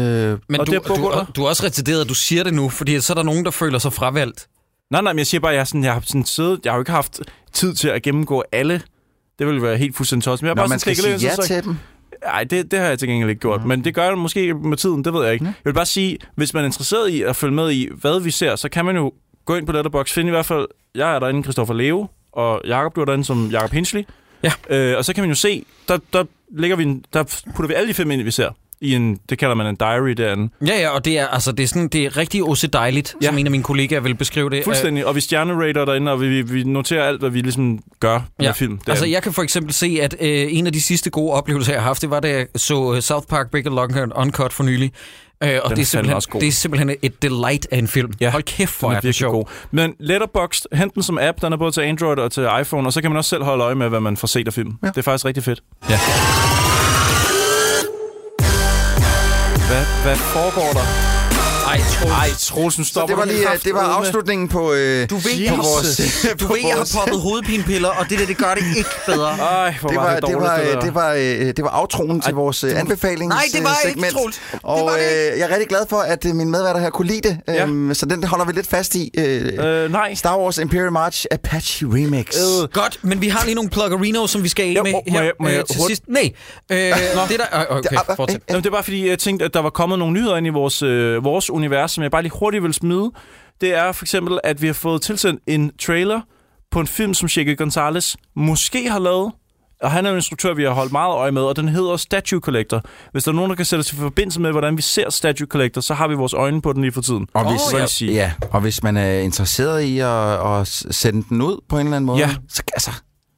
Men 0.48 0.60
Og 0.60 0.66
du, 0.66 0.72
det 0.72 0.78
er 0.78 0.94
du, 0.94 1.24
du, 1.36 1.44
er 1.44 1.48
også 1.48 1.64
retarderet, 1.66 2.00
at 2.00 2.08
du 2.08 2.14
siger 2.14 2.44
det 2.44 2.54
nu, 2.54 2.68
fordi 2.68 3.00
så 3.00 3.12
er 3.12 3.14
der 3.14 3.22
nogen, 3.22 3.44
der 3.44 3.50
føler 3.50 3.78
sig 3.78 3.92
fravalgt. 3.92 4.48
Nej, 4.90 5.02
nej, 5.02 5.12
men 5.12 5.18
jeg 5.18 5.26
siger 5.26 5.40
bare, 5.40 5.52
at 5.52 5.58
jeg, 5.58 5.66
sådan, 5.66 5.84
jeg 5.84 5.92
har 5.92 6.02
sådan 6.06 6.24
siddet... 6.24 6.60
Jeg 6.64 6.72
har 6.72 6.76
jo 6.76 6.80
ikke 6.80 6.90
haft 6.90 7.20
tid 7.52 7.74
til 7.74 7.88
at 7.88 8.02
gennemgå 8.02 8.44
alle. 8.52 8.82
Det 9.38 9.46
ville 9.46 9.62
være 9.62 9.76
helt 9.76 9.96
fuldstændig 9.96 10.24
tosset. 10.24 10.42
Men 10.42 10.46
jeg 10.48 10.54
når 10.54 10.62
bare 10.62 10.68
man 10.68 10.78
sådan 10.78 10.94
skal 10.94 11.04
sige 11.04 11.12
lidt, 11.12 11.22
ja 11.24 11.34
så 11.34 11.42
til 11.42 11.64
dem. 11.64 11.76
Nej, 12.24 12.44
det, 12.44 12.70
det 12.70 12.78
har 12.78 12.86
jeg 12.86 12.98
til 12.98 13.08
gengæld 13.08 13.30
ikke 13.30 13.40
gjort. 13.40 13.64
Men 13.64 13.84
det 13.84 13.94
gør 13.94 14.04
jeg 14.04 14.18
måske 14.18 14.54
med 14.54 14.76
tiden, 14.76 15.04
det 15.04 15.14
ved 15.14 15.24
jeg 15.24 15.32
ikke. 15.32 15.44
Jeg 15.44 15.54
vil 15.64 15.72
bare 15.74 15.86
sige, 15.86 16.18
hvis 16.36 16.54
man 16.54 16.62
er 16.62 16.66
interesseret 16.66 17.08
i 17.10 17.22
at 17.22 17.36
følge 17.36 17.54
med 17.54 17.70
i, 17.70 17.88
hvad 18.00 18.20
vi 18.20 18.30
ser, 18.30 18.56
så 18.56 18.68
kan 18.68 18.84
man 18.84 18.96
jo 18.96 19.12
gå 19.44 19.56
ind 19.56 19.66
på 19.66 19.72
Letterboxd, 19.72 20.14
find 20.14 20.28
i 20.28 20.30
hvert 20.30 20.46
fald, 20.46 20.66
jeg 20.94 21.14
er 21.14 21.18
derinde, 21.18 21.42
Christoffer 21.42 21.74
Leo, 21.74 22.06
og 22.32 22.60
Jakob, 22.66 22.96
du 22.96 23.00
er 23.00 23.04
derinde 23.04 23.24
som 23.24 23.50
Jakob 23.50 23.70
Hinsley. 23.70 24.02
Ja. 24.42 24.76
Øh, 24.76 24.96
og 24.98 25.04
så 25.04 25.14
kan 25.14 25.22
man 25.22 25.28
jo 25.28 25.34
se, 25.34 25.64
der, 25.88 25.98
der, 26.12 26.24
lægger 26.56 26.76
vi 26.76 26.82
en, 26.82 27.04
der 27.12 27.22
putter 27.56 27.68
vi 27.68 27.74
alle 27.74 27.88
de 27.88 27.94
film 27.94 28.10
ind, 28.10 28.22
vi 28.22 28.30
ser. 28.30 28.48
I 28.80 28.94
en, 28.94 29.18
det 29.28 29.38
kalder 29.38 29.54
man 29.54 29.66
en 29.66 29.76
diary 29.76 30.08
derinde. 30.10 30.52
Ja, 30.66 30.80
ja, 30.80 30.88
og 30.88 31.04
det 31.04 31.18
er, 31.18 31.26
altså, 31.26 31.52
det 31.52 31.62
er, 31.62 31.66
sådan, 31.68 31.88
det 31.88 32.04
er 32.04 32.16
rigtig 32.16 32.44
også 32.44 32.66
dejligt, 32.66 33.14
ja. 33.22 33.26
Som 33.26 33.38
en 33.38 33.46
af 33.46 33.50
mine 33.50 33.62
kollegaer 33.62 34.00
vil 34.00 34.14
beskrive 34.14 34.50
det. 34.50 34.64
Fuldstændig. 34.64 35.06
Og 35.06 35.16
vi 35.16 35.20
stjernerater 35.20 35.84
derinde, 35.84 36.12
og 36.12 36.20
vi, 36.20 36.42
vi, 36.42 36.64
noterer 36.64 37.04
alt, 37.04 37.20
hvad 37.20 37.30
vi 37.30 37.40
ligesom 37.40 37.78
gør 38.00 38.20
med 38.38 38.46
Ja. 38.46 38.52
film. 38.52 38.70
derinde. 38.78 38.90
Altså, 38.90 39.06
jeg 39.06 39.22
kan 39.22 39.32
for 39.32 39.42
eksempel 39.42 39.72
se, 39.74 39.98
at 40.02 40.16
øh, 40.20 40.46
en 40.50 40.66
af 40.66 40.72
de 40.72 40.80
sidste 40.80 41.10
gode 41.10 41.32
oplevelser, 41.32 41.72
jeg 41.72 41.80
har 41.82 41.86
haft, 41.88 42.02
det 42.02 42.10
var, 42.10 42.20
da 42.20 42.28
jeg 42.28 42.46
så 42.56 42.94
øh, 42.94 43.00
South 43.02 43.26
Park 43.26 43.50
Big 43.50 43.64
Long 43.64 43.92
Uncut 44.16 44.52
for 44.52 44.64
nylig. 44.64 44.92
Øh, 45.42 45.60
og 45.64 45.70
det 45.70 45.78
er, 45.78 45.84
simpelthen, 45.84 46.14
også 46.16 46.28
god. 46.28 46.40
det 46.40 46.48
er 46.48 46.52
simpelthen 46.52 46.96
et 47.02 47.22
delight 47.22 47.66
af 47.70 47.78
en 47.78 47.88
film. 47.88 48.12
Ja, 48.20 48.30
Hold 48.30 48.42
kæft, 48.42 48.80
hvor 48.80 48.88
den 48.88 48.94
er 48.94 48.96
er 48.96 49.00
den 49.00 49.12
sjov. 49.12 49.32
god. 49.32 49.44
Men 49.70 49.94
Letterboxd, 50.00 50.64
hent 50.72 50.94
den 50.94 51.02
som 51.02 51.18
app, 51.18 51.42
den 51.42 51.52
er 51.52 51.56
både 51.56 51.72
til 51.72 51.80
Android 51.80 52.18
og 52.18 52.32
til 52.32 52.48
iPhone, 52.60 52.88
og 52.88 52.92
så 52.92 53.00
kan 53.00 53.10
man 53.10 53.16
også 53.18 53.30
selv 53.30 53.42
holde 53.44 53.64
øje 53.64 53.74
med, 53.74 53.88
hvad 53.88 54.00
man 54.00 54.16
får 54.16 54.26
set 54.26 54.46
af 54.46 54.52
film. 54.54 54.72
Ja. 54.82 54.88
Det 54.88 54.98
er 54.98 55.02
faktisk 55.02 55.24
rigtig 55.24 55.42
fedt. 55.44 55.62
Ja. 55.90 55.98
Hvad, 59.68 59.84
hvad 60.04 60.16
foregår 60.16 60.72
der? 60.72 61.11
Ej, 61.72 61.78
Troels. 61.78 62.12
Ej, 62.12 62.28
Troels, 62.38 62.78
nu 62.78 62.84
Så 62.84 62.88
stopper 62.90 63.06
det 63.06 63.16
var 63.16 63.24
du 63.24 63.30
lige, 63.30 63.44
kraftedeme. 63.46 63.78
det 63.80 63.86
var 63.86 63.92
afslutningen 63.94 64.48
på, 64.48 64.72
øh, 64.72 65.10
Du 65.10 65.16
ved, 65.16 65.48
på 65.48 65.56
vores... 65.56 66.00
Du 66.40 66.46
på 66.46 66.52
ved, 66.52 66.60
jeg 66.68 66.76
har 66.76 66.90
poppet 67.00 67.20
hovedpinepiller, 67.20 67.88
og 67.88 68.08
det 68.10 68.18
der, 68.18 68.26
det 68.26 68.36
gør 68.36 68.54
det 68.54 68.64
ikke 68.76 68.90
bedre. 69.06 69.28
Ej, 69.30 69.74
hvor 69.80 69.88
det 69.88 69.96
var, 69.98 70.04
var, 70.04 70.14
det 70.14 70.22
det, 70.22 70.22
dårligt, 70.34 70.42
var, 70.50 70.56
det, 70.58 70.66
der. 70.74 70.80
det, 70.80 70.94
var, 70.94 71.12
øh, 71.12 71.46
det 71.56 71.62
var 71.62 71.68
aftroen 71.70 72.20
til 72.20 72.34
vores 72.34 72.64
øh, 72.64 72.80
anbefalings 72.80 73.28
Nej, 73.28 73.42
det 73.52 73.64
var 73.64 73.70
øh, 73.70 73.88
ikke, 73.90 74.00
segment. 74.00 74.12
Troels. 74.12 74.40
Det 74.52 74.60
Og 74.62 74.86
var 74.86 74.92
det 74.92 75.32
øh, 75.32 75.38
jeg 75.38 75.44
er 75.46 75.48
rigtig 75.50 75.68
glad 75.68 75.86
for, 75.90 75.96
at 75.96 76.24
øh, 76.26 76.34
min 76.34 76.50
medværter 76.50 76.80
her 76.80 76.90
kunne 76.90 77.08
lide 77.08 77.28
det. 77.28 77.38
Ja. 77.48 77.62
Øhm, 77.66 77.94
så 77.94 78.06
den 78.06 78.24
holder 78.24 78.44
vi 78.44 78.52
lidt 78.52 78.66
fast 78.68 78.94
i. 78.94 79.10
Øh, 79.18 79.52
Øh, 79.82 79.92
nej. 79.92 80.14
Star 80.14 80.38
Wars 80.38 80.58
Imperial 80.58 80.92
March 80.92 81.26
Apache 81.30 81.86
Remix. 81.86 82.26
Øh. 82.62 82.68
Godt, 82.68 82.98
men 83.02 83.20
vi 83.20 83.28
har 83.28 83.44
lige 83.44 83.54
nogle 83.54 83.70
pluggerinos, 83.70 84.30
som 84.30 84.42
vi 84.42 84.48
skal 84.48 84.76
af 84.76 84.82
med 84.84 84.92
må- 84.92 85.02
her 85.06 85.22
jeg- 85.22 85.32
må 85.40 85.48
øh, 85.48 85.54
jeg 85.54 85.64
til 85.66 85.80
sidst. 85.86 86.02
Nej, 86.08 86.32
øh, 86.70 86.76
det 86.78 86.94
der... 87.52 87.60
Øh, 87.70 87.76
okay, 87.76 87.88
Det- 87.90 88.16
fortsæt. 88.16 88.40
øh, 88.50 88.56
det 88.56 88.66
er 88.66 88.70
bare 88.70 88.82
fordi, 88.82 89.08
jeg 89.08 89.18
tænkte, 89.18 89.44
at 89.44 89.54
der 89.54 89.60
var 89.62 89.70
kommet 89.70 89.98
nogle 89.98 90.14
nyheder 90.14 90.36
ind 90.36 90.46
i 90.46 90.50
vores, 90.50 90.82
øh, 90.82 91.24
vores 91.24 91.50
univers, 91.62 91.90
som 91.92 92.02
jeg 92.02 92.10
bare 92.10 92.22
lige 92.22 92.32
hurtigt 92.38 92.62
vil 92.62 92.74
smide. 92.74 93.10
Det 93.60 93.74
er 93.74 93.92
for 93.92 94.04
eksempel, 94.04 94.38
at 94.44 94.62
vi 94.62 94.66
har 94.66 94.74
fået 94.74 95.02
tilsendt 95.02 95.42
en 95.46 95.72
trailer 95.80 96.20
på 96.70 96.80
en 96.80 96.86
film, 96.86 97.14
som 97.14 97.28
Sheke 97.28 97.56
Gonzalez 97.56 98.14
måske 98.36 98.90
har 98.90 98.98
lavet. 98.98 99.32
Og 99.82 99.90
han 99.90 100.06
er 100.06 100.10
en 100.10 100.16
instruktør, 100.16 100.54
vi 100.54 100.62
har 100.64 100.70
holdt 100.70 100.92
meget 100.92 101.14
øje 101.14 101.30
med, 101.32 101.42
og 101.42 101.56
den 101.56 101.68
hedder 101.68 101.96
Statue 101.96 102.40
Collector. 102.40 102.82
Hvis 103.12 103.24
der 103.24 103.30
er 103.30 103.34
nogen, 103.34 103.50
der 103.50 103.56
kan 103.56 103.64
sætte 103.64 103.82
sig 103.82 103.96
i 103.96 104.00
forbindelse 104.00 104.40
med, 104.40 104.50
hvordan 104.50 104.76
vi 104.76 104.82
ser 104.82 105.10
Statue 105.10 105.46
Collector, 105.46 105.80
så 105.80 105.94
har 105.94 106.08
vi 106.08 106.14
vores 106.14 106.32
øjne 106.34 106.62
på 106.62 106.72
den 106.72 106.82
lige 106.82 106.92
for 106.92 107.00
tiden. 107.00 107.26
Og 107.34 107.50
hvis, 107.50 107.60
Hvad 107.70 107.80
ja. 107.80 107.86
sige? 107.86 108.12
ja, 108.12 108.32
og 108.50 108.60
hvis 108.60 108.82
man 108.82 108.96
er 108.96 109.12
interesseret 109.18 109.82
i 109.82 109.98
at, 109.98 110.58
at 110.60 110.68
sende 110.90 111.24
den 111.28 111.42
ud 111.42 111.60
på 111.68 111.78
en 111.78 111.86
eller 111.86 111.96
anden 111.96 112.06
måde, 112.06 112.18
Ja. 112.18 112.30
så 112.48 112.62
altså, 112.72 112.90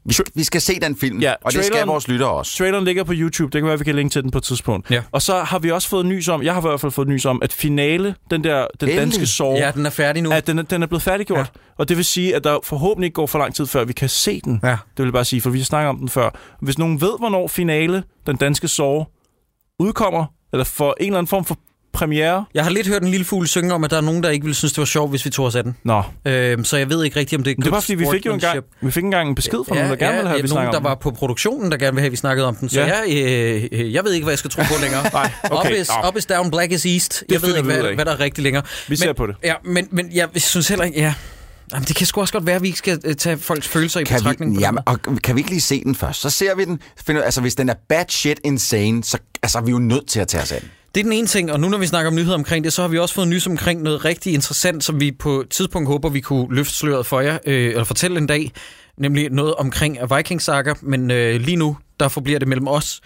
vi, 0.06 0.12
skal, 0.14 0.24
vi 0.34 0.44
skal 0.44 0.60
se 0.60 0.80
den 0.80 0.96
film, 0.96 1.20
Ja, 1.20 1.32
og 1.42 1.52
det 1.52 1.64
skal 1.64 1.76
traileren- 1.76 1.88
vores 1.88 2.08
lyttere 2.08 2.30
også. 2.30 2.56
Traileren 2.58 2.84
ligger 2.84 3.04
på 3.04 3.12
YouTube. 3.16 3.52
Det 3.52 3.60
kan 3.62 3.68
være, 3.68 3.78
vi 3.78 3.84
kan 3.84 3.94
linke 3.94 4.12
til 4.12 4.22
den 4.22 4.30
på 4.30 4.38
et 4.38 4.44
tidspunkt. 4.44 4.90
Ja. 4.90 5.02
Og 5.12 5.22
så 5.22 5.38
har 5.42 5.58
vi 5.58 5.70
også 5.70 5.88
fået 5.88 6.06
nys 6.06 6.28
om, 6.28 6.42
jeg 6.42 6.54
har 6.54 6.60
i 6.60 6.66
hvert 6.68 6.80
fald 6.80 6.92
fået 6.92 7.08
nys 7.08 7.24
om, 7.24 7.42
at 7.42 7.52
finale, 7.52 8.14
den 8.30 8.44
der, 8.44 8.58
den 8.80 8.88
Endelig. 8.88 8.96
danske 9.00 9.26
sorg, 9.26 9.58
Ja, 9.58 9.70
den 9.74 9.86
er 9.86 9.90
færdig 9.90 10.22
nu. 10.22 10.30
at 10.32 10.46
den, 10.46 10.58
den 10.70 10.82
er 10.82 10.86
blevet 10.86 11.02
færdiggjort. 11.02 11.38
Ja. 11.38 11.60
Og 11.78 11.88
det 11.88 11.96
vil 11.96 12.04
sige, 12.04 12.36
at 12.36 12.44
der 12.44 12.58
forhåbentlig 12.64 13.06
ikke 13.06 13.14
går 13.14 13.26
for 13.26 13.38
lang 13.38 13.54
tid, 13.54 13.66
før 13.66 13.84
vi 13.84 13.92
kan 13.92 14.08
se 14.08 14.40
den. 14.40 14.60
Ja. 14.62 14.68
Det 14.70 14.78
vil 14.96 15.04
jeg 15.04 15.12
bare 15.12 15.24
sige, 15.24 15.40
for 15.40 15.50
vi 15.50 15.58
har 15.58 15.64
snakket 15.64 15.88
om 15.88 15.98
den 15.98 16.08
før. 16.08 16.30
Hvis 16.60 16.78
nogen 16.78 17.00
ved, 17.00 17.12
hvornår 17.18 17.48
finale, 17.48 18.04
den 18.26 18.36
danske 18.36 18.68
sorg, 18.68 19.10
udkommer, 19.78 20.26
eller 20.52 20.64
for 20.64 20.96
en 21.00 21.06
eller 21.06 21.18
anden 21.18 21.28
form 21.28 21.44
for 21.44 21.58
premiere. 21.94 22.44
Jeg 22.54 22.64
har 22.64 22.70
lidt 22.70 22.86
hørt 22.88 23.02
en 23.02 23.08
lille 23.08 23.24
fugl 23.24 23.46
synge 23.48 23.74
om, 23.74 23.84
at 23.84 23.90
der 23.90 23.96
er 23.96 24.00
nogen, 24.00 24.22
der 24.22 24.30
ikke 24.30 24.44
ville 24.44 24.54
synes, 24.54 24.72
det 24.72 24.78
var 24.78 24.84
sjovt, 24.84 25.10
hvis 25.10 25.24
vi 25.24 25.30
tog 25.30 25.46
os 25.46 25.54
af 25.54 25.62
den. 25.64 25.76
Nå, 25.84 26.02
Øhm, 26.24 26.64
så 26.64 26.76
jeg 26.76 26.88
ved 26.90 27.04
ikke 27.04 27.18
rigtigt, 27.20 27.38
om 27.38 27.44
det 27.44 27.50
er 27.50 27.54
men 27.58 27.64
det 27.64 27.72
var 27.72 27.80
fordi, 27.80 27.94
vi 27.94 28.06
fik 28.12 28.26
jo 28.26 28.32
engang, 28.34 28.60
vi 28.80 28.90
fik 28.90 29.04
engang 29.04 29.28
en 29.28 29.34
besked 29.34 29.58
fra 29.68 29.74
ja, 29.74 29.82
nogen, 29.82 29.90
der 29.90 30.06
gerne 30.06 30.12
ja, 30.12 30.16
ville 30.18 30.28
have, 30.28 30.38
at 30.38 30.44
vi 30.44 30.48
nogen, 30.48 30.66
der 30.70 30.76
om 30.76 30.84
var 30.84 30.94
på 30.94 31.10
produktionen, 31.10 31.70
der 31.70 31.76
gerne 31.76 31.92
vil 31.94 32.00
have, 32.00 32.06
at 32.06 32.12
vi 32.12 32.16
snakkede 32.16 32.46
om 32.46 32.54
den. 32.56 32.68
Så 32.68 32.80
Ja. 32.80 32.86
jeg, 32.86 33.04
øh, 33.72 33.92
jeg 33.94 34.04
ved 34.04 34.12
ikke, 34.12 34.24
hvad 34.24 34.32
jeg 34.32 34.38
skal 34.38 34.50
tro 34.50 34.62
på 34.62 34.74
længere. 34.82 35.02
Nej, 35.12 35.30
okay. 35.50 35.70
Up, 35.70 35.76
is, 35.80 35.90
up 36.08 36.16
is 36.16 36.26
down, 36.26 36.50
black 36.50 36.72
is 36.72 36.86
east. 36.86 37.24
Jeg 37.30 37.42
ved 37.42 37.56
ikke, 37.56 37.68
vi 37.68 37.74
hvad, 37.74 37.94
hvad 37.94 38.04
der 38.04 38.12
er 38.12 38.20
rigtigt 38.20 38.42
længere. 38.42 38.62
Vi 38.88 38.96
ser 38.96 39.12
på 39.12 39.26
det. 39.26 39.36
Ja, 39.44 39.54
men, 39.64 39.88
men 39.90 40.10
jeg 40.14 40.28
synes 40.36 40.68
heller 40.68 40.84
ikke... 40.84 41.00
Ja. 41.00 41.14
Jamen, 41.72 41.84
det 41.88 41.96
kan 41.96 42.06
sgu 42.06 42.20
også 42.20 42.32
godt 42.32 42.46
være, 42.46 42.56
at 42.56 42.62
vi 42.62 42.66
ikke 42.66 42.78
skal 42.78 43.00
øh, 43.04 43.14
tage 43.14 43.36
folks 43.38 43.68
følelser 43.68 44.00
i 44.00 44.04
Kan 44.04 44.16
betragtning. 44.18 44.56
vi, 44.58 44.62
jamen, 44.62 44.82
og 44.86 44.98
kan 45.24 45.34
vi 45.36 45.40
ikke 45.40 45.50
lige 45.50 45.60
se 45.60 45.84
den 45.84 45.94
først? 45.94 46.20
Så 46.20 46.30
ser 46.30 46.54
vi 46.54 46.64
den. 46.64 46.80
Finder, 47.06 47.22
altså, 47.22 47.40
hvis 47.40 47.54
den 47.54 47.68
er 47.68 47.74
bad 47.88 48.04
shit 48.08 48.40
insane, 48.44 49.04
så 49.04 49.18
altså, 49.42 49.58
er 49.58 49.62
vi 49.62 49.70
jo 49.70 49.78
nødt 49.78 50.08
til 50.08 50.20
at 50.20 50.28
tage 50.28 50.42
os 50.42 50.52
af 50.52 50.60
den. 50.60 50.70
Det 50.94 51.00
er 51.00 51.04
den 51.04 51.12
ene 51.12 51.26
ting, 51.26 51.52
og 51.52 51.60
nu 51.60 51.68
når 51.68 51.78
vi 51.78 51.86
snakker 51.86 52.10
om 52.10 52.14
nyheder 52.16 52.34
omkring 52.34 52.64
det, 52.64 52.72
så 52.72 52.82
har 52.82 52.88
vi 52.88 52.98
også 52.98 53.14
fået 53.14 53.28
nys 53.28 53.46
omkring 53.46 53.82
noget 53.82 54.04
rigtig 54.04 54.34
interessant, 54.34 54.84
som 54.84 55.00
vi 55.00 55.12
på 55.12 55.40
et 55.40 55.48
tidspunkt 55.48 55.88
håber, 55.88 56.08
vi 56.08 56.20
kunne 56.20 56.54
løfte 56.54 56.74
sløret 56.74 57.06
for 57.06 57.20
jer, 57.20 57.38
øh, 57.46 57.68
eller 57.68 57.84
fortælle 57.84 58.18
en 58.18 58.26
dag, 58.26 58.52
nemlig 58.98 59.30
noget 59.30 59.54
omkring 59.54 59.98
Viking 60.16 60.42
Saga, 60.42 60.74
men 60.82 61.10
øh, 61.10 61.40
lige 61.40 61.56
nu, 61.56 61.76
der 62.00 62.08
forbliver 62.08 62.38
det 62.38 62.48
mellem 62.48 62.68
os. 62.68 63.00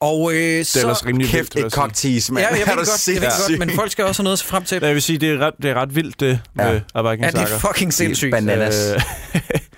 Og 0.00 0.32
øh, 0.32 0.38
Det 0.38 0.60
er 0.60 0.64
så... 0.64 0.78
ellers 0.80 1.06
rimelig 1.06 1.28
Kæft 1.28 1.56
et 1.56 1.72
cocktease, 1.72 2.32
mand. 2.32 2.46
Ja, 2.46 2.52
jeg 2.54 2.60
Er 2.62 2.66
ved 2.66 2.76
godt, 2.76 3.08
jeg 3.08 3.22
ved 3.22 3.48
godt, 3.48 3.58
men 3.58 3.70
folk 3.70 3.92
skal 3.92 4.04
også 4.04 4.22
have 4.22 4.24
noget 4.24 4.32
at 4.36 4.38
se 4.38 4.44
frem 4.46 4.64
til. 4.64 4.78
Ja, 4.80 4.86
jeg 4.86 4.94
vil 4.94 5.02
sige, 5.02 5.18
det 5.18 5.30
er 5.30 5.38
ret, 5.38 5.54
det 5.62 5.70
er 5.70 5.74
ret 5.74 5.94
vildt, 5.96 6.20
det 6.20 6.40
Ja. 6.58 6.72
med 6.72 6.80
Abakken 6.94 7.24
Ja, 7.24 7.30
det 7.30 7.40
er 7.40 7.58
fucking 7.58 7.92
sindssygt. 7.94 8.30
Bananas. 8.30 8.92
Øh, 9.34 9.40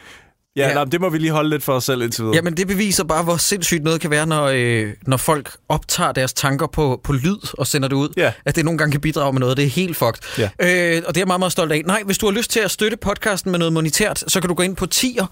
Ja. 0.57 0.69
ja. 0.69 0.75
Nej, 0.75 0.85
det 0.85 1.01
må 1.01 1.09
vi 1.09 1.19
lige 1.19 1.31
holde 1.31 1.51
lidt 1.51 1.63
for 1.63 1.73
os 1.73 1.85
selv 1.85 2.03
indtil 2.03 2.23
videre. 2.23 2.37
Jamen, 2.37 2.57
det 2.57 2.67
beviser 2.67 3.05
bare, 3.05 3.23
hvor 3.23 3.37
sindssygt 3.37 3.85
noget 3.85 4.01
kan 4.01 4.11
være, 4.11 4.27
når, 4.27 4.45
øh, 4.55 4.93
når 5.07 5.17
folk 5.17 5.57
optager 5.69 6.13
deres 6.13 6.33
tanker 6.33 6.67
på, 6.67 7.01
på 7.05 7.13
lyd 7.13 7.55
og 7.59 7.67
sender 7.67 7.89
det 7.89 7.97
ud. 7.97 8.09
Ja. 8.17 8.33
At 8.45 8.57
det 8.57 8.65
nogle 8.65 8.79
gange 8.79 8.93
kan 8.93 9.01
bidrage 9.01 9.33
med 9.33 9.41
noget. 9.41 9.57
Det 9.57 9.65
er 9.65 9.69
helt 9.69 9.97
fucked. 9.97 10.23
Ja. 10.39 10.45
Øh, 10.45 11.03
og 11.07 11.15
det 11.15 11.21
er 11.21 11.21
jeg 11.21 11.27
meget, 11.27 11.41
meget 11.41 11.53
stolt 11.53 11.73
af. 11.73 11.83
Nej, 11.87 12.03
hvis 12.07 12.19
du 12.19 12.27
har 12.27 12.33
lyst 12.33 12.51
til 12.51 12.61
at 12.61 12.71
støtte 12.71 12.97
podcasten 12.97 13.51
med 13.51 13.59
noget 13.59 13.73
monetært, 13.73 14.25
så 14.29 14.41
kan 14.41 14.49
du 14.49 14.55
gå 14.55 14.63
ind 14.63 14.77
på 14.77 14.87
tier. 14.87 15.27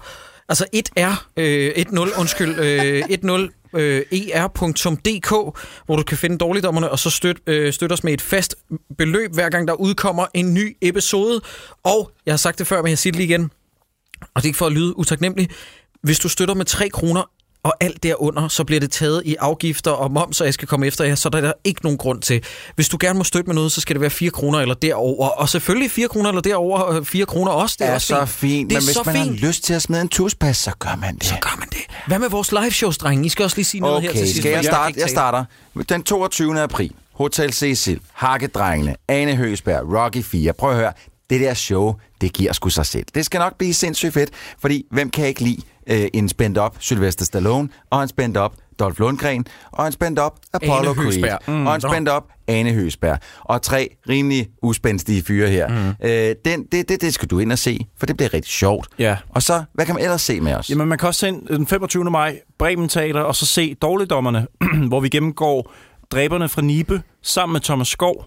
Altså 0.49 0.65
1R, 0.75 1.25
øh, 1.37 1.71
1.0, 1.77 2.19
undskyld, 2.19 2.59
øh, 2.59 3.03
1.0 3.09 3.49
øh, 3.75 4.01
er.dk, 4.33 5.29
hvor 5.85 5.95
du 5.95 6.03
kan 6.03 6.17
finde 6.17 6.37
dårligdommerne, 6.37 6.89
og 6.91 6.99
så 6.99 7.09
støt, 7.09 7.37
øh, 7.47 7.73
støtte 7.73 7.93
os 7.93 8.03
med 8.03 8.13
et 8.13 8.21
fast 8.21 8.55
beløb, 8.97 9.33
hver 9.33 9.49
gang 9.49 9.67
der 9.67 9.73
udkommer 9.73 10.25
en 10.33 10.53
ny 10.53 10.77
episode. 10.81 11.41
Og 11.83 12.11
jeg 12.25 12.31
har 12.31 12.37
sagt 12.37 12.59
det 12.59 12.67
før, 12.67 12.81
men 12.81 12.89
jeg 12.89 12.97
siger 12.97 13.11
det 13.11 13.17
lige 13.17 13.27
igen, 13.29 13.51
og 14.33 14.41
det 14.41 14.45
er 14.45 14.49
ikke 14.49 14.57
for 14.57 14.65
at 14.65 14.71
lyde 14.71 14.97
utaknemmelig. 14.99 15.49
Hvis 16.03 16.19
du 16.19 16.29
støtter 16.29 16.53
med 16.55 16.65
3 16.65 16.89
kroner 16.89 17.23
og 17.63 17.73
alt 17.79 18.03
derunder, 18.03 18.47
så 18.47 18.63
bliver 18.63 18.79
det 18.79 18.91
taget 18.91 19.21
i 19.25 19.35
afgifter 19.39 19.91
og 19.91 20.11
moms, 20.11 20.41
og 20.41 20.45
jeg 20.45 20.53
skal 20.53 20.67
komme 20.67 20.87
efter 20.87 21.03
jer, 21.05 21.15
så 21.15 21.29
der 21.29 21.37
er 21.37 21.41
der 21.41 21.53
ikke 21.63 21.81
nogen 21.83 21.97
grund 21.97 22.21
til. 22.21 22.43
Hvis 22.75 22.89
du 22.89 22.97
gerne 22.99 23.17
må 23.17 23.23
støtte 23.23 23.47
med 23.47 23.55
noget, 23.55 23.71
så 23.71 23.81
skal 23.81 23.93
det 23.93 24.01
være 24.01 24.09
4 24.09 24.29
kroner 24.29 24.59
eller 24.59 24.75
derover. 24.75 25.27
Og 25.29 25.49
selvfølgelig 25.49 25.91
4 25.91 26.07
kroner 26.07 26.29
eller 26.29 26.41
derover, 26.41 26.79
og 26.79 27.07
4 27.07 27.25
kroner 27.25 27.51
også. 27.51 27.75
Det 27.79 27.85
er, 27.87 27.91
er 27.91 27.95
også 27.95 28.07
så 28.07 28.25
fint. 28.25 28.29
fint, 28.29 28.69
Det 28.69 28.75
er 28.75 28.79
men 28.79 28.85
hvis 28.85 29.05
man 29.05 29.15
fint. 29.15 29.41
har 29.41 29.47
lyst 29.47 29.63
til 29.63 29.73
at 29.73 29.81
smide 29.81 30.01
en 30.01 30.09
tuspas, 30.09 30.57
så 30.57 30.71
gør 30.79 30.95
man 31.01 31.15
det. 31.15 31.23
Så 31.25 31.35
gør 31.41 31.55
man 31.59 31.69
det. 31.69 31.77
Hvad 32.07 32.19
med 32.19 32.29
vores 32.29 32.51
live 32.51 32.71
shows, 32.71 32.97
drenge? 32.97 33.25
I 33.25 33.29
skal 33.29 33.43
også 33.43 33.57
lige 33.57 33.65
sige 33.65 33.81
noget 33.81 34.01
her 34.01 34.09
Okay, 34.09 34.19
til 34.19 34.27
sidst. 34.27 34.39
skal 34.41 34.51
jeg 34.51 34.63
starte? 34.63 34.93
Jeg 34.97 35.01
tale. 35.01 35.09
starter. 35.09 35.45
Den 35.89 36.03
22. 36.03 36.61
april. 36.61 36.91
Hotel 37.13 37.53
Cecil, 37.53 37.99
Hakkedrengene, 38.13 38.95
Ane 39.07 39.35
Høsberg, 39.35 39.81
Rocky 39.99 40.23
4. 40.23 40.53
Prøv 40.53 40.69
at 40.71 40.75
høre. 40.77 40.93
Det 41.29 41.41
der 41.41 41.53
show, 41.53 41.93
det 42.25 42.33
giver 42.33 42.53
sgu 42.53 42.69
sig 42.69 42.85
selv. 42.85 43.05
Det 43.15 43.25
skal 43.25 43.39
nok 43.39 43.57
blive 43.57 43.73
sindssygt 43.73 44.13
fedt, 44.13 44.29
fordi 44.59 44.85
hvem 44.91 45.09
kan 45.09 45.27
ikke 45.27 45.41
lide 45.41 45.61
øh, 45.89 46.07
en 46.13 46.29
spændt 46.29 46.57
op 46.57 46.75
Sylvester 46.79 47.25
Stallone, 47.25 47.69
og 47.89 48.01
en 48.03 48.07
spændt 48.09 48.37
op 48.37 48.53
Dolph 48.79 48.99
Lundgren, 48.99 49.45
og 49.71 49.85
en 49.87 49.91
spændt 49.91 50.19
op 50.19 50.39
Apollo. 50.53 50.93
Creed, 50.93 51.37
Mm. 51.47 51.67
og 51.67 51.75
en 51.75 51.81
spændt 51.81 52.09
op 52.09 52.23
Ane 52.47 52.71
Høsberg. 52.73 53.19
Og 53.41 53.61
tre 53.61 53.89
rimelig 54.09 54.47
uspændstige 54.61 55.23
fyre 55.23 55.49
her. 55.49 55.67
Mm. 55.67 56.07
Øh, 56.07 56.35
den, 56.45 56.63
det, 56.71 56.89
det, 56.89 57.01
det 57.01 57.13
skal 57.13 57.27
du 57.29 57.39
ind 57.39 57.51
og 57.51 57.57
se, 57.59 57.79
for 57.97 58.05
det 58.05 58.17
bliver 58.17 58.33
rigtig 58.33 58.51
sjovt. 58.51 58.87
Ja. 58.99 59.17
Og 59.29 59.43
så, 59.43 59.63
hvad 59.73 59.85
kan 59.85 59.95
man 59.95 60.03
ellers 60.03 60.21
se 60.21 60.41
med 60.41 60.55
os? 60.55 60.69
Jamen, 60.69 60.87
man 60.87 60.97
kan 60.97 61.07
også 61.07 61.19
se 61.19 61.27
en- 61.27 61.47
den 61.47 61.67
25. 61.67 62.03
maj 62.03 62.39
Bremen 62.59 62.89
Teater, 62.89 63.21
og 63.21 63.35
så 63.35 63.45
se 63.45 63.73
Dårligdommerne, 63.73 64.47
hvor 64.87 64.99
vi 64.99 65.09
gennemgår 65.09 65.71
Dræberne 66.11 66.49
fra 66.49 66.61
Nibe 66.61 67.01
sammen 67.21 67.53
med 67.53 67.61
Thomas 67.61 67.87
Skov. 67.87 68.25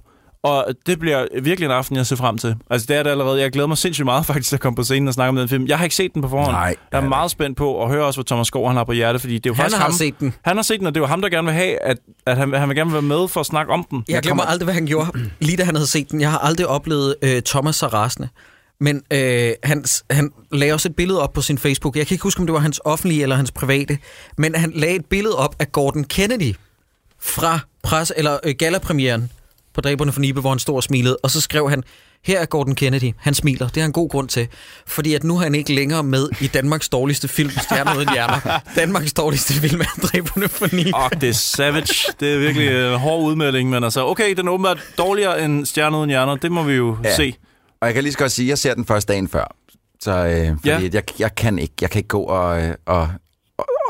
Og 0.48 0.74
det 0.86 0.98
bliver 0.98 1.26
virkelig 1.42 1.66
en 1.66 1.72
aften, 1.72 1.96
jeg 1.96 2.06
ser 2.06 2.16
frem 2.16 2.38
til. 2.38 2.54
Altså, 2.70 2.86
det 2.86 2.96
er 2.96 3.02
det 3.02 3.10
allerede. 3.10 3.40
Jeg 3.40 3.52
glæder 3.52 3.68
mig 3.68 3.78
sindssygt 3.78 4.04
meget 4.04 4.26
faktisk 4.26 4.48
til 4.48 4.56
at 4.56 4.60
komme 4.60 4.76
på 4.76 4.82
scenen 4.82 5.08
og 5.08 5.14
snakke 5.14 5.28
om 5.28 5.36
den 5.36 5.48
film. 5.48 5.66
Jeg 5.66 5.78
har 5.78 5.84
ikke 5.84 5.96
set 5.96 6.14
den 6.14 6.22
på 6.22 6.28
forhånd. 6.28 6.52
Nej, 6.52 6.76
jeg 6.92 6.98
er 6.98 7.02
ja. 7.02 7.08
meget 7.08 7.30
spændt 7.30 7.56
på 7.56 7.82
at 7.84 7.90
høre 7.90 8.04
også, 8.04 8.18
hvad 8.18 8.24
Thomas 8.24 8.46
Skov 8.46 8.66
han 8.66 8.76
har 8.76 8.84
på 8.84 8.92
hjerte, 8.92 9.18
fordi 9.18 9.34
det 9.34 9.46
er 9.46 9.50
jo 9.50 9.54
Han 9.54 9.62
faktisk 9.62 9.76
har 9.76 9.84
ham. 9.84 9.92
set 9.92 10.20
den. 10.20 10.34
Han 10.42 10.56
har 10.56 10.62
set 10.62 10.78
den, 10.78 10.86
og 10.86 10.94
det 10.94 11.00
er 11.00 11.02
jo 11.02 11.06
ham, 11.06 11.22
der 11.22 11.28
gerne 11.28 11.46
vil 11.46 11.54
have, 11.54 11.82
at, 11.82 11.96
at 12.26 12.36
han, 12.36 12.52
han 12.52 12.68
vil 12.68 12.76
gerne 12.76 12.92
være 12.92 13.02
med 13.02 13.28
for 13.28 13.40
at 13.40 13.46
snakke 13.46 13.72
om 13.72 13.86
den. 13.90 14.04
Jeg 14.08 14.22
glemmer 14.22 14.42
aldrig, 14.44 14.64
hvad 14.64 14.74
han 14.74 14.86
gjorde, 14.86 15.10
lige 15.40 15.56
da 15.56 15.64
han 15.64 15.74
havde 15.74 15.86
set 15.86 16.10
den. 16.10 16.20
Jeg 16.20 16.30
har 16.30 16.38
aldrig 16.38 16.66
oplevet 16.66 17.14
øh, 17.22 17.42
Thomas 17.42 17.76
så 17.76 17.86
rasende. 17.86 18.28
Men 18.80 19.02
øh, 19.12 19.50
han, 19.64 19.84
han 20.10 20.30
lagde 20.52 20.72
også 20.72 20.88
et 20.88 20.96
billede 20.96 21.22
op 21.22 21.32
på 21.32 21.40
sin 21.42 21.58
Facebook. 21.58 21.96
Jeg 21.96 22.06
kan 22.06 22.14
ikke 22.14 22.22
huske, 22.22 22.40
om 22.40 22.46
det 22.46 22.52
var 22.54 22.60
hans 22.60 22.80
offentlige 22.84 23.22
eller 23.22 23.36
hans 23.36 23.50
private. 23.52 23.98
Men 24.36 24.54
han 24.54 24.72
lagde 24.74 24.94
et 24.96 25.06
billede 25.06 25.36
op 25.36 25.56
af 25.58 25.72
Gordon 25.72 26.04
Kennedy 26.04 26.54
fra 27.20 27.60
presse, 27.82 28.14
eller 28.16 28.38
øh, 28.44 28.54
gallapremieren 28.58 29.30
på 29.78 29.82
Dræberne 29.82 30.12
for 30.12 30.20
Nibe, 30.20 30.40
hvor 30.40 30.50
han 30.50 30.58
stod 30.58 30.76
og 30.76 30.82
smilede. 30.82 31.16
Og 31.22 31.30
så 31.30 31.40
skrev 31.40 31.70
han, 31.70 31.82
her 32.24 32.40
er 32.40 32.46
Gordon 32.46 32.74
Kennedy. 32.74 33.12
Han 33.18 33.34
smiler. 33.34 33.68
Det 33.68 33.76
har 33.82 33.86
en 33.86 33.92
god 33.92 34.08
grund 34.10 34.28
til. 34.28 34.48
Fordi 34.86 35.14
at 35.14 35.24
nu 35.24 35.36
er 35.36 35.40
han 35.42 35.54
ikke 35.54 35.74
længere 35.74 36.02
med 36.02 36.28
i 36.40 36.46
Danmarks 36.46 36.88
dårligste 36.88 37.28
film, 37.28 37.50
Stjerner 37.50 37.96
uden 37.96 38.08
hjerner. 38.12 38.60
Danmarks 38.76 39.12
dårligste 39.12 39.54
film 39.54 39.80
er 39.80 40.00
Dræberne 40.02 40.48
for 40.48 40.76
Nibe. 40.76 40.96
Åh, 40.96 41.10
det 41.20 41.28
er 41.28 41.32
savage. 41.32 42.12
Det 42.20 42.34
er 42.34 42.38
virkelig 42.38 42.68
en 42.92 42.98
hård 42.98 43.22
udmelding, 43.24 43.70
men 43.70 43.84
altså, 43.84 44.06
okay, 44.06 44.34
den 44.36 44.48
er 44.48 44.52
åbenbart 44.52 44.78
dårligere 44.98 45.44
end 45.44 45.66
Stjerner 45.66 45.98
uden 45.98 46.10
hjerner. 46.10 46.36
Det 46.36 46.52
må 46.52 46.62
vi 46.62 46.72
jo 46.72 46.96
Ja. 47.04 47.16
se. 47.16 47.34
Og 47.80 47.86
jeg 47.86 47.94
kan 47.94 48.02
lige 48.02 48.12
så 48.12 48.18
godt 48.18 48.32
sige, 48.32 48.46
at 48.46 48.48
jeg 48.50 48.58
ser 48.58 48.74
den 48.74 48.84
første 48.84 49.12
dagen 49.12 49.28
før. 49.28 49.54
Så 50.00 50.10
øh, 50.10 50.48
fordi 50.56 50.68
Ja. 50.68 50.80
jeg, 50.92 51.20
jeg 51.20 51.34
kan 51.34 51.58
ikke. 51.58 51.74
Jeg 51.80 51.90
kan 51.90 51.98
ikke 51.98 52.08
gå 52.08 52.22
og, 52.22 52.62
øh, 52.62 52.74
og, 52.86 53.00
og 53.00 53.08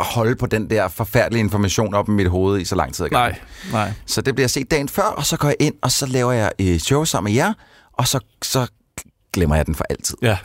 holde 0.04 0.36
på 0.36 0.46
den 0.46 0.70
der 0.70 0.88
forfærdelige 0.88 1.40
information 1.40 1.94
op 1.94 2.08
i 2.08 2.12
mit 2.12 2.30
hoved 2.30 2.60
i 2.60 2.64
så 2.64 2.74
lang 2.74 2.94
tid. 2.94 3.04
ad. 3.04 3.10
Nej, 3.10 3.38
nej. 3.72 3.92
Så 4.06 4.20
det 4.20 4.34
bliver 4.34 4.48
set 4.48 4.70
dagen 4.70 4.88
før, 4.88 5.02
og 5.02 5.26
så 5.26 5.36
går 5.36 5.48
jeg 5.48 5.56
ind, 5.60 5.74
og 5.82 5.90
så 5.90 6.06
laver 6.06 6.32
jeg 6.32 6.52
et 6.58 6.82
show 6.82 7.04
sammen 7.04 7.30
med 7.30 7.36
jer, 7.36 7.52
og 7.92 8.08
så, 8.08 8.20
så 8.42 8.66
glemmer 9.32 9.56
jeg 9.56 9.66
den 9.66 9.74
for 9.74 9.84
altid. 9.90 10.16
Ja. 10.22 10.38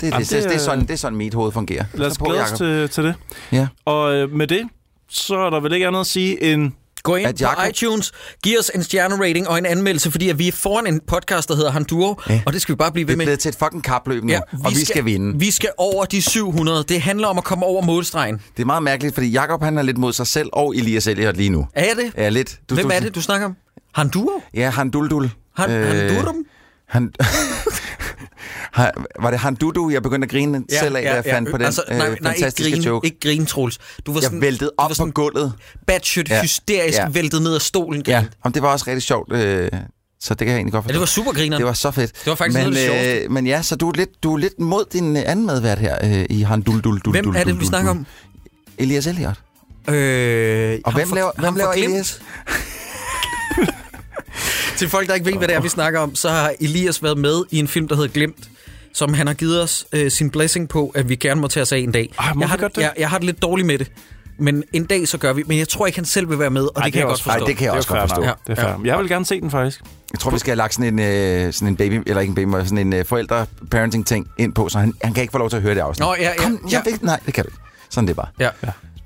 Det, 0.00 0.02
Jamen, 0.02 0.20
det, 0.20 0.30
det 0.30 0.44
det, 0.44 0.54
er 0.54 0.58
sådan, 0.58 0.80
det 0.80 0.90
er 0.90 0.96
sådan, 0.96 1.16
mit 1.18 1.34
hoved 1.34 1.52
fungerer. 1.52 1.84
Lad 1.94 2.06
os 2.10 2.18
glæde 2.18 2.42
os 2.42 2.52
til, 2.52 2.88
til 2.88 3.04
det. 3.04 3.14
Ja. 3.52 3.66
Og 3.84 4.14
øh, 4.14 4.32
med 4.32 4.46
det, 4.46 4.62
så 5.08 5.36
er 5.38 5.50
der 5.50 5.60
vel 5.60 5.72
ikke 5.72 5.86
andet 5.86 6.00
at 6.00 6.06
sige 6.06 6.42
end... 6.52 6.72
Gå 7.06 7.16
ind 7.16 7.26
At 7.28 7.34
på 7.34 7.44
Jacob- 7.44 7.68
iTunes, 7.68 8.12
giv 8.42 8.58
os 8.58 8.70
en 8.74 8.82
stjernerating 8.82 9.48
og 9.48 9.58
en 9.58 9.66
anmeldelse, 9.66 10.10
fordi 10.10 10.28
at 10.28 10.38
vi 10.38 10.48
er 10.48 10.52
foran 10.52 10.86
en 10.86 11.00
podcast, 11.06 11.48
der 11.48 11.56
hedder 11.56 11.70
Handuro, 11.70 12.20
ja. 12.28 12.40
Og 12.46 12.52
det 12.52 12.62
skal 12.62 12.72
vi 12.72 12.76
bare 12.76 12.92
blive 12.92 13.02
Det 13.04 13.08
ved 13.08 13.14
er 13.14 13.16
med. 13.16 13.24
blevet 13.26 13.38
til 13.40 13.48
et 13.48 13.56
fucking 13.58 13.84
kapløb 13.84 14.24
nu, 14.24 14.32
ja, 14.32 14.40
og 14.64 14.70
vi 14.70 14.84
skal 14.84 15.04
vinde. 15.04 15.38
Vi 15.38 15.50
skal 15.50 15.70
over 15.78 16.04
de 16.04 16.22
700. 16.22 16.84
Det 16.88 17.00
handler 17.00 17.28
om 17.28 17.38
at 17.38 17.44
komme 17.44 17.64
over 17.66 17.82
målstregen. 17.82 18.40
Det 18.56 18.62
er 18.62 18.66
meget 18.66 18.82
mærkeligt, 18.82 19.14
fordi 19.14 19.30
Jacob 19.30 19.62
han 19.62 19.78
er 19.78 19.82
lidt 19.82 19.98
mod 19.98 20.12
sig 20.12 20.26
selv 20.26 20.48
og 20.52 20.76
Elias 20.76 21.06
Elliot 21.06 21.36
lige 21.36 21.50
nu. 21.50 21.66
Er 21.74 21.94
det? 21.94 22.12
Ja, 22.16 22.28
lidt. 22.28 22.60
Du, 22.70 22.74
Hvem 22.74 22.88
du, 22.88 22.94
er 22.94 23.00
det, 23.00 23.14
du 23.14 23.22
snakker 23.22 23.46
om? 23.46 23.56
Handuro? 23.94 24.42
Ja, 24.54 24.70
han 24.70 24.90
duldul. 24.90 25.30
Han, 25.56 25.70
øh, 25.70 25.86
Handurum? 26.10 26.36
Han, 26.88 27.12
var 29.20 29.30
det 29.30 29.40
han 29.40 29.54
dudu, 29.54 29.90
jeg 29.90 30.02
begyndte 30.02 30.26
at 30.26 30.30
grine 30.30 30.64
ja, 30.72 30.78
selv 30.80 30.96
af, 30.96 31.02
da 31.02 31.14
jeg 31.14 31.24
fandt 31.24 31.50
på 31.50 31.56
den 31.58 31.66
altså, 31.66 31.82
nej, 31.88 32.08
øh, 32.08 32.16
nej, 32.20 32.32
fantastiske 32.32 32.64
ikke 32.68 32.76
grine, 32.76 32.86
joke. 32.86 33.06
Ikke 33.06 33.20
grine, 33.20 33.46
Troels. 33.46 33.78
Du 34.06 34.12
var 34.12 34.20
jeg 34.20 34.24
sådan, 34.24 34.40
væltede 34.40 34.70
du 34.70 34.74
op 34.78 34.84
var 34.84 34.88
på 34.88 34.94
sådan 34.94 35.12
gulvet. 35.12 35.52
batshit, 35.86 36.28
Ja, 36.30 36.42
hysterisk, 36.42 36.98
ja. 36.98 37.08
væltet 37.08 37.42
ned 37.42 37.54
af 37.54 37.60
stolen. 37.60 38.02
Ja, 38.06 38.24
og 38.44 38.54
det 38.54 38.62
var 38.62 38.68
også 38.68 38.84
rigtig 38.88 39.02
sjovt, 39.02 39.32
øh, 39.32 39.70
så 40.20 40.34
det 40.34 40.38
kan 40.38 40.48
jeg 40.48 40.54
egentlig 40.56 40.72
godt 40.72 40.84
ja, 40.84 40.86
forstå. 40.86 40.92
det 40.92 41.00
var 41.00 41.06
super 41.06 41.32
griner. 41.32 41.56
det 41.56 41.66
var 41.66 41.72
så 41.72 41.90
fedt. 41.90 42.12
Det 42.14 42.26
var 42.26 42.34
faktisk 42.34 42.58
men, 42.64 42.72
noget 42.72 43.22
øh, 43.24 43.30
Men 43.30 43.46
ja, 43.46 43.62
så 43.62 43.76
du 43.76 43.88
er 43.88 43.92
lidt, 43.96 44.22
du 44.22 44.34
er 44.34 44.38
lidt 44.38 44.60
mod 44.60 44.84
din 44.92 45.16
anden 45.16 45.46
medvært 45.46 45.78
her 45.78 45.96
øh, 46.04 46.24
i 46.30 46.42
han 46.42 46.62
dul 46.62 46.80
dul 46.80 46.98
dul 47.00 47.12
Hvem 47.12 47.24
dul, 47.24 47.36
er 47.36 47.44
det, 47.44 47.60
vi 47.60 47.64
snakker 47.66 47.90
om? 47.90 48.06
Elias 48.78 49.06
Elliot. 49.06 49.34
Øh, 49.88 50.78
Og 50.84 50.92
hvem 50.92 51.08
for- 51.08 51.14
laver, 51.14 51.30
hvem 51.38 51.54
laver. 51.54 51.72
Elias? 51.72 52.20
Til 54.76 54.88
folk, 54.88 55.08
der 55.08 55.14
ikke 55.14 55.26
ved, 55.26 55.32
hvad 55.34 55.48
det 55.48 55.56
er, 55.56 55.60
vi 55.60 55.68
snakker 55.68 56.00
om, 56.00 56.14
så 56.14 56.28
har 56.30 56.54
Elias 56.60 57.02
været 57.02 57.18
med 57.18 57.42
i 57.50 57.58
en 57.58 57.68
film, 57.68 57.88
der 57.88 57.96
hedder 57.96 58.10
Glemt, 58.10 58.48
som 58.96 59.14
han 59.14 59.26
har 59.26 59.34
givet 59.34 59.62
os 59.62 59.86
øh, 59.92 60.10
sin 60.10 60.30
blessing 60.30 60.68
på, 60.68 60.92
at 60.94 61.08
vi 61.08 61.16
gerne 61.16 61.40
må 61.40 61.48
tage 61.48 61.62
os 61.62 61.72
af 61.72 61.78
en 61.78 61.92
dag. 61.92 62.14
Må 62.34 62.40
jeg, 62.42 62.48
har, 62.48 62.56
det? 62.56 62.76
Jeg, 62.76 62.92
jeg 62.98 63.10
har 63.10 63.18
det 63.18 63.24
lidt 63.26 63.42
dårligt 63.42 63.66
med 63.66 63.78
det. 63.78 63.90
Men 64.38 64.64
en 64.72 64.84
dag, 64.84 65.08
så 65.08 65.18
gør 65.18 65.32
vi. 65.32 65.42
Men 65.46 65.58
jeg 65.58 65.68
tror 65.68 65.86
ikke, 65.86 65.98
han 65.98 66.04
selv 66.04 66.30
vil 66.30 66.38
være 66.38 66.50
med, 66.50 66.62
og 66.62 66.72
Ej, 66.76 66.82
det 66.84 66.92
kan 66.92 67.00
jeg 67.00 67.08
også 67.08 67.24
forstå. 67.24 67.40
Ej, 67.40 67.46
det 67.46 67.56
kan 67.56 67.64
jeg 67.66 67.72
er 67.72 67.76
også 67.76 67.88
godt 67.88 68.00
forstå. 68.00 68.22
Ja, 68.24 68.32
Det 68.46 68.58
er 68.58 68.62
fair. 68.62 68.80
ja. 68.84 68.90
Jeg 68.90 68.98
vil 68.98 69.08
gerne 69.08 69.24
se 69.24 69.40
den, 69.40 69.50
faktisk. 69.50 69.80
Jeg 70.12 70.20
tror, 70.20 70.30
vi 70.30 70.38
skal 70.38 70.50
have 70.50 70.56
lagt 70.56 70.74
sådan 70.74 70.98
en, 70.98 70.98
øh, 70.98 71.52
sådan 71.52 71.68
en 71.68 71.76
baby, 71.76 72.02
eller 72.06 72.20
ikke 72.20 72.30
en 72.30 72.34
baby, 72.34 72.46
men 72.48 72.64
sådan 72.64 72.78
en 72.78 72.92
øh, 72.92 73.04
forældre-parenting-ting 73.04 74.26
ind 74.38 74.52
på, 74.54 74.68
så 74.68 74.78
han, 74.78 74.92
han 75.02 75.14
kan 75.14 75.20
ikke 75.22 75.32
få 75.32 75.38
lov 75.38 75.50
til 75.50 75.56
at 75.56 75.62
høre 75.62 75.74
det 75.74 75.80
afsnit. 75.80 76.06
Nå, 76.06 76.14
ja, 76.14 76.22
ja, 76.22 76.34
Kom, 76.36 76.60
ja. 76.70 76.76
jeg 76.76 76.82
vil, 76.84 76.98
nej, 77.02 77.20
det 77.26 77.34
kan 77.34 77.44
du 77.44 77.48
ikke. 77.48 77.58
Sådan 77.90 78.06
det 78.06 78.12
er 78.12 78.22
bare. 78.22 78.28
Ja. 78.40 78.48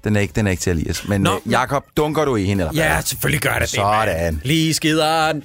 Den 0.05 0.17
er 0.17 0.21
ikke, 0.21 0.33
den 0.37 0.47
er 0.47 0.51
ikke 0.51 0.61
til 0.61 0.71
Elias. 0.73 1.09
Men 1.09 1.21
Nå, 1.21 1.41
øh, 1.47 1.53
Jakob, 1.53 1.85
dunker 1.97 2.25
du 2.25 2.37
i 2.37 2.45
hende, 2.45 2.63
eller 2.65 2.73
hvad? 2.73 2.83
ja, 2.83 3.01
selvfølgelig 3.01 3.41
gør 3.43 3.53
det 3.53 3.61
det. 3.61 3.71
Sådan. 3.71 4.41
Lige 4.45 4.75
skideren. 4.75 5.43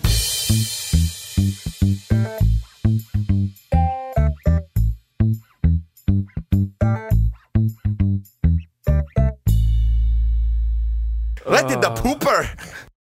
Rigtig 11.55 11.81
der 11.81 11.95
pooper! 11.95 12.43